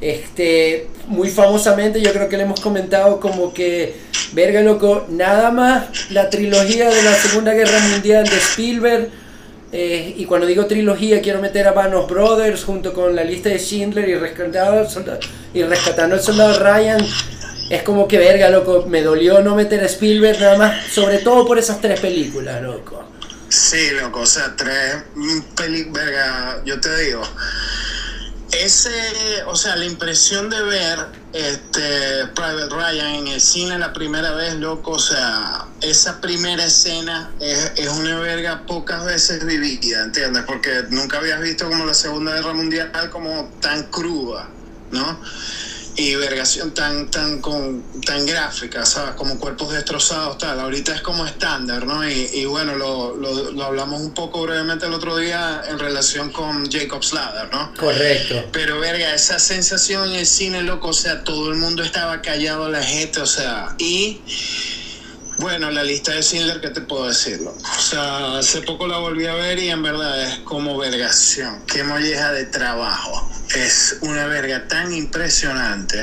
este, 0.00 0.86
muy 1.08 1.28
famosamente 1.28 2.00
yo 2.00 2.12
creo 2.12 2.28
que 2.28 2.36
le 2.36 2.44
hemos 2.44 2.60
comentado 2.60 3.18
como 3.18 3.52
que, 3.52 3.96
verga, 4.32 4.60
loco, 4.60 5.06
nada 5.08 5.50
más 5.50 6.10
la 6.12 6.30
trilogía 6.30 6.88
de 6.88 7.02
la 7.02 7.14
Segunda 7.14 7.52
Guerra 7.52 7.80
Mundial 7.90 8.24
de 8.28 8.36
Spielberg. 8.36 9.21
Eh, 9.74 10.14
y 10.18 10.26
cuando 10.26 10.46
digo 10.46 10.66
trilogía, 10.66 11.22
quiero 11.22 11.40
meter 11.40 11.66
a 11.66 11.72
Band 11.72 11.94
of 11.94 12.10
Brothers 12.10 12.62
junto 12.62 12.92
con 12.92 13.16
la 13.16 13.24
lista 13.24 13.48
de 13.48 13.58
Schindler 13.58 14.06
y 14.06 14.14
rescatando 14.16 14.88
soldado, 14.88 15.18
y 15.54 15.62
rescatando 15.62 16.14
al 16.14 16.22
soldado 16.22 16.58
Ryan. 16.58 17.00
Es 17.70 17.82
como 17.82 18.06
que 18.06 18.18
verga, 18.18 18.50
loco. 18.50 18.84
Me 18.86 19.02
dolió 19.02 19.40
no 19.40 19.54
meter 19.54 19.80
a 19.80 19.86
Spielberg 19.86 20.38
nada 20.38 20.58
más, 20.58 20.92
sobre 20.92 21.18
todo 21.18 21.46
por 21.46 21.58
esas 21.58 21.80
tres 21.80 21.98
películas, 22.00 22.60
loco. 22.60 23.02
Sí, 23.48 23.90
loco, 23.92 24.20
o 24.20 24.26
sea, 24.26 24.54
tres 24.56 25.04
mm, 25.14 25.40
peli, 25.56 25.84
verga, 25.84 26.62
yo 26.66 26.78
te 26.78 27.04
digo. 27.04 27.22
Ese, 28.52 28.90
o 29.46 29.56
sea, 29.56 29.76
la 29.76 29.86
impresión 29.86 30.50
de 30.50 30.62
ver 30.62 30.98
este 31.32 32.26
Private 32.34 32.68
Ryan 32.68 33.14
en 33.14 33.28
el 33.28 33.40
cine 33.40 33.78
la 33.78 33.92
primera 33.92 34.32
vez, 34.32 34.54
loco, 34.54 34.92
o 34.92 34.98
sea, 34.98 35.66
esa 35.80 36.20
primera 36.20 36.64
escena 36.64 37.32
es, 37.40 37.72
es 37.76 37.88
una 37.88 38.18
verga 38.18 38.66
pocas 38.66 39.04
veces 39.04 39.44
vivida, 39.44 40.02
¿entiendes? 40.04 40.44
Porque 40.46 40.84
nunca 40.90 41.18
habías 41.18 41.40
visto 41.40 41.68
como 41.68 41.86
la 41.86 41.94
Segunda 41.94 42.34
Guerra 42.34 42.52
Mundial 42.52 42.90
como 43.10 43.50
tan 43.60 43.84
cruda, 43.84 44.48
¿no? 44.90 45.20
Y 45.96 46.14
vergación 46.14 46.72
tan 46.72 47.10
tan 47.10 47.40
con 47.40 47.82
tan 48.04 48.24
gráfica, 48.24 48.86
¿sabes? 48.86 49.14
Como 49.14 49.38
cuerpos 49.38 49.72
destrozados, 49.72 50.38
tal. 50.38 50.58
Ahorita 50.60 50.94
es 50.94 51.02
como 51.02 51.26
estándar, 51.26 51.86
¿no? 51.86 52.08
Y, 52.08 52.30
y 52.32 52.44
bueno, 52.46 52.76
lo, 52.76 53.14
lo, 53.16 53.50
lo 53.50 53.64
hablamos 53.64 54.00
un 54.00 54.14
poco 54.14 54.42
brevemente 54.42 54.86
el 54.86 54.94
otro 54.94 55.16
día 55.16 55.62
en 55.68 55.78
relación 55.78 56.30
con 56.30 56.70
Jacob's 56.70 57.12
Ladder, 57.12 57.52
¿no? 57.52 57.74
Correcto. 57.74 58.48
Pero 58.52 58.80
verga, 58.80 59.14
esa 59.14 59.38
sensación 59.38 60.10
en 60.10 60.16
el 60.16 60.26
cine, 60.26 60.62
loco, 60.62 60.88
o 60.88 60.92
sea, 60.94 61.24
todo 61.24 61.50
el 61.50 61.56
mundo 61.56 61.82
estaba 61.82 62.22
callado 62.22 62.68
la 62.70 62.82
gente, 62.82 63.20
o 63.20 63.26
sea, 63.26 63.74
y 63.78 64.20
bueno, 65.42 65.70
la 65.72 65.82
lista 65.82 66.12
de 66.12 66.22
Schindler, 66.22 66.60
¿qué 66.60 66.70
te 66.70 66.80
puedo 66.80 67.08
decirlo? 67.08 67.52
O 67.60 67.80
sea, 67.82 68.38
hace 68.38 68.62
poco 68.62 68.86
la 68.86 68.98
volví 68.98 69.26
a 69.26 69.34
ver 69.34 69.58
y 69.58 69.70
en 69.70 69.82
verdad 69.82 70.22
es 70.22 70.38
como 70.38 70.78
vergación. 70.78 71.64
Qué 71.66 71.82
molleja 71.82 72.32
de 72.32 72.46
trabajo. 72.46 73.28
Es 73.54 73.98
una 74.02 74.26
verga 74.26 74.68
tan 74.68 74.94
impresionante. 74.94 76.00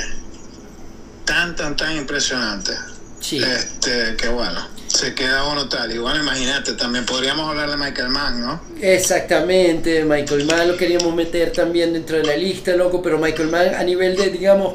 Tan, 1.24 1.56
tan, 1.56 1.74
tan 1.74 1.96
impresionante. 1.96 2.72
Sí. 3.20 3.42
Este, 3.42 4.14
que 4.16 4.28
bueno, 4.28 4.68
se 4.88 5.14
queda 5.14 5.44
uno 5.44 5.68
tal. 5.70 5.98
Bueno, 5.98 6.20
imagínate, 6.20 6.74
también 6.74 7.06
podríamos 7.06 7.48
hablar 7.48 7.70
de 7.70 7.78
Michael 7.78 8.10
Mann, 8.10 8.42
¿no? 8.42 8.60
Exactamente, 8.80 10.04
Michael 10.04 10.44
Mann 10.44 10.68
lo 10.68 10.76
queríamos 10.76 11.14
meter 11.14 11.50
también 11.52 11.94
dentro 11.94 12.18
de 12.18 12.24
la 12.24 12.36
lista, 12.36 12.76
loco, 12.76 13.00
pero 13.00 13.18
Michael 13.18 13.48
Mann 13.48 13.74
a 13.74 13.82
nivel 13.84 14.16
de, 14.16 14.30
digamos, 14.30 14.74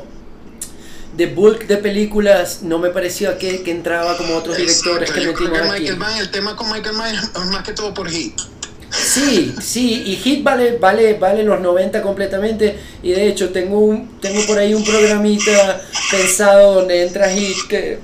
de 1.15 1.27
bulk 1.27 1.67
de 1.67 1.77
películas 1.77 2.59
no 2.61 2.77
me 2.79 2.89
pareció 2.89 3.37
que, 3.37 3.63
que 3.63 3.71
entraba 3.71 4.17
como 4.17 4.35
otros 4.35 4.57
directores 4.57 5.11
que 5.11 5.21
metimos 5.21 5.59
aquí. 5.71 5.91
Mann, 5.91 6.17
el 6.17 6.31
tema 6.31 6.55
con 6.55 6.71
Michael 6.71 6.95
Mann 6.95 7.15
es 7.15 7.45
más 7.51 7.63
que 7.63 7.73
todo 7.73 7.93
por 7.93 8.09
hit. 8.09 8.33
Sí, 8.89 9.53
sí, 9.61 10.03
y 10.05 10.15
Hit 10.15 10.43
vale, 10.43 10.77
vale, 10.77 11.15
vale 11.15 11.43
los 11.43 11.59
90 11.59 12.01
completamente. 12.01 12.77
Y 13.03 13.11
de 13.11 13.27
hecho 13.27 13.49
tengo 13.49 13.79
un, 13.79 14.19
tengo 14.19 14.45
por 14.45 14.57
ahí 14.57 14.73
un 14.73 14.83
programita 14.83 15.81
pensado 16.11 16.75
donde 16.75 17.03
entra 17.03 17.29
Hit 17.29 17.67
que 17.67 17.99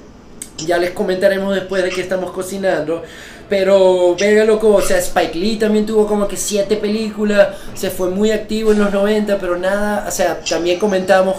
ya 0.66 0.78
les 0.78 0.92
comentaremos 0.92 1.56
después 1.56 1.84
de 1.84 1.90
que 1.90 2.02
estamos 2.02 2.32
cocinando. 2.32 3.04
Pero 3.50 4.16
venga 4.16 4.46
loco, 4.46 4.76
o 4.76 4.82
sea, 4.82 4.98
Spike 4.98 5.38
Lee 5.38 5.58
también 5.58 5.86
tuvo 5.86 6.08
como 6.08 6.26
que 6.26 6.38
siete 6.38 6.78
películas, 6.78 7.50
se 7.74 7.90
fue 7.90 8.10
muy 8.10 8.32
activo 8.32 8.72
en 8.72 8.80
los 8.80 8.94
90, 8.94 9.40
pero 9.40 9.58
nada, 9.58 10.06
o 10.08 10.12
sea, 10.12 10.40
también 10.40 10.80
comentamos 10.80 11.36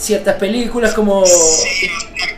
ciertas 0.00 0.36
películas 0.36 0.94
como, 0.94 1.24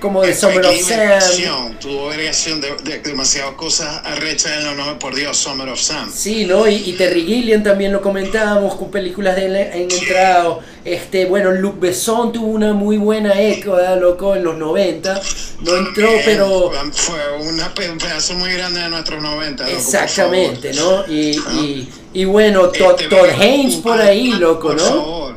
como 0.00 0.22
The 0.22 0.34
Summer 0.34 0.66
of 0.66 0.76
Sam. 0.80 1.78
Tuvo 1.78 2.06
variación 2.06 2.60
de, 2.60 2.74
de, 2.82 2.98
demasiadas 2.98 3.54
cosas 3.54 4.02
arrechas 4.04 4.52
en 4.58 4.76
los 4.76 4.86
por 4.98 5.14
Dios, 5.14 5.36
Summer 5.36 5.68
of 5.68 5.80
Sam. 5.80 6.10
Sí, 6.12 6.44
¿no? 6.44 6.68
Y, 6.68 6.74
y, 6.74 6.92
Terry 6.94 7.24
Gilliam 7.24 7.62
también 7.62 7.92
lo 7.92 8.02
comentábamos 8.02 8.74
con 8.74 8.90
películas 8.90 9.36
de 9.36 9.46
en 9.46 9.90
entrado. 9.90 10.60
Este, 10.84 11.26
bueno, 11.26 11.52
Luc 11.52 11.78
Besson 11.78 12.32
tuvo 12.32 12.48
una 12.48 12.72
muy 12.72 12.96
buena 12.96 13.40
eco, 13.40 13.72
¿verdad, 13.72 14.00
loco? 14.00 14.34
En 14.34 14.42
los 14.42 14.56
90. 14.56 15.20
No 15.60 15.76
entró, 15.76 16.08
pero... 16.24 16.72
Fue 16.92 17.20
una, 17.40 17.72
un 17.92 17.98
pedazo 17.98 18.34
muy 18.34 18.52
grande 18.52 18.80
de 18.80 18.88
nuestros 18.88 19.22
90. 19.22 19.64
Loco, 19.64 19.76
Exactamente, 19.76 20.72
¿no? 20.74 21.06
Y, 21.06 21.38
y, 21.60 21.92
y, 22.12 22.24
bueno, 22.24 22.68
Todd, 22.68 23.00
Todd 23.08 23.30
Haynes 23.38 23.76
por 23.76 24.00
ahí, 24.00 24.32
loco, 24.32 24.68
por 24.68 24.76
¿no? 24.76 24.84
Favor. 24.84 25.36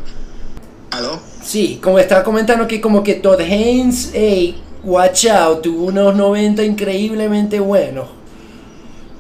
¿Aló? 0.92 1.35
Sí, 1.46 1.80
como 1.82 2.00
estaba 2.00 2.24
comentando 2.24 2.68
que 2.68 2.82
como 2.82 3.04
que 3.04 3.16
Todd 3.16 3.40
Haynes, 3.40 4.10
hey, 4.14 4.56
watch 4.84 5.26
out, 5.28 5.62
tuvo 5.62 5.86
unos 5.86 6.16
90 6.16 6.64
increíblemente 6.64 7.60
buenos. 7.60 8.08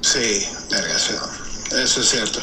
Sí, 0.01 0.43
vergación. 0.71 1.19
Eso 1.83 2.01
es 2.01 2.09
cierto. 2.09 2.39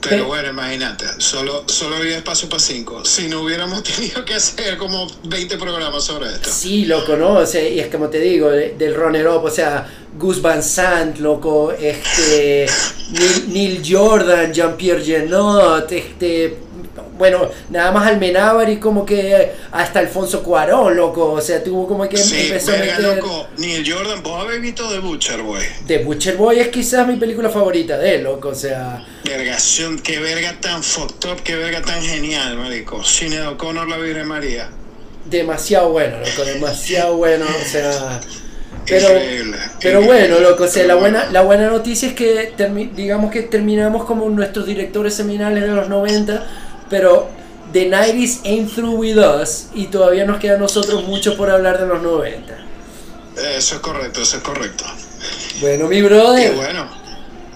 Pero, 0.00 0.26
bueno, 0.26 0.48
imagínate, 0.48 1.04
solo, 1.18 1.64
solo 1.66 1.96
había 1.96 2.16
espacio 2.16 2.48
para 2.48 2.60
cinco. 2.60 3.04
Si 3.04 3.28
no 3.28 3.42
hubiéramos 3.42 3.82
tenido 3.96 4.24
que 4.24 4.34
hacer 4.34 4.78
como 4.78 5.06
20 5.24 5.58
programas 5.58 6.04
sobre 6.04 6.30
esto. 6.30 6.50
Sí, 6.50 6.86
loco, 6.86 7.16
¿no? 7.16 7.34
O 7.34 7.46
sea, 7.46 7.68
y 7.68 7.78
es 7.78 7.88
como 7.88 8.08
te 8.08 8.18
digo, 8.18 8.48
del 8.50 8.94
runner 8.94 9.28
up, 9.28 9.44
o 9.44 9.50
sea, 9.50 9.86
Gus 10.18 10.40
Van 10.40 10.62
Sant, 10.62 11.18
loco, 11.18 11.70
este, 11.72 12.66
Neil, 13.12 13.52
Neil 13.52 13.82
Jordan, 13.86 14.52
Jean-Pierre 14.52 15.04
Genot, 15.04 15.92
este, 15.92 16.69
bueno, 17.16 17.50
nada 17.68 17.92
más 17.92 18.08
Almenábar 18.08 18.68
y 18.70 18.78
como 18.78 19.04
que 19.04 19.52
hasta 19.72 20.00
Alfonso 20.00 20.42
Cuarón, 20.42 20.96
loco. 20.96 21.32
O 21.32 21.40
sea, 21.40 21.62
tuvo 21.62 21.86
como 21.86 22.08
que 22.08 22.16
sí, 22.16 22.48
empezó 22.48 22.72
verga, 22.72 22.96
a 22.96 22.98
meter... 22.98 23.16
loco. 23.16 23.48
Neil 23.58 23.92
Jordan, 23.92 24.22
vos 24.22 24.42
habéis 24.42 24.62
visto 24.62 24.88
The 24.88 24.98
Butcher 24.98 25.42
Boy. 25.42 25.62
The 25.86 25.98
Butcher 25.98 26.36
Boy 26.36 26.60
es 26.60 26.68
quizás 26.68 27.06
mi 27.06 27.16
película 27.16 27.50
favorita 27.50 27.98
de 27.98 28.16
él, 28.16 28.24
loco. 28.24 28.48
O 28.48 28.54
sea. 28.54 29.04
Vergación, 29.24 29.98
qué 29.98 30.18
verga 30.18 30.56
tan 30.60 30.82
fucked 30.82 31.30
up, 31.30 31.42
qué 31.42 31.56
verga 31.56 31.82
tan 31.82 32.02
genial, 32.02 32.56
marico. 32.56 33.04
Cine 33.04 33.36
de 33.36 33.46
O'Connor, 33.46 33.88
la 33.88 33.98
Virgen 33.98 34.26
María. 34.26 34.68
Demasiado 35.26 35.90
bueno, 35.90 36.16
loco, 36.18 36.44
demasiado 36.44 37.16
bueno. 37.16 37.44
O 37.44 37.68
sea. 37.68 38.20
Pero, 38.86 39.08
Increíble, 39.08 39.56
pero 39.80 40.00
increíble. 40.00 40.28
bueno, 40.28 40.50
loco, 40.50 40.64
o 40.64 40.66
sea, 40.66 40.84
la 40.86 40.94
buena, 40.94 41.30
la 41.30 41.42
buena 41.42 41.68
noticia 41.68 42.08
es 42.08 42.14
que 42.14 42.54
digamos 42.96 43.30
que 43.30 43.42
terminamos 43.42 44.04
como 44.04 44.28
nuestros 44.30 44.66
directores 44.66 45.14
seminales 45.14 45.62
de 45.62 45.68
los 45.68 45.88
90, 45.88 46.46
pero 46.90 47.28
The 47.72 47.88
90s 47.88 48.40
ain't 48.44 48.74
through 48.74 48.96
with 48.98 49.16
us 49.16 49.68
y 49.74 49.86
todavía 49.86 50.24
nos 50.24 50.40
queda 50.40 50.56
a 50.56 50.58
nosotros 50.58 51.04
mucho 51.06 51.36
por 51.36 51.48
hablar 51.50 51.78
de 51.78 51.86
los 51.86 52.02
90. 52.02 52.58
Eso 53.56 53.74
es 53.76 53.80
correcto, 53.80 54.22
eso 54.22 54.38
es 54.38 54.42
correcto. 54.42 54.84
Bueno, 55.60 55.86
mi 55.86 55.98
Y 55.98 56.02
brother, 56.02 56.54
bueno, 56.56 56.88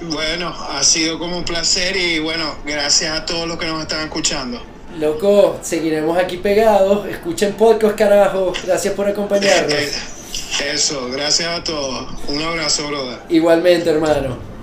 bueno, 0.03 0.55
ha 0.71 0.83
sido 0.85 1.19
como 1.19 1.37
un 1.37 1.45
placer 1.45 1.97
y 1.97 2.21
bueno, 2.21 2.57
gracias 2.65 3.11
a 3.19 3.27
todos 3.27 3.49
los 3.49 3.59
que 3.59 3.67
nos 3.67 3.83
están 3.83 4.05
escuchando. 4.05 4.63
loco, 5.01 5.59
seguiremos 5.63 6.17
aquí 6.17 6.37
pegados. 6.37 7.07
Escuchen 7.09 7.55
podcast, 7.55 7.97
carajo. 7.97 8.53
Gracias 8.65 8.95
por 8.95 9.09
acompañarnos. 9.09 9.75
Eso, 10.65 11.09
gracias 11.11 11.49
a 11.49 11.65
todos. 11.65 12.07
Un 12.29 12.41
abrazo, 12.41 12.87
brother. 12.87 13.19
Igualmente, 13.29 13.91
hermano. 13.91 14.54